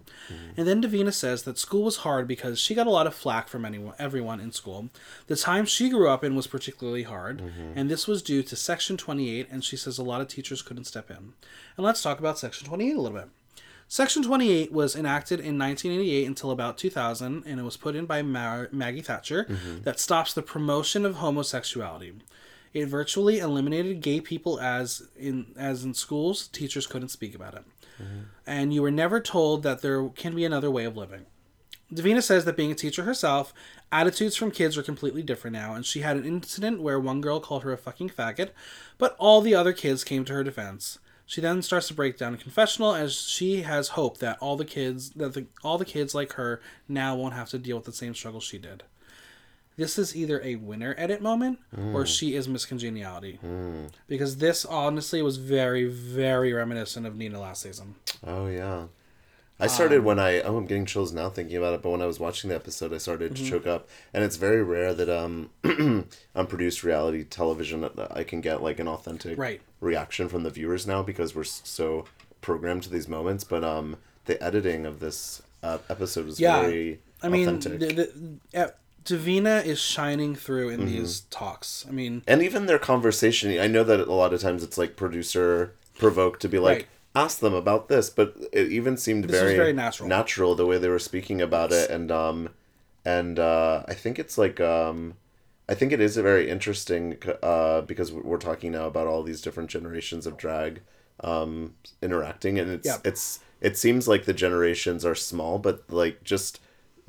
And 0.59 0.69
then 0.69 0.83
Divina 0.83 1.13
says 1.13 1.45
that 1.45 1.59
school 1.59 1.85
was 1.85 1.99
hard 1.99 2.29
because 2.29 2.61
she 2.61 2.75
got 2.75 2.87
a 2.87 2.91
lot 2.91 3.07
of 3.07 3.15
flack 3.15 3.49
from 3.49 3.65
anyone, 3.65 3.95
everyone 3.99 4.41
in 4.41 4.53
school. 4.53 4.91
The 5.27 5.37
time 5.37 5.65
she 5.65 5.89
grew 5.89 6.09
up 6.11 6.23
in 6.23 6.35
was 6.35 6.47
particularly 6.47 7.05
hard, 7.05 7.41
and 7.75 7.91
this 7.91 8.07
was 8.07 8.23
due 8.23 8.43
to 8.43 8.57
Section 8.57 8.97
28, 8.99 9.49
and 9.51 9.65
she 9.65 9.77
says 9.77 9.97
a 9.97 10.03
lot 10.03 10.21
of 10.21 10.29
teachers 10.29 10.61
couldn't 10.61 10.85
step 10.85 11.11
in. 11.11 11.17
And 11.17 11.87
let's 11.87 12.03
talk 12.03 12.19
about 12.19 12.39
Section 12.39 12.67
28 12.69 12.97
a 12.97 13.01
little 13.01 13.19
bit. 13.19 13.29
Section 13.91 14.23
28 14.23 14.71
was 14.71 14.95
enacted 14.95 15.41
in 15.41 15.59
1988 15.59 16.27
until 16.27 16.51
about 16.51 16.77
2000, 16.77 17.45
and 17.47 17.59
it 17.59 17.63
was 17.63 17.79
put 17.79 17.97
in 17.97 18.05
by 18.05 18.21
Ma- 18.21 18.67
Maggie 18.71 19.01
Thatcher 19.01 19.45
mm-hmm. 19.45 19.83
that 19.83 19.99
stops 19.99 20.35
the 20.35 20.43
promotion 20.43 21.07
of 21.07 21.17
homosexuality. 21.17 22.13
It 22.75 22.87
virtually 22.87 23.39
eliminated 23.39 24.03
gay 24.03 24.21
people 24.21 24.61
as 24.61 25.09
in 25.17 25.47
as 25.57 25.85
in 25.85 25.95
schools, 25.95 26.49
teachers 26.49 26.87
couldn't 26.87 27.09
speak 27.09 27.35
about 27.35 27.55
it. 27.55 27.65
Mm-hmm. 28.01 28.21
And 28.47 28.75
you 28.75 28.83
were 28.83 28.91
never 28.91 29.21
told 29.21 29.63
that 29.63 29.81
there 29.81 30.07
can 30.11 30.35
be 30.35 30.45
another 30.45 30.71
way 30.71 30.85
of 30.85 30.97
living. 30.97 31.25
Davina 31.93 32.23
says 32.23 32.45
that 32.45 32.57
being 32.57 32.71
a 32.71 32.75
teacher 32.75 33.05
herself, 33.05 33.55
attitudes 33.91 34.37
from 34.37 34.51
kids 34.51 34.77
are 34.77 34.83
completely 34.83 35.23
different 35.23 35.55
now, 35.55 35.73
and 35.73 35.87
she 35.87 36.01
had 36.01 36.19
an 36.19 36.27
incident 36.27 36.83
where 36.83 37.01
one 37.01 37.23
girl 37.23 37.41
called 37.41 37.63
her 37.63 37.73
a 37.73 37.79
fucking 37.79 38.11
faggot, 38.11 38.51
but 38.99 39.17
all 39.19 39.41
the 39.41 39.55
other 39.55 39.73
kids 39.73 40.05
came 40.05 40.27
to 40.27 40.35
her 40.35 40.45
defense. 40.45 40.99
She 41.29 41.43
then 41.43 41.61
starts 41.61 41.89
to 41.89 41.95
break 41.95 42.17
down 42.17 42.33
a 42.33 42.39
confessional 42.39 42.95
as 42.95 43.13
she 43.13 43.61
has 43.61 43.89
hope 43.89 44.17
that 44.17 44.39
all 44.41 44.57
the 44.57 44.65
kids 44.65 45.11
that 45.11 45.35
the, 45.35 45.45
all 45.63 45.77
the 45.77 45.85
kids 45.85 46.15
like 46.15 46.33
her 46.33 46.59
now 46.89 47.15
won't 47.15 47.35
have 47.35 47.51
to 47.51 47.59
deal 47.59 47.77
with 47.77 47.85
the 47.85 47.93
same 47.93 48.15
struggle 48.15 48.41
she 48.41 48.57
did. 48.57 48.83
This 49.77 49.99
is 49.99 50.17
either 50.17 50.41
a 50.43 50.57
winner 50.57 50.95
edit 50.97 51.21
moment 51.21 51.59
or 51.77 52.05
mm. 52.05 52.07
she 52.07 52.35
is 52.35 52.49
miscongeniality. 52.49 53.39
Mm. 53.41 53.91
Because 54.09 54.39
this 54.39 54.65
honestly 54.65 55.21
was 55.21 55.37
very, 55.37 55.85
very 55.85 56.55
reminiscent 56.55 57.07
of 57.07 57.15
Nina 57.15 57.39
last 57.39 57.61
season. 57.61 57.97
Oh 58.27 58.47
yeah. 58.47 58.85
I 59.61 59.65
Um, 59.65 59.69
started 59.71 60.05
when 60.05 60.19
I 60.19 60.41
oh 60.43 60.57
I'm 60.57 60.67
getting 60.67 60.87
chills 60.87 61.13
now 61.13 61.31
thinking 61.31 61.57
about 61.57 61.75
it, 61.75 61.83
but 61.83 61.91
when 61.91 62.03
I 62.03 62.07
was 62.07 62.21
watching 62.21 62.51
the 62.51 62.57
episode 62.57 62.93
I 62.93 62.99
started 62.99 63.35
Mm-hmm. 63.35 63.45
to 63.45 63.51
choke 63.51 63.67
up. 63.67 63.89
And 64.15 64.23
it's 64.25 64.37
very 64.37 64.63
rare 64.63 64.95
that 64.95 65.09
um 65.09 65.51
produced 66.49 66.85
reality 66.85 67.25
television 67.25 67.81
that 67.81 68.17
I 68.17 68.25
can 68.25 68.41
get 68.41 68.63
like 68.63 68.79
an 68.79 68.89
authentic 68.89 69.39
Right. 69.39 69.61
reaction 69.81 70.29
from 70.29 70.43
the 70.43 70.51
viewers 70.51 70.87
now 70.87 71.03
because 71.03 71.35
we're 71.35 71.45
so 71.45 72.05
programmed 72.41 72.85
to 72.85 72.91
these 72.91 73.09
moments. 73.09 73.45
But 73.45 73.65
um 73.65 73.97
the 74.27 74.43
editing 74.43 74.87
of 74.87 75.01
this 75.01 75.43
uh, 75.63 75.79
episode 75.89 76.27
was 76.27 76.39
Yeah, 76.39 76.61
very 76.61 77.01
I 77.23 77.29
mean, 77.29 77.49
authentic. 77.49 77.81
the, 77.81 78.39
the, 78.53 78.61
uh, 78.61 78.71
Davina 79.05 79.65
is 79.65 79.79
shining 79.81 80.37
through 80.37 80.69
Mm-hmm. 80.71 80.83
in 80.83 80.87
these 80.87 81.21
talks. 81.31 81.87
I 81.89 81.93
mean, 81.93 82.23
and 82.29 82.43
even 82.43 82.67
their 82.67 82.79
conversation 82.79 83.59
i 83.59 83.67
know 83.67 83.83
that 83.83 84.01
a 84.01 84.13
lot 84.13 84.33
of 84.35 84.41
times 84.41 84.63
it's 84.63 84.77
like 84.79 84.97
producer 84.97 85.73
provoked 85.99 86.41
to 86.43 86.49
be 86.49 86.59
like 86.59 86.77
Right. 86.77 86.87
Ask 87.25 87.41
them 87.41 87.55
about 87.55 87.89
this 87.89 88.07
but 88.11 88.29
it 88.53 88.67
even 88.79 88.97
seemed 88.97 89.25
This 89.25 89.39
very, 89.41 89.57
very 89.57 89.73
natural. 89.73 90.09
natural 90.09 90.55
the 90.55 90.67
way 90.71 90.79
they 90.79 90.89
were 90.97 90.99
speaking 91.11 91.41
about 91.49 91.71
it 91.73 91.91
and 91.91 92.09
um 92.13 92.39
and 93.05 93.39
uh 93.39 93.77
i 93.93 93.95
think 94.03 94.19
it's 94.23 94.37
like 94.45 94.59
um 94.61 95.15
i 95.69 95.75
think 95.79 95.91
it 95.93 96.01
is 96.01 96.17
a 96.17 96.23
very 96.23 96.49
interesting 96.55 97.03
uh 97.43 97.81
because 97.83 98.09
we're 98.13 98.37
talking 98.51 98.71
now 98.73 98.87
about 98.93 99.07
all 99.11 99.23
these 99.23 99.41
different 99.47 99.69
generations 99.77 100.27
of 100.29 100.37
drag 100.37 100.73
um 101.31 101.75
interacting 102.07 102.59
and 102.61 102.71
it's 102.71 102.87
Yeah. 102.87 102.99
it's 103.11 103.41
it 103.61 103.77
seems 103.77 104.07
like 104.13 104.25
the 104.25 104.35
generations 104.47 105.05
are 105.05 105.17
small 105.17 105.59
but 105.59 105.77
like 106.03 106.23
just 106.25 106.61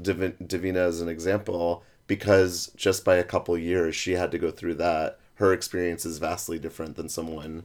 Div- 0.01 0.37
Divina 0.53 0.79
as 0.91 1.01
an 1.01 1.09
example 1.09 1.83
because 2.07 2.71
just 2.75 3.05
by 3.05 3.15
a 3.17 3.23
couple 3.33 3.55
years 3.57 3.95
she 3.95 4.13
had 4.13 4.31
to 4.31 4.39
go 4.45 4.49
through 4.49 4.75
that 4.75 5.19
her 5.35 5.53
experience 5.53 6.03
is 6.05 6.17
vastly 6.17 6.57
different 6.57 6.95
than 6.95 7.09
someone 7.09 7.63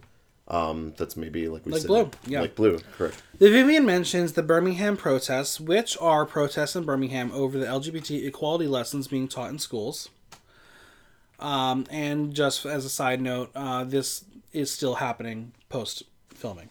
um 0.49 0.93
that's 0.99 1.17
maybe 1.17 1.49
like 1.49 1.65
we 1.65 1.73
said, 1.73 1.89
Like 1.89 2.05
said 2.13 2.21
Blu, 2.21 2.33
yeah. 2.33 2.41
like 2.43 2.55
blue 2.55 2.79
correct 2.99 3.23
the 3.39 3.51
Vivienne 3.51 3.85
mentions 3.85 4.35
the 4.35 4.43
Birmingham 4.43 4.97
protests, 4.97 5.59
which 5.59 5.97
are 6.01 6.25
protests 6.25 6.77
in 6.77 6.85
Birmingham 6.85 7.33
over 7.33 7.59
the 7.59 7.67
LGBT 7.67 8.25
equality 8.27 8.69
lessons 8.69 9.09
being 9.09 9.27
taught 9.27 9.51
in 9.51 9.59
schools. 9.59 10.09
Um, 11.41 11.85
and 11.91 12.33
just 12.33 12.65
as 12.65 12.85
a 12.85 12.89
side 12.89 13.21
note, 13.21 13.51
uh, 13.57 13.83
this 13.83 14.25
is 14.53 14.71
still 14.71 14.97
happening 14.97 15.53
post 15.69 16.05
filming. 16.29 16.69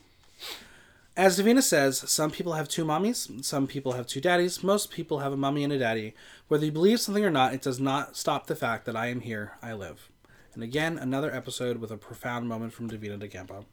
As 1.15 1.36
Divina 1.36 1.62
says, 1.62 2.09
some 2.09 2.31
people 2.31 2.53
have 2.53 2.67
two 2.67 2.86
mommies, 2.86 3.43
some 3.43 3.67
people 3.67 3.91
have 3.91 4.07
two 4.07 4.21
daddies, 4.21 4.63
most 4.63 4.89
people 4.89 5.19
have 5.19 5.33
a 5.33 5.38
mommy 5.38 5.63
and 5.63 5.73
a 5.73 5.77
daddy. 5.77 6.15
Whether 6.47 6.65
you 6.65 6.71
believe 6.71 7.01
something 7.01 7.25
or 7.25 7.29
not, 7.29 7.54
it 7.54 7.62
does 7.62 7.79
not 7.79 8.15
stop 8.15 8.48
the 8.48 8.56
fact 8.56 8.85
that 8.85 8.95
I 8.95 9.08
am 9.08 9.19
here, 9.19 9.52
I 9.62 9.73
live. 9.73 10.10
And 10.54 10.63
again, 10.63 10.97
another 10.97 11.33
episode 11.33 11.77
with 11.77 11.91
a 11.91 11.97
profound 11.97 12.47
moment 12.47 12.73
from 12.73 12.87
Divina 12.87 13.17
De 13.17 13.27
Campo. 13.27 13.65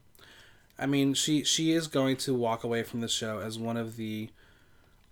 I 0.79 0.87
mean, 0.87 1.13
she 1.15 1.45
she 1.45 1.73
is 1.73 1.87
going 1.89 2.17
to 2.19 2.35
walk 2.35 2.65
away 2.65 2.83
from 2.83 3.01
this 3.01 3.13
show 3.13 3.39
as 3.41 3.59
one 3.59 3.77
of 3.77 3.97
the, 3.97 4.31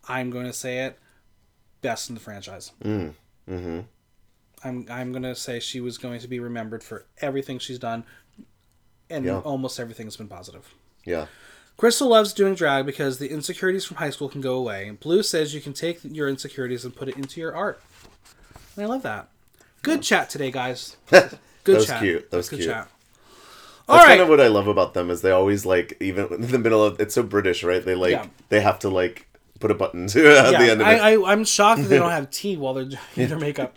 I'm 0.08 0.30
going 0.30 0.46
to 0.46 0.52
say 0.52 0.78
it, 0.86 0.98
best 1.82 2.08
in 2.08 2.14
the 2.14 2.20
franchise. 2.20 2.72
mm, 2.82 3.12
mm-hmm 3.48 3.80
I'm 4.64 4.86
I'm 4.90 5.12
going 5.12 5.22
to 5.24 5.34
say 5.36 5.60
she 5.60 5.80
was 5.80 5.98
going 5.98 6.20
to 6.20 6.26
be 6.28 6.40
remembered 6.40 6.82
for 6.82 7.04
everything 7.20 7.58
she's 7.58 7.78
done, 7.78 8.04
and 9.10 9.24
Yeah. 9.24 9.38
almost 9.40 9.78
everything's 9.78 10.16
been 10.16 10.28
positive. 10.28 10.74
yeah 11.04 11.26
Crystal 11.76 12.08
loves 12.08 12.32
doing 12.32 12.56
drag 12.56 12.84
because 12.86 13.18
the 13.18 13.28
insecurities 13.30 13.84
from 13.84 13.98
high 13.98 14.10
school 14.10 14.28
can 14.28 14.40
go 14.40 14.56
away. 14.56 14.90
Blu 14.98 15.22
says 15.22 15.54
you 15.54 15.60
can 15.60 15.74
take 15.74 16.00
your 16.02 16.28
insecurities 16.28 16.84
and 16.84 16.96
put 16.96 17.08
it 17.08 17.16
into 17.16 17.40
your 17.40 17.54
art. 17.54 17.80
And 18.74 18.84
I 18.84 18.88
love 18.88 19.02
that. 19.02 19.28
Good 19.82 20.02
chat 20.02 20.28
today, 20.28 20.50
guys. 20.50 20.96
Good 21.68 21.74
That 21.74 21.78
was 21.80 21.86
chat. 21.86 22.00
cute. 22.02 22.30
That 22.30 22.36
was 22.36 22.48
Good 22.48 22.56
cute. 22.56 22.68
chat. 22.70 22.88
That's 23.86 24.04
right. 24.04 24.08
kind 24.08 24.20
of 24.20 24.28
what 24.28 24.40
I 24.40 24.48
love 24.48 24.66
about 24.68 24.92
them 24.94 25.10
is 25.10 25.22
they 25.22 25.30
always 25.30 25.64
like 25.64 25.96
even 26.00 26.26
in 26.32 26.50
the 26.50 26.58
middle 26.58 26.82
of 26.84 27.00
it's 27.00 27.14
so 27.14 27.22
British, 27.22 27.62
right? 27.64 27.84
They 27.84 27.94
like 27.94 28.12
Yeah. 28.12 28.26
they 28.48 28.60
have 28.60 28.78
to 28.80 28.88
like 28.88 29.26
put 29.60 29.70
a 29.70 29.74
button 29.74 30.06
to 30.14 30.26
at 30.38 30.52
yeah, 30.52 30.58
the 30.62 30.70
end 30.72 30.80
of 30.82 30.86
I, 30.86 30.92
it. 30.94 31.00
I, 31.20 31.32
I'm 31.32 31.44
shocked 31.44 31.82
that 31.82 31.88
they 31.88 31.98
don't 31.98 32.10
have 32.20 32.30
tea 32.30 32.56
while 32.56 32.74
they're 32.74 32.84
doing 33.14 33.28
their 33.28 33.38
makeup. 33.38 33.76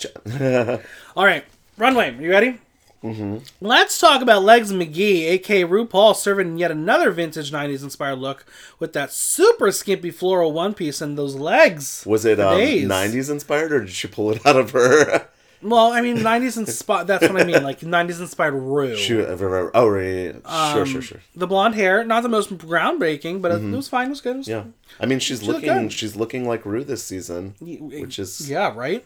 All 1.15 1.25
right. 1.25 1.45
Runway, 1.77 2.15
you 2.19 2.29
ready? 2.29 2.59
Mm-hmm. 3.03 3.37
Let's 3.61 3.97
talk 3.97 4.21
about 4.21 4.43
Legs 4.43 4.71
McGee, 4.71 5.23
aka 5.31 5.63
RuPaul, 5.63 6.15
serving 6.15 6.59
yet 6.59 6.69
another 6.69 7.09
vintage 7.09 7.51
90s 7.51 7.81
inspired 7.81 8.19
look 8.19 8.45
with 8.77 8.93
that 8.93 9.11
super 9.11 9.71
skimpy 9.71 10.11
floral 10.11 10.51
one 10.51 10.75
piece 10.75 11.01
and 11.01 11.17
those 11.17 11.33
legs. 11.35 12.03
Was 12.05 12.25
it 12.25 12.39
um, 12.39 12.59
90s 12.59 13.31
inspired 13.31 13.71
or 13.71 13.79
did 13.79 13.89
she 13.89 14.07
pull 14.07 14.29
it 14.31 14.45
out 14.45 14.55
of 14.57 14.69
her? 14.71 15.27
Well, 15.63 15.91
I 15.91 16.01
mean, 16.01 16.17
90s 16.17 16.57
inspired, 16.57 17.07
that's 17.07 17.21
what 17.29 17.39
I 17.39 17.43
mean, 17.43 17.61
like 17.63 17.79
90s 17.81 18.19
inspired 18.19 18.53
Rue. 18.53 18.95
Shoot, 19.07 19.25
oh, 19.73 19.87
right, 19.87 20.03
yeah. 20.45 20.71
sure, 20.73 20.81
Um, 20.81 20.85
sure, 20.87 21.01
sure. 21.01 21.19
The 21.35 21.47
blonde 21.47 21.75
hair, 21.75 22.03
not 22.03 22.23
the 22.23 22.29
most 22.29 22.57
groundbreaking, 22.57 23.41
but 23.41 23.51
it, 23.51 23.63
it 23.63 23.75
was 23.75 23.87
fine, 23.87 24.07
it 24.07 24.09
was 24.11 24.21
good. 24.21 24.35
It 24.35 24.37
was- 24.39 24.47
Mm-hmm. 24.47 24.67
Yeah, 24.67 24.71
I 24.99 25.05
mean, 25.05 25.19
she's 25.19 25.43
looked 25.43 25.63
looking, 25.65 25.89
she's 25.89 26.15
looking 26.15 26.47
like 26.47 26.65
Rue 26.65 26.83
this 26.83 27.03
season, 27.03 27.55
which 27.59 28.17
is 28.19 28.49
Yeah, 28.49 28.73
right? 28.75 29.05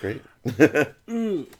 great. 0.00 0.22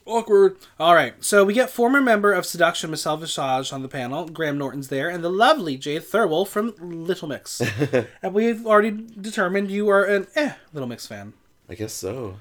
Awkward. 0.06 0.56
All 0.78 0.94
right, 0.94 1.14
so 1.24 1.44
we 1.44 1.54
get 1.54 1.70
former 1.70 2.00
member 2.00 2.32
of 2.32 2.46
Seduction 2.46 2.90
Michelle 2.90 3.16
Visage 3.16 3.72
on 3.72 3.82
the 3.82 3.88
panel. 3.88 4.26
Graham 4.28 4.58
Norton's 4.58 4.88
there, 4.88 5.08
and 5.08 5.24
the 5.24 5.30
lovely 5.30 5.76
Jade 5.76 6.02
Thirlwell 6.02 6.46
from 6.46 6.74
Little 6.78 7.28
Mix. 7.28 7.60
and 8.22 8.32
we've 8.34 8.66
already 8.66 8.90
determined 9.20 9.70
you 9.70 9.88
are 9.88 10.04
an 10.04 10.26
eh 10.36 10.52
Little 10.72 10.88
Mix 10.88 11.06
fan. 11.06 11.32
I 11.68 11.74
guess 11.74 11.92
so. 11.92 12.36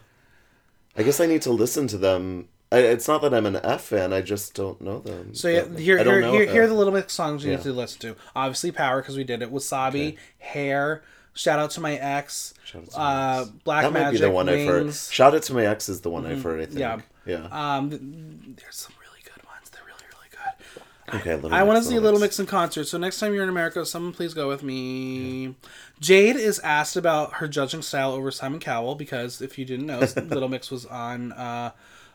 I 0.98 1.04
guess 1.04 1.20
I 1.20 1.26
need 1.26 1.42
to 1.44 1.52
listen 1.52 1.88
to 1.88 1.98
them. 1.98 2.48
I, 2.72 2.80
it's 2.80 3.08
not 3.08 3.22
that 3.22 3.34
I'm 3.34 3.46
an 3.46 3.58
F 3.58 3.84
fan. 3.86 4.12
I 4.14 4.22
just 4.22 4.54
don't 4.54 4.82
know 4.82 5.00
them. 5.00 5.36
So 5.36 5.48
yeah, 5.48 5.66
here 5.78 5.98
here 6.04 6.22
here, 6.22 6.46
here 6.46 6.64
are 6.64 6.68
the 6.68 6.74
Little 6.74 6.94
Mix 6.94 7.14
songs 7.14 7.44
you 7.44 7.52
Yeah. 7.52 7.58
need 7.58 7.64
to 7.64 7.74
listen 7.74 8.00
to. 8.02 8.16
Obviously, 8.36 8.72
Power 8.72 9.02
because 9.02 9.16
we 9.18 9.24
did 9.24 9.42
it. 9.42 9.52
Wasabi, 9.52 10.18
Hair. 10.40 11.04
Shout 11.34 11.60
out 11.60 11.72
to 11.72 11.82
my 11.82 11.96
ex. 11.96 12.54
Shout 12.64 12.84
out 12.84 12.90
to 12.92 13.00
uh, 13.00 13.38
ex. 13.42 13.50
Black 13.66 13.84
that 13.84 13.94
might 13.94 14.12
be 14.12 14.18
the 14.18 14.32
one 14.32 14.48
I've 14.50 14.66
heard. 14.66 14.88
Mm-hmm. 14.88 15.12
Shout 15.12 15.36
out 15.36 15.44
to 15.44 15.54
my 15.54 15.66
ex 15.66 15.90
is 15.90 16.02
the 16.02 16.10
one 16.10 16.26
I've 16.26 16.42
heard. 16.42 16.62
I 16.62 16.66
think. 16.66 16.80
yeah. 16.80 17.00
Yeah. 17.26 17.48
Um, 17.52 17.90
there's 17.90 18.76
some 18.76 18.94
really 19.02 19.20
good 19.24 19.44
ones. 19.46 19.70
They're 19.72 19.84
really 19.86 20.06
really 20.12 20.30
good. 20.32 20.82
Okay. 21.14 21.36
Little 21.36 21.54
I 21.54 21.64
want 21.64 21.84
to 21.84 21.90
see 21.90 22.00
Little 22.00 22.20
Mix 22.20 22.40
in 22.40 22.46
concert. 22.46 22.86
So 22.86 22.98
next 22.98 23.20
time 23.20 23.34
you're 23.34 23.44
in 23.44 23.50
America, 23.50 23.86
someone 23.86 24.14
please 24.14 24.34
go 24.34 24.48
with 24.48 24.64
me. 24.64 25.56
Jade 26.00 26.36
is 26.36 26.60
asked 26.60 26.96
about 26.96 27.36
her 27.36 27.48
judging 27.48 27.82
style 27.82 28.12
over 28.12 28.32
Simon 28.32 28.60
Cowell 28.60 28.96
because 28.96 29.42
if 29.42 29.58
you 29.58 29.66
didn't 29.66 29.86
know, 29.86 30.00
Little 30.16 30.50
Mix 30.50 30.72
was 30.72 30.86
on 30.86 31.32
uh, 31.34 31.72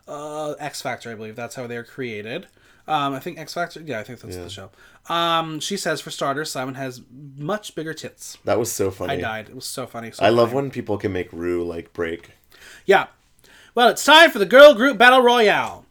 uh, 0.07 0.51
X 0.59 0.81
Factor, 0.81 1.11
I 1.11 1.15
believe. 1.15 1.35
That's 1.35 1.55
how 1.55 1.67
they 1.67 1.77
were 1.77 1.83
created. 1.83 2.47
Um, 2.87 3.13
I 3.13 3.19
think 3.19 3.39
X 3.39 3.53
Factor. 3.53 3.81
Yeah, 3.81 3.99
I 3.99 4.03
think 4.03 4.19
that's 4.19 4.37
the 4.37 4.49
show. 4.49 4.69
Um, 5.07 5.59
she 5.59 5.77
says, 5.77 6.01
for 6.01 6.11
starters, 6.11 6.51
Simon 6.51 6.75
has 6.75 7.01
much 7.37 7.75
bigger 7.75 7.93
tits. 7.93 8.37
That 8.43 8.59
was 8.59 8.71
so 8.71 8.91
funny. 8.91 9.13
I 9.13 9.17
died. 9.17 9.49
It 9.49 9.55
was 9.55 9.65
so 9.65 9.85
funny. 9.85 10.11
So 10.11 10.23
I 10.23 10.29
love 10.29 10.49
funny. 10.49 10.63
when 10.63 10.71
people 10.71 10.97
can 10.97 11.13
make 11.13 11.31
Rue 11.31 11.63
like 11.63 11.93
break. 11.93 12.31
Yeah. 12.85 13.07
Well, 13.73 13.89
it's 13.89 14.03
time 14.03 14.31
for 14.31 14.39
the 14.39 14.45
girl 14.45 14.73
group 14.73 14.97
battle 14.97 15.21
royale. 15.21 15.85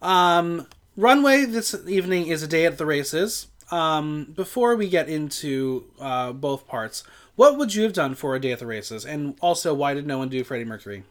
Um, 0.00 0.66
runway 0.98 1.44
this 1.44 1.74
evening 1.86 2.26
is 2.26 2.42
a 2.42 2.48
day 2.48 2.66
at 2.66 2.76
the 2.76 2.84
races. 2.84 3.46
Um, 3.70 4.32
before 4.34 4.76
we 4.76 4.88
get 4.88 5.08
into 5.08 5.84
uh, 6.00 6.32
both 6.32 6.66
parts, 6.66 7.04
what 7.36 7.56
would 7.56 7.74
you 7.74 7.84
have 7.84 7.92
done 7.92 8.14
for 8.14 8.34
a 8.34 8.40
day 8.40 8.52
at 8.52 8.58
the 8.58 8.66
races? 8.66 9.06
And 9.06 9.36
also, 9.40 9.72
why 9.72 9.94
did 9.94 10.06
no 10.06 10.18
one 10.18 10.28
do 10.28 10.42
Freddie 10.42 10.64
Mercury? 10.64 11.04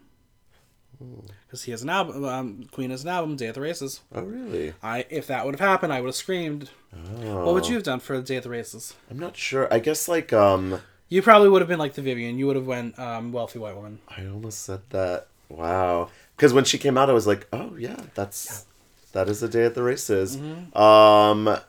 Because 1.45 1.63
he 1.63 1.71
has 1.71 1.83
an 1.83 1.89
album. 1.89 2.25
Um, 2.25 2.67
Queen 2.71 2.89
has 2.89 3.03
an 3.03 3.09
album, 3.09 3.35
Day 3.35 3.47
at 3.47 3.53
the 3.53 3.61
Races. 3.61 4.01
Oh 4.13 4.23
really? 4.23 4.73
I 4.81 5.05
if 5.11 5.27
that 5.27 5.45
would 5.45 5.53
have 5.53 5.69
happened, 5.69 5.93
I 5.93 6.01
would 6.01 6.07
have 6.07 6.15
screamed. 6.15 6.71
Oh. 7.23 7.45
What 7.45 7.53
would 7.53 7.67
you 7.67 7.75
have 7.75 7.83
done 7.83 7.99
for 7.99 8.15
a 8.15 8.21
Day 8.21 8.37
at 8.37 8.43
the 8.43 8.49
Races? 8.49 8.95
I'm 9.11 9.19
not 9.19 9.37
sure. 9.37 9.71
I 9.71 9.77
guess 9.77 10.07
like 10.07 10.33
um. 10.33 10.81
You 11.07 11.21
probably 11.21 11.49
would 11.49 11.61
have 11.61 11.69
been 11.69 11.77
like 11.77 11.93
the 11.93 12.01
Vivienne. 12.01 12.39
You 12.39 12.47
would 12.47 12.55
have 12.55 12.65
went 12.65 12.97
um, 12.97 13.31
wealthy 13.31 13.59
white 13.59 13.75
woman. 13.75 13.99
I 14.09 14.25
almost 14.25 14.63
said 14.63 14.81
that. 14.89 15.27
Wow. 15.49 16.09
Because 16.35 16.51
when 16.51 16.65
she 16.65 16.79
came 16.79 16.97
out, 16.97 17.11
I 17.11 17.13
was 17.13 17.27
like, 17.27 17.47
oh 17.53 17.75
yeah, 17.77 18.01
that's 18.15 18.65
that 19.17 19.27
is 19.27 19.39
the 19.39 19.47
day 19.49 19.65
at 19.65 19.73
the 19.73 19.81
races. 19.81 20.37
Mm-hmm. 20.37 20.77
Um, 20.77 21.47
uh, 21.47 21.59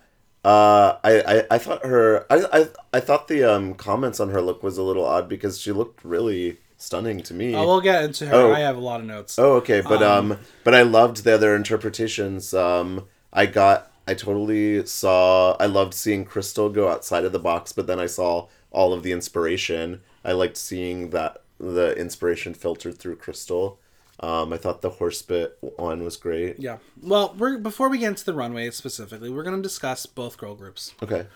I, 0.44 1.01
I 1.03 1.46
I 1.53 1.59
thought 1.59 1.84
her. 1.84 2.26
I, 2.30 2.44
I 2.53 2.68
I 2.92 3.01
thought 3.01 3.28
the 3.28 3.42
um 3.42 3.74
comments 3.74 4.20
on 4.20 4.28
her 4.28 4.42
look 4.42 4.62
was 4.62 4.76
a 4.76 4.82
little 4.82 5.05
odd 5.05 5.28
because 5.28 5.59
she 5.59 5.72
looked 5.72 6.05
really 6.05 6.59
stunning 6.76 7.22
to 7.22 7.32
me. 7.32 7.55
Oh, 7.55 7.66
we'll 7.66 7.80
get 7.80 8.05
into 8.05 8.26
her. 8.26 8.34
Oh. 8.34 8.53
I 8.53 8.61
have 8.61 8.76
a 8.76 8.80
lot 8.80 9.01
of 9.01 9.07
notes. 9.07 9.38
Oh, 9.38 9.55
okay, 9.57 9.80
but 9.80 10.03
um, 10.03 10.38
but 10.62 10.74
I 10.74 10.82
loved 10.82 11.24
the 11.24 11.34
other 11.34 11.57
interpretations. 11.57 12.53
Um, 12.53 13.07
I 13.32 13.46
got, 13.46 13.90
I 14.07 14.12
totally 14.12 14.84
saw. 14.86 15.57
I 15.59 15.66
loved 15.66 15.94
seeing 15.94 16.26
Crystal 16.26 16.68
go 16.68 16.88
outside 16.88 17.24
of 17.24 17.32
the 17.32 17.38
box, 17.38 17.72
but 17.72 17.86
then 17.86 17.99
I 17.99 18.07
saw 18.07 18.49
all 18.70 18.92
of 18.92 19.03
the 19.03 19.12
inspiration. 19.12 20.03
I 20.22 20.32
liked 20.32 20.59
seeing 20.59 21.11
that 21.11 21.42
the 21.59 21.96
inspiration 21.96 22.53
filtered 22.53 22.99
through 22.99 23.16
Crystal. 23.16 23.80
Um, 24.21 24.53
I 24.53 24.57
thought 24.57 24.83
the 24.83 24.91
horse 24.91 25.23
bit 25.23 25.57
one 25.61 26.03
was 26.03 26.16
great. 26.16 26.59
Yeah. 26.59 26.79
Well, 27.03 27.35
we're 27.39 27.57
before 27.59 27.89
we 27.89 27.99
get 27.99 28.09
into 28.09 28.25
the 28.25 28.35
runway 28.35 28.71
specifically, 28.71 29.31
we're 29.31 29.45
going 29.45 29.57
to 29.57 29.62
discuss 29.62 30.07
both 30.07 30.37
girl 30.39 30.55
groups. 30.57 30.93
Okay, 31.03 31.27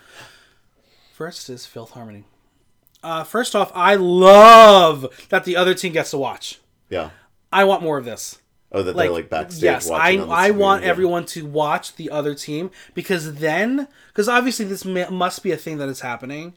First 1.13 1.49
is 1.51 1.67
Filth 1.67 1.91
Harmony. 1.91 2.25
Uh, 3.03 3.25
first 3.25 3.55
off, 3.57 3.71
I 3.75 3.95
love 3.97 5.07
that 5.29 5.45
the 5.45 5.57
other 5.57 5.75
team 5.75 5.93
gets 5.93 6.11
to 6.11 6.19
watch. 6.19 6.61
yeah. 6.89 7.11
I 7.55 7.65
want 7.65 7.83
more 7.83 7.99
of 7.99 8.07
this. 8.07 8.39
Oh, 8.75 8.83
that 8.83 8.97
Like, 8.97 9.05
they're 9.09 9.13
like 9.13 9.29
backstage. 9.29 9.63
yes, 9.63 9.91
I 9.91 9.93
watching 10.17 10.21
on 10.23 10.29
the 10.29 10.35
I 10.35 10.51
want 10.53 10.83
yeah. 10.83 10.89
everyone 10.89 11.27
to 11.27 11.45
watch 11.45 11.97
the 11.97 12.09
other 12.09 12.35
team 12.35 12.71
because 12.95 13.35
then 13.35 13.89
because 14.09 14.27
obviously 14.27 14.65
this 14.65 14.87
ma- 14.87 15.11
must 15.11 15.43
be 15.43 15.53
a 15.53 15.59
thing 15.59 15.77
that 15.77 15.91
is 15.91 16.01
happening. 16.01 16.55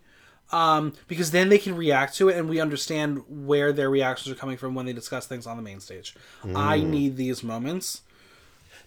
Um, 0.52 0.94
because 1.08 1.32
then 1.32 1.50
they 1.50 1.58
can 1.58 1.76
react 1.76 2.16
to 2.18 2.30
it 2.30 2.38
and 2.38 2.48
we 2.48 2.60
understand 2.60 3.24
where 3.28 3.74
their 3.74 3.90
reactions 3.90 4.32
are 4.32 4.40
coming 4.40 4.58
from 4.58 4.76
when 4.76 4.86
they 4.86 4.94
discuss 4.94 5.26
things 5.26 5.48
on 5.48 5.58
the 5.58 5.64
main 5.64 5.80
stage. 5.80 6.16
I 6.44 6.80
Mm. 6.80 6.88
need 6.88 7.18
these 7.18 7.44
moments. 7.44 8.02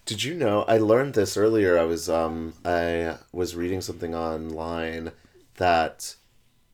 Did 0.05 0.23
you 0.23 0.33
know? 0.35 0.63
I 0.63 0.77
learned 0.77 1.13
this 1.13 1.35
earlier. 1.37 1.77
I 1.77 1.83
was 1.83 2.09
um 2.09 2.53
I 2.63 3.17
was 3.31 3.55
reading 3.55 3.81
something 3.81 4.15
online 4.15 5.11
that 5.57 6.15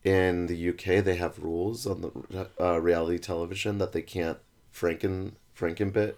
in 0.04 0.46
the 0.46 0.70
UK 0.70 1.04
they 1.04 1.16
have 1.16 1.40
rules 1.40 1.88
on 1.88 2.02
the 2.02 2.50
uh, 2.64 2.80
reality 2.80 3.18
television 3.18 3.80
that 3.80 3.92
they 3.92 4.04
can't 4.04 4.38
franken 4.74 5.32
frankenbit. 5.58 6.14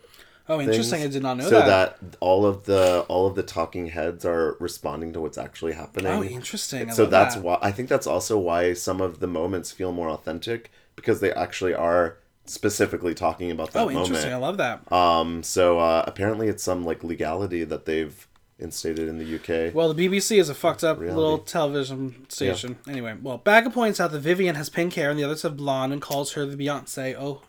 Oh, 0.50 0.62
interesting! 0.62 1.04
I 1.04 1.08
did 1.08 1.22
not 1.22 1.38
know 1.38 1.50
that. 1.50 1.50
so 1.50 1.66
that. 2.06 2.18
all 2.20 2.46
of 2.46 2.64
the 2.66 3.06
all 3.10 3.28
of 3.28 3.36
the 3.36 3.44
talking 3.44 3.88
heads 3.88 4.24
are 4.26 4.56
responding 4.60 5.14
to 5.14 5.20
what's 5.20 5.38
actually 5.38 5.74
happening. 5.74 6.12
Oh, 6.12 6.24
interesting. 6.24 6.90
I 6.90 6.94
so 6.94 7.06
that's 7.06 7.36
that. 7.36 7.44
why 7.44 7.58
I 7.62 7.72
think 7.72 7.90
that's 7.90 8.08
also 8.08 8.38
why 8.38 8.74
some 8.74 9.02
of 9.02 9.20
the 9.20 9.28
moments 9.28 9.72
feel 9.72 9.92
more 9.92 10.10
authentic 10.10 10.72
because 10.96 11.20
they 11.20 11.34
actually 11.34 11.74
are 11.74 12.18
specifically 12.46 13.14
talking 13.14 13.52
about 13.52 13.72
that 13.72 13.80
moment. 13.80 13.98
Oh, 13.98 14.02
interesting! 14.02 14.34
I 14.34 14.38
love 14.38 14.58
that. 14.58 14.90
Um, 14.92 15.44
so 15.44 15.80
uh, 15.80 16.04
apparently 16.08 16.48
it's 16.48 16.64
some 16.64 16.86
like 16.86 17.04
legality 17.04 17.64
that 17.66 17.86
they've 17.86 18.28
instated 18.60 19.08
in 19.08 19.18
the 19.18 19.36
UK. 19.36 19.74
Well, 19.74 19.94
the 19.94 20.08
BBC 20.08 20.40
is 20.40 20.50
a 20.50 20.56
fucked 20.56 20.84
up 20.84 21.00
Reality. 21.00 21.16
little 21.20 21.38
television 21.40 22.26
station. 22.30 22.78
Anyway, 22.88 23.16
well, 23.22 23.38
Baga 23.38 23.70
points 23.70 24.00
out 24.00 24.12
that 24.12 24.20
Vivienne 24.20 24.56
has 24.56 24.70
pink 24.70 24.94
hair 24.94 25.10
and 25.10 25.20
the 25.20 25.24
others 25.24 25.44
have 25.44 25.58
blonde 25.58 25.94
and 25.94 26.02
calls 26.02 26.34
her 26.34 26.46
the 26.46 26.56
Beyonce. 26.58 27.16
Oh, 27.20 27.42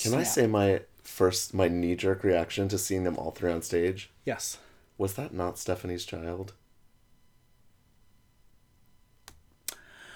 Can 0.00 0.14
I 0.14 0.22
say 0.22 0.46
my 0.46 0.80
first 1.16 1.54
my 1.54 1.66
knee 1.66 1.94
jerk 1.94 2.22
reaction 2.22 2.68
to 2.68 2.76
seeing 2.76 3.04
them 3.04 3.16
all 3.16 3.30
three 3.30 3.50
on 3.50 3.62
stage 3.62 4.10
yes? 4.26 4.58
was 4.98 5.14
that 5.14 5.32
not 5.32 5.58
Stephanie's 5.58 6.04
child? 6.04 6.52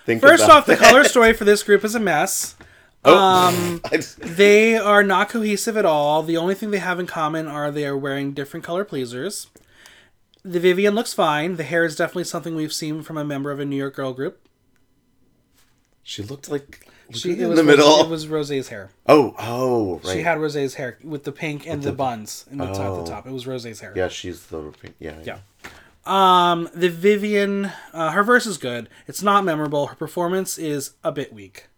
Think 0.04 0.20
First 0.20 0.48
off, 0.48 0.66
the 0.66 0.76
color 0.86 1.04
story 1.04 1.32
for 1.32 1.44
this 1.44 1.62
group 1.62 1.84
is 1.84 1.94
a 1.94 2.00
mess. 2.00 2.56
Um, 3.04 3.80
They 4.18 4.76
are 4.76 5.02
not 5.02 5.28
cohesive 5.28 5.76
at 5.76 5.84
all. 5.84 6.22
The 6.22 6.36
only 6.36 6.54
thing 6.54 6.70
they 6.70 6.78
have 6.78 6.98
in 6.98 7.06
common 7.06 7.46
are 7.46 7.70
they 7.70 7.86
are 7.86 7.96
wearing 7.96 8.32
different 8.32 8.64
color 8.64 8.84
pleasers. 8.84 9.48
The 10.42 10.60
Vivienne 10.60 10.94
looks 10.94 11.12
fine. 11.12 11.56
The 11.56 11.64
hair 11.64 11.84
is 11.84 11.96
definitely 11.96 12.24
something 12.24 12.54
we've 12.54 12.72
seen 12.72 13.02
from 13.02 13.18
a 13.18 13.24
member 13.24 13.50
of 13.50 13.60
a 13.60 13.64
New 13.66 13.76
York 13.76 13.94
girl 13.96 14.12
group. 14.12 14.40
she 16.02 16.22
looked 16.22 16.50
like 16.50 16.86
She, 17.12 17.38
in 17.38 17.54
the 17.54 17.62
middle. 17.62 18.00
It 18.00 18.08
was 18.08 18.26
Rosé's 18.26 18.68
hair. 18.68 18.90
oh, 19.06 19.34
oh, 19.38 20.00
right. 20.04 20.12
She 20.14 20.22
had 20.22 20.38
Rosé's 20.38 20.74
hair 20.74 20.98
with 21.02 21.24
the 21.24 21.32
pink 21.32 21.66
and 21.66 21.82
the, 21.82 21.92
buns 21.92 22.46
in 22.50 22.58
the 22.58 22.66
top. 22.66 22.78
Oh. 22.78 23.02
The 23.02 23.10
top. 23.10 23.26
It 23.26 23.32
was 23.32 23.44
Rosé's 23.44 23.80
hair. 23.80 23.92
yeah, 23.96 24.08
she's 24.08 24.46
the 24.46 24.72
yeah, 24.98 25.16
yeah. 25.22 25.22
Yeah. 25.24 25.38
Um, 26.06 26.68
the 26.74 26.88
Vivienne, 26.88 27.72
uh, 27.92 28.10
her 28.12 28.22
verse 28.22 28.46
is 28.46 28.58
good. 28.58 28.88
It's 29.06 29.22
not 29.22 29.44
memorable. 29.44 29.88
Her 29.88 29.96
performance 29.96 30.58
is 30.58 30.92
a 31.04 31.12
bit 31.12 31.32
weak. 31.32 31.68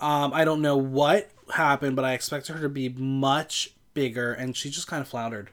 Um, 0.00 0.32
I 0.32 0.44
don't 0.44 0.62
know 0.62 0.76
what 0.76 1.30
happened, 1.54 1.96
but 1.96 2.04
I 2.04 2.12
expected 2.12 2.54
her 2.54 2.62
to 2.62 2.68
be 2.68 2.88
much 2.88 3.72
bigger, 3.94 4.32
and 4.32 4.56
she 4.56 4.70
just 4.70 4.86
kind 4.86 5.00
of 5.00 5.08
floundered. 5.08 5.50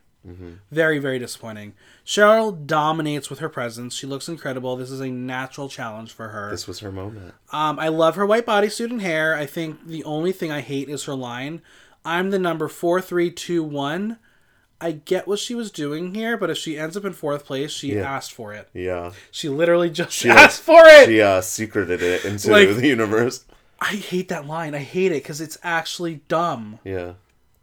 Very, 0.71 0.97
very 0.99 1.19
disappointing. 1.19 1.73
Cheryl 2.05 2.65
dominates 2.65 3.29
with 3.29 3.39
her 3.39 3.49
presence. 3.49 3.93
She 3.93 4.07
looks 4.07 4.27
incredible. 4.27 4.75
This 4.75 4.89
is 4.91 4.99
a 4.99 5.09
natural 5.09 5.69
challenge 5.69 6.11
for 6.11 6.29
her. 6.29 6.49
This 6.51 6.67
was 6.67 6.79
her 6.79 6.91
moment. 6.91 7.33
Um, 7.51 7.79
I 7.79 7.89
love 7.89 8.15
her 8.15 8.25
white 8.25 8.45
bodysuit 8.45 8.89
and 8.89 9.01
hair. 9.01 9.35
I 9.35 9.45
think 9.45 9.85
the 9.87 10.03
only 10.03 10.31
thing 10.31 10.51
I 10.51 10.61
hate 10.61 10.89
is 10.89 11.03
her 11.05 11.15
line. 11.15 11.61
I'm 12.03 12.29
the 12.31 12.39
number 12.39 12.67
four 12.67 13.01
three 13.01 13.31
two 13.31 13.63
one. 13.63 14.17
I 14.81 14.91
get 14.91 15.25
what 15.27 15.39
she 15.39 15.55
was 15.55 15.71
doing 15.71 16.13
here, 16.13 16.37
but 16.37 16.49
if 16.49 16.57
she 16.57 16.77
ends 16.77 16.97
up 16.97 17.05
in 17.05 17.13
fourth 17.13 17.45
place, 17.45 17.71
she 17.71 17.95
Yeah. 17.95 18.01
asked 18.15 18.33
for 18.33 18.53
it. 18.53 18.67
Yeah, 18.73 19.13
She 19.31 19.47
literally 19.47 19.89
just 19.89 20.11
She, 20.11 20.29
asked 20.29 20.67
like, 20.67 20.83
for 20.83 20.87
it. 20.87 21.05
she 21.07 21.21
uh, 21.21 21.39
secreted 21.41 22.01
it 22.01 22.25
into 22.25 22.51
Like- 22.51 22.75
the 22.75 22.87
universe. 22.87 23.45
I 23.79 23.95
hate 23.95 24.27
that 24.29 24.45
line. 24.47 24.75
I 24.75 24.79
hate 24.79 25.11
it 25.11 25.23
because 25.23 25.39
it's 25.41 25.57
actually 25.63 26.21
dumb. 26.27 26.79
Yeah, 26.83 27.13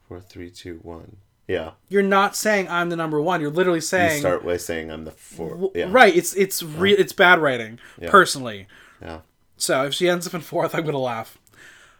four, 0.08 0.20
three, 0.20 0.50
two, 0.50 0.80
one. 0.82 1.16
Yeah. 1.52 1.72
You're 1.88 2.02
not 2.02 2.34
saying 2.34 2.68
I'm 2.68 2.88
the 2.88 2.96
number 2.96 3.20
one. 3.20 3.40
You're 3.40 3.50
literally 3.50 3.80
saying 3.80 4.14
You 4.14 4.20
start 4.20 4.44
by 4.44 4.56
saying 4.56 4.90
I'm 4.90 5.04
the 5.04 5.10
four. 5.10 5.70
Yeah. 5.74 5.88
right. 5.90 6.14
It's 6.16 6.34
it's 6.34 6.62
re- 6.62 6.92
it's 6.92 7.12
bad 7.12 7.38
writing 7.38 7.78
personally. 8.06 8.66
Yeah. 9.00 9.20
So 9.56 9.84
if 9.84 9.94
she 9.94 10.08
ends 10.08 10.26
up 10.26 10.34
in 10.34 10.40
fourth, 10.40 10.74
I'm 10.74 10.84
gonna 10.84 10.98
laugh. 10.98 11.38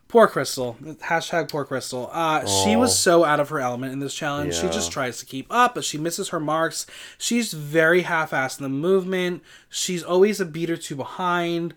Poor 0.09 0.27
Crystal. 0.27 0.77
Hashtag 0.83 1.51
poor 1.51 1.65
Crystal. 1.65 2.11
Uh, 2.13 2.47
she 2.47 2.77
was 2.77 2.99
so 2.99 3.25
out 3.25 3.41
of 3.41 3.49
her 3.49 3.61
element 3.61 3.93
in 3.95 3.99
this 4.01 4.15
challenge. 4.15 4.55
She 4.55 4.69
just 4.69 4.93
tries 4.93 5.19
to 5.21 5.27
keep 5.27 5.47
up, 5.49 5.75
but 5.75 5.85
she 5.85 5.97
misses 5.97 6.31
her 6.31 6.41
marks. 6.41 6.87
She's 7.17 7.55
very 7.55 8.03
half-assed 8.03 8.59
in 8.59 8.63
the 8.63 8.69
movement. 8.69 9.43
She's 9.71 10.03
always 10.03 10.39
a 10.39 10.45
beat 10.45 10.69
or 10.69 10.77
two 10.77 10.97
behind. 10.97 11.73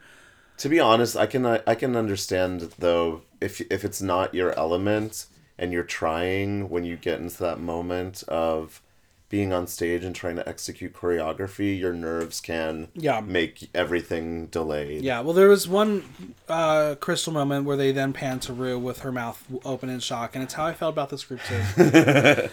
To 0.58 0.70
be 0.70 0.80
honest, 0.80 1.16
I 1.16 1.26
can 1.28 1.46
I 1.46 1.76
can 1.76 1.96
understand 1.96 2.74
though 2.80 3.22
if 3.42 3.62
if 3.72 3.84
it's 3.86 4.02
not 4.02 4.34
your 4.34 4.58
element 4.58 5.28
and 5.58 5.72
you're 5.72 5.84
trying 5.84 6.70
when 6.70 6.84
you 6.84 6.96
get 6.98 7.20
into 7.20 7.38
that 7.40 7.60
moment 7.60 8.24
of 8.28 8.82
being 9.28 9.52
on 9.52 9.66
stage 9.66 10.04
and 10.04 10.16
trying 10.16 10.36
to 10.36 10.48
execute 10.48 10.94
choreography, 10.94 11.78
your 11.78 11.92
nerves 11.94 12.40
can 12.40 12.88
Yeah. 12.94 13.22
make 13.22 13.70
everything 13.74 14.46
delayed. 14.48 15.02
Yeah, 15.02 15.22
well, 15.22 15.34
there 15.34 15.50
was 15.50 15.68
one 15.68 16.04
uh, 16.48 16.96
Crystal 17.00 17.34
moment 17.34 17.66
where 17.66 17.76
they 17.76 17.92
then 17.92 18.14
pan 18.14 18.40
to 18.42 18.54
Rue 18.54 18.78
with 18.78 19.00
her 19.00 19.12
mouth 19.12 19.44
open 19.66 19.90
in 19.90 20.00
shock, 20.00 20.36
and 20.36 20.44
it's 20.44 20.54
how 20.54 20.66
I 20.66 20.74
felt 20.74 20.94
about 20.94 21.10
this 21.10 21.24
group 21.24 21.42
too. 21.48 21.62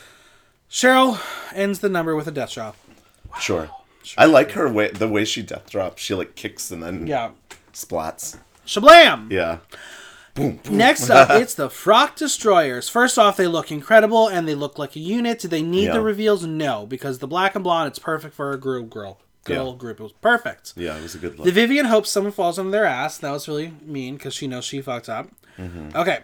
Cheryl 0.70 1.20
ends 1.54 1.80
the 1.80 1.88
number 1.90 2.16
with 2.16 2.26
a 2.26 2.30
death 2.32 2.52
drop. 2.54 2.76
Sure. 3.38 3.68
Sure. 4.02 4.20
I 4.22 4.24
like 4.26 4.52
her 4.52 4.68
way 4.70 4.88
the 4.90 5.08
way 5.08 5.24
she 5.24 5.42
death 5.42 5.70
drops. 5.70 6.02
She 6.02 6.14
like 6.14 6.34
kicks 6.34 6.70
and 6.70 6.82
then 6.82 7.06
Yeah. 7.06 7.30
splats. 7.72 8.38
Shablam! 8.66 9.30
Yeah. 9.30 9.58
Next 10.36 11.10
up, 11.10 11.28
it's 11.32 11.54
the 11.54 11.68
Frock 11.68 12.16
Destroyers. 12.16 12.88
First 12.88 13.18
off, 13.18 13.36
they 13.36 13.46
look 13.46 13.70
incredible 13.70 14.28
and 14.28 14.48
they 14.48 14.54
look 14.54 14.78
like 14.78 14.96
a 14.96 15.00
unit. 15.00 15.40
Do 15.40 15.48
they 15.48 15.62
need 15.62 15.86
Yeah. 15.86 15.92
the 15.94 16.00
reveals? 16.00 16.44
No, 16.46 16.86
because 16.86 17.18
the 17.18 17.26
black 17.26 17.54
and 17.54 17.62
blonde, 17.62 17.88
it's 17.88 17.98
perfect 17.98 18.34
for 18.34 18.52
a 18.52 18.58
group 18.58 18.88
girl. 18.90 19.20
Girl 19.44 19.72
Yeah. 19.72 19.76
group. 19.76 20.00
It 20.00 20.02
was 20.04 20.12
perfect. 20.12 20.72
Yeah, 20.76 20.96
it 20.96 21.02
was 21.02 21.14
a 21.14 21.18
good 21.18 21.36
look. 21.36 21.44
The 21.44 21.52
Vivienne 21.52 21.86
hopes 21.86 22.08
someone 22.10 22.32
falls 22.32 22.58
on 22.58 22.70
their 22.70 22.84
ass. 22.86 23.18
That 23.18 23.30
was 23.32 23.46
really 23.48 23.74
mean 23.84 24.14
because 24.14 24.32
she 24.34 24.46
knows 24.46 24.64
she 24.64 24.80
fucked 24.80 25.08
up. 25.08 25.28
Mm-hmm. 25.58 25.96
Okay, 25.96 26.20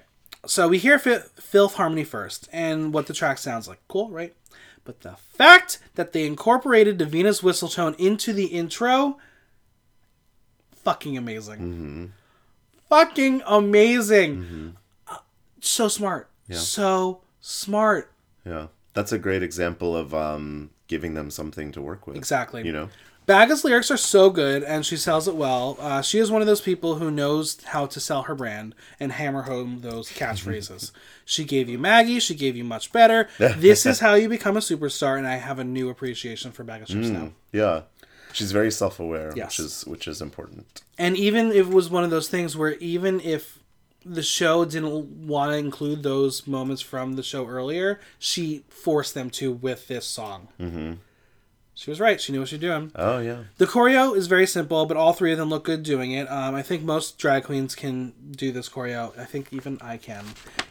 so 0.46 0.68
we 0.68 0.78
hear 0.78 0.98
Fi- 0.98 1.24
Filth 1.38 1.74
Harmony 1.74 2.04
first 2.04 2.48
and 2.52 2.94
what 2.94 3.08
the 3.08 3.12
track 3.12 3.36
sounds 3.38 3.68
like. 3.68 3.80
Cool, 3.88 4.08
right? 4.10 4.34
But 4.84 5.00
the 5.00 5.16
fact 5.36 5.80
that 5.96 6.12
they 6.14 6.24
incorporated 6.24 6.96
Divina's 6.96 7.42
whistle 7.42 7.68
tone 7.68 7.94
into 7.98 8.32
the 8.32 8.46
intro, 8.46 9.18
fucking 10.76 11.18
amazing. 11.18 11.56
Mm-hmm. 11.58 12.04
Fucking 12.88 13.42
amazing. 13.46 14.76
Uh, 15.06 15.16
so 15.60 15.88
smart. 15.88 16.28
Yeah. 16.48 16.56
So 16.56 17.20
smart. 17.40 18.12
yeah. 18.44 18.68
That's 18.94 19.12
a 19.12 19.18
great 19.18 19.42
example 19.44 19.96
of 19.96 20.12
um 20.14 20.70
giving 20.88 21.14
them 21.14 21.30
something 21.30 21.70
to 21.72 21.82
work 21.82 22.06
with. 22.06 22.16
Exactly. 22.16 22.64
You 22.64 22.72
know? 22.72 22.88
Baga's 23.26 23.62
lyrics 23.62 23.90
are 23.90 23.98
so 23.98 24.30
good, 24.30 24.62
and 24.62 24.86
she 24.86 24.96
sells 24.96 25.28
it 25.28 25.36
well. 25.36 25.76
Uh, 25.78 26.00
she 26.00 26.18
is 26.18 26.30
one 26.30 26.40
of 26.40 26.46
those 26.46 26.62
people 26.62 26.94
who 26.94 27.10
knows 27.10 27.62
how 27.62 27.84
to 27.84 28.00
sell 28.00 28.22
her 28.22 28.34
brand 28.34 28.74
and 28.98 29.12
hammer 29.12 29.42
home 29.42 29.80
those 29.82 30.08
catchphrases. 30.10 30.92
she 31.26 31.44
gave 31.44 31.68
you 31.68 31.78
Maggie. 31.78 32.20
She 32.20 32.34
gave 32.34 32.56
you 32.56 32.64
much 32.64 32.90
better. 32.90 33.28
this 33.38 33.84
is 33.84 34.00
how 34.00 34.14
you 34.14 34.30
become 34.30 34.56
a 34.56 34.60
superstar, 34.60 35.18
and 35.18 35.26
I 35.26 35.36
have 35.36 35.58
a 35.58 35.64
new 35.64 35.90
appreciation 35.90 36.52
for 36.52 36.64
Baga 36.64 36.86
strips 36.86 37.08
now. 37.08 37.32
Yeah. 37.52 37.82
She's 38.32 38.52
very 38.52 38.70
self 38.70 39.00
aware, 39.00 39.32
Yes. 39.34 39.58
which 39.58 39.66
is 39.66 39.86
which 39.86 40.08
is 40.08 40.20
important. 40.22 40.82
And 40.98 41.16
even 41.16 41.48
if 41.52 41.66
it 41.68 41.72
was 41.74 41.88
one 41.90 42.04
of 42.04 42.10
those 42.10 42.28
things 42.28 42.56
where 42.56 42.74
even 42.74 43.20
if 43.20 43.58
the 44.04 44.22
show 44.22 44.64
didn't 44.64 45.26
want 45.26 45.52
to 45.52 45.58
include 45.58 46.02
those 46.02 46.46
moments 46.46 46.80
from 46.82 47.14
the 47.16 47.22
show 47.22 47.46
earlier, 47.46 48.00
she 48.18 48.64
forced 48.68 49.14
them 49.14 49.28
to 49.30 49.52
with 49.52 49.88
this 49.88 50.06
song. 50.06 50.48
Mm-hmm. 50.60 50.94
She 51.74 51.90
was 51.90 52.00
right. 52.00 52.20
She 52.20 52.32
knew 52.32 52.40
what 52.40 52.48
she 52.48 52.56
was 52.56 52.60
doing. 52.60 52.90
Oh 52.96 53.18
yeah. 53.18 53.44
The 53.58 53.66
choreo 53.66 54.16
is 54.16 54.26
very 54.26 54.46
simple, 54.46 54.84
but 54.86 54.96
all 54.96 55.12
three 55.12 55.30
of 55.32 55.38
them 55.38 55.48
look 55.48 55.64
good 55.64 55.82
doing 55.84 56.10
it. 56.12 56.28
Um, 56.30 56.54
I 56.56 56.62
think 56.62 56.82
most 56.82 57.18
drag 57.18 57.44
queens 57.44 57.74
can 57.76 58.12
do 58.32 58.50
this 58.50 58.68
choreo. 58.68 59.16
I 59.18 59.24
think 59.24 59.52
even 59.52 59.78
I 59.80 59.96
can. 59.96 60.24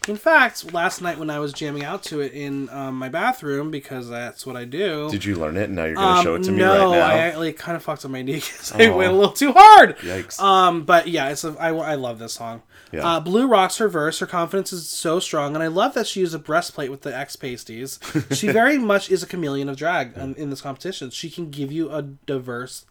In 0.08 0.16
fact, 0.16 0.74
last 0.74 1.01
night 1.01 1.18
when 1.20 1.30
I 1.30 1.39
was 1.39 1.51
jamming 1.53 1.84
out 1.84 2.01
to 2.03 2.22
it 2.22 2.32
in 2.34 2.70
um, 2.70 2.95
my 2.95 3.10
bathroom, 3.10 3.72
because 3.72 4.08
that's 4.10 4.45
what 4.45 4.55
I 4.55 4.64
do. 4.66 5.10
Did 5.12 5.26
you 5.26 5.36
learn 5.36 5.58
it 5.58 5.64
and 5.66 5.76
now 5.76 5.86
you're 5.86 5.95
gonna 5.95 6.24
show 6.24 6.36
it 6.36 6.43
to 6.43 6.51
me 6.51 6.64
Um, 6.64 6.70
no, 6.70 6.91
right 6.91 6.97
now? 6.99 7.05
I 7.08 7.14
actually 7.20 7.53
kind 7.53 7.76
of 7.76 7.84
fucked 7.84 8.05
up 8.05 8.12
my 8.12 8.22
knee 8.22 8.34
because 8.36 8.72
I 8.72 8.89
went 8.89 9.12
a 9.12 9.16
little 9.16 9.34
too 9.34 9.53
hard. 9.55 9.97
Yikes. 9.99 10.39
Um, 10.39 10.84
but 10.84 11.08
yeah, 11.08 11.30
it's 11.30 11.43
a, 11.43 11.55
I, 11.60 11.70
I 11.74 11.95
love 11.95 12.20
this 12.20 12.34
song. 12.34 12.62
Yeah. 12.91 13.05
Uh, 13.05 13.20
Blu 13.20 13.47
rocks 13.47 13.78
her 13.80 13.89
verse. 13.89 14.20
Her 14.20 14.26
confidence 14.26 14.72
is 14.72 14.88
so 14.88 15.20
strong, 15.20 15.55
and 15.55 15.64
I 15.64 15.68
love 15.68 15.93
that 15.95 16.08
she 16.08 16.22
used 16.22 16.34
a 16.34 16.39
breastplate 16.39 16.89
with 16.89 17.01
the 17.01 17.16
X 17.16 17.36
pasties. 17.36 17.99
she 18.32 18.47
very 18.51 18.78
much 18.78 19.12
is 19.12 19.24
a 19.24 19.28
chameleon 19.28 19.68
of 19.68 19.76
drag 19.76 20.18
um, 20.18 20.36
in 20.36 20.49
this 20.49 20.62
competition. 20.62 21.10
She 21.10 21.30
can 21.30 21.49
give 21.49 21.72
you 21.72 21.91
a 21.91 22.01
diverse 22.01 22.86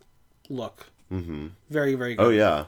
look. 0.51 0.89
Mm-hmm. 1.11 1.47
Very, 1.71 1.95
very 1.95 2.15
good. 2.15 2.27
oh 2.27 2.31
yeah. 2.31 2.65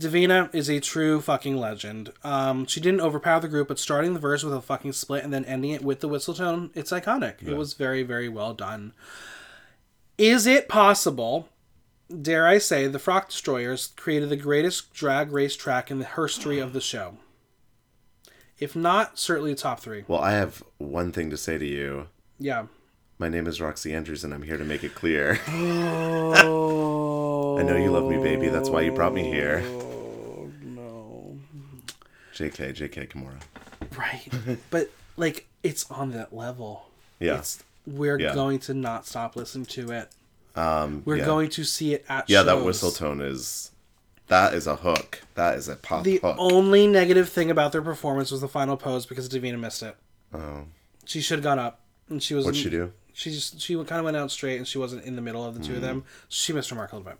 Divina 0.00 0.48
is 0.54 0.70
a 0.70 0.80
true 0.80 1.20
fucking 1.20 1.58
legend. 1.58 2.10
Um, 2.24 2.64
she 2.64 2.80
didn't 2.80 3.02
overpower 3.02 3.40
the 3.40 3.48
group, 3.48 3.68
but 3.68 3.78
starting 3.78 4.14
the 4.14 4.18
verse 4.18 4.42
with 4.42 4.54
a 4.54 4.62
fucking 4.62 4.94
split 4.94 5.22
and 5.22 5.32
then 5.32 5.44
ending 5.44 5.72
it 5.72 5.84
with 5.84 6.00
the 6.00 6.08
whistle 6.08 6.32
tone, 6.32 6.70
it's 6.74 6.90
iconic. 6.90 7.46
It 7.46 7.54
was 7.54 7.74
very, 7.74 8.02
very 8.02 8.28
well 8.28 8.54
done. 8.54 8.94
Is 10.16 10.46
it 10.46 10.68
possible, 10.68 11.50
dare 12.10 12.46
I 12.46 12.56
say, 12.56 12.86
the 12.86 12.98
Frock 12.98 13.28
Destroyers 13.28 13.92
created 13.94 14.30
the 14.30 14.36
greatest 14.36 14.94
drag 14.94 15.32
race 15.32 15.54
track 15.54 15.90
in 15.90 15.98
the 15.98 16.06
history 16.06 16.58
of 16.58 16.72
the 16.72 16.80
show? 16.80 17.18
If 18.58 18.74
not, 18.74 19.18
certainly 19.18 19.54
top 19.54 19.80
three. 19.80 20.04
Well, 20.08 20.20
I 20.20 20.32
have 20.32 20.62
one 20.78 21.12
thing 21.12 21.28
to 21.28 21.36
say 21.36 21.58
to 21.58 21.66
you. 21.66 22.08
Yeah. 22.38 22.66
My 23.18 23.28
name 23.28 23.46
is 23.46 23.58
Roxxxy 23.58 23.94
Andrews 23.94 24.24
and 24.24 24.32
I'm 24.32 24.44
here 24.44 24.56
to 24.56 24.64
make 24.64 24.82
it 24.82 24.94
clear. 24.94 25.40
Oh. 25.46 26.32
I 27.60 27.62
know 27.62 27.76
you 27.76 27.90
love 27.90 28.08
me, 28.08 28.16
baby. 28.16 28.48
That's 28.48 28.70
why 28.70 28.80
you 28.80 28.92
brought 28.92 29.12
me 29.12 29.24
here. 29.24 29.62
JK, 32.40 32.74
JK 32.74 33.08
Kimura. 33.10 33.38
Right. 33.98 34.58
but, 34.70 34.90
like, 35.16 35.46
it's 35.62 35.90
on 35.90 36.12
that 36.12 36.34
level. 36.34 36.86
Yeah. 37.18 37.38
It's 37.38 37.62
we're 37.86 38.18
Yeah. 38.18 38.34
going 38.34 38.58
to 38.60 38.74
not 38.74 39.06
stop 39.06 39.36
listening 39.36 39.66
to 39.66 39.90
it. 39.92 40.08
Um 40.56 41.02
We're 41.04 41.16
yeah. 41.18 41.24
going 41.26 41.48
to 41.50 41.64
see 41.64 41.94
it 41.94 42.04
at 42.08 42.28
Yeah, 42.28 42.42
that 42.42 42.64
whistle 42.64 42.90
tone 42.90 43.20
is 43.20 43.70
that 44.28 44.54
is 44.54 44.66
a 44.66 44.76
hook. 44.76 45.22
That 45.34 45.56
is 45.56 45.68
a 45.68 45.76
pop 45.76 46.04
The 46.04 46.18
hook. 46.18 46.36
only 46.38 46.86
negative 46.86 47.28
thing 47.28 47.50
about 47.50 47.72
their 47.72 47.82
performance 47.82 48.30
was 48.30 48.40
the 48.40 48.48
final 48.48 48.76
pose 48.76 49.06
because 49.06 49.28
Divina 49.28 49.58
missed 49.58 49.82
it. 49.82 49.96
oh. 50.34 50.64
She 51.04 51.20
should 51.20 51.38
have 51.38 51.44
gone 51.44 51.58
up, 51.58 51.80
and 52.08 52.22
she 52.22 52.34
was. 52.34 52.44
What'd 52.44 52.60
she 52.60 52.70
do? 52.70 52.92
She 53.14 53.30
just 53.30 53.60
she 53.60 53.74
kind 53.76 53.98
of 53.98 54.04
went 54.04 54.16
out 54.16 54.30
straight, 54.30 54.56
and 54.58 54.66
she 54.66 54.78
wasn't 54.78 55.04
in 55.04 55.16
the 55.16 55.22
middle 55.22 55.44
of 55.44 55.54
the 55.54 55.60
two 55.64 55.74
of 55.74 55.78
Mm. 55.78 55.82
them. 55.82 56.04
She 56.28 56.52
missed 56.52 56.70
her 56.70 56.76
mark 56.76 56.92
a 56.92 56.96
little 56.96 57.10
bit. 57.12 57.18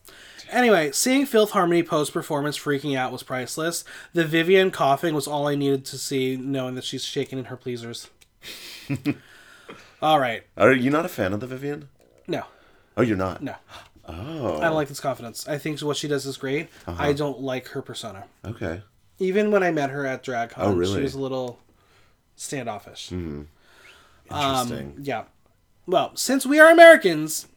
Anyway, 0.50 0.90
seeing 0.92 1.26
Filth 1.26 1.50
Harmony 1.50 1.82
post 1.82 2.12
performance 2.12 2.58
freaking 2.58 2.96
out 2.96 3.12
was 3.12 3.22
priceless. 3.22 3.84
The 4.14 4.24
Vivienne 4.24 4.70
coughing 4.70 5.14
was 5.14 5.26
all 5.26 5.46
I 5.48 5.54
needed 5.54 5.84
to 5.86 5.98
see, 5.98 6.36
knowing 6.36 6.74
that 6.74 6.84
she's 6.84 7.04
shaking 7.04 7.38
in 7.38 7.46
her 7.46 7.56
pleasers. 7.56 8.08
all 10.02 10.18
right, 10.18 10.42
Are 10.56 10.72
you 10.72 10.90
not 10.90 11.04
a 11.04 11.08
fan 11.08 11.32
of 11.32 11.40
the 11.40 11.46
Vivienne? 11.46 11.88
no, 12.26 12.44
Oh, 12.96 13.02
you're 13.02 13.16
not. 13.16 13.42
no, 13.42 13.54
Oh. 14.08 14.56
I 14.58 14.64
don't 14.64 14.74
like 14.74 14.88
this 14.88 14.98
confidence. 15.00 15.46
I 15.46 15.56
think 15.58 15.80
what 15.80 15.96
she 15.96 16.08
does 16.08 16.26
is 16.26 16.36
great. 16.36 16.68
Uh-huh. 16.86 17.00
I 17.02 17.12
don't 17.12 17.40
like 17.40 17.68
her 17.68 17.82
persona. 17.82 18.24
Okay. 18.44 18.82
Even 19.20 19.50
when 19.52 19.62
I 19.62 19.70
met 19.70 19.90
her 19.90 20.04
at 20.06 20.24
DragCon, 20.24 20.54
Oh, 20.56 20.72
really? 20.72 20.96
she 20.96 21.02
was 21.02 21.14
a 21.14 21.20
little 21.20 21.60
standoffish. 22.34 23.12
Interesting. 23.12 24.96
Yeah. 25.02 25.24
Well, 25.90 26.12
since 26.16 26.46
we 26.46 26.58
are 26.60 26.70
Americans 26.70 27.48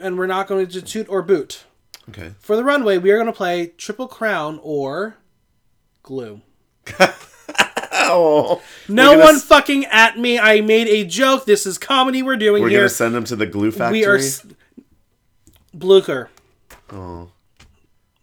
and 0.00 0.18
we're 0.18 0.26
not 0.26 0.46
going 0.46 0.66
to 0.66 0.82
toot 0.82 1.08
or 1.08 1.22
boot, 1.22 1.64
okay. 2.08 2.32
for 2.38 2.56
the 2.56 2.64
runway, 2.64 2.98
we 2.98 3.10
are 3.10 3.16
going 3.16 3.26
to 3.26 3.32
play 3.32 3.68
Triple 3.76 4.08
Crown 4.08 4.58
or 4.62 5.16
Glue. 6.02 6.40
Oh. 8.08 8.62
No 8.88 9.18
one 9.18 9.34
s- 9.34 9.42
fucking 9.44 9.84
at 9.86 10.16
me. 10.16 10.38
I 10.38 10.60
made 10.60 10.86
a 10.86 11.04
joke. 11.04 11.44
This 11.44 11.66
is 11.66 11.76
comedy 11.76 12.22
we're 12.22 12.36
doing 12.36 12.62
We're 12.62 12.68
here. 12.68 12.80
gonna 12.80 12.88
send 12.88 13.14
them 13.16 13.24
to 13.24 13.34
the 13.34 13.46
glue 13.46 13.72
factory. 13.72 13.98
we 14.00 14.06
are. 14.06 14.16
S- 14.16 14.46
Blucher. 15.74 16.30
Oh. 16.92 17.30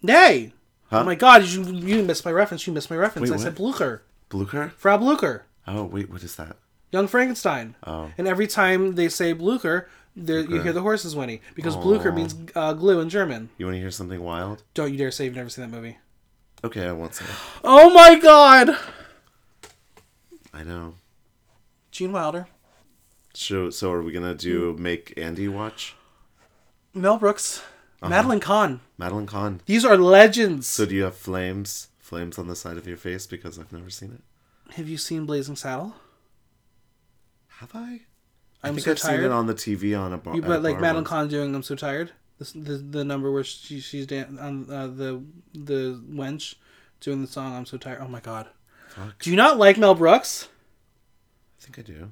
Nay. 0.01 0.53
Huh? 0.89 1.01
Oh 1.01 1.03
my 1.03 1.15
god, 1.15 1.43
you 1.43 1.63
you 1.65 2.01
missed 2.01 2.23
my 2.23 2.31
reference. 2.31 2.65
You 2.65 2.71
missed 2.71 2.89
my 2.89 2.95
reference. 2.95 3.29
Wait, 3.29 3.37
I 3.37 3.43
said 3.43 3.55
Blucher. 3.55 4.03
Blucher? 4.29 4.69
Frau 4.77 4.97
Blucher. 4.97 5.45
Oh 5.67 5.83
wait, 5.83 6.09
what 6.09 6.23
is 6.23 6.35
that? 6.37 6.55
Young 6.93 7.07
Frankenstein. 7.07 7.75
Oh. 7.85 8.11
And 8.17 8.27
every 8.27 8.45
time 8.45 8.93
they 8.93 9.09
say 9.09 9.33
Blucher, 9.33 9.89
there 10.15 10.41
you 10.41 10.61
hear 10.61 10.71
the 10.73 10.81
horses 10.83 11.15
whinny 11.15 11.41
because 11.55 11.75
Blucher 11.75 12.11
means 12.11 12.35
uh, 12.55 12.73
glue 12.73 12.99
in 13.01 13.09
German. 13.09 13.49
You 13.57 13.65
want 13.65 13.75
to 13.75 13.79
hear 13.81 13.89
something 13.89 14.21
wild? 14.21 14.61
Don't 14.75 14.91
you 14.91 14.97
dare 14.99 15.09
say 15.09 15.25
you've 15.25 15.35
never 15.35 15.49
seen 15.49 15.63
that 15.69 15.75
movie. 15.75 15.97
Okay, 16.63 16.87
I 16.87 16.91
won't 16.91 17.15
say. 17.15 17.25
Oh 17.63 17.89
my 17.89 18.17
god! 18.19 18.77
I 20.53 20.63
know. 20.63 20.93
Gene 21.91 22.11
Wilder, 22.11 22.47
So, 23.33 23.69
so 23.71 23.91
are 23.91 24.01
we 24.03 24.11
gonna 24.11 24.33
do 24.35 24.75
make 24.79 25.13
Andy 25.17 25.47
watch 25.47 25.95
Mel 26.93 27.17
Brooks, 27.17 27.59
Uh-huh. 28.01 28.09
Madeline 28.09 28.39
Kahn. 28.39 28.81
Madeline 28.99 29.25
Kahn? 29.27 29.61
These 29.65 29.83
are 29.83 29.97
legends. 29.97 30.67
So 30.67 30.85
do 30.85 30.93
you 30.95 31.03
have 31.03 31.15
flames, 31.15 31.87
flames 31.99 32.37
on 32.39 32.47
the 32.47 32.55
side 32.55 32.77
of 32.77 32.87
your 32.87 32.97
face 32.97 33.25
because 33.27 33.57
I've 33.59 33.71
never 33.73 33.89
seen 33.89 34.11
it? 34.11 34.73
Have 34.75 34.87
you 34.89 34.97
seen 34.97 35.25
Blazing 35.25 35.55
Saddle? 35.55 35.95
Have 37.59 37.71
I? 37.75 38.01
I 38.61 38.69
I'm 38.69 38.75
think 38.75 38.85
so 38.85 38.91
I've 38.91 38.99
seen 38.99 39.19
it 39.21 39.31
on 39.31 39.47
the 39.47 39.53
TV 39.53 39.97
on 39.99 40.13
a 40.13 40.17
bar. 40.17 40.35
You, 40.35 40.41
but 40.41 40.61
like 40.63 40.75
bar 40.75 40.81
Madeline. 40.81 41.03
Kahn 41.05 41.27
doing 41.27 41.53
"I'm 41.55 41.63
so 41.63 41.75
tired." 41.75 42.11
This, 42.39 42.51
the 42.53 42.77
the 42.77 43.03
number 43.03 43.31
where 43.31 43.43
she 43.43 43.79
she's 43.79 44.07
dan- 44.07 44.37
on 44.39 44.69
uh, 44.71 44.87
the 44.87 45.23
the 45.53 46.01
wench 46.09 46.55
doing 46.99 47.21
the 47.21 47.27
song 47.27 47.55
"I'm 47.55 47.65
so 47.65 47.77
tired." 47.77 47.99
Oh 48.01 48.07
my 48.07 48.19
god! 48.21 48.47
Fuck. 48.89 49.19
Do 49.21 49.29
you 49.29 49.35
not 49.35 49.57
like 49.57 49.77
Mel 49.77 49.95
Brooks? 49.95 50.47
I 51.59 51.65
think 51.65 51.79
I 51.79 51.81
do. 51.81 51.93
You 51.93 52.11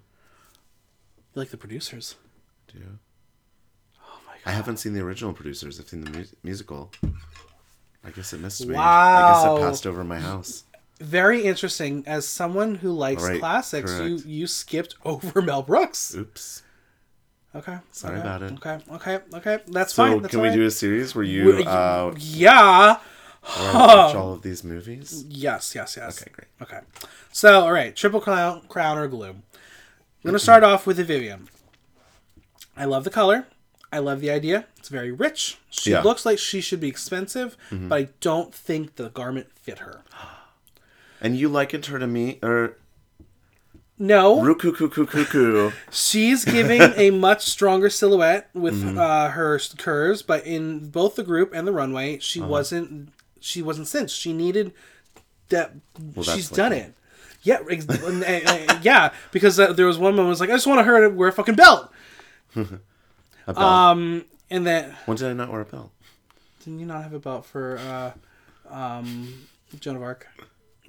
like 1.35 1.49
the 1.49 1.57
producers? 1.57 2.15
Do. 2.67 2.79
Oh 4.03 4.19
my 4.27 4.33
god! 4.33 4.41
I 4.45 4.51
haven't 4.51 4.77
seen 4.77 4.93
the 4.93 5.01
original 5.01 5.33
producers. 5.33 5.79
I've 5.79 5.87
seen 5.89 6.01
the 6.01 6.11
mu- 6.11 6.25
musical. 6.43 6.91
I 8.03 8.09
guess 8.11 8.33
it 8.33 8.41
missed 8.41 8.65
me. 8.65 8.75
I 8.75 9.31
guess 9.31 9.45
it 9.45 9.61
passed 9.63 9.87
over 9.87 10.03
my 10.03 10.19
house. 10.19 10.63
Very 11.01 11.43
interesting. 11.43 12.03
As 12.05 12.27
someone 12.27 12.75
who 12.75 12.91
likes 12.91 13.23
Right, 13.23 13.39
classics, 13.39 13.91
you 13.91 13.97
correct. 13.97 14.25
you 14.25 14.47
skipped 14.47 14.95
over 15.05 15.41
Mel 15.41 15.63
Brooks. 15.63 16.13
Oops. 16.15 16.63
Okay. 17.53 17.77
Sorry 17.91 18.13
okay, 18.19 18.21
about 18.21 18.43
it. 18.43 18.51
Okay. 18.53 18.79
Okay. 18.93 19.19
Okay. 19.33 19.59
That's 19.67 19.93
So 19.93 20.03
fine. 20.07 20.21
That's 20.21 20.31
can 20.31 20.41
we 20.41 20.51
do 20.51 20.65
a 20.65 20.71
series 20.71 21.13
where 21.15 21.25
you 21.25 21.45
We- 21.57 21.65
uh, 21.65 22.13
Yeah. 22.17 22.97
watch 23.43 24.15
all 24.15 24.33
of 24.33 24.41
these 24.43 24.63
movies? 24.63 25.25
Yes. 25.27 25.73
Yes. 25.75 25.97
Yes. 25.97 26.21
Okay, 26.21 26.31
great. 26.31 26.47
Okay. 26.61 26.79
So, 27.33 27.61
all 27.61 27.71
right, 27.73 27.95
triple 27.95 28.21
crown, 28.21 28.61
crown 28.69 28.97
or 28.97 29.07
glue. 29.07 29.29
I'm 29.31 29.41
going 30.23 30.33
to 30.33 30.39
start 30.39 30.63
off 30.63 30.85
with 30.87 30.97
the 30.97 31.03
Vivienne. 31.03 31.49
I 32.77 32.85
love 32.85 33.03
the 33.03 33.09
color. 33.09 33.47
I 33.91 33.97
love 33.99 34.21
the 34.21 34.29
idea. 34.31 34.65
It's 34.77 34.87
very 34.89 35.11
rich. 35.11 35.57
She 35.69 35.89
Yeah. 35.91 35.97
Mm-hmm. 35.97 36.07
looks 36.07 36.25
like 36.25 36.37
she 36.39 36.61
should 36.61 36.79
be 36.79 36.87
expensive, 36.87 37.57
but 37.71 37.95
I 37.95 38.07
don't 38.21 38.53
think 38.53 38.95
the 38.95 39.09
garment 39.09 39.47
fit 39.59 39.79
her. 39.79 40.03
And 41.21 41.37
you 41.37 41.47
likened 41.49 41.85
her 41.85 41.99
to 41.99 42.07
me, 42.07 42.39
or 42.41 42.77
No, 43.99 44.37
Rukukukukuku. 44.41 45.71
she's 45.91 46.43
giving 46.45 46.81
a 46.95 47.11
much 47.11 47.45
stronger 47.45 47.89
silhouette 47.89 48.49
with 48.53 48.73
Mm-hmm. 48.83 48.97
uh, 48.97 49.29
her 49.29 49.59
curves, 49.77 50.23
but 50.23 50.45
in 50.47 50.89
both 50.89 51.15
the 51.15 51.23
group 51.23 51.53
and 51.53 51.67
the 51.67 51.71
runway, 51.71 52.17
she 52.19 52.39
Uh-huh. 52.41 52.49
wasn't. 52.49 53.09
She 53.39 53.61
wasn't 53.61 53.87
cinched. 53.87 54.15
She 54.15 54.33
needed 54.33 54.73
that. 55.49 55.73
that's 55.97 56.31
she's 56.33 56.51
like 56.51 56.57
done 56.57 56.73
a- 56.73 56.75
it. 56.75 56.93
Yeah, 57.43 57.57
ex- 57.69 57.87
uh, 57.89 58.21
uh, 58.67 58.79
yeah. 58.83 59.13
Because 59.31 59.59
uh, 59.59 59.73
there 59.73 59.87
was 59.87 59.97
one 59.97 60.13
moment 60.15 60.27
I 60.27 60.29
was 60.29 60.39
like, 60.39 60.51
I 60.51 60.53
just 60.53 60.67
want 60.67 60.85
her 60.85 61.01
to 61.09 61.15
wear 61.15 61.29
a 61.29 61.31
fucking 61.31 61.55
belt. 61.55 61.91
A 62.55 63.53
belt. 63.53 63.57
Um, 63.57 64.25
and 64.51 64.65
then 64.67 64.95
when 65.05 65.17
did 65.17 65.27
I 65.27 65.33
not 65.33 65.51
wear 65.51 65.61
a 65.61 65.65
belt? 65.65 65.89
didn't 66.63 66.79
you 66.79 66.85
not 66.85 67.01
have 67.01 67.13
a 67.13 67.19
belt 67.19 67.43
for 67.47 67.79
uh, 67.79 68.11
um, 68.71 69.47
Joan 69.79 69.95
of 69.95 70.03
Arc? 70.03 70.27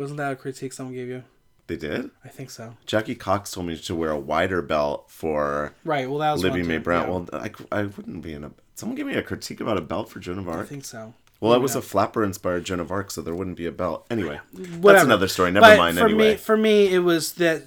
Wasn't 0.03 0.19
that 0.19 0.33
a 0.33 0.37
critique 0.37 0.73
someone 0.73 0.95
gave 0.95 1.09
you? 1.09 1.25
They 1.69 1.77
did. 1.77 2.11
I 2.25 2.29
think 2.29 2.51
so. 2.51 2.75
Jackie 2.87 3.15
Cox 3.15 3.53
told 3.53 3.67
me 3.67 3.79
to 3.79 3.95
wear 3.95 4.11
a 4.11 4.19
wider 4.19 4.61
belt 4.63 5.07
for 5.09 5.73
Right. 5.85 6.09
Well, 6.09 6.19
that 6.19 6.33
was 6.33 6.43
Libby 6.43 6.63
May 6.63 6.79
Brown. 6.79 7.05
yeah. 7.05 7.11
Well, 7.11 7.29
I, 7.33 7.51
I 7.71 7.83
wouldn't 7.85 8.23
be 8.23 8.35
in 8.35 8.45
a. 8.45 8.51
Someone 8.75 8.97
gave 8.97 9.07
me 9.07 9.15
a 9.15 9.23
critique 9.23 9.61
about 9.61 9.79
a 9.79 9.81
belt 9.81 10.09
for 10.11 10.19
Joan 10.19 10.39
of 10.39 10.49
Arc. 10.49 10.61
I 10.61 10.65
think 10.65 10.85
so. 10.85 11.15
Well, 11.41 11.55
it 11.55 11.61
was 11.61 11.75
a 11.75 11.83
flapper 11.83 12.23
inspired 12.23 12.65
Joan 12.65 12.79
of 12.79 12.93
Arc, 12.93 13.11
so 13.11 13.21
there 13.21 13.35
wouldn't 13.35 13.57
be 13.57 13.67
a 13.67 13.73
belt. 13.73 14.07
Anyway, 14.11 14.39
that's 14.53 15.03
another 15.03 15.27
story. 15.29 15.51
Never 15.51 15.67
But 15.67 15.79
mind. 15.79 15.99
For 15.99 16.05
Anyway, 16.05 16.31
me, 16.33 16.37
for 16.37 16.57
me, 16.57 16.95
it 16.95 17.01
was 17.01 17.33
that 17.35 17.63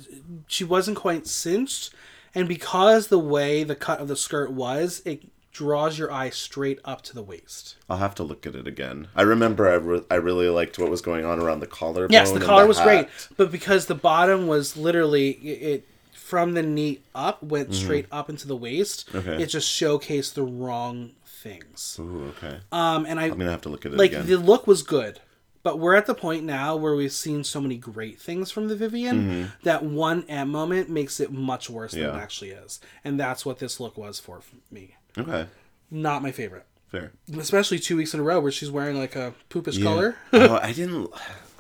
she 0.48 0.64
wasn't 0.64 0.98
quite 0.98 1.28
cinched, 1.28 1.94
and 2.34 2.48
because 2.48 3.08
the 3.08 3.20
way 3.20 3.64
the 3.64 3.76
cut 3.76 4.00
of 4.00 4.08
the 4.08 4.16
skirt 4.16 4.52
was, 4.52 5.02
it 5.06 5.24
draws 5.56 5.98
your 5.98 6.12
eye 6.12 6.30
straight 6.30 6.80
up 6.84 7.02
to 7.02 7.14
the 7.16 7.24
waist. 7.24 7.78
I'll 7.90 7.98
have 7.98 8.14
to 8.16 8.24
look 8.24 8.46
at 8.46 8.56
it 8.56 8.68
again. 8.68 9.08
I 9.16 9.22
remember 9.22 9.70
I, 9.70 9.76
re- 9.76 10.04
I 10.12 10.16
really 10.16 10.50
liked 10.50 10.78
what 10.78 10.90
was 10.90 11.02
going 11.02 11.24
on 11.24 11.40
around 11.40 11.62
the 11.62 11.68
collar. 11.68 12.08
Yes, 12.10 12.32
the 12.34 12.42
collar 12.42 12.68
was 12.68 12.80
great, 12.82 13.08
but 13.38 13.52
because 13.52 13.86
the 13.86 13.96
bottom 13.96 14.48
was 14.48 14.76
literally 14.76 15.30
it, 15.32 15.88
from 16.14 16.56
the 16.56 16.62
knee 16.64 17.00
up 17.14 17.42
went 17.42 17.74
straight 17.74 18.08
up 18.12 18.30
into 18.30 18.48
the 18.48 18.56
waist, 18.56 19.08
Mm-hmm. 19.14 19.30
Okay. 19.30 19.44
it 19.44 19.46
just 19.48 19.70
showcased 19.72 20.34
the 20.34 20.44
wrong 20.44 21.12
things. 21.26 21.98
Ooh, 22.02 22.34
okay. 22.38 22.60
Um, 22.72 23.06
and 23.06 23.18
I 23.20 23.26
I'm 23.26 23.38
gonna 23.38 23.50
have 23.52 23.62
to 23.62 23.70
look 23.70 23.86
at 23.86 23.94
it 23.94 23.98
like 23.98 24.12
again. 24.12 24.26
the 24.26 24.36
look 24.38 24.68
was 24.68 24.84
good 24.84 25.22
but 25.64 25.80
we're 25.80 25.96
at 25.96 26.06
the 26.06 26.14
point 26.14 26.44
now 26.44 26.76
where 26.76 26.94
we've 26.96 27.12
seen 27.12 27.44
so 27.44 27.60
many 27.60 27.76
great 27.76 28.20
things 28.20 28.52
from 28.52 28.68
the 28.68 28.76
vivienne 28.76 29.52
that 29.64 29.84
one 29.84 30.24
M 30.30 30.50
moment 30.50 30.90
makes 30.92 31.20
it 31.20 31.32
much 31.32 31.70
worse 31.72 31.94
than 31.94 32.02
Mm-hmm. 32.04 32.18
It 32.18 32.22
actually 32.22 32.50
is 32.52 32.80
and 33.04 33.20
that's 33.20 33.46
what 33.48 33.58
this 33.60 33.80
look 33.80 33.98
was 33.98 34.20
for 34.20 34.42
me 34.72 34.96
Okay, 35.18 35.48
not 35.92 36.22
my 36.22 36.32
favorite 36.32 36.66
fair. 36.88 37.12
especially 37.38 37.80
two 37.80 37.98
weeks 37.98 38.14
in 38.14 38.20
a 38.20 38.24
row 38.24 38.40
where 38.40 38.52
she's 38.52 38.70
wearing 38.72 38.98
like 38.98 39.16
a 39.16 39.34
poopish 39.50 39.82
color 39.82 40.16
oh, 40.34 40.58
I 40.62 40.72
didn't. 40.74 41.10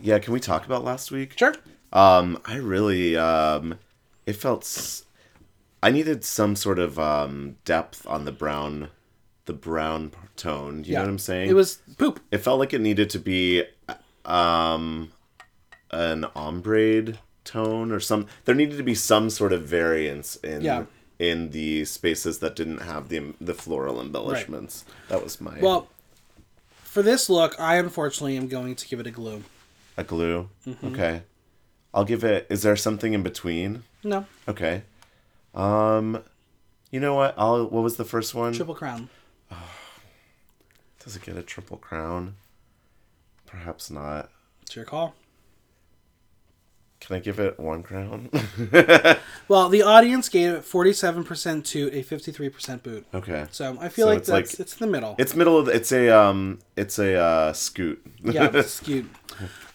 Yeah, 0.02 0.20
can 0.20 0.34
we 0.34 0.40
talk 0.40 0.66
about 0.66 0.84
last 0.84 1.12
week? 1.12 1.34
sure 1.38 1.56
Um, 1.94 2.40
I 2.46 2.58
really 2.58 3.16
um, 3.18 3.80
it 4.26 4.34
felt. 4.34 4.62
s- 4.64 5.04
I 5.82 5.92
needed 5.92 6.24
some 6.26 6.56
sort 6.56 6.80
of 6.80 6.98
um 7.00 7.58
depth 7.66 8.06
on 8.08 8.26
the 8.26 8.32
brown, 8.32 8.90
the 9.46 9.54
brown 9.54 10.12
tone. 10.36 10.84
You 10.84 10.94
know 10.96 11.02
what 11.02 11.10
I'm 11.10 11.20
saying? 11.20 11.50
it 11.50 11.54
was 11.54 11.78
poop 11.98 12.20
It 12.32 12.40
felt 12.40 12.60
like 12.60 12.74
it 12.74 12.82
needed 12.82 13.10
to 13.12 13.20
be, 13.20 13.64
um, 14.26 15.12
an 15.92 16.26
ombre 16.36 17.14
tone 17.44 17.92
or 17.92 18.00
some. 18.00 18.28
There 18.46 18.56
needed 18.56 18.78
to 18.78 18.84
be 18.84 18.96
some 18.96 19.30
sort 19.30 19.54
of 19.54 19.64
variance 19.64 20.36
in 20.38 20.62
Yeah. 20.62 20.86
In 21.20 21.52
the 21.52 21.86
spaces 21.86 22.40
that 22.40 22.56
didn't 22.56 22.80
have 22.80 23.10
the 23.10 23.34
the 23.40 23.54
floral 23.54 24.02
embellishments. 24.02 24.86
That 25.10 25.24
was 25.24 25.40
my 25.40 25.60
well 25.60 25.88
for 26.84 27.02
this 27.02 27.30
look 27.30 27.60
i 27.60 27.76
unfortunately 27.76 28.38
am 28.38 28.48
going 28.48 28.74
to 28.74 28.88
give 28.88 29.02
it 29.02 29.08
a 29.08 29.12
glue 29.12 29.44
a 29.98 30.04
glue. 30.04 30.50
Mm-hmm. 30.68 30.88
Okay, 30.88 31.22
I'll 31.94 32.06
give 32.06 32.24
it. 32.24 32.48
Is 32.50 32.64
there 32.64 32.76
something 32.76 33.14
in 33.14 33.24
between? 33.24 33.84
no 34.04 34.26
Okay. 34.48 34.84
Um, 35.54 36.22
you 36.92 37.00
know 37.00 37.14
what? 37.16 37.34
I'll. 37.38 37.66
What 37.66 37.84
was 37.84 37.96
the 37.96 38.04
first 38.06 38.36
one? 38.36 38.54
triple 38.54 38.76
crown 38.76 39.10
Does 41.04 41.16
it 41.16 41.22
get 41.22 41.38
a 41.38 41.44
triple 41.44 41.78
crown? 41.78 42.36
Perhaps 43.46 43.90
not. 43.90 44.30
it's 44.64 44.76
your 44.76 44.86
call 44.86 45.16
Can 47.06 47.16
I 47.18 47.20
give 47.20 47.40
it 47.40 47.60
one 47.60 47.84
crown? 47.84 48.30
well 49.48 49.70
the 49.70 49.84
audience 49.84 50.28
gave 50.30 50.54
it 50.54 50.62
47% 50.64 51.64
to 51.66 51.88
a 51.94 52.04
53% 52.04 52.84
boot 52.84 53.06
okay. 53.14 53.46
so 53.52 53.78
i 53.80 53.90
feel 53.90 54.06
So 54.06 54.10
like 54.10 54.18
it's 54.20 54.30
like- 54.30 54.46
that's 54.46 54.60
it's 54.60 54.74
the 54.76 54.88
middle 54.88 55.16
It's 55.20 55.36
middle 55.36 55.58
of. 55.60 55.68
the- 55.68 55.74
It's 55.76 55.92
a 55.92 56.10
um. 56.10 56.60
It's 56.76 57.00
a 57.00 57.16
uh, 57.16 57.54
scoot. 57.54 58.02
yeah, 58.24 58.50
it's 58.54 58.80
cute. 58.82 59.06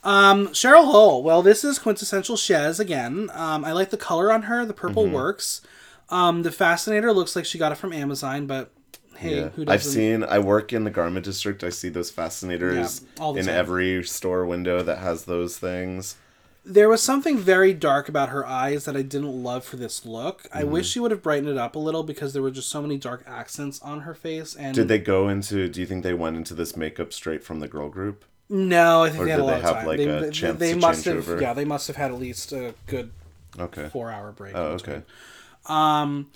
Um, 0.04 0.48
Cheryl 0.48 0.84
Hole. 0.84 1.22
Well, 1.22 1.40
this 1.42 1.64
is 1.64 1.78
quintessential 1.78 2.36
Shez 2.36 2.78
again. 2.80 3.30
Um, 3.32 3.64
I 3.64 3.72
like 3.72 3.90
the 3.90 3.96
color 3.96 4.30
on 4.32 4.42
her. 4.42 4.64
The 4.66 4.74
purple 4.74 5.04
Mm-hmm. 5.04 5.14
works. 5.14 5.62
Um, 6.10 6.42
the 6.42 6.52
fascinator 6.52 7.12
looks 7.12 7.34
like 7.36 7.44
she 7.46 7.56
got 7.58 7.72
it 7.72 7.76
from 7.76 7.92
Amazon, 7.92 8.46
but 8.46 8.70
hey, 9.16 9.36
Yeah. 9.36 9.48
who 9.50 9.64
doesn't? 9.64 9.68
I've 9.70 9.82
seen. 9.84 10.24
I 10.24 10.38
work 10.40 10.72
in 10.72 10.84
the 10.84 10.90
garment 10.90 11.24
district. 11.24 11.62
I 11.64 11.70
see 11.70 11.88
those 11.88 12.10
fascinators 12.10 13.02
Yeah, 13.18 13.30
in 13.30 13.46
time. 13.46 13.48
every 13.54 14.02
store 14.04 14.44
window 14.44 14.82
that 14.82 14.98
has 14.98 15.24
those 15.24 15.56
things. 15.58 16.16
There 16.64 16.88
was 16.90 17.02
something 17.02 17.38
very 17.38 17.72
dark 17.72 18.08
about 18.08 18.28
her 18.28 18.46
eyes 18.46 18.84
that 18.84 18.94
I 18.96 19.02
didn't 19.02 19.42
love 19.42 19.64
for 19.64 19.76
this 19.76 20.04
look. 20.04 20.46
I 20.52 20.60
Mm-hmm. 20.62 20.70
wish 20.72 20.88
she 20.90 21.00
would 21.00 21.10
have 21.10 21.22
brightened 21.22 21.48
it 21.48 21.56
up 21.56 21.74
a 21.74 21.78
little 21.78 22.02
because 22.02 22.32
there 22.34 22.42
were 22.42 22.50
just 22.50 22.68
so 22.68 22.82
many 22.82 22.98
dark 22.98 23.24
accents 23.26 23.80
on 23.80 24.00
her 24.00 24.14
face. 24.14 24.54
And 24.54 24.74
Did 24.74 24.88
they 24.88 24.98
go 24.98 25.28
into? 25.28 25.68
Do 25.68 25.80
you 25.80 25.86
think 25.86 26.02
they 26.04 26.12
went 26.14 26.36
into 26.36 26.52
this 26.54 26.76
makeup 26.76 27.12
straight 27.12 27.42
from 27.42 27.60
the 27.60 27.68
girl 27.68 27.88
group? 27.88 28.24
No, 28.50 29.04
I 29.04 29.10
think 29.10 29.22
Or 29.22 29.24
they 29.24 29.30
had 29.30 29.40
a 29.40 29.44
lot 29.44 29.50
they 29.52 29.56
of 29.56 29.62
have, 29.62 29.74
time. 29.76 29.86
like, 29.86 29.96
they, 29.98 30.08
a 30.08 30.20
they- 30.20 30.30
chance 30.30 30.58
they 30.58 30.72
to 30.74 30.78
must 30.80 31.04
change 31.04 31.16
have. 31.16 31.28
over? 31.30 31.40
Yeah, 31.42 31.54
they 31.54 31.64
must 31.64 31.86
have 31.86 31.96
had 31.96 32.10
at 32.10 32.18
least 32.18 32.52
a 32.52 32.74
good 32.86 33.10
Okay. 33.58 33.88
four-hour 33.88 34.32
break. 34.32 34.54
Oh, 34.54 34.72
okay. 34.72 35.02
Um, 35.66 36.30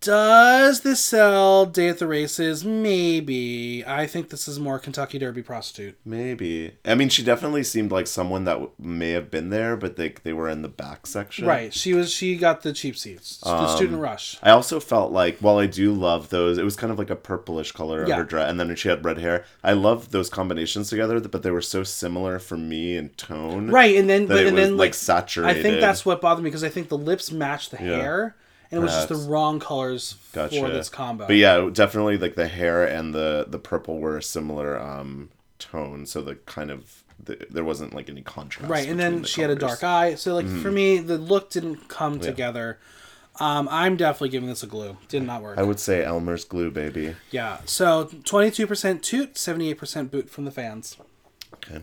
does 0.00 0.82
this 0.82 1.02
sell 1.04 1.66
Day 1.66 1.88
at 1.88 1.98
the 1.98 2.06
Races? 2.06 2.64
Maybe. 2.64 3.84
I 3.86 4.06
think 4.06 4.30
this 4.30 4.46
is 4.46 4.60
more 4.60 4.78
Kentucky 4.78 5.18
Derby 5.18 5.42
prostitute. 5.42 5.96
Maybe. 6.04 6.72
I 6.84 6.94
mean, 6.94 7.08
she 7.08 7.22
definitely 7.22 7.64
seemed 7.64 7.90
like 7.90 8.06
someone 8.06 8.44
that 8.44 8.52
w- 8.54 8.70
may 8.78 9.10
have 9.10 9.30
been 9.30 9.50
there, 9.50 9.76
but 9.76 9.96
they 9.96 10.14
they 10.22 10.32
were 10.32 10.48
in 10.48 10.62
the 10.62 10.68
back 10.68 11.06
section. 11.06 11.46
Right. 11.46 11.72
She 11.74 11.94
was. 11.94 12.12
She 12.12 12.36
got 12.36 12.62
the 12.62 12.72
cheap 12.72 12.96
seats. 12.96 13.40
Um, 13.44 13.64
the 13.64 13.74
student 13.76 14.00
rush. 14.00 14.38
I 14.42 14.50
also 14.50 14.80
felt 14.80 15.12
like 15.12 15.38
while 15.38 15.58
I 15.58 15.66
do 15.66 15.92
love 15.92 16.28
those, 16.30 16.58
it 16.58 16.64
was 16.64 16.76
kind 16.76 16.92
of 16.92 16.98
like 16.98 17.10
a 17.10 17.16
purplish 17.16 17.72
color 17.72 18.02
of 18.04 18.10
her 18.10 18.24
dress, 18.24 18.50
and 18.50 18.58
then 18.60 18.74
she 18.76 18.88
had 18.88 19.04
red 19.04 19.18
hair. 19.18 19.44
I 19.64 19.72
love 19.72 20.10
those 20.10 20.30
combinations 20.30 20.90
together, 20.90 21.20
but 21.20 21.42
they 21.42 21.50
were 21.50 21.60
so 21.62 21.82
similar 21.82 22.38
for 22.38 22.56
me 22.56 22.96
in 22.96 23.08
tone. 23.10 23.70
Right, 23.70 23.96
and 23.96 24.08
then 24.08 24.26
but 24.26 24.38
it 24.38 24.46
and 24.48 24.56
was 24.56 24.64
then 24.64 24.76
like 24.76 24.88
like 24.88 24.94
saturated. 24.94 25.58
I 25.58 25.62
think 25.62 25.80
that's 25.80 26.06
what 26.06 26.20
bothered 26.20 26.44
me 26.44 26.48
because 26.50 26.64
I 26.64 26.68
think 26.68 26.88
the 26.88 26.96
lips 26.98 27.30
matched 27.32 27.72
the 27.72 27.76
Yeah. 27.78 27.96
hair, 28.00 28.36
and 28.70 28.80
it 28.80 28.82
was 28.82 28.92
just 28.92 29.08
the 29.08 29.16
wrong 29.16 29.60
colors 29.60 30.16
Gotcha. 30.32 30.60
for 30.60 30.68
this 30.68 30.88
combo. 30.88 31.26
But 31.26 31.36
yeah, 31.36 31.68
definitely 31.72 32.18
like 32.18 32.34
the 32.34 32.48
hair 32.48 32.84
and 32.84 33.14
the 33.14 33.46
the 33.48 33.58
purple 33.58 33.98
were 33.98 34.18
a 34.18 34.22
similar 34.22 34.80
um 34.80 35.30
tone, 35.58 36.06
so 36.06 36.22
the 36.22 36.36
kind 36.36 36.70
of 36.70 37.04
the, 37.22 37.46
there 37.50 37.64
wasn't 37.64 37.94
like 37.94 38.08
any 38.08 38.22
contrast. 38.22 38.70
Right, 38.70 38.88
and 38.88 38.98
then 38.98 39.22
the 39.22 39.28
she 39.28 39.40
had 39.40 39.50
a 39.50 39.56
dark 39.56 39.82
eye. 39.82 40.14
So 40.14 40.34
like 40.34 40.46
for 40.46 40.70
me, 40.70 40.98
the 40.98 41.18
look 41.18 41.50
didn't 41.50 41.88
come 41.88 42.20
together. 42.20 42.78
Um, 43.40 43.68
I'm 43.70 43.96
definitely 43.96 44.30
giving 44.30 44.48
this 44.48 44.62
a 44.62 44.66
glue. 44.66 44.96
Did 45.08 45.22
not 45.22 45.42
work. 45.42 45.58
I 45.58 45.62
would 45.62 45.78
say 45.78 46.04
Elmer's 46.04 46.44
glue, 46.44 46.70
baby. 46.70 47.14
Yeah. 47.30 47.58
So 47.66 48.06
22% 48.06 49.00
toot, 49.00 49.34
78% 49.34 50.10
boot 50.10 50.28
from 50.28 50.44
the 50.44 50.50
fans. 50.50 50.96
Okay. 51.54 51.80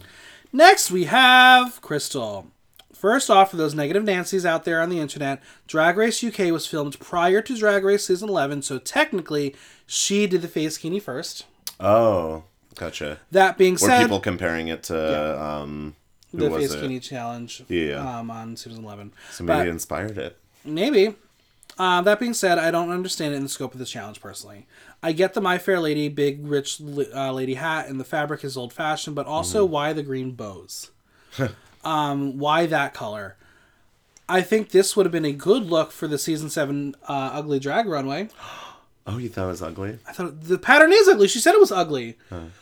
Next 0.52 0.92
we 0.92 1.06
have 1.06 1.82
Crystal. 1.82 2.48
First 2.96 3.30
off, 3.30 3.52
for 3.52 3.58
those 3.58 3.76
negative 3.76 4.04
Nancy's 4.04 4.46
out 4.46 4.64
there 4.64 4.82
on 4.82 4.89
the 4.89 5.00
internet, 5.00 5.41
Drag 5.68 5.98
Race 5.98 6.24
UK 6.24 6.52
was 6.52 6.66
filmed 6.66 7.00
prior 7.00 7.41
to 7.41 7.56
Drag 7.58 7.84
Race 7.84 8.06
season 8.06 8.30
11, 8.30 8.62
so 8.64 8.80
technically 8.80 9.54
she 9.86 10.26
did 10.28 10.41
the 10.41 10.48
face 10.48 10.78
kini 10.78 11.00
first. 11.00 11.46
Oh, 11.80 12.43
gotcha. 12.76 13.20
That 13.32 13.58
being 13.58 13.74
Were 13.74 13.80
said, 13.80 14.02
people 14.04 14.20
comparing 14.22 14.70
it 14.70 14.84
to 14.84 15.41
um 15.43 15.96
who 16.32 16.38
the 16.38 16.50
face 16.50 16.74
kini 16.74 17.00
challenge 17.00 17.64
Yeah. 17.68 18.20
um, 18.20 18.32
on 18.32 18.56
season 18.56 18.84
11. 18.86 19.12
So 19.32 19.43
maybe 19.43 19.58
But- 19.60 19.68
it 19.68 19.72
inspired 19.72 20.18
it. 20.18 20.38
Maybe. 20.64 21.16
Uh, 21.78 22.02
that 22.02 22.22
being 22.22 22.34
said, 22.34 22.58
I 22.58 22.72
don't 22.72 22.89
understand 22.89 23.34
it 23.34 23.38
in 23.38 23.43
the 23.43 23.50
scope 23.50 23.74
of 23.74 23.80
the 23.80 23.86
challenge 23.86 24.22
personally. 24.22 24.66
I 25.04 25.12
get 25.12 25.34
the 25.34 25.41
My 25.41 25.58
Fair 25.58 25.82
Lady 25.82 26.08
big 26.08 26.48
rich 26.48 26.80
uh, 27.14 27.34
lady 27.34 27.56
hat 27.56 27.89
and 27.89 28.00
the 28.00 28.06
fabric 28.06 28.46
is 28.46 28.56
old 28.56 28.72
fashioned, 28.72 29.16
but 29.18 29.26
also 29.28 29.64
Mm-hmm. 29.66 29.74
why 29.74 29.91
the 29.93 30.02
green 30.04 30.32
bows? 30.32 30.91
um, 31.86 32.38
why 32.38 32.66
that 32.66 32.94
color? 32.94 33.36
I 34.28 34.42
think 34.42 34.72
this 34.72 34.96
would 34.98 35.06
have 35.06 35.14
been 35.14 35.24
a 35.26 35.32
good 35.32 35.64
look 35.64 35.92
for 35.92 36.08
the 36.08 36.18
season 36.18 36.50
seven 36.50 36.96
uh, 37.08 37.30
ugly 37.34 37.60
drag 37.60 37.86
runway. 37.88 38.30
Oh, 39.08 39.20
you 39.20 39.30
thought 39.30 39.44
it 39.44 39.50
was 39.50 39.62
ugly? 39.62 40.00
I 40.08 40.14
thought 40.14 40.42
the 40.46 40.58
pattern 40.58 40.92
is 40.92 41.08
ugly. 41.08 41.28
She 41.28 41.38
said 41.38 41.54
it 41.54 41.60
was 41.60 41.72
ugly. 41.72 42.18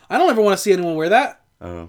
I 0.10 0.18
don't 0.18 0.30
ever 0.30 0.42
want 0.42 0.58
to 0.58 0.62
see 0.62 0.74
anyone 0.74 0.96
wear 0.98 1.08
that, 1.08 1.40
Oh. 1.62 1.88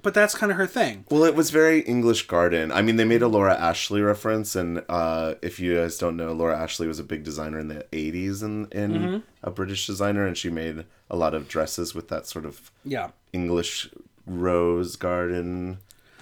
but 0.00 0.14
that's 0.14 0.32
kind 0.36 0.52
of 0.52 0.58
her 0.58 0.66
thing. 0.68 1.04
Well, 1.10 1.24
it 1.24 1.34
was 1.34 1.50
very 1.50 1.80
English 1.80 2.28
Garden. 2.28 2.70
I 2.70 2.82
mean, 2.82 2.94
they 2.98 3.04
made 3.04 3.20
a 3.20 3.26
Laura 3.26 3.58
Ashley 3.58 4.00
reference, 4.00 4.54
and 4.54 4.84
uh, 4.88 5.34
if 5.42 5.58
you 5.58 5.74
guys 5.74 5.98
don't 5.98 6.16
know, 6.16 6.32
Laura 6.32 6.56
Ashley 6.56 6.86
was 6.86 7.00
a 7.00 7.02
big 7.02 7.24
designer 7.24 7.58
in 7.58 7.66
the 7.66 7.84
'80s, 7.90 8.44
and 8.44 8.72
in, 8.72 8.92
Mm-hmm. 8.92 9.18
a 9.42 9.50
British 9.50 9.88
designer, 9.88 10.24
and 10.24 10.38
she 10.38 10.50
made 10.50 10.84
a 11.10 11.16
lot 11.16 11.34
of 11.34 11.48
dresses 11.48 11.96
with 11.96 12.06
that 12.10 12.28
sort 12.28 12.44
of 12.46 12.70
Yeah. 12.84 13.08
English 13.32 13.90
rose 14.24 14.94
garden 14.94 15.78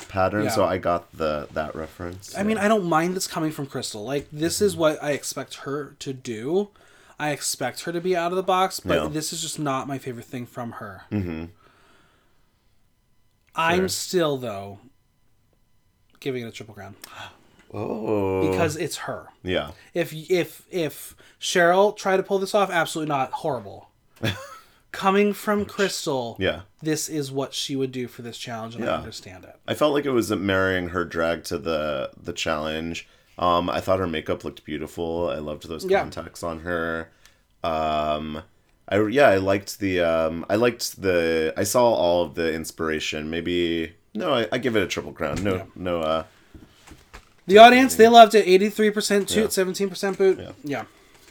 pattern. 0.08 0.48
So 0.50 0.64
I 0.64 0.78
got 0.78 1.10
the 1.16 1.48
that 1.52 1.74
reference. 1.74 2.36
I 2.36 2.42
mean, 2.42 2.58
I 2.58 2.68
don't 2.68 2.84
mind 2.84 3.14
this 3.16 3.26
coming 3.26 3.50
from 3.52 3.66
Crystal. 3.66 4.04
Like, 4.04 4.28
this 4.32 4.56
Mm-hmm. 4.56 4.64
is 4.66 4.76
what 4.76 5.02
I 5.02 5.10
expect 5.12 5.54
her 5.56 5.94
to 5.98 6.12
do. 6.12 6.68
I 7.18 7.30
expect 7.30 7.82
her 7.82 7.92
to 7.92 8.00
be 8.00 8.16
out 8.16 8.32
of 8.32 8.36
the 8.36 8.42
box, 8.42 8.80
but 8.80 9.02
Yeah. 9.02 9.08
this 9.08 9.32
is 9.32 9.40
just 9.42 9.58
not 9.58 9.86
my 9.86 9.98
favorite 9.98 10.26
thing 10.26 10.46
from 10.46 10.72
her. 10.72 11.02
Mm-hmm. 11.12 11.44
I'm 13.54 13.88
still, 13.88 14.38
though, 14.38 14.78
giving 16.20 16.42
it 16.42 16.48
a 16.48 16.52
triple 16.52 16.74
crown 16.74 16.96
oh, 17.74 18.48
because 18.50 18.76
it's 18.76 18.96
her. 18.98 19.28
yeah, 19.42 19.72
If 19.94 20.12
if 20.14 20.66
if 20.70 21.14
Cheryl 21.40 21.96
tried 21.96 22.16
to 22.18 22.22
pull 22.22 22.38
this 22.38 22.54
off, 22.54 22.70
absolutely 22.70 23.10
not 23.10 23.30
horrible. 23.32 23.90
Coming 24.92 25.32
from 25.32 25.64
Crystal, 25.64 26.36
yeah. 26.38 26.60
this 26.82 27.08
is 27.08 27.32
what 27.32 27.54
she 27.54 27.74
would 27.76 27.90
do 27.92 28.06
for 28.08 28.20
this 28.22 28.36
challenge, 28.38 28.74
and 28.76 28.84
I 28.84 28.94
understand 28.96 29.44
it. 29.44 29.56
I 29.66 29.72
felt 29.74 29.94
like 29.94 30.04
it 30.04 30.10
was 30.10 30.30
marrying 30.30 30.90
her 30.90 31.04
drag 31.04 31.44
to 31.44 31.58
the 31.58 32.10
the 32.22 32.32
challenge. 32.32 33.08
Um, 33.38 33.70
I 33.70 33.80
thought 33.80 33.98
her 33.98 34.06
makeup 34.06 34.44
looked 34.44 34.64
beautiful. 34.66 35.30
I 35.30 35.38
loved 35.38 35.66
those 35.66 35.84
Yeah. 35.86 36.00
contacts 36.02 36.42
on 36.42 36.60
her. 36.60 37.08
Um, 37.64 38.42
I 38.88 39.00
yeah, 39.06 39.28
I 39.28 39.36
liked 39.38 39.78
the 39.80 40.00
um, 40.00 40.44
I 40.50 40.56
liked 40.56 41.00
the 41.00 41.54
I 41.56 41.62
saw 41.64 41.84
all 41.94 42.22
of 42.24 42.34
the 42.34 42.52
inspiration. 42.52 43.30
Maybe 43.30 43.94
no, 44.14 44.34
I, 44.34 44.46
I 44.52 44.58
give 44.58 44.76
it 44.76 44.82
a 44.82 44.86
triple 44.86 45.12
crown. 45.14 45.42
No, 45.42 45.66
no. 45.74 46.00
Uh, 46.02 46.24
The 47.46 47.58
audience, 47.58 47.96
they 47.96 48.08
loved 48.08 48.34
it. 48.34 48.46
83% 48.46 49.26
toot, 49.26 49.36
Yeah. 49.36 49.46
17% 49.46 50.18
boot. 50.18 50.38
Yeah. 50.38 50.52
Yeah. 50.62 50.84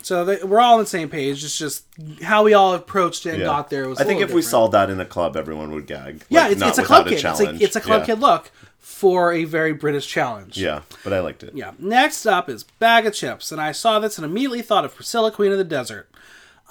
So 0.04 0.26
they, 0.26 0.43
we're 0.43 0.60
all 0.60 0.76
on 0.76 0.80
the 0.82 0.86
same 0.86 1.10
page. 1.10 1.43
It's 1.43 1.58
just 1.58 1.86
how 2.22 2.43
we 2.43 2.54
all 2.54 2.74
approached 2.74 3.26
it 3.26 3.32
and 3.32 3.39
yeah. 3.39 3.45
got 3.45 3.70
there 3.70 3.88
was 3.88 3.99
I 3.99 4.04
a 4.04 4.06
think 4.06 4.20
if 4.22 4.28
little 4.28 4.36
we 4.36 4.41
different. 4.41 4.52
saw 4.52 4.68
that 4.70 4.89
in 4.89 4.99
a 4.99 5.06
club, 5.06 5.38
everyone 5.38 5.72
would 5.72 5.88
gag. 5.88 6.24
Yeah, 6.30 6.43
Like, 6.43 6.52
it's, 6.54 6.60
not 6.60 6.70
it's 6.70 6.78
a 6.78 6.82
without 6.82 6.95
club 6.95 7.08
kid. 7.08 7.14
It's 7.14 7.22
a, 7.22 7.43
challenge. 7.43 7.62
it's 7.62 7.76
a 7.76 7.82
club 7.82 8.02
yeah. 8.02 8.06
kid 8.08 8.20
look 8.20 8.52
for 8.80 9.32
a 9.32 9.45
very 9.45 9.74
British 9.74 10.08
challenge. 10.08 10.58
Yeah, 10.58 10.82
but 11.04 11.14
I 11.14 11.20
liked 11.22 11.43
it. 11.43 11.54
Yeah. 11.56 11.72
Next 11.80 12.26
up 12.26 12.49
is 12.49 12.64
Baga 12.64 13.12
Chipz. 13.12 13.52
And 13.52 13.62
I 13.62 13.72
saw 13.72 13.99
this 13.99 14.18
and 14.18 14.26
immediately 14.26 14.62
thought 14.62 14.86
of 14.86 14.93
Priscilla, 14.95 15.32
Queen 15.32 15.52
of 15.52 15.58
the 15.58 15.64
Desert. 15.64 16.10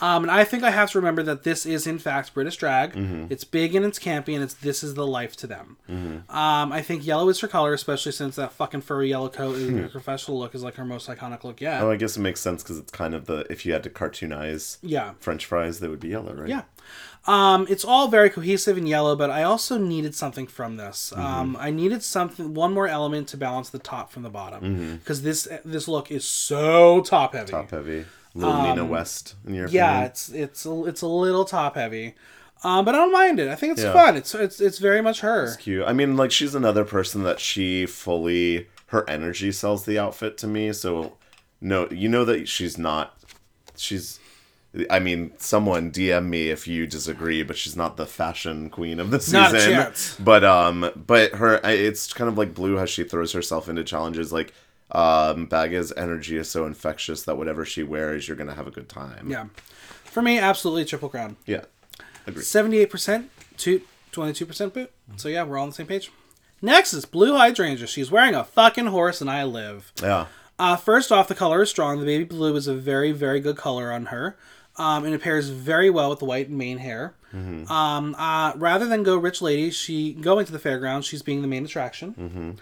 Um, 0.01 0.25
and 0.25 0.31
I 0.31 0.45
think 0.45 0.63
I 0.63 0.71
have 0.71 0.91
to 0.93 0.99
remember 0.99 1.23
that 1.23 1.43
this 1.43 1.67
is 1.67 1.87
in 1.87 1.99
fact 1.99 2.33
British 2.35 2.57
drag. 2.57 2.95
Mm-hmm. 2.95 3.27
It's 3.31 3.45
big 3.45 3.75
and 3.75 3.85
it's 3.85 3.99
campy 3.99 4.35
and 4.35 4.43
it's 4.43 4.55
this 4.55 4.83
is 4.83 4.95
the 4.95 5.07
life 5.07 5.37
to 5.37 5.47
them. 5.47 5.77
Um, 5.89 6.73
I 6.73 6.83
think 6.83 7.07
yellow 7.07 7.29
is 7.29 7.41
her 7.41 7.49
color, 7.49 7.73
especially 7.75 8.13
since 8.13 8.37
that 8.37 8.53
fucking 8.53 8.83
furry 8.83 9.09
yellow 9.09 9.29
coat 9.29 9.57
is 9.57 9.71
her 9.71 9.89
professional 9.89 10.39
look 10.39 10.55
is 10.55 10.63
like 10.63 10.75
her 10.77 10.85
most 10.85 11.09
iconic 11.09 11.45
look 11.45 11.61
yet. 11.61 11.83
Oh, 11.83 11.91
I 11.91 11.97
guess 11.97 12.17
it 12.17 12.21
makes 12.21 12.41
sense 12.41 12.63
because 12.63 12.79
it's 12.79 12.93
kind 12.93 13.15
of 13.15 13.27
the 13.27 13.47
if 13.51 13.67
you 13.67 13.73
had 13.73 13.83
to 13.85 13.91
cartoonize 13.91 14.79
yeah. 14.83 15.13
French 15.21 15.47
fries, 15.47 15.81
they 15.81 15.89
would 15.89 16.01
be 16.01 16.09
yellow, 16.09 16.35
right? 16.35 16.49
Yeah. 16.49 16.63
Um, 17.27 17.67
it's 17.69 17.85
all 17.85 18.09
very 18.09 18.31
cohesive 18.31 18.79
and 18.79 18.89
yellow, 18.89 19.15
but 19.15 19.31
I 19.31 19.43
also 19.43 19.77
needed 19.77 20.15
something 20.15 20.47
from 20.47 20.79
this. 20.79 21.13
Mm-hmm. 21.15 21.23
Um, 21.25 21.57
I 21.61 21.71
needed 21.71 22.03
something, 22.03 22.55
one 22.55 22.73
more 22.73 22.89
element 22.89 23.29
to 23.29 23.37
balance 23.37 23.69
the 23.69 23.79
top 23.79 24.11
from 24.11 24.23
the 24.23 24.31
bottom, 24.31 24.97
because 24.97 25.23
this 25.23 25.47
this 25.65 25.87
look 25.87 26.11
is 26.11 26.25
so 26.25 27.03
top 27.03 27.35
heavy. 27.35 27.53
Mm-hmm. 27.53 27.61
Top 27.61 27.71
heavy. 27.71 28.07
Little 28.35 28.63
Nina 28.63 28.85
West 28.85 29.35
in 29.47 29.55
your 29.55 29.67
Um, 29.67 29.73
yeah, 29.73 29.91
opinion? 29.91 30.11
it's 30.11 30.29
it's 30.31 30.67
a, 30.67 30.85
it's 30.87 31.03
a 31.03 31.07
little 31.09 31.45
top 31.45 31.75
heavy, 31.75 32.15
um, 32.63 32.85
but 32.85 32.95
I 32.95 32.99
don't 32.99 33.13
mind 33.13 33.41
it. 33.41 33.49
I 33.49 33.55
think 33.57 33.73
it's 33.73 33.83
Yeah. 33.83 33.93
fun. 33.93 34.17
It's 34.17 34.35
it's 34.35 34.61
it's 34.61 34.79
very 34.79 35.01
much 35.03 35.21
her. 35.21 35.45
It's 35.47 35.57
cute. 35.57 35.85
I 35.87 35.93
mean, 35.93 36.17
like 36.17 36.31
she's 36.31 36.55
another 36.55 36.85
person 36.85 37.23
that 37.25 37.41
she 37.41 37.87
fully 37.87 38.69
her 38.87 39.09
energy 39.09 39.51
sells 39.53 39.85
the 39.85 39.99
outfit 39.99 40.37
to 40.39 40.47
me. 40.47 40.73
So 40.73 41.17
no, 41.61 41.89
you 41.91 42.09
know 42.09 42.25
that 42.25 42.49
she's 42.49 42.79
not. 42.79 43.17
She's. 43.77 44.19
I 44.89 45.01
mean, 45.01 45.33
someone 45.37 45.91
DM 45.91 46.27
me 46.27 46.49
if 46.51 46.69
you 46.69 46.87
disagree, 46.87 47.43
but 47.43 47.57
she's 47.57 47.75
not 47.77 47.97
the 47.97 48.07
fashion 48.07 48.71
queen 48.71 49.01
of 49.01 49.11
the 49.11 49.19
season. 49.19 49.41
Not 49.43 49.55
a 49.57 49.59
chance. 49.59 50.17
But 50.21 50.45
um, 50.45 50.89
but 50.95 51.33
her, 51.35 51.57
it's 51.65 52.13
kind 52.13 52.29
of 52.31 52.39
like 52.39 52.55
Blu 52.55 52.79
how 52.79 52.85
she 52.85 53.03
throws 53.03 53.33
herself 53.33 53.69
into 53.69 53.83
challenges. 53.83 54.33
Like 54.33 54.55
um, 54.93 55.47
Baga's 55.47 55.93
energy 55.97 56.37
is 56.37 56.51
so 56.51 56.67
infectious 56.67 57.23
that 57.25 57.37
whatever 57.37 57.65
she 57.65 57.83
wears, 57.83 58.27
you're 58.29 58.37
gonna 58.37 58.55
have 58.55 58.67
a 58.67 58.71
good 58.71 58.89
time. 58.89 59.31
Yeah, 59.31 59.47
for 60.05 60.23
me, 60.23 60.39
absolutely 60.39 60.85
triple 60.85 61.09
crown. 61.09 61.37
yeah, 61.47 61.65
agree. 62.27 62.43
Seventy-eight 62.43 62.91
percent 62.91 63.31
to 63.59 63.81
twenty-two 64.13 64.47
percent 64.47 64.75
boot. 64.75 64.91
So 65.17 65.29
yeah, 65.29 65.43
we're 65.45 65.57
all 65.59 65.65
on 65.65 65.71
the 65.71 65.75
same 65.75 65.87
page. 65.87 66.11
Next 66.63 66.93
is 66.93 67.05
Blu 67.07 67.37
Hydrangea. 67.37 67.87
She's 67.87 68.11
wearing 68.11 68.35
a 68.35 68.45
fucking 68.45 68.87
horse, 68.87 69.21
and 69.21 69.31
I 69.31 69.45
live. 69.45 69.93
Yeah, 70.03 70.27
Uh, 70.59 70.77
first 70.77 71.11
off, 71.11 71.27
the 71.29 71.35
color 71.35 71.63
is 71.63 71.71
strong. 71.71 71.99
The 72.01 72.05
baby 72.05 72.25
blue 72.25 72.55
is 72.57 72.67
a 72.67 72.75
very, 72.75 73.13
very 73.13 73.41
good 73.41 73.57
color 73.57 73.91
on 73.91 74.07
her. 74.07 74.37
Um, 74.77 75.05
and 75.05 75.15
it 75.15 75.21
pairs 75.23 75.49
very 75.49 75.91
well 75.91 76.11
with 76.11 76.21
the 76.21 76.25
white 76.27 76.49
mane 76.51 76.79
hair. 76.79 77.15
Um, 77.33 78.15
uh, 78.19 78.53
rather 78.57 78.87
than 78.89 79.03
go 79.03 79.17
rich 79.17 79.41
lady, 79.43 79.71
she 79.71 80.13
going 80.15 80.47
to 80.47 80.53
the 80.53 80.59
fairgrounds. 80.59 81.07
She's 81.07 81.23
being 81.23 81.43
the 81.43 81.49
main 81.49 81.65
attraction. 81.65 82.59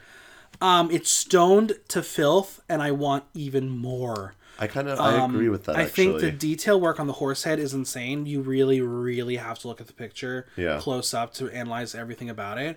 Um, 0.61 0.91
it's 0.91 1.11
stoned 1.11 1.75
to 1.89 2.03
filth, 2.03 2.61
and 2.69 2.83
I 2.83 2.91
want 2.91 3.25
even 3.35 3.69
more. 3.71 4.35
I 4.61 4.67
kind 4.67 4.89
of 4.89 4.99
I 4.99 5.25
agree 5.25 5.49
with 5.49 5.65
that. 5.65 5.77
Um, 5.77 5.81
I 5.81 5.85
actually. 5.85 6.05
think 6.07 6.21
the 6.21 6.33
detail 6.33 6.81
work 6.81 6.99
on 6.99 7.07
the 7.07 7.13
horse 7.15 7.45
head 7.45 7.61
is 7.61 7.73
insane. 7.75 8.27
You 8.27 8.41
really, 8.41 8.81
really 8.81 9.37
have 9.37 9.59
to 9.61 9.69
look 9.69 9.81
at 9.81 9.87
the 9.87 9.93
picture 9.93 10.47
Yeah. 10.57 10.79
close 10.81 11.15
up 11.15 11.33
to 11.35 11.49
analyze 11.51 11.95
everything 11.95 12.29
about 12.29 12.59
it. 12.59 12.77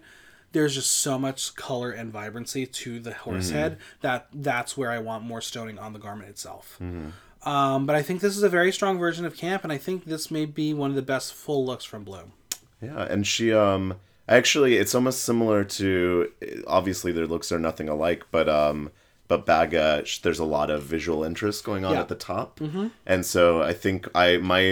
There's 0.52 0.76
just 0.76 0.92
so 0.92 1.18
much 1.18 1.56
color 1.56 1.90
and 1.92 2.12
vibrancy 2.12 2.68
to 2.68 3.00
the 3.00 3.14
horse 3.14 3.48
Mm-hmm. 3.48 3.56
head 3.58 3.78
that 4.02 4.28
that's 4.32 4.78
where 4.78 4.92
I 4.92 5.00
want 5.00 5.24
more 5.24 5.42
stoning 5.42 5.80
on 5.80 5.94
the 5.94 6.00
garment 6.00 6.30
itself. 6.30 6.78
Mm-hmm. 6.80 7.50
Um, 7.50 7.88
but 7.88 7.96
I 7.96 8.04
think 8.04 8.22
this 8.22 8.38
is 8.38 8.44
a 8.44 8.50
very 8.50 8.72
strong 8.72 9.00
version 9.00 9.26
of 9.26 9.36
camp, 9.36 9.64
and 9.64 9.74
I 9.74 9.80
think 9.80 10.06
this 10.06 10.30
may 10.30 10.46
be 10.46 10.76
one 10.76 10.92
of 10.92 10.96
the 10.96 11.02
best 11.02 11.34
full 11.34 11.66
looks 11.66 11.84
from 11.86 12.04
Blu. 12.04 12.32
Yeah, 12.80 13.02
and 13.10 13.26
she 13.26 13.52
um 13.52 13.96
actually 14.38 14.78
it's 14.78 14.96
almost 14.96 15.24
similar 15.24 15.64
to 15.80 16.32
obviously 16.68 17.12
their 17.12 17.28
looks 17.28 17.52
are 17.52 17.60
nothing 17.60 17.90
alike, 17.90 18.24
but 18.32 18.48
um 18.50 18.90
but 19.28 19.46
Baga 19.46 20.04
there's 20.24 20.40
a 20.40 20.46
lot 20.58 20.70
of 20.70 20.84
visual 20.84 21.24
interest 21.24 21.64
going 21.64 21.84
on 21.86 21.94
Yeah. 21.94 22.02
at 22.02 22.08
the 22.10 22.16
top. 22.16 22.60
Mm-hmm. 22.60 22.88
And 23.06 23.26
so 23.26 23.62
I 23.62 23.74
think 23.74 24.08
I 24.16 24.38
my 24.38 24.64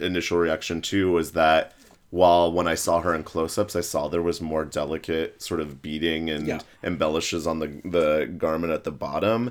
initial 0.00 0.38
reaction 0.38 0.80
too 0.80 1.12
was 1.12 1.32
that 1.32 1.72
while 2.10 2.52
when 2.52 2.68
I 2.68 2.76
saw 2.76 3.00
her 3.00 3.12
in 3.12 3.24
close-ups, 3.24 3.74
I 3.74 3.80
saw 3.80 4.06
there 4.06 4.22
was 4.22 4.40
more 4.40 4.64
delicate 4.64 5.42
sort 5.42 5.60
of 5.60 5.82
beading 5.82 6.30
and 6.30 6.46
Yeah. 6.46 6.60
embellishes 6.82 7.44
on 7.46 7.58
the 7.58 7.68
the 7.84 8.26
garment 8.44 8.72
at 8.72 8.84
the 8.84 8.92
bottom. 8.92 9.50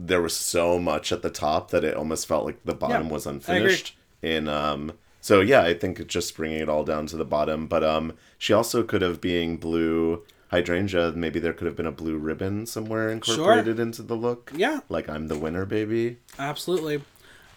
There 0.00 0.22
was 0.22 0.34
so 0.34 0.78
much 0.78 1.12
at 1.12 1.22
the 1.22 1.28
top 1.30 1.70
that 1.72 1.84
it 1.84 1.94
almost 1.96 2.26
felt 2.26 2.46
like 2.46 2.60
the 2.64 2.74
bottom 2.74 3.06
Yeah, 3.06 3.12
was 3.12 3.26
unfinished 3.26 3.96
in 4.22 4.48
um 4.48 4.92
so 5.20 5.40
yeah 5.40 5.62
i 5.62 5.74
think 5.74 6.06
just 6.06 6.36
bringing 6.36 6.58
it 6.60 6.68
all 6.68 6.84
down 6.84 7.06
to 7.06 7.16
the 7.16 7.24
bottom 7.24 7.66
but 7.66 7.82
um 7.84 8.12
she 8.38 8.52
also 8.52 8.82
could 8.82 9.02
have 9.02 9.20
being 9.20 9.56
blu 9.56 10.22
hydrangea 10.50 11.12
maybe 11.12 11.38
there 11.38 11.52
could 11.52 11.66
have 11.66 11.76
been 11.76 11.86
a 11.86 11.92
blue 11.92 12.16
ribbon 12.16 12.64
somewhere 12.66 13.10
incorporated 13.10 13.78
into 13.78 14.02
the 14.02 14.14
look 14.16 14.52
Yeah, 14.54 14.80
like 14.88 15.08
i'm 15.08 15.28
the 15.28 15.38
winner 15.38 15.64
baby 15.66 16.18
absolutely. 16.38 17.02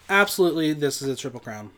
Absolutely, 0.09 0.73
this 0.73 1.01
is 1.01 1.07
a 1.07 1.15
triple 1.15 1.39
crown. 1.39 1.69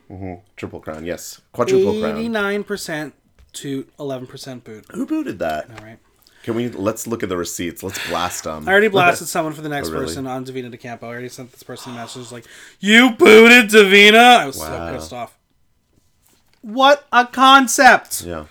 triple 0.56 0.80
crown 0.80 1.06
yes 1.06 1.40
quadruple 1.52 2.00
crown 2.00 2.16
89% 2.18 3.12
to 3.54 3.84
11% 4.00 4.64
boot. 4.64 4.86
who 4.92 5.06
booted 5.06 5.38
that 5.38 5.70
All 5.70 5.86
right. 5.86 6.00
can 6.42 6.56
we 6.56 6.70
let's 6.70 7.06
look 7.06 7.22
at 7.22 7.30
the 7.30 7.38
receipts 7.38 7.84
let's 7.84 8.04
blast 8.08 8.46
them 8.46 8.68
I 8.68 8.72
already 8.72 8.88
blasted 8.98 9.28
someone 9.28 9.54
for 9.54 9.62
the 9.62 9.70
next 9.70 9.90
Oh, 9.90 9.92
really? 9.94 10.06
person 10.06 10.26
on 10.26 10.46
Divina 10.46 10.72
DeCampo. 10.72 11.04
I 11.04 11.08
already 11.08 11.30
sent 11.30 11.52
this 11.52 11.62
person 11.62 11.94
a 11.94 11.96
message 11.98 12.32
like, 12.32 12.46
"You 12.80 13.12
booted 13.12 13.70
Divina." 13.70 14.18
I 14.18 14.46
was 14.48 14.56
so 14.58 14.90
pissed 14.92 15.14
off. 15.14 15.38
What 16.64 17.05
a 17.11 17.28
concept! 17.28 18.24
yeah 18.26 18.45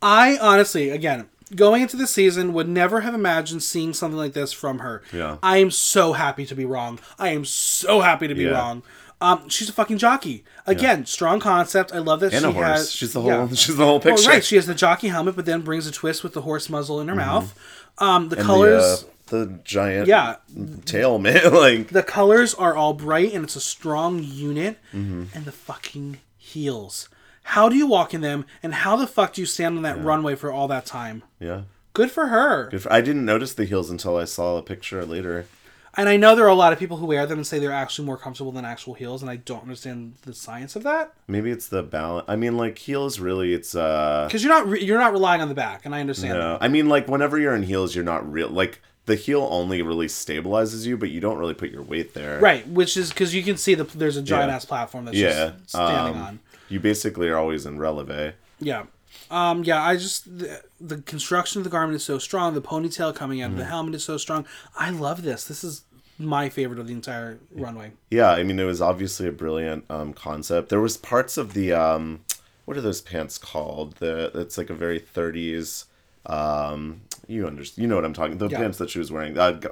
I 0.00 0.38
honestly, 0.40 0.90
again, 0.90 1.28
going 1.56 1.82
into 1.82 1.96
the 1.96 2.06
season, 2.06 2.52
would 2.52 2.68
never 2.68 3.00
have 3.00 3.14
imagined 3.14 3.64
seeing 3.64 3.92
something 3.92 4.16
like 4.18 4.32
this 4.34 4.52
from 4.52 4.78
her. 4.78 5.02
Yeah. 5.12 5.38
I 5.42 5.56
am 5.58 5.72
so 5.72 6.12
happy 6.12 6.46
to 6.46 6.54
be 6.54 6.64
wrong. 6.64 7.00
I 7.18 7.30
am 7.30 7.44
so 7.44 8.00
happy 8.00 8.28
to 8.28 8.34
be 8.34 8.44
Yeah. 8.44 8.50
wrong. 8.50 8.82
Um, 9.20 9.48
she's 9.48 9.68
a 9.68 9.72
fucking 9.72 9.98
jockey. 9.98 10.44
Again, 10.68 11.04
strong 11.04 11.40
concept. 11.40 11.92
I 11.92 11.98
love 11.98 12.20
that 12.20 12.32
And 12.32 12.44
she 12.44 12.48
a 12.48 12.52
horse. 12.52 12.66
has. 12.66 12.92
she's 12.92 13.12
the 13.12 13.22
whole. 13.22 13.30
yeah. 13.32 13.48
She's 13.48 13.76
the 13.76 13.84
whole 13.84 13.94
Well, 13.98 14.14
picture. 14.14 14.28
right, 14.30 14.44
she 14.44 14.54
has 14.54 14.66
the 14.66 14.74
jockey 14.76 15.08
helmet, 15.08 15.34
but 15.34 15.44
then 15.46 15.62
brings 15.62 15.88
a 15.88 15.90
twist 15.90 16.22
with 16.22 16.34
the 16.34 16.42
horse 16.42 16.68
muzzle 16.68 17.00
in 17.00 17.08
her 17.08 17.16
mouth. 17.16 17.58
Um, 17.98 18.28
the 18.28 18.36
Mm-hmm. 18.36 18.40
And 18.42 18.46
colors, 18.46 19.04
The, 19.26 19.36
uh, 19.36 19.44
the 19.46 19.58
giant. 19.64 20.06
yeah, 20.06 20.36
Tail 20.84 21.18
man. 21.26 21.52
like. 21.52 21.88
the 21.88 22.04
colors 22.04 22.54
are 22.54 22.76
all 22.76 22.92
bright 22.92 23.32
and 23.34 23.42
it's 23.42 23.56
a 23.56 23.60
strong 23.60 24.22
unit. 24.22 24.78
Mm-hmm. 24.94 25.24
And 25.34 25.44
the 25.44 25.50
fucking 25.52 26.18
heels. 26.36 27.08
How 27.52 27.70
do 27.70 27.76
you 27.76 27.86
walk 27.86 28.12
in 28.12 28.20
them? 28.20 28.44
And 28.62 28.74
how 28.74 28.94
the 28.96 29.06
fuck 29.06 29.32
do 29.32 29.40
you 29.40 29.46
stand 29.46 29.76
on 29.78 29.82
that 29.82 30.02
runway 30.04 30.34
for 30.34 30.52
all 30.52 30.68
that 30.68 30.84
time? 30.84 31.22
Yeah. 31.40 31.62
Good 31.94 32.10
for 32.10 32.26
her. 32.26 32.68
Good 32.70 32.82
for, 32.82 32.92
I 32.92 33.00
didn't 33.00 33.24
notice 33.24 33.54
the 33.54 33.64
heels 33.64 33.90
until 33.90 34.18
I 34.18 34.26
saw 34.26 34.58
a 34.58 34.62
picture 34.62 35.02
later. 35.04 35.46
And 35.94 36.10
I 36.10 36.18
know 36.18 36.36
there 36.36 36.44
are 36.44 36.48
a 36.48 36.54
lot 36.54 36.74
of 36.74 36.78
people 36.78 36.98
who 36.98 37.06
wear 37.06 37.24
them 37.24 37.38
and 37.38 37.46
say 37.46 37.58
they're 37.58 37.72
actually 37.72 38.04
more 38.04 38.18
comfortable 38.18 38.52
than 38.52 38.66
actual 38.66 38.92
heels, 38.92 39.22
and 39.22 39.30
I 39.30 39.36
don't 39.36 39.62
understand 39.62 40.16
the 40.22 40.34
science 40.34 40.76
of 40.76 40.82
that 40.82 41.14
Maybe 41.26 41.50
it's 41.50 41.68
the 41.68 41.82
balance. 41.82 42.26
I 42.28 42.36
mean, 42.36 42.58
like 42.58 42.76
heels. 42.76 43.18
Really, 43.18 43.54
it's 43.54 43.74
uh. 43.74 44.26
because 44.28 44.44
you're 44.44 44.52
not 44.52 44.68
re- 44.68 44.84
you're 44.84 44.98
not 44.98 45.12
relying 45.12 45.40
on 45.40 45.48
the 45.48 45.54
back, 45.54 45.86
and 45.86 45.94
I 45.94 46.00
understand 46.00 46.34
that. 46.34 46.38
No, 46.38 46.58
I 46.60 46.68
mean, 46.68 46.88
like 46.88 47.08
whenever 47.08 47.38
you're 47.38 47.54
in 47.54 47.62
heels, 47.62 47.94
you're 47.96 48.04
not 48.04 48.30
real. 48.30 48.48
Like 48.50 48.80
the 49.06 49.16
heel 49.16 49.48
only 49.50 49.80
really 49.82 50.06
stabilizes 50.06 50.86
you, 50.86 50.98
but 50.98 51.08
you 51.10 51.18
don't 51.18 51.38
really 51.38 51.54
put 51.54 51.70
your 51.70 51.82
weight 51.82 52.12
there. 52.14 52.38
Right, 52.38 52.68
which 52.68 52.96
is 52.96 53.08
because 53.08 53.34
you 53.34 53.42
can 53.42 53.56
see 53.56 53.74
the 53.74 53.84
there's 53.84 54.18
a 54.18 54.22
giant 54.22 54.50
Yeah. 54.50 54.56
ass 54.56 54.66
platform 54.66 55.06
that's 55.06 55.16
Yeah. 55.16 55.52
just 55.56 55.70
standing 55.70 56.14
um, 56.20 56.22
on. 56.22 56.38
You 56.68 56.80
basically 56.80 57.28
are 57.28 57.36
always 57.38 57.66
in 57.66 57.78
releve. 57.78 58.34
Yeah. 58.60 58.84
Um, 59.30 59.64
yeah, 59.64 59.82
I 59.82 59.96
just 59.96 60.38
the, 60.38 60.62
the 60.80 60.98
construction 61.02 61.60
of 61.60 61.64
the 61.64 61.70
garment 61.70 61.96
is 61.96 62.04
so 62.04 62.18
strong. 62.18 62.54
The 62.54 62.62
ponytail 62.62 63.14
coming 63.14 63.42
out 63.42 63.50
of 63.50 63.56
the 63.56 63.62
Mm-hmm. 63.62 63.70
helmet 63.70 63.94
is 63.94 64.04
so 64.04 64.16
strong. 64.16 64.46
I 64.76 64.90
love 64.90 65.22
this. 65.22 65.44
This 65.44 65.64
is 65.64 65.82
my 66.18 66.48
favorite 66.48 66.78
of 66.78 66.86
the 66.86 66.92
entire 66.92 67.38
runway. 67.52 67.92
Yeah, 68.10 68.30
I 68.30 68.42
mean, 68.42 68.58
it 68.58 68.64
was 68.64 68.80
obviously 68.82 69.28
a 69.28 69.32
brilliant 69.32 69.84
um, 69.90 70.12
concept. 70.12 70.68
There 70.68 70.80
was 70.80 70.96
parts 70.96 71.36
of 71.36 71.54
the 71.54 71.72
um, 71.72 72.20
what 72.64 72.76
are 72.76 72.80
those 72.82 73.00
pants 73.00 73.38
called? 73.38 73.96
The 73.96 74.30
it's 74.34 74.58
like 74.58 74.68
a 74.70 74.74
very 74.74 75.00
30s. 75.00 75.84
Um, 76.26 77.02
you 77.26 77.46
understand? 77.46 77.82
You 77.82 77.88
know 77.88 77.94
what 77.96 78.04
I'm 78.04 78.12
talking? 78.12 78.38
The 78.38 78.48
Yeah. 78.48 78.58
pants 78.58 78.78
that 78.78 78.90
she 78.90 78.98
was 78.98 79.10
wearing. 79.12 79.38
Uh, 79.38 79.52
g- 79.52 79.68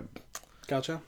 Gotcha. 0.67 1.01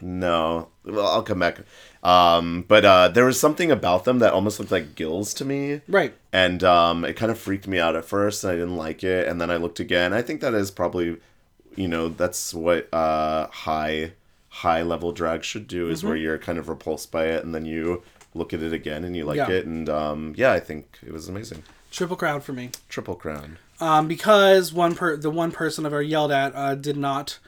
no, 0.00 0.68
well, 0.84 1.06
I'll 1.06 1.22
come 1.22 1.38
back. 1.40 1.58
Um, 2.04 2.64
but 2.68 2.84
uh, 2.84 3.08
there 3.08 3.24
was 3.24 3.40
something 3.40 3.70
about 3.70 4.04
them 4.04 4.18
that 4.18 4.32
almost 4.34 4.58
looked 4.60 4.70
like 4.72 4.94
gills 4.94 5.32
to 5.34 5.44
me. 5.44 5.80
Right. 5.88 6.12
and 6.32 6.62
um, 6.62 7.04
it 7.04 7.14
kind 7.16 7.32
of 7.32 7.38
freaked 7.38 7.66
me 7.66 7.78
out 7.80 7.96
at 7.96 8.04
first 8.04 8.44
and 8.44 8.52
i 8.52 8.56
didn't 8.56 8.76
like 8.76 9.02
it 9.02 9.26
and 9.28 9.40
then 9.40 9.50
i 9.50 9.56
looked 9.56 9.80
again 9.80 10.12
i 10.12 10.20
think 10.20 10.40
that 10.40 10.52
is 10.52 10.70
probably 10.70 11.16
you 11.76 11.88
know 11.88 12.08
that's 12.08 12.52
what 12.52 12.88
uh, 12.92 13.46
high 13.48 14.12
high 14.48 14.82
level 14.82 15.12
drag 15.12 15.42
should 15.44 15.66
do 15.66 15.88
is 15.88 16.00
Mm-hmm. 16.00 16.08
where 16.08 16.16
you're 16.16 16.38
kind 16.38 16.58
of 16.58 16.68
repulsed 16.68 17.10
by 17.10 17.24
it 17.26 17.42
and 17.44 17.54
then 17.54 17.64
you 17.64 18.02
look 18.34 18.52
at 18.52 18.62
it 18.62 18.72
again 18.72 19.04
and 19.04 19.16
you 19.16 19.24
like 19.24 19.36
Yeah. 19.36 19.48
it 19.50 19.66
and 19.66 19.88
um, 19.88 20.34
yeah 20.36 20.52
i 20.52 20.60
think 20.60 20.98
it 21.06 21.12
was 21.12 21.28
amazing 21.28 21.62
Triple 21.90 22.16
crown 22.16 22.40
for 22.40 22.52
me. 22.52 22.70
triple 22.88 23.14
crown 23.14 23.58
Um, 23.80 24.08
because 24.08 24.72
one 24.72 24.94
per 24.94 25.16
the 25.16 25.30
one 25.30 25.52
person 25.52 25.86
of 25.86 25.92
her 25.92 26.02
yelled 26.02 26.32
at 26.32 26.52
uh, 26.54 26.74
did 26.74 26.96
not 26.96 27.38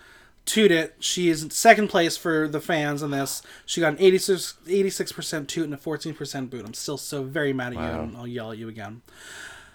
toot 0.46 0.70
it. 0.70 0.94
She 1.00 1.28
is 1.28 1.46
second 1.50 1.88
place 1.88 2.16
for 2.16 2.48
the 2.48 2.60
fans 2.60 3.02
in 3.02 3.10
this. 3.10 3.42
She 3.66 3.80
got 3.82 3.92
an 3.92 3.98
86 4.00 5.12
percent 5.12 5.48
toot 5.48 5.64
and 5.64 5.74
a 5.74 5.76
fourteen 5.76 6.14
percent 6.14 6.48
boot. 6.50 6.64
I'm 6.64 6.72
still 6.74 6.96
so 6.96 7.22
very 7.24 7.52
mad 7.52 7.74
at 7.74 7.78
you, 7.78 7.84
and 8.04 8.16
I'll 8.16 8.26
yell 8.26 8.52
at 8.52 8.58
you 8.58 8.68
again. 8.68 9.02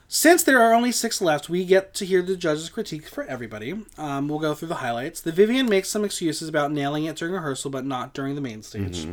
Since 0.08 0.44
there 0.44 0.62
are 0.62 0.74
only 0.74 0.92
six 0.92 1.22
left, 1.22 1.48
we 1.48 1.64
get 1.64 1.94
to 1.94 2.06
hear 2.06 2.22
the 2.22 2.36
judges' 2.36 2.68
critique 2.70 3.08
for 3.08 3.24
everybody. 3.24 3.86
Um, 3.98 4.28
we'll 4.28 4.40
go 4.40 4.54
through 4.54 4.68
the 4.68 4.76
highlights. 4.76 5.22
The 5.22 5.32
Vivienne 5.32 5.70
makes 5.70 5.88
some 5.88 6.04
excuses 6.04 6.50
about 6.50 6.72
nailing 6.72 7.06
it 7.06 7.16
during 7.16 7.34
rehearsal, 7.34 7.72
but 7.72 7.86
not 7.86 8.14
during 8.14 8.36
the 8.36 8.42
main 8.42 8.62
stage. 8.62 9.08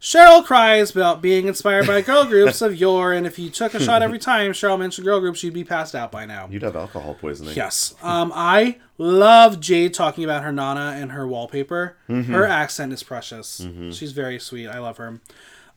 Cheryl 0.00 0.44
cries 0.44 0.92
about 0.92 1.20
being 1.20 1.48
inspired 1.48 1.86
by 1.86 2.00
girl 2.02 2.24
groups 2.24 2.62
of 2.62 2.76
yore, 2.76 3.12
and 3.12 3.26
if 3.26 3.36
you 3.36 3.50
took 3.50 3.74
a 3.74 3.80
shot 3.80 4.00
every 4.00 4.18
time 4.18 4.52
Cheryl 4.52 4.78
mentioned 4.78 5.04
girl 5.04 5.18
groups, 5.18 5.42
you'd 5.42 5.54
be 5.54 5.64
passed 5.64 5.94
out 5.94 6.12
by 6.12 6.24
now. 6.24 6.46
you'd 6.50 6.62
have 6.62 6.76
alcohol 6.76 7.14
poisoning 7.14 7.56
Yes. 7.56 7.94
Um, 8.00 8.30
I 8.34 8.78
love 8.96 9.58
Jade 9.58 9.94
talking 9.94 10.22
about 10.22 10.44
her 10.44 10.52
Nana 10.52 10.96
and 11.00 11.10
her 11.12 11.26
wallpaper. 11.26 11.96
Mm-hmm. 12.08 12.32
Her 12.32 12.46
accent 12.46 12.92
is 12.92 13.02
precious. 13.02 13.66
She's 13.90 14.12
very 14.12 14.38
sweet. 14.38 14.68
I 14.68 14.78
love 14.78 14.98
her. 14.98 15.20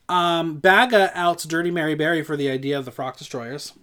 Um, 0.08 0.58
Baga 0.58 1.12
outs 1.16 1.46
Dirty 1.46 1.72
Mary 1.72 1.96
Berry 1.96 2.22
for 2.22 2.38
the 2.38 2.50
idea 2.50 2.78
of 2.78 2.86
the 2.86 2.92
Frock 2.92 3.18
Destroyers. 3.18 3.74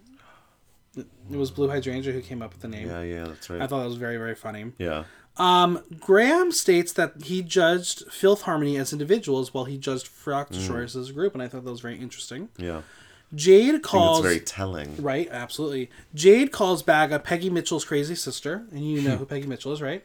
It 0.97 1.07
was 1.36 1.51
Blu 1.51 1.68
Hydrangea 1.68 2.12
who 2.12 2.20
came 2.20 2.43
up 2.43 2.53
with 2.53 2.62
the 2.62 2.68
name. 2.68 2.89
yeah 2.89 3.03
yeah 3.03 3.24
that's 3.24 3.49
right. 3.51 3.61
I 3.61 3.66
thought 3.66 3.80
that 3.80 3.86
was 3.89 3.97
very, 3.97 4.16
very 4.18 4.34
funny. 4.34 4.72
yeah 4.78 5.05
Um, 5.39 5.82
Graham 6.01 6.51
states 6.53 6.93
that 6.95 7.22
he 7.24 7.43
judged 7.43 8.11
Filth 8.11 8.43
Harmony 8.43 8.76
as 8.76 8.93
individuals 8.93 9.55
while 9.55 9.64
he 9.66 9.78
judged 9.78 10.09
Frock 10.09 10.51
Destroyers 10.51 10.97
as 10.97 11.11
a 11.11 11.12
group, 11.12 11.34
and 11.34 11.43
I 11.43 11.49
thought 11.49 11.64
that 11.64 11.70
was 11.70 11.80
very 11.80 11.99
interesting. 11.99 12.49
yeah 12.57 12.82
Jade 13.34 13.82
calls. 13.82 14.20
it's 14.20 14.26
very 14.26 14.41
telling 14.41 14.97
Right, 15.03 15.28
absolutely. 15.30 15.91
Jade 16.14 16.51
calls 16.51 16.82
Baga 16.82 17.18
Peggy 17.18 17.51
Mitchell's 17.51 17.84
crazy 17.84 18.14
sister, 18.14 18.64
and 18.72 18.82
you 18.91 19.03
know 19.03 19.16
who 19.16 19.26
Peggy 19.32 19.47
Mitchell 19.47 19.72
is, 19.72 19.82
right? 19.82 20.03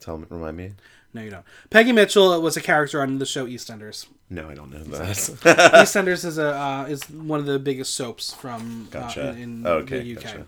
tell 0.00 0.18
me 0.18 0.26
remind 0.30 0.56
me 0.56 0.72
No, 1.14 1.22
you 1.22 1.30
don't. 1.30 1.44
Peggy 1.70 1.92
Mitchell 1.92 2.40
was 2.42 2.56
a 2.56 2.60
character 2.60 3.00
on 3.02 3.18
the 3.18 3.26
show 3.26 3.46
EastEnders. 3.46 4.06
no 4.30 4.48
i 4.48 4.54
don't 4.54 4.70
know 4.70 4.82
that 4.84 5.16
EastEnders 5.16 6.24
is 6.24 6.38
a 6.38 6.54
uh, 6.56 6.86
is 6.88 7.02
one 7.10 7.40
of 7.40 7.46
the 7.46 7.58
biggest 7.58 7.94
soaps 7.94 8.32
from 8.34 8.88
Gotcha. 8.90 9.28
uh, 9.30 9.32
in, 9.32 9.38
in 9.42 9.66
Okay, 9.66 10.00
the 10.00 10.16
UK. 10.16 10.22
gotcha. 10.24 10.46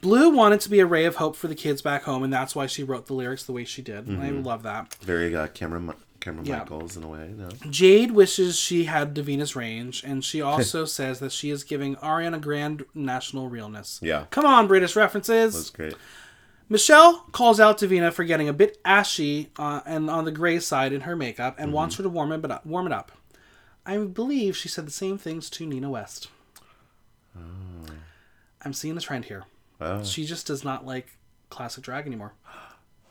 Blu 0.00 0.30
wanted 0.30 0.60
to 0.60 0.68
be 0.70 0.80
a 0.80 0.86
ray 0.86 1.04
of 1.04 1.16
hope 1.16 1.36
for 1.36 1.48
the 1.48 1.54
kids 1.54 1.82
back 1.82 2.04
home, 2.04 2.22
and 2.22 2.32
that's 2.32 2.54
why 2.54 2.66
she 2.66 2.82
wrote 2.84 3.06
the 3.06 3.14
lyrics 3.14 3.44
the 3.44 3.52
way 3.52 3.64
she 3.64 3.82
did. 3.82 4.08
I 4.08 4.12
Mm-hmm. 4.30 4.42
love 4.42 4.62
that. 4.62 4.94
very 4.96 5.34
uh, 5.34 5.46
cameron 5.48 5.92
cameron 6.20 6.44
Yeah. 6.46 6.58
michaels 6.58 6.96
in 6.96 7.04
a 7.04 7.08
way 7.08 7.32
no 7.36 7.48
Jade 7.70 8.10
wishes 8.10 8.58
she 8.58 8.84
had 8.84 9.14
Divina's 9.14 9.54
range, 9.54 10.02
and 10.04 10.24
she 10.24 10.40
also 10.42 10.84
says 10.98 11.18
that 11.20 11.32
she 11.32 11.50
is 11.50 11.62
giving 11.64 11.96
Ariana 11.96 12.40
Grande 12.40 12.84
national 12.94 13.48
realness. 13.48 14.00
Yeah. 14.02 14.24
Come 14.30 14.44
on, 14.46 14.66
British 14.66 14.96
references. 14.96 15.54
that's 15.54 15.70
great 15.70 15.94
Michelle 16.68 17.20
calls 17.30 17.60
out 17.60 17.78
Divina 17.78 18.10
for 18.10 18.24
getting 18.24 18.48
a 18.48 18.52
bit 18.52 18.76
ashy 18.84 19.50
uh, 19.56 19.82
and 19.86 20.10
on 20.10 20.24
the 20.24 20.32
gray 20.32 20.58
side 20.58 20.92
in 20.92 21.02
her 21.02 21.14
makeup 21.14 21.54
and 21.58 21.72
wants 21.72 21.94
her 21.94 22.02
to 22.02 22.08
warm 22.08 22.32
it 22.32 22.44
up. 22.50 22.66
Warm 22.66 22.86
it 22.88 22.92
up. 22.92 23.12
I 23.86 23.96
believe 23.98 24.56
she 24.56 24.68
said 24.68 24.84
the 24.84 24.90
same 24.90 25.16
things 25.16 25.48
to 25.50 25.64
Nina 25.64 25.88
West. 25.88 26.28
I'm 28.64 28.72
seeing 28.72 28.96
a 28.96 29.00
trend 29.00 29.26
here. 29.26 29.44
She 30.02 30.24
just 30.24 30.46
does 30.46 30.64
not 30.64 30.86
like 30.86 31.18
classic 31.50 31.84
drag 31.84 32.06
anymore. 32.06 32.32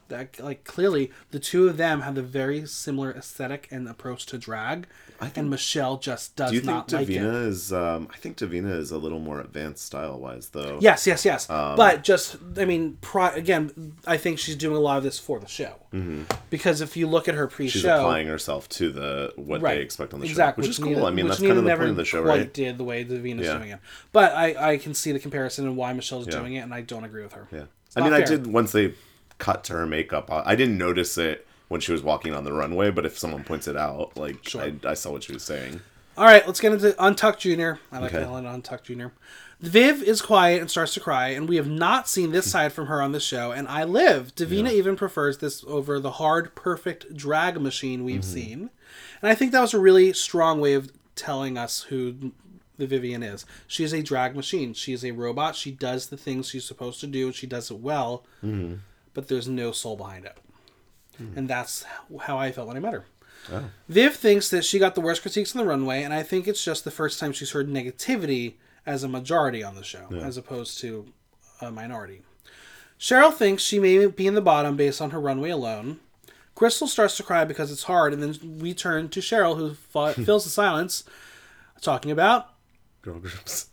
That 0.08 0.40
like 0.40 0.64
clearly 0.64 1.12
the 1.32 1.40
two 1.40 1.68
of 1.68 1.78
them 1.78 2.02
have 2.02 2.18
a 2.18 2.22
very 2.22 2.66
similar 2.68 3.12
aesthetic 3.12 3.68
and 3.72 3.88
approach 3.88 4.26
to 4.28 4.38
drag, 4.38 4.88
and 5.36 5.50
Michelle 5.50 5.98
just 5.98 6.36
does 6.36 6.50
Do 6.50 6.56
you 6.56 6.62
think 6.62 6.72
not 6.72 6.92
like 6.92 7.04
it. 7.04 7.14
Divina 7.14 7.34
is? 7.40 7.72
Um, 7.72 8.08
I 8.14 8.18
think 8.18 8.36
Divina 8.36 8.74
is 8.74 8.92
a 8.92 8.98
little 8.98 9.20
more 9.20 9.40
advanced 9.40 9.86
style 9.86 10.20
wise, 10.20 10.50
though. 10.50 10.78
Yes, 10.82 11.08
yes, 11.08 11.26
yes. 11.26 11.50
Um, 11.50 11.76
but 11.76 12.04
just, 12.04 12.38
I 12.58 12.66
mean, 12.66 12.98
pri- 13.02 13.36
again, 13.36 13.94
I 14.06 14.18
think 14.18 14.40
she's 14.40 14.56
doing 14.56 14.76
a 14.76 14.80
lot 14.80 14.98
of 14.98 15.04
this 15.04 15.18
for 15.20 15.40
the 15.40 15.48
show. 15.48 15.76
Mm-hmm. 15.94 16.24
Because 16.50 16.82
if 16.82 16.98
you 16.98 17.08
look 17.08 17.28
at 17.28 17.36
her 17.36 17.48
pre-show, 17.48 17.80
she's 17.80 17.86
applying 17.86 18.28
herself 18.28 18.68
to 18.70 18.92
the 18.92 19.34
what 19.38 19.62
right, 19.62 19.76
they 19.76 19.82
expect 19.82 20.14
on 20.14 20.20
the 20.20 20.26
exactly, 20.28 20.64
show, 20.64 20.68
which 20.68 20.78
is 20.78 20.84
cool. 20.84 20.90
Nina- 20.94 21.06
I 21.06 21.12
mean, 21.12 21.26
which 21.26 21.32
that's 21.32 21.42
Nina 21.42 21.54
kind 21.56 21.60
of 21.60 21.66
the 21.66 21.78
point 21.78 21.90
of 21.92 21.96
the 21.96 22.06
show, 22.06 22.22
right? 22.22 22.54
Did 22.54 22.78
the 22.78 22.84
way 22.84 23.04
Divina's 23.04 23.46
Yeah. 23.48 23.58
doing 23.58 23.70
it, 23.70 23.80
but 24.12 24.34
I, 24.34 24.74
I 24.74 24.78
can 24.78 24.94
see 24.94 25.12
the 25.12 25.20
comparison 25.20 25.66
and 25.66 25.78
why 25.78 25.94
Michelle's 25.94 26.28
Yeah. 26.28 26.40
doing 26.40 26.56
it, 26.56 26.60
and 26.60 26.74
I 26.74 26.82
don't 26.82 27.04
agree 27.04 27.24
with 27.24 27.34
her. 27.34 27.48
Yeah, 27.52 27.64
It's 27.86 27.96
I 27.98 28.02
mean, 28.02 28.14
I 28.14 28.22
did 28.22 28.48
once 28.48 28.72
they 28.74 28.94
cut 29.38 29.64
to 29.66 29.74
her 29.74 29.86
makeup. 29.86 30.30
I, 30.32 30.44
I 30.46 30.56
didn't 30.56 30.78
notice 30.78 31.18
it 31.18 31.48
when 31.68 31.82
she 31.82 31.92
was 31.92 32.04
walking 32.04 32.34
on 32.34 32.44
the 32.44 32.54
runway, 32.54 32.92
but 32.92 33.06
if 33.06 33.18
someone 33.18 33.44
points 33.44 33.68
it 33.68 33.76
out, 33.78 34.16
like 34.18 34.48
Sure. 34.48 34.62
I, 34.62 34.74
I 34.84 34.94
saw 34.94 35.12
what 35.12 35.24
she 35.24 35.34
was 35.34 35.44
saying. 35.44 35.82
All 36.18 36.26
right, 36.26 36.46
let's 36.48 36.60
get 36.62 36.72
into 36.72 36.96
Untucked 37.04 37.42
Junior. 37.42 37.80
I 37.92 38.00
like 38.00 38.14
Okay. 38.14 38.24
calling 38.24 38.46
it 38.46 38.50
Untucked 38.50 38.86
Junior. 38.86 39.12
Viv 39.60 40.04
is 40.04 40.22
quiet 40.22 40.62
and 40.62 40.70
starts 40.70 40.94
to 40.94 41.00
cry, 41.00 41.30
and 41.30 41.48
we 41.50 41.56
have 41.56 41.68
not 41.68 42.08
seen 42.08 42.32
this 42.32 42.50
side 42.50 42.72
from 42.74 42.88
her 42.88 43.02
on 43.02 43.12
the 43.14 43.20
show. 43.20 43.52
And 43.52 43.68
I 43.68 43.84
live. 43.84 44.36
Divina 44.36 44.70
even 44.70 44.96
prefers 44.96 45.40
this 45.40 45.64
over 45.66 46.00
the 46.00 46.12
hard, 46.12 46.56
perfect 46.56 47.16
drag 47.16 47.60
machine 47.60 48.04
we've 48.04 48.22
mm-hmm. 48.22 48.34
seen, 48.34 48.70
and 49.22 49.30
I 49.30 49.36
think 49.36 49.52
that 49.52 49.62
was 49.62 49.74
a 49.74 49.80
really 49.80 50.14
strong 50.14 50.60
way 50.60 50.74
of 50.74 50.92
telling 51.16 51.58
us 51.58 51.84
who 51.84 52.32
the 52.78 52.88
Vivienne 52.88 53.24
is. 53.24 53.46
She 53.68 53.84
is 53.84 53.94
a 53.94 54.04
drag 54.04 54.36
machine. 54.36 54.74
She 54.74 54.94
is 54.94 55.04
a 55.06 55.12
robot. 55.12 55.56
She 55.56 55.72
does 55.72 56.08
the 56.08 56.18
things 56.18 56.50
she's 56.50 56.66
supposed 56.66 57.00
to 57.00 57.08
do, 57.08 57.28
and 57.28 57.36
she 57.36 57.48
does 57.48 57.72
it 57.72 57.80
well. 57.80 58.26
Mm-hmm. 58.44 58.76
But 59.14 59.30
there's 59.30 59.48
no 59.48 59.72
soul 59.72 59.96
behind 59.96 60.26
it, 60.26 60.38
Mm-hmm. 61.22 61.38
and 61.38 61.48
that's 61.48 61.86
how 62.22 62.38
I 62.38 62.52
felt 62.52 62.68
when 62.68 62.78
I 62.78 62.80
met 62.82 62.94
her. 62.94 63.06
Oh. 63.52 63.66
Viv 63.90 64.16
thinks 64.16 64.50
that 64.50 64.66
she 64.66 64.80
got 64.80 64.96
the 64.96 65.02
worst 65.02 65.22
critiques 65.22 65.56
on 65.56 65.62
the 65.62 65.68
runway, 65.70 66.02
and 66.04 66.14
I 66.14 66.24
think 66.24 66.48
it's 66.48 66.64
just 66.64 66.84
the 66.84 66.92
first 66.92 67.20
time 67.20 67.32
she's 67.32 67.52
heard 67.52 67.70
negativity 67.70 68.56
as 68.86 69.04
a 69.04 69.08
majority 69.08 69.64
on 69.64 69.76
the 69.76 69.84
show, 69.84 70.08
as 70.14 70.36
opposed 70.38 70.80
to 70.80 71.06
a 71.62 71.72
minority. 71.72 72.22
Cheryl 73.00 73.34
thinks 73.34 73.62
she 73.64 73.80
may 73.80 74.08
be 74.08 74.26
in 74.28 74.36
the 74.36 74.42
bottom 74.42 74.76
based 74.76 75.02
on 75.02 75.12
her 75.12 75.20
runway 75.20 75.50
alone. 75.52 76.00
Crystal 76.56 76.88
starts 76.88 77.18
to 77.18 77.24
cry 77.24 77.44
because 77.46 77.72
it's 77.72 77.84
hard, 77.84 78.14
and 78.14 78.24
then 78.24 78.60
we 78.60 78.74
turn 78.74 79.10
to 79.10 79.20
Cheryl, 79.20 79.58
who 79.58 79.74
fa- 79.74 80.14
fills 80.26 80.44
the 80.46 80.50
silence, 80.50 81.04
talking 81.82 82.12
about 82.12 82.50
Girl 83.02 83.20
groups. 83.20 83.68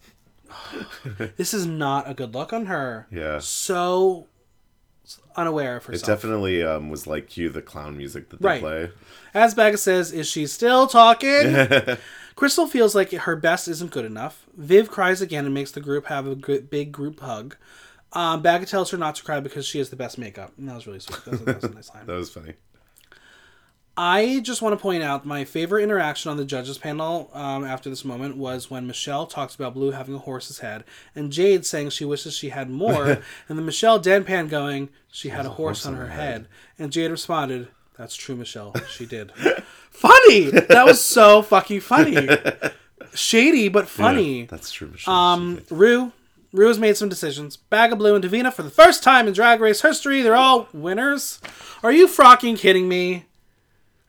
this 1.36 1.54
is 1.54 1.64
not 1.66 2.08
a 2.10 2.14
good 2.14 2.34
look 2.34 2.52
on 2.52 2.66
her. 2.66 3.06
Yeah. 3.10 3.38
So 3.38 4.26
unaware 5.36 5.76
of 5.76 5.84
herself. 5.86 6.02
It 6.08 6.12
definitely 6.14 6.62
um, 6.62 6.90
was 6.90 7.06
like 7.06 7.28
cue 7.28 7.48
the 7.50 7.62
clown 7.62 7.96
music 7.96 8.28
that 8.30 8.40
they 8.40 8.46
Right. 8.48 8.60
play. 8.60 8.90
As 9.34 9.54
Baga 9.54 9.76
says, 9.78 10.12
is 10.12 10.28
she 10.28 10.46
still 10.46 10.86
talking? 10.86 11.56
Crystal 12.34 12.66
feels 12.66 12.94
like 12.94 13.12
her 13.12 13.36
best 13.36 13.68
isn't 13.68 13.90
good 13.90 14.04
enough. 14.04 14.46
Viv 14.56 14.90
cries 14.90 15.20
again 15.20 15.44
and 15.44 15.54
makes 15.54 15.70
the 15.72 15.80
group 15.80 16.06
have 16.06 16.26
a 16.26 16.34
big 16.36 16.92
group 16.92 17.20
hug. 17.20 17.56
Um, 18.12 18.42
Baga 18.42 18.66
tells 18.66 18.90
her 18.90 18.98
not 18.98 19.14
to 19.16 19.22
cry 19.24 19.40
because 19.40 19.64
she 19.66 19.78
has 19.78 19.88
the 19.90 19.96
best 19.96 20.18
makeup. 20.18 20.52
And 20.58 20.68
that 20.68 20.74
was 20.74 20.86
really 20.86 21.00
sweet. 21.00 21.24
That 21.24 21.30
was, 21.30 21.40
that 21.42 21.54
was 21.56 21.64
a 21.64 21.74
nice 21.74 21.94
line. 21.94 22.04
That 22.06 22.14
was 22.16 22.30
funny. 22.30 22.54
I 23.96 24.40
just 24.40 24.62
want 24.62 24.72
to 24.72 24.80
point 24.80 25.02
out 25.02 25.26
my 25.26 25.44
favorite 25.44 25.82
interaction 25.82 26.30
on 26.30 26.38
the 26.38 26.46
judges 26.46 26.78
panel 26.78 27.30
um, 27.34 27.62
after 27.62 27.90
this 27.90 28.06
moment 28.06 28.38
was 28.38 28.70
when 28.70 28.86
Michelle 28.86 29.26
talks 29.26 29.54
about 29.54 29.74
Blu 29.74 29.90
having 29.90 30.14
a 30.14 30.18
horse's 30.18 30.60
head 30.60 30.84
and 31.14 31.30
Jade 31.30 31.66
saying 31.66 31.90
she 31.90 32.06
wishes 32.06 32.34
she 32.34 32.48
had 32.48 32.70
more, 32.70 33.04
and 33.48 33.58
then 33.58 33.66
Michelle 33.66 34.00
deadpan 34.00 34.48
going, 34.48 34.88
she 35.10 35.28
had 35.28 35.44
a 35.44 35.50
horse 35.50 35.84
on 35.84 35.94
her 35.94 36.08
head. 36.08 36.48
And 36.78 36.90
Jade 36.90 37.10
responded, 37.10 37.68
That's 37.98 38.16
true, 38.16 38.34
Michelle. 38.34 38.74
She 38.88 39.04
did. 39.04 39.32
funny! 39.90 40.50
That 40.50 40.86
was 40.86 41.00
so 41.00 41.42
fucking 41.42 41.80
funny. 41.80 42.28
Shady, 43.14 43.68
but 43.68 43.88
funny. 43.88 44.40
Yeah, 44.40 44.46
that's 44.48 44.72
true. 44.72 44.88
Michelle. 44.88 45.12
Um, 45.12 45.62
Ru. 45.68 46.12
Ru 46.54 46.68
has 46.68 46.78
made 46.78 46.96
some 46.96 47.10
decisions. 47.10 47.56
Bag 47.56 47.92
of 47.92 47.98
Blu 47.98 48.14
and 48.14 48.22
Divina, 48.22 48.50
for 48.50 48.62
the 48.62 48.70
first 48.70 49.02
time 49.02 49.26
in 49.26 49.34
Drag 49.34 49.60
Race 49.60 49.82
history, 49.82 50.22
they're 50.22 50.34
all 50.34 50.68
winners. 50.72 51.40
Are 51.82 51.92
you 51.92 52.08
fucking 52.08 52.56
kidding 52.56 52.88
me? 52.88 53.26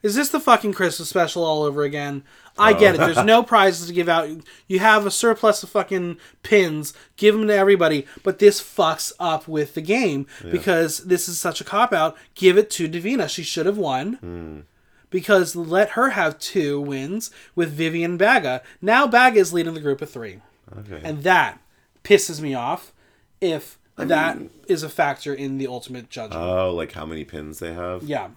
Is 0.04 0.14
this 0.14 0.28
the 0.28 0.38
fucking 0.38 0.74
Christmas 0.74 1.08
special 1.08 1.42
all 1.42 1.62
over 1.62 1.82
again? 1.82 2.24
I 2.58 2.74
get 2.74 2.94
it. 2.94 2.98
There's 2.98 3.16
oh. 3.16 3.24
no 3.24 3.42
prizes 3.42 3.86
to 3.86 3.92
give 3.94 4.06
out. 4.06 4.28
You 4.68 4.78
have 4.78 5.06
a 5.06 5.10
surplus 5.10 5.62
of 5.62 5.70
fucking 5.70 6.18
pins. 6.42 6.92
Give 7.16 7.34
them 7.34 7.46
to 7.46 7.54
everybody. 7.54 8.06
But 8.22 8.38
this 8.38 8.60
fucks 8.60 9.14
up 9.18 9.48
with 9.48 9.72
the 9.72 9.80
game 9.80 10.26
because 10.42 10.98
this 10.98 11.26
is 11.26 11.40
such 11.40 11.62
a 11.62 11.64
cop 11.64 11.94
out. 11.94 12.18
Give 12.34 12.58
it 12.58 12.68
to 12.72 12.86
Divina. 12.86 13.28
She 13.28 13.42
should 13.42 13.64
have 13.64 13.78
won. 13.78 14.14
Hmm. 14.14 14.60
Because 15.08 15.56
let 15.56 15.90
her 15.90 16.10
have 16.10 16.38
two 16.38 16.82
wins 16.82 17.30
with 17.54 17.72
Vivienne 17.72 18.18
Baga. 18.18 18.62
Now 18.82 19.06
Baga 19.06 19.40
is 19.40 19.54
leading 19.54 19.72
the 19.72 19.80
group 19.80 20.02
of 20.02 20.10
three. 20.10 20.42
okay. 20.76 21.00
And 21.02 21.22
that 21.22 21.60
pisses 22.02 22.42
me 22.42 22.52
off 22.52 22.92
if 23.40 23.78
that 23.96 24.38
is 24.68 24.82
a 24.82 24.88
factor 24.90 25.32
in 25.32 25.56
the 25.56 25.66
ultimate 25.66 26.10
judgment. 26.10 26.42
oh, 26.42 26.74
like 26.74 26.92
how 26.92 27.06
many 27.06 27.24
pins 27.24 27.58
they 27.58 27.72
have? 27.72 28.02
yeah. 28.02 28.28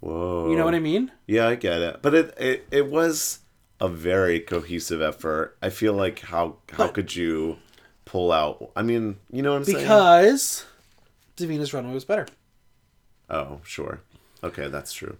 Whoa. 0.00 0.50
You 0.50 0.56
know 0.56 0.64
what 0.64 0.74
I 0.74 0.80
mean? 0.80 1.10
Yeah, 1.26 1.48
I 1.48 1.54
get 1.54 1.80
it. 1.80 2.02
But 2.02 2.14
it 2.14 2.34
it, 2.38 2.66
it 2.70 2.86
was 2.90 3.40
a 3.80 3.88
very 3.88 4.40
cohesive 4.40 5.02
effort. 5.02 5.56
I 5.62 5.70
feel 5.70 5.92
like 5.94 6.20
how 6.20 6.56
how 6.72 6.88
could 6.88 7.14
you 7.14 7.58
pull 8.04 8.32
out? 8.32 8.70
I 8.76 8.82
mean, 8.82 9.16
you 9.30 9.42
know 9.42 9.52
what 9.52 9.58
I'm 9.58 9.64
saying? 9.64 9.78
Because 9.78 10.64
Divina's 11.36 11.74
runway 11.74 11.94
was 11.94 12.04
better. 12.04 12.26
Oh, 13.28 13.60
sure. 13.64 14.00
Okay, 14.42 14.68
that's 14.68 14.92
true. 14.92 15.16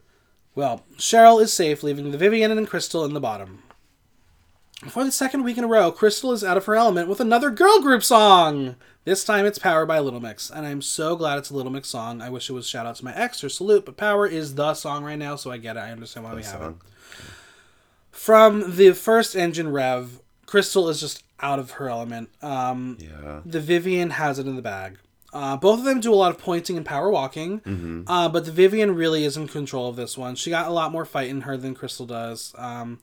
Well, 0.55 0.85
Cheryl 0.97 1.43
is 1.43 1.53
safe, 1.53 1.83
leaving 1.83 2.13
the 2.13 2.19
Vivienne 2.19 2.57
and 2.57 2.69
Crystal 2.69 3.05
in 3.05 3.13
the 3.13 3.21
bottom. 3.21 3.63
For 4.85 5.05
the 5.05 5.11
second 5.13 5.43
week 5.43 5.57
in 5.57 5.65
a 5.65 5.69
row, 5.69 5.91
Crystal 5.91 6.33
is 6.33 6.45
out 6.45 6.57
of 6.59 6.67
her 6.67 6.75
element 6.77 7.09
with 7.09 7.19
another 7.19 7.51
girl 7.51 7.81
group 7.81 8.05
song. 8.05 8.77
This 9.05 9.25
time 9.25 9.47
it's 9.47 9.59
Power 9.59 9.87
by 9.87 9.99
Little 10.01 10.21
Mix, 10.21 10.51
and 10.51 10.67
I'm 10.67 10.83
so 10.83 11.17
glad 11.17 11.39
it's 11.39 11.49
a 11.51 11.55
Little 11.57 11.73
Mix 11.73 11.89
song. 11.89 12.21
I 12.21 12.29
wish 12.29 12.51
it 12.51 12.53
was 12.53 12.69
shout 12.69 12.85
out 12.87 12.97
to 12.97 13.05
my 13.05 13.15
ex 13.17 13.43
or 13.43 13.49
salute, 13.49 13.87
but 13.87 13.97
Power 13.97 14.27
is 14.27 14.55
the 14.55 14.75
song 14.75 15.03
right 15.03 15.19
now, 15.19 15.35
so 15.37 15.51
I 15.51 15.57
get 15.57 15.77
it. 15.77 15.81
I 15.81 15.93
understand 15.93 16.25
why 16.25 16.35
we 16.35 16.43
have 16.43 16.61
it. 16.63 16.75
From 18.11 18.77
the 18.77 18.93
first 18.93 19.35
engine 19.35 19.71
rev, 19.73 20.21
Crystal 20.45 20.89
is 20.89 21.01
just 21.01 21.23
out 21.41 21.59
of 21.59 21.73
her 21.73 21.89
element. 21.89 22.29
Um, 22.43 22.99
Yeah. 23.01 23.41
the 23.47 23.61
Vivienne 23.61 24.11
has 24.11 24.39
it 24.39 24.47
in 24.47 24.57
the 24.57 24.63
bag. 24.63 24.99
Uh, 25.33 25.57
both 25.57 25.79
of 25.81 25.85
them 25.85 26.01
do 26.01 26.13
a 26.13 26.17
lot 26.17 26.31
of 26.35 26.39
pointing 26.39 26.77
and 26.77 26.87
power 26.87 27.11
walking, 27.11 28.05
uh, 28.07 28.29
but 28.29 28.45
the 28.45 28.53
Vivienne 28.53 28.93
really 28.95 29.25
is 29.25 29.37
in 29.37 29.49
control 29.49 29.89
of 29.89 29.97
this 29.97 30.17
one. 30.19 30.35
She 30.35 30.51
got 30.51 30.67
a 30.67 30.71
lot 30.73 30.93
more 30.93 31.05
fight 31.05 31.29
in 31.29 31.43
her 31.43 31.57
than 31.57 31.75
Crystal 31.75 32.07
does, 32.07 32.55
um, 32.57 33.01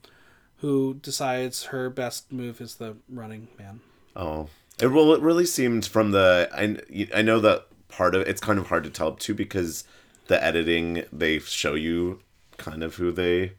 who 0.58 0.94
decides 0.94 1.64
her 1.64 1.90
best 1.90 2.32
move 2.32 2.60
is 2.60 2.76
the 2.76 2.96
running 3.08 3.48
man. 3.58 3.80
Oh, 4.16 4.48
it 4.80 4.88
well, 4.88 5.12
it 5.14 5.20
really 5.20 5.46
seemed 5.46 5.86
from 5.86 6.10
the 6.12 6.48
I 6.52 6.78
I 7.16 7.22
know 7.22 7.40
that 7.40 7.66
part 7.88 8.14
of 8.14 8.22
it's 8.22 8.40
kind 8.40 8.58
of 8.58 8.66
hard 8.68 8.84
to 8.84 8.90
tell 8.90 9.12
too 9.12 9.34
because 9.34 9.84
the 10.26 10.42
editing 10.42 11.04
they 11.12 11.38
show 11.38 11.74
you 11.74 12.20
kind 12.56 12.82
of 12.82 12.94
who 12.96 13.12
they 13.12 13.52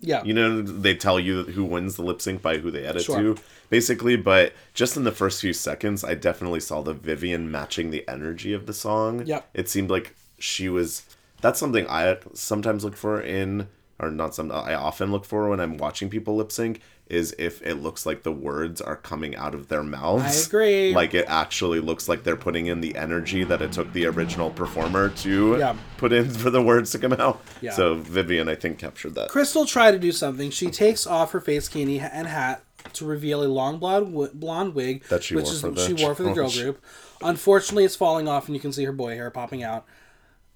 Yeah, 0.00 0.22
you 0.24 0.34
know 0.34 0.60
they 0.62 0.94
tell 0.94 1.18
you 1.20 1.44
who 1.44 1.64
wins 1.64 1.96
the 1.96 2.02
lip 2.02 2.20
sync 2.20 2.42
by 2.42 2.58
who 2.58 2.70
they 2.70 2.84
edit 2.84 3.02
Sure. 3.02 3.18
to 3.18 3.36
basically 3.70 4.16
but 4.16 4.52
just 4.74 4.96
in 4.96 5.04
the 5.04 5.12
first 5.12 5.40
few 5.40 5.52
seconds 5.52 6.02
i 6.04 6.14
definitely 6.14 6.60
saw 6.60 6.82
the 6.82 6.92
vivienne 6.94 7.50
matching 7.50 7.90
the 7.90 8.06
energy 8.08 8.52
of 8.52 8.66
the 8.66 8.72
song 8.72 9.22
yeah 9.26 9.42
it 9.54 9.68
seemed 9.68 9.90
like 9.90 10.14
she 10.38 10.68
was 10.68 11.02
that's 11.40 11.60
something 11.60 11.86
i 11.88 12.16
sometimes 12.34 12.84
look 12.84 12.96
for 12.96 13.20
in 13.20 13.68
or 14.00 14.10
not 14.10 14.34
some 14.34 14.50
i 14.52 14.74
often 14.74 15.10
look 15.12 15.24
for 15.24 15.48
when 15.48 15.60
i'm 15.60 15.76
watching 15.76 16.08
people 16.08 16.36
lip 16.36 16.50
sync 16.52 16.80
is 17.08 17.34
if 17.38 17.62
it 17.62 17.76
looks 17.76 18.04
like 18.04 18.22
the 18.22 18.30
words 18.32 18.80
are 18.82 18.96
coming 18.96 19.34
out 19.34 19.54
of 19.54 19.68
their 19.68 19.82
mouths 19.82 20.44
I 20.44 20.46
agree. 20.46 20.94
like 20.94 21.14
it 21.14 21.24
actually 21.26 21.80
looks 21.80 22.06
like 22.08 22.22
they're 22.22 22.36
putting 22.36 22.66
in 22.66 22.80
the 22.82 22.94
energy 22.96 23.44
that 23.44 23.62
it 23.62 23.72
took 23.72 23.92
the 23.94 24.04
original 24.06 24.50
performer 24.50 25.08
to 25.08 25.56
Yeah. 25.58 25.76
put 25.96 26.12
in 26.12 26.28
for 26.30 26.50
the 26.50 26.62
words 26.62 26.90
to 26.92 26.98
come 26.98 27.14
out 27.14 27.40
Yeah. 27.62 27.72
so 27.72 27.94
vivienne 27.96 28.48
i 28.48 28.54
think 28.54 28.78
captured 28.78 29.14
that 29.14 29.30
Crystal 29.30 29.64
tried 29.64 29.92
to 29.92 29.98
do 29.98 30.12
something. 30.12 30.50
She 30.50 30.70
takes 30.70 31.06
off 31.06 31.32
her 31.32 31.40
face 31.40 31.68
bikini 31.68 32.00
and 32.12 32.26
hat 32.28 32.62
to 32.94 33.04
reveal 33.04 33.42
a 33.42 33.48
long 33.48 33.78
blonde 33.78 34.30
blonde 34.34 34.74
wig, 34.74 35.02
That 35.08 35.22
she 35.24 35.34
which 35.34 35.44
wore 35.46 35.52
is 35.54 35.60
for 35.60 35.70
the 35.70 35.86
she 35.86 35.92
wore 36.04 36.14
for 36.14 36.22
the 36.22 36.32
girl 36.32 36.50
group. 36.50 36.82
Unfortunately, 37.22 37.84
it's 37.84 37.96
falling 37.96 38.28
off, 38.28 38.46
and 38.46 38.54
you 38.54 38.60
can 38.60 38.72
see 38.72 38.84
her 38.84 38.92
boy 38.92 39.14
hair 39.14 39.30
popping 39.30 39.62
out. 39.62 39.84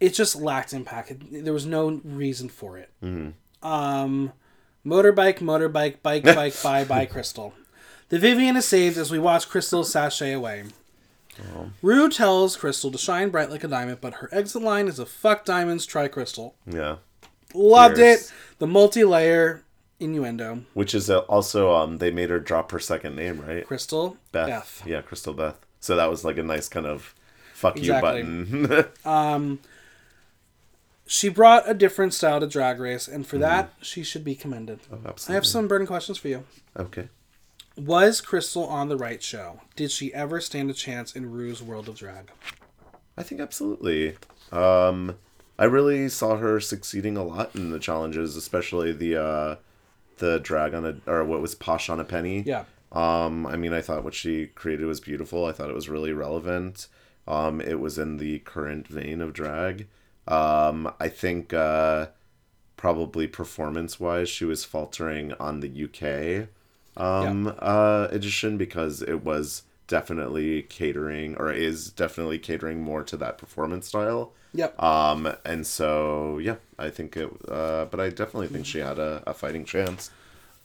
It 0.02 0.14
just 0.14 0.34
lacked 0.34 0.72
impact. 0.72 1.12
There 1.30 1.52
was 1.52 1.64
no 1.64 2.00
reason 2.04 2.48
for 2.48 2.76
it. 2.76 2.90
Mm-hmm. 3.02 3.66
Um, 3.66 4.32
motorbike, 4.84 5.38
motorbike, 5.38 6.02
bike, 6.02 6.24
bike, 6.34 6.60
bye, 6.62 6.84
bye, 6.84 7.06
Crystal. 7.06 7.54
The 8.08 8.18
Vivienne 8.18 8.56
is 8.56 8.64
saved 8.66 8.98
as 8.98 9.10
we 9.12 9.18
watch 9.20 9.48
Crystal 9.48 9.84
sashay 9.84 10.32
away. 10.32 10.64
Oh. 11.54 11.70
Ru 11.82 12.10
tells 12.10 12.56
Crystal 12.56 12.90
to 12.90 12.98
shine 12.98 13.30
bright 13.30 13.48
like 13.48 13.62
a 13.64 13.68
diamond, 13.68 14.00
but 14.00 14.14
her 14.14 14.28
exit 14.32 14.60
line 14.62 14.88
is 14.88 14.98
a 14.98 15.06
fuck 15.06 15.44
diamonds, 15.44 15.86
try 15.86 16.08
Crystal. 16.08 16.54
yeah 16.66 16.96
Loved 17.54 17.98
it. 17.98 18.32
The 18.58 18.66
multi-layer 18.66 19.62
innuendo. 20.00 20.64
Which 20.74 20.94
is 20.94 21.08
also 21.10 21.72
um 21.74 21.98
they 21.98 22.10
made 22.10 22.30
her 22.30 22.40
drop 22.40 22.72
her 22.72 22.78
second 22.80 23.14
name, 23.14 23.40
right? 23.40 23.66
Crystal 23.66 24.16
Beth. 24.32 24.48
Beth. 24.48 24.82
Yeah, 24.84 25.00
Crystal 25.02 25.32
Beth. 25.32 25.64
So 25.80 25.94
that 25.96 26.10
was 26.10 26.24
like 26.24 26.38
a 26.38 26.42
nice 26.42 26.68
kind 26.68 26.86
of 26.86 27.14
fuck 27.54 27.76
Exactly. 27.76 28.20
you 28.22 28.66
button. 28.66 28.86
She 31.12 31.28
brought 31.28 31.68
a 31.68 31.74
different 31.74 32.14
style 32.14 32.40
to 32.40 32.46
Drag 32.46 32.80
Race, 32.80 33.06
and 33.06 33.26
for 33.26 33.36
that, 33.36 33.74
she 33.82 34.02
should 34.02 34.24
be 34.24 34.34
commended. 34.34 34.80
I 34.90 34.94
Mm-hmm. 34.94 35.06
absolutely. 35.08 35.34
have 35.34 35.46
some 35.46 35.68
burning 35.68 35.86
questions 35.86 36.16
for 36.16 36.28
you. 36.28 36.44
okay. 36.74 37.10
Was 37.76 38.22
Crystal 38.22 38.64
on 38.66 38.88
the 38.88 38.96
right 38.96 39.22
show? 39.22 39.60
Did 39.76 39.90
she 39.90 40.12
ever 40.14 40.40
stand 40.40 40.70
a 40.70 40.74
chance 40.74 41.14
in 41.14 41.30
Ru's 41.30 41.62
world 41.62 41.86
of 41.88 41.96
drag? 41.96 42.30
I 43.18 43.22
think 43.22 43.40
absolutely. 43.42 44.16
Um 44.50 45.16
I 45.58 45.64
really 45.64 46.08
saw 46.08 46.36
her 46.38 46.60
succeeding 46.60 47.16
a 47.18 47.22
lot 47.24 47.54
in 47.54 47.70
the 47.70 47.78
challenges, 47.78 48.34
especially 48.36 48.92
the 48.92 49.16
uh 49.22 49.56
the 50.16 50.38
drag 50.40 50.72
on 50.72 50.84
a 50.86 50.96
or 51.10 51.24
what 51.24 51.42
was 51.42 51.54
posh 51.54 51.90
on 51.90 52.00
a 52.00 52.04
penny. 52.04 52.42
Yeah. 52.46 52.64
Um, 52.90 53.46
I 53.46 53.56
mean, 53.56 53.72
I 53.74 53.80
thought 53.82 54.04
what 54.04 54.14
she 54.14 54.46
created 54.48 54.84
was 54.86 55.00
beautiful. 55.00 55.44
I 55.46 55.52
thought 55.52 55.68
it 55.70 55.74
was 55.74 55.88
really 55.90 56.12
relevant. 56.12 56.88
Um, 57.28 57.60
it 57.60 57.80
was 57.80 57.98
in 57.98 58.18
the 58.18 58.38
current 58.40 58.86
vein 58.88 59.20
of 59.22 59.32
drag. 59.32 59.88
Um, 60.32 60.92
I 60.98 61.08
think 61.08 61.52
uh, 61.52 62.06
probably 62.76 63.26
performance 63.26 64.00
wise, 64.00 64.28
she 64.28 64.44
was 64.44 64.64
faltering 64.64 65.34
on 65.34 65.60
the 65.60 65.84
UK 65.84 66.48
um, 66.96 67.54
uh, 67.58 68.08
edition 68.10 68.56
because 68.56 69.02
it 69.02 69.22
was 69.24 69.64
definitely 69.86 70.62
catering 70.62 71.36
or 71.36 71.52
is 71.52 71.90
definitely 71.90 72.38
catering 72.38 72.80
more 72.80 73.02
to 73.04 73.16
that 73.18 73.36
performance 73.36 73.88
style. 73.88 74.32
Yep. 74.54 74.82
Um, 74.82 75.34
and 75.44 75.66
so 75.66 76.38
yeah, 76.38 76.56
I 76.78 76.88
think 76.88 77.16
it. 77.16 77.30
Uh, 77.46 77.84
but 77.86 78.00
I 78.00 78.08
definitely 78.08 78.48
think 78.48 78.64
she 78.66 78.78
had 78.78 78.98
a, 78.98 79.22
a 79.26 79.34
fighting 79.34 79.64
chance. 79.64 80.10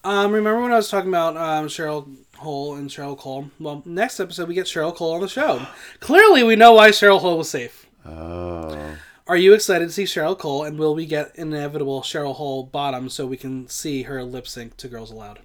Um, 0.03 0.31
remember 0.31 0.61
when 0.61 0.71
I 0.71 0.77
was 0.77 0.89
talking 0.89 1.09
about 1.09 1.35
um, 1.35 1.67
Cheryl 1.67 2.07
Hole 2.37 2.75
and 2.75 2.89
Cheryl 2.89 3.17
Cole? 3.17 3.51
Well, 3.59 3.81
next 3.85 4.21
episode 4.21 4.47
we 4.47 4.53
get 4.53 4.65
Cheryl 4.65 4.95
Cole 4.95 5.15
on 5.15 5.21
the 5.21 5.27
show. 5.27 5.65
Clearly, 5.99 6.43
we 6.43 6.55
know 6.55 6.73
why 6.73 6.91
Cheryl 6.91 7.19
Hole 7.19 7.37
was 7.37 7.49
safe. 7.49 7.85
Oh. 8.05 8.95
Are 9.27 9.37
you 9.37 9.53
excited 9.53 9.85
to 9.87 9.91
see 9.91 10.03
Cheryl 10.05 10.37
Cole, 10.37 10.63
and 10.63 10.79
will 10.79 10.95
we 10.95 11.05
get 11.05 11.35
inevitable 11.35 12.01
Cheryl 12.01 12.35
Hole 12.35 12.63
bottom 12.63 13.09
so 13.09 13.25
we 13.25 13.35
can 13.37 13.67
see 13.67 14.03
her 14.03 14.23
lip 14.23 14.47
sync 14.47 14.77
to 14.77 14.87
Girls 14.87 15.11
Aloud? 15.11 15.39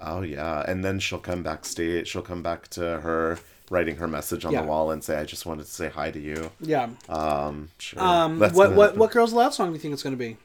Oh 0.00 0.22
yeah, 0.22 0.64
and 0.68 0.84
then 0.84 0.98
she'll 1.00 1.18
come 1.18 1.42
backstage. 1.42 2.08
She'll 2.08 2.22
come 2.22 2.42
back 2.42 2.68
to 2.68 2.80
her 3.00 3.38
writing 3.70 3.96
her 3.96 4.06
message 4.08 4.44
on 4.44 4.52
Yeah. 4.52 4.62
the 4.62 4.66
wall 4.68 4.90
and 4.92 5.02
say, 5.02 5.16
"I 5.18 5.24
just 5.24 5.46
wanted 5.46 5.64
to 5.66 5.70
say 5.72 5.88
hi 5.88 6.10
to 6.12 6.20
you." 6.20 6.50
Yeah. 6.60 6.90
Um, 7.08 7.70
sure. 7.78 8.00
Um, 8.02 8.38
That's 8.38 8.54
what 8.54 8.72
what 8.74 8.82
happen. 8.90 8.98
what 9.00 9.10
Girls 9.10 9.32
Aloud 9.32 9.54
song 9.54 9.68
do 9.68 9.74
you 9.74 9.78
think 9.80 9.94
it's 9.94 10.02
going 10.02 10.16
to 10.16 10.18
be? 10.18 10.36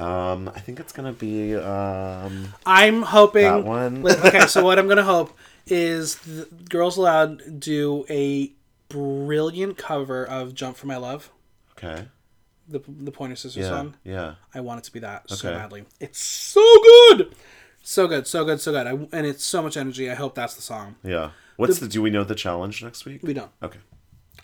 Um, 0.00 0.48
I 0.54 0.60
think 0.60 0.80
it's 0.80 0.92
gonna 0.94 1.12
be 1.12 1.54
um 1.54 2.54
I'm 2.64 3.02
hoping. 3.02 3.42
that 3.42 3.64
one. 3.64 4.06
Okay, 4.06 4.46
so 4.46 4.64
what 4.64 4.78
I'm 4.78 4.86
going 4.86 4.96
to 4.96 5.02
hope 5.04 5.36
is 5.66 6.14
Girls 6.70 6.96
Aloud 6.96 7.60
do 7.60 8.06
a 8.08 8.52
brilliant 8.88 9.76
cover 9.76 10.24
of 10.24 10.54
"Jump 10.54 10.76
for 10.78 10.86
My 10.86 10.96
Love," 10.96 11.30
Okay. 11.82 12.04
the 12.68 12.80
the 12.86 13.10
Pointer 13.10 13.36
Sisters 13.36 13.64
Yeah. 13.64 13.68
song. 13.68 13.94
Yeah. 14.04 14.34
I 14.54 14.60
want 14.60 14.78
it 14.78 14.84
to 14.84 14.92
be 14.92 15.00
that 15.00 15.28
so 15.30 15.50
badly. 15.52 15.84
It's 16.00 16.18
so 16.20 16.60
good, 17.10 17.34
so 17.82 18.06
good, 18.06 18.26
so 18.26 18.44
good, 18.44 18.60
so 18.60 18.72
good. 18.72 18.86
I, 18.86 18.90
and 19.16 19.26
it's 19.26 19.44
so 19.44 19.62
much 19.62 19.76
energy. 19.76 20.10
I 20.10 20.14
hope 20.14 20.34
that's 20.34 20.54
the 20.54 20.62
song. 20.62 20.96
Yeah. 21.02 21.30
What's 21.56 21.78
the, 21.80 21.88
do 21.88 22.00
we 22.02 22.10
know 22.10 22.24
the 22.24 22.34
challenge 22.34 22.82
next 22.82 23.04
week? 23.04 23.20
We 23.22 23.34
don't. 23.34 23.50
Okay. 23.62 23.78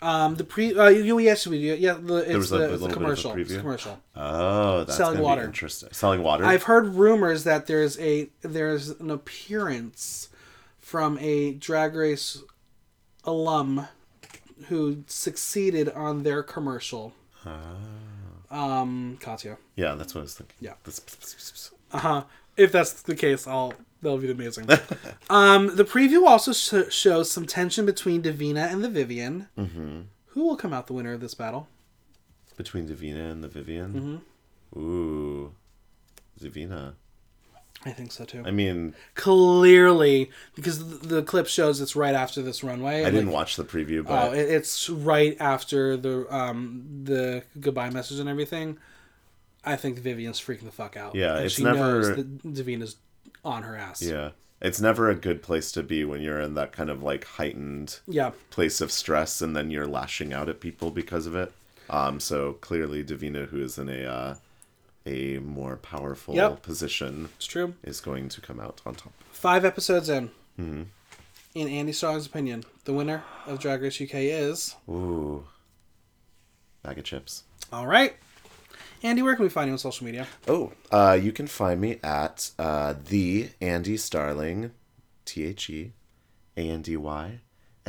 Um, 0.01 0.35
the 0.35 0.43
pre. 0.45 0.77
Uh, 0.77 0.87
you, 0.89 1.19
yes, 1.19 1.45
we 1.47 1.59
do. 1.59 1.75
Yeah, 1.75 1.93
the, 2.01 2.15
it's 2.17 2.33
was 2.35 2.51
a- 2.51 2.57
the, 2.57 2.63
it's 2.73 2.81
the 2.81 2.87
little 2.87 2.87
bit 2.87 2.87
of 2.87 2.91
a 2.91 2.93
commercial. 2.93 3.31
It's 3.37 3.55
commercial. 3.57 3.99
Oh, 4.15 4.83
that's 4.85 4.95
Selling 4.97 5.19
water. 5.19 5.43
Interesting. 5.43 5.89
Selling 5.91 6.23
water. 6.23 6.45
I've 6.45 6.63
heard 6.63 6.95
rumors 6.95 7.43
that 7.45 7.67
there's 7.67 7.99
a 7.99 8.29
there's 8.41 8.89
an 8.91 9.09
appearance 9.11 10.29
from 10.77 11.17
a 11.19 11.53
Drag 11.53 11.95
Race 11.95 12.41
alum 13.25 13.87
who 14.67 15.03
succeeded 15.07 15.89
on 15.89 16.23
their 16.23 16.43
commercial. 16.43 17.13
Um, 18.51 19.17
Katya. 19.19 19.57
Yeah, 19.75 19.95
that's 19.95 20.13
what 20.15 20.21
I 20.21 20.23
was 20.23 20.35
thinking. 20.35 20.55
Yeah. 20.59 20.73
Uh 21.91 21.97
huh. 21.97 22.23
If 22.57 22.71
that's 22.71 22.93
the 23.01 23.15
case, 23.15 23.47
I'll 23.47 23.73
that'll 24.01 24.17
be 24.17 24.31
amazing. 24.31 24.67
um, 25.29 25.75
the 25.75 25.85
preview 25.85 26.25
also 26.25 26.51
sh- 26.53 26.93
shows 26.93 27.31
some 27.31 27.45
tension 27.45 27.85
between 27.85 28.21
Divina 28.21 28.61
and 28.61 28.83
the 28.83 28.89
Vivienne. 28.89 29.47
Mm-hmm. 29.57 30.01
Who 30.27 30.47
will 30.47 30.57
come 30.57 30.73
out 30.73 30.87
the 30.87 30.93
winner 30.93 31.13
of 31.13 31.21
this 31.21 31.33
battle? 31.33 31.67
Between 32.57 32.85
Divina 32.85 33.29
and 33.29 33.43
the 33.43 33.47
Vivienne. 33.47 33.93
Mm-hmm. 34.73 34.79
Ooh, 34.79 35.53
Divina. 36.37 36.95
I 37.85 37.91
think 37.91 38.11
so 38.11 38.25
too. 38.25 38.43
I 38.45 38.51
mean, 38.51 38.93
Clearly, 39.15 40.31
because 40.55 40.99
the, 40.99 41.07
the 41.07 41.23
clip 41.23 41.47
shows 41.47 41.79
it's 41.79 41.95
right 41.95 42.13
after 42.13 42.41
this 42.41 42.63
runway. 42.63 43.03
I 43.05 43.09
didn't 43.09 43.27
like, 43.27 43.33
watch 43.35 43.55
the 43.55 43.63
preview, 43.63 43.99
Oh, 43.99 44.03
but 44.03 44.37
it, 44.37 44.49
it's 44.49 44.89
right 44.89 45.37
after 45.39 45.95
the 45.95 46.25
um 46.35 46.83
the 47.03 47.43
goodbye 47.59 47.89
message 47.89 48.19
and 48.19 48.27
everything. 48.27 48.77
I 49.63 49.75
think 49.75 49.99
Vivienne's 49.99 50.39
freaking 50.39 50.65
the 50.65 50.71
fuck 50.71 50.97
out. 50.97 51.15
Yeah, 51.15 51.35
And 51.37 51.45
it's 51.45 51.55
she 51.55 51.63
never- 51.63 51.77
knows 51.77 52.15
that 52.15 52.53
Divina's 52.53 52.95
on 53.45 53.63
her 53.63 53.75
ass. 53.75 54.01
yeah, 54.01 54.31
it's 54.61 54.81
never 54.81 55.09
a 55.09 55.15
good 55.15 55.41
place 55.41 55.71
to 55.73 55.83
be 55.83 56.03
when 56.03 56.21
you're 56.21 56.39
in 56.39 56.53
that 56.55 56.71
kind 56.73 56.89
of 56.89 57.01
like 57.01 57.23
heightened 57.25 57.99
Yeah. 58.07 58.31
place 58.49 58.81
of 58.81 58.91
stress, 58.91 59.41
and 59.41 59.55
then 59.55 59.69
you're 59.71 59.87
lashing 59.87 60.33
out 60.33 60.49
at 60.49 60.59
people 60.59 60.91
because 60.91 61.25
of 61.25 61.35
it. 61.35 61.51
Um, 61.89 62.19
so 62.19 62.53
clearly, 62.53 63.03
Divina, 63.03 63.45
who 63.45 63.61
is 63.61 63.77
in 63.77 63.89
a 63.89 64.03
uh, 64.05 64.35
a 65.09 65.39
more 65.39 65.75
powerful 65.77 66.35
Yep. 66.35 66.61
position, 66.61 67.29
It's 67.37 67.45
true. 67.47 67.73
is 67.83 67.99
going 68.01 68.29
to 68.29 68.41
come 68.41 68.59
out 68.59 68.81
on 68.85 68.95
top. 68.95 69.13
Five 69.31 69.65
episodes 69.65 70.07
in. 70.09 70.27
Mm-hmm. 70.59 70.83
In 71.55 71.67
Andy 71.67 71.91
Starling's 71.93 72.27
opinion, 72.27 72.63
the 72.85 72.93
winner 72.93 73.23
of 73.47 73.59
Drag 73.59 73.81
Race 73.81 73.99
UK 73.99 74.13
is. 74.15 74.75
Ooh, 74.87 75.45
bag 76.83 76.97
of 76.99 77.03
chips. 77.03 77.43
All 77.73 77.87
right. 77.87 78.15
Andy, 79.01 79.21
where 79.21 79.35
can 79.35 79.43
we 79.43 79.49
find 79.49 79.67
you 79.67 79.73
on 79.73 79.77
social 79.79 80.05
media? 80.05 80.27
Oh, 80.47 80.73
uh, 80.91 81.17
you 81.19 81.31
can 81.31 81.47
find 81.47 81.79
me 81.81 81.99
at 82.03 82.51
uh, 82.59 82.93
the 83.05 83.49
Andy 83.61 83.95
Starling, 83.97 84.71
T 85.25 85.43
H 85.45 85.69
E 85.69 85.93
A 86.57 86.61
N 86.69 86.81
D 86.81 86.97
Y 86.97 87.39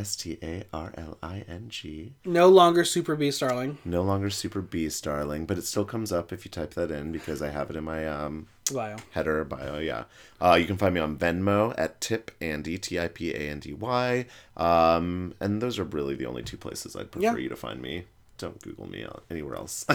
S 0.01 0.17
T 0.17 0.39
A 0.43 0.65
R 0.73 0.93
L 0.97 1.19
I 1.23 1.45
N 1.49 1.67
G. 1.69 2.15
No 2.25 2.49
longer 2.49 2.85
Super 2.85 3.15
B 3.17 3.31
Starling. 3.31 3.79
No 3.85 4.03
longer 4.03 4.31
Super 4.31 4.61
B 4.63 4.89
Starling, 4.89 5.45
but 5.47 5.59
it 5.59 5.65
still 5.67 5.85
comes 5.85 6.11
up 6.13 6.33
if 6.33 6.45
you 6.45 6.51
type 6.51 6.75
that 6.75 6.91
in 6.91 7.13
because 7.13 7.43
I 7.43 7.51
have 7.51 7.69
it 7.71 7.77
in 7.77 7.85
my 7.85 8.07
um, 8.09 8.47
Bio. 8.73 8.97
header 9.11 9.45
bio. 9.45 9.79
Yeah, 9.79 10.05
uh, 10.41 10.55
you 10.61 10.67
can 10.67 10.77
find 10.79 10.95
me 10.95 11.01
on 11.01 11.17
Venmo 11.19 11.75
at 11.77 12.01
Tip 12.01 12.31
Andy 12.41 12.79
T 12.79 12.99
I 12.99 13.09
P 13.09 13.33
A 13.35 13.39
N 13.51 13.61
D 13.61 13.73
Y. 13.75 14.27
Um, 14.57 15.35
and 15.41 15.61
those 15.61 15.79
are 15.79 15.85
really 15.85 16.15
the 16.15 16.27
only 16.27 16.43
two 16.43 16.57
places 16.57 16.97
I'd 16.97 17.11
prefer 17.11 17.25
Yeah. 17.37 17.37
you 17.37 17.49
to 17.51 17.57
find 17.57 17.81
me. 17.83 18.05
Don't 18.39 18.61
Google 18.63 18.89
me 18.89 19.05
anywhere 19.31 19.55
else. 19.57 19.85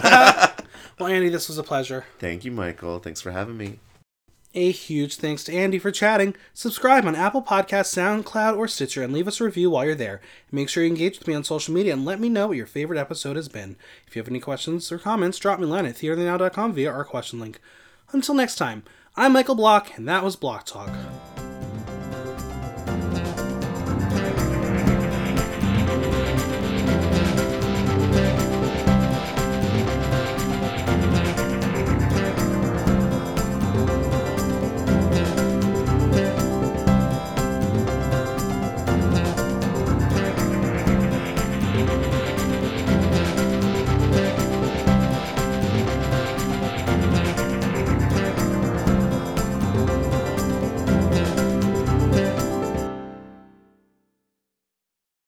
Well, 0.98 1.08
Andy, 1.08 1.30
this 1.30 1.48
was 1.48 1.56
a 1.58 1.62
pleasure. 1.62 2.04
Thank 2.18 2.44
you, 2.44 2.50
Michael. 2.52 2.98
Thanks 3.00 3.20
for 3.20 3.30
having 3.30 3.56
me. 3.56 3.78
A 4.56 4.70
huge 4.70 5.16
thanks 5.16 5.44
to 5.44 5.52
Andy 5.52 5.78
for 5.78 5.90
chatting. 5.90 6.34
Subscribe 6.54 7.04
on 7.04 7.14
Apple 7.14 7.42
Podcasts, 7.42 7.94
SoundCloud, 7.94 8.56
or 8.56 8.66
Stitcher, 8.66 9.02
and 9.02 9.12
leave 9.12 9.28
us 9.28 9.38
a 9.38 9.44
review 9.44 9.68
while 9.68 9.84
you're 9.84 9.94
there. 9.94 10.22
Make 10.50 10.70
sure 10.70 10.82
you 10.82 10.88
engage 10.88 11.18
with 11.18 11.28
me 11.28 11.34
on 11.34 11.44
social 11.44 11.74
media 11.74 11.92
and 11.92 12.06
let 12.06 12.18
me 12.18 12.30
know 12.30 12.46
what 12.48 12.56
your 12.56 12.64
favorite 12.64 12.98
episode 12.98 13.36
has 13.36 13.50
been. 13.50 13.76
If 14.06 14.16
you 14.16 14.22
have 14.22 14.30
any 14.30 14.40
questions 14.40 14.90
or 14.90 14.98
comments, 14.98 15.38
drop 15.38 15.58
me 15.58 15.66
a 15.66 15.68
line 15.68 15.84
at 15.84 15.96
theaterthenow.com 15.96 16.72
via 16.72 16.90
our 16.90 17.04
question 17.04 17.38
link. 17.38 17.60
Until 18.12 18.34
next 18.34 18.54
time, 18.56 18.82
I'm 19.14 19.34
Michael 19.34 19.56
Block, 19.56 19.94
and 19.98 20.08
that 20.08 20.24
was 20.24 20.36
Block 20.36 20.64
Talk. 20.64 20.88